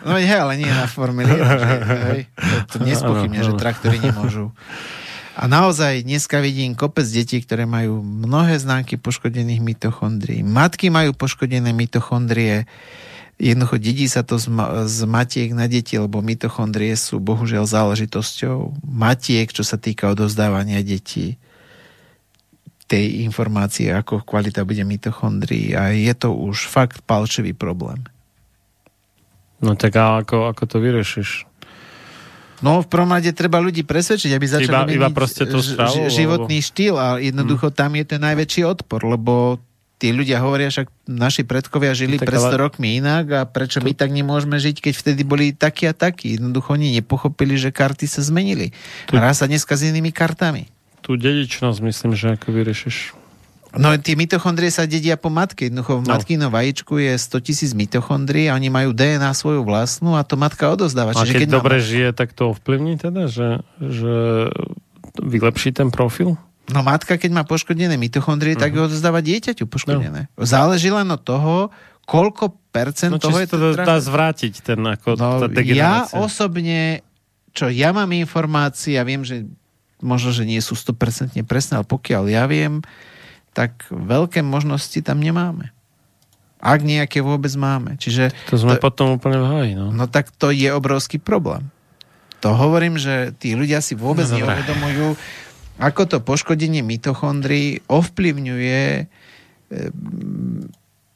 No 0.03 0.19
je, 0.19 0.27
ale 0.27 0.59
nie 0.59 0.67
na 0.67 0.83
Formule 0.83 1.31
1. 1.31 1.39
Že, 1.39 1.95
hej, 2.11 2.21
to, 2.67 2.75
to 2.75 2.77
nespochybne, 2.83 3.39
že 3.39 3.55
traktory 3.55 4.03
nemôžu. 4.03 4.51
A 5.41 5.49
naozaj 5.49 6.05
dneska 6.05 6.37
vidím 6.37 6.77
kopec 6.77 7.09
detí, 7.09 7.41
ktoré 7.41 7.65
majú 7.65 8.05
mnohé 8.05 8.61
známky 8.61 9.01
poškodených 9.01 9.57
mitochondrií. 9.57 10.45
Matky 10.45 10.93
majú 10.93 11.17
poškodené 11.17 11.73
mitochondrie. 11.73 12.69
Jednoducho 13.41 13.81
dedí 13.81 14.05
sa 14.05 14.21
to 14.21 14.37
z, 14.37 14.53
z 14.85 14.99
matiek 15.09 15.49
na 15.57 15.65
deti, 15.65 15.97
lebo 15.97 16.21
mitochondrie 16.21 16.93
sú 16.93 17.17
bohužiaľ 17.17 17.65
záležitosťou 17.65 18.85
matiek, 18.85 19.49
čo 19.49 19.65
sa 19.65 19.81
týka 19.81 20.13
odovzdávania 20.13 20.85
detí 20.85 21.41
tej 22.85 23.25
informácie, 23.25 23.89
ako 23.89 24.21
kvalita 24.21 24.61
bude 24.61 24.85
mitochondrií 24.85 25.73
a 25.73 25.89
je 25.89 26.13
to 26.13 26.37
už 26.37 26.69
fakt 26.69 27.01
palčivý 27.01 27.57
problém. 27.57 28.05
No 29.57 29.73
tak 29.73 29.97
a 29.97 30.21
ako, 30.21 30.53
ako 30.53 30.63
to 30.69 30.77
vyriešiš? 30.77 31.49
No 32.61 32.85
v 32.85 32.88
prvom 32.88 33.09
rade 33.09 33.33
treba 33.33 33.57
ľudí 33.57 33.81
presvedčiť, 33.81 34.31
aby 34.38 34.45
začali 34.45 34.93
iba, 34.95 35.06
iba 35.06 35.09
proste 35.09 35.49
to 35.49 35.59
stravu, 35.59 36.07
životný 36.07 36.61
alebo... 36.61 36.69
štýl 36.69 36.95
a 36.95 37.07
jednoducho 37.17 37.73
hmm. 37.73 37.77
tam 37.77 37.91
je 37.98 38.03
ten 38.06 38.22
najväčší 38.22 38.61
odpor, 38.69 39.01
lebo 39.06 39.57
tí 40.01 40.09
ľudia 40.09 40.41
hovoria, 40.41 40.73
však 40.73 40.90
naši 41.06 41.45
predkovia 41.45 41.93
žili 41.93 42.17
tak 42.17 42.33
pred 42.33 42.41
100 42.41 42.49
ale... 42.49 42.57
rokmi 42.57 42.88
inak 42.98 43.25
a 43.33 43.41
prečo 43.45 43.81
to... 43.81 43.85
my 43.85 43.93
tak 43.93 44.09
nemôžeme 44.09 44.57
žiť, 44.57 44.81
keď 44.81 44.93
vtedy 44.98 45.22
boli 45.22 45.53
takí 45.53 45.85
a 45.85 45.93
takí. 45.93 46.41
Jednoducho 46.41 46.73
oni 46.73 46.98
nepochopili, 46.98 47.53
že 47.57 47.69
karty 47.69 48.09
sa 48.09 48.25
zmenili. 48.25 48.73
Tu... 49.06 49.14
A 49.14 49.22
raz 49.22 49.41
sa 49.41 49.49
dneska 49.49 49.77
s 49.77 49.85
inými 49.85 50.09
kartami. 50.09 50.69
Tu 51.06 51.17
dedičnosť 51.17 51.80
myslím, 51.85 52.11
že 52.17 52.33
ako 52.33 52.49
vyriešiš. 52.49 53.20
No 53.72 53.95
tie 53.95 54.19
mitochondrie 54.19 54.67
sa 54.67 54.83
dedia 54.83 55.16
po 55.16 55.32
matke. 55.32 55.72
Jednoducho 55.72 56.03
v 56.03 56.08
no. 56.08 56.11
matkino 56.11 56.48
vajíčku 56.51 57.00
je 57.00 57.16
100 57.16 57.48
tisíc 57.48 57.72
mitochondrií 57.72 58.51
a 58.51 58.59
oni 58.59 58.67
majú 58.67 58.91
DNA 58.91 59.32
svoju 59.32 59.64
vlastnú 59.64 60.19
a 60.19 60.27
to 60.27 60.35
matka 60.35 60.67
odozdáva. 60.75 61.16
A 61.16 61.24
keď, 61.24 61.48
keď 61.48 61.50
dobre 61.56 61.80
mám... 61.80 61.88
žije, 61.88 62.09
tak 62.11 62.35
to 62.35 62.51
ovplyvní 62.51 63.00
teda, 63.00 63.32
že, 63.32 63.64
že 63.80 64.48
vylepší 65.19 65.72
ten 65.72 65.88
profil? 65.88 66.35
No 66.72 66.83
matka, 66.83 67.16
keď 67.16 67.32
má 67.32 67.43
poškodené 67.48 67.95
mitochondrie, 67.95 68.56
uh-huh. 68.56 68.64
tak 68.64 68.75
ho 68.75 68.83
mhm. 68.85 68.90
odozdáva 68.91 69.19
dieťaťu 69.24 69.64
poškodené. 69.67 70.32
No. 70.32 70.43
Záleží 70.43 70.91
len 70.91 71.08
od 71.08 71.22
toho, 71.24 71.72
koľko 72.08 72.56
percent 72.75 73.16
no, 73.16 73.24
toho 73.24 73.40
je 73.40 73.48
to 73.48 73.58
dá 73.75 74.00
zvrátiť 74.00 74.53
ten 74.64 74.80
ako 74.80 75.16
no, 75.16 75.48
tá 75.48 75.61
Ja 75.64 76.08
osobne, 76.11 77.03
čo 77.56 77.72
ja 77.72 77.95
mám 77.95 78.11
informácie, 78.11 79.00
ja 79.00 79.03
viem, 79.08 79.24
že 79.24 79.48
možno, 80.03 80.33
že 80.33 80.43
nie 80.43 80.59
sú 80.59 80.74
100% 80.74 81.40
presné, 81.45 81.80
ale 81.80 81.85
pokiaľ 81.88 82.24
ja 82.27 82.43
viem, 82.50 82.82
tak 83.51 83.88
veľké 83.91 84.41
možnosti 84.41 84.95
tam 85.03 85.19
nemáme. 85.19 85.75
Ak 86.61 86.85
nejaké 86.85 87.25
vôbec 87.25 87.49
máme. 87.57 87.97
Čiže 87.97 88.30
to 88.47 88.55
sme 88.55 88.77
to, 88.77 88.83
potom 88.85 89.17
úplne 89.17 89.41
v 89.41 89.47
háji. 89.49 89.73
No. 89.73 89.89
no 89.89 90.05
tak 90.05 90.30
to 90.30 90.53
je 90.53 90.69
obrovský 90.69 91.17
problém. 91.17 91.67
To 92.41 92.53
hovorím, 92.57 92.97
že 92.97 93.33
tí 93.38 93.53
ľudia 93.53 93.81
si 93.81 93.93
vôbec 93.93 94.25
no, 94.30 94.41
neuvedomujú, 94.41 95.13
ako 95.81 96.01
to 96.05 96.17
poškodenie 96.21 96.85
mitochondrií 96.85 97.81
ovplyvňuje 97.89 98.81
e, 99.01 99.03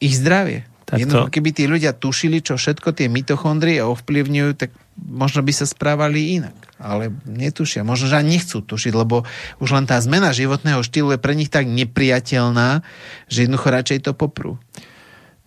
ich 0.01 0.13
zdravie. 0.17 0.65
Tak 0.85 1.01
Jednoducho, 1.01 1.33
keby 1.33 1.49
tí 1.49 1.65
ľudia 1.65 1.97
tušili, 1.97 2.45
čo 2.45 2.61
všetko 2.61 2.93
tie 2.93 3.09
mitochondrie 3.09 3.81
ovplyvňujú, 3.81 4.51
tak 4.53 4.69
možno 5.01 5.41
by 5.41 5.49
sa 5.49 5.65
správali 5.65 6.37
inak. 6.37 6.53
Ale 6.77 7.09
netušia. 7.25 7.81
Možno, 7.81 8.05
že 8.05 8.21
ani 8.21 8.37
nechcú 8.37 8.61
tušiť, 8.61 8.93
lebo 8.93 9.25
už 9.57 9.69
len 9.73 9.89
tá 9.89 9.97
zmena 9.97 10.29
životného 10.29 10.85
štýlu 10.85 11.17
je 11.17 11.19
pre 11.19 11.33
nich 11.33 11.49
tak 11.49 11.65
nepriateľná, 11.65 12.85
že 13.25 13.49
jednoducho 13.49 13.73
radšej 13.73 13.99
to 14.05 14.11
poprú. 14.13 14.61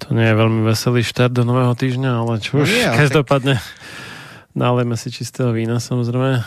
To 0.02 0.14
nie 0.14 0.26
je 0.26 0.34
veľmi 0.34 0.66
veselý 0.66 1.06
štart 1.06 1.30
do 1.30 1.46
nového 1.46 1.74
týždňa, 1.74 2.10
ale 2.18 2.42
čo 2.42 2.62
už, 2.62 2.70
no 2.70 2.98
každopádne... 2.98 3.62
Tak 3.62 4.07
Nálejme 4.58 4.98
si 4.98 5.14
čistého 5.14 5.54
vína, 5.54 5.78
samozrejme. 5.78 6.30
E, 6.34 6.42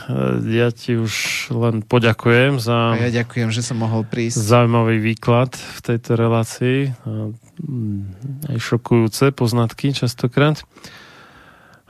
ja 0.51 0.67
ti 0.75 0.99
už 0.99 1.47
len 1.55 1.79
poďakujem 1.79 2.59
za... 2.59 2.99
A 2.99 3.07
ja 3.07 3.23
ďakujem, 3.23 3.55
že 3.55 3.63
som 3.63 3.79
mohol 3.79 4.03
prísť. 4.03 4.35
Zaujímavý 4.35 4.99
výklad 4.99 5.55
v 5.55 5.79
tejto 5.79 6.19
relácii. 6.19 6.91
Mm, 7.07 8.11
aj 8.51 8.57
šokujúce 8.59 9.31
poznatky 9.31 9.95
častokrát. 9.95 10.59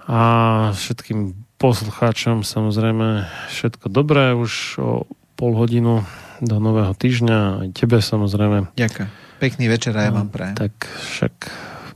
A 0.06 0.22
všetkým 0.78 1.34
poslucháčom 1.58 2.46
samozrejme 2.46 3.26
všetko 3.50 3.90
dobré 3.90 4.38
už 4.38 4.78
o 4.78 5.10
pol 5.34 5.58
hodinu 5.58 6.06
do 6.38 6.62
nového 6.62 6.94
týždňa. 6.94 7.66
Aj 7.66 7.70
tebe 7.74 7.98
samozrejme. 7.98 8.78
Ďakujem. 8.78 9.10
Pekný 9.42 9.66
večer 9.74 9.98
a 9.98 10.06
ja 10.06 10.14
vám 10.14 10.30
prajem. 10.30 10.54
Tak 10.54 10.86
však 10.86 11.34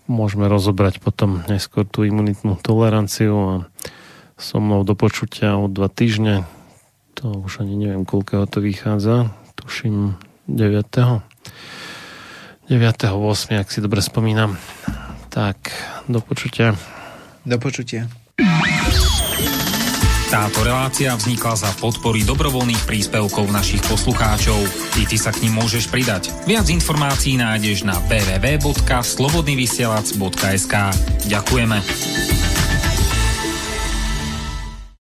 môžeme 0.09 0.49
rozobrať 0.49 0.97
potom 0.97 1.45
neskôr 1.45 1.85
tú 1.85 2.01
imunitnú 2.05 2.57
toleranciu 2.57 3.37
a 3.37 3.55
so 4.35 4.59
mnou 4.59 4.83
do 4.83 4.95
počutia 4.95 5.55
o 5.55 5.67
dva 5.67 5.87
týždne. 5.87 6.43
To 7.19 7.27
už 7.47 7.59
ani 7.63 7.75
neviem, 7.79 8.03
koľkého 8.03 8.45
to 8.47 8.59
vychádza. 8.59 9.31
Tuším 9.55 10.15
9. 10.51 10.83
9. 12.67 12.69
8. 12.69 13.61
ak 13.61 13.71
si 13.71 13.79
dobre 13.79 14.03
spomínam. 14.03 14.59
Tak, 15.31 15.71
do 16.11 16.19
počutia. 16.19 16.75
Do 17.47 17.55
počutia. 17.59 18.07
Táto 20.25 20.65
relácia 20.65 21.15
vznikla 21.15 21.55
za 21.55 21.71
podpory 21.79 22.27
dobrovoľných 22.27 22.83
príspevkov 22.83 23.47
našich 23.53 23.79
poslucháčov. 23.87 24.59
I 24.99 25.07
ty 25.07 25.15
sa 25.15 25.31
k 25.31 25.47
ním 25.47 25.55
môžeš 25.61 25.87
pridať. 25.87 26.27
Viac 26.49 26.67
informácií 26.67 27.39
nájdeš 27.39 27.87
na 27.87 27.95
www.slobodnyvysielac.sk 28.09 30.75
Ďakujeme. 31.29 31.77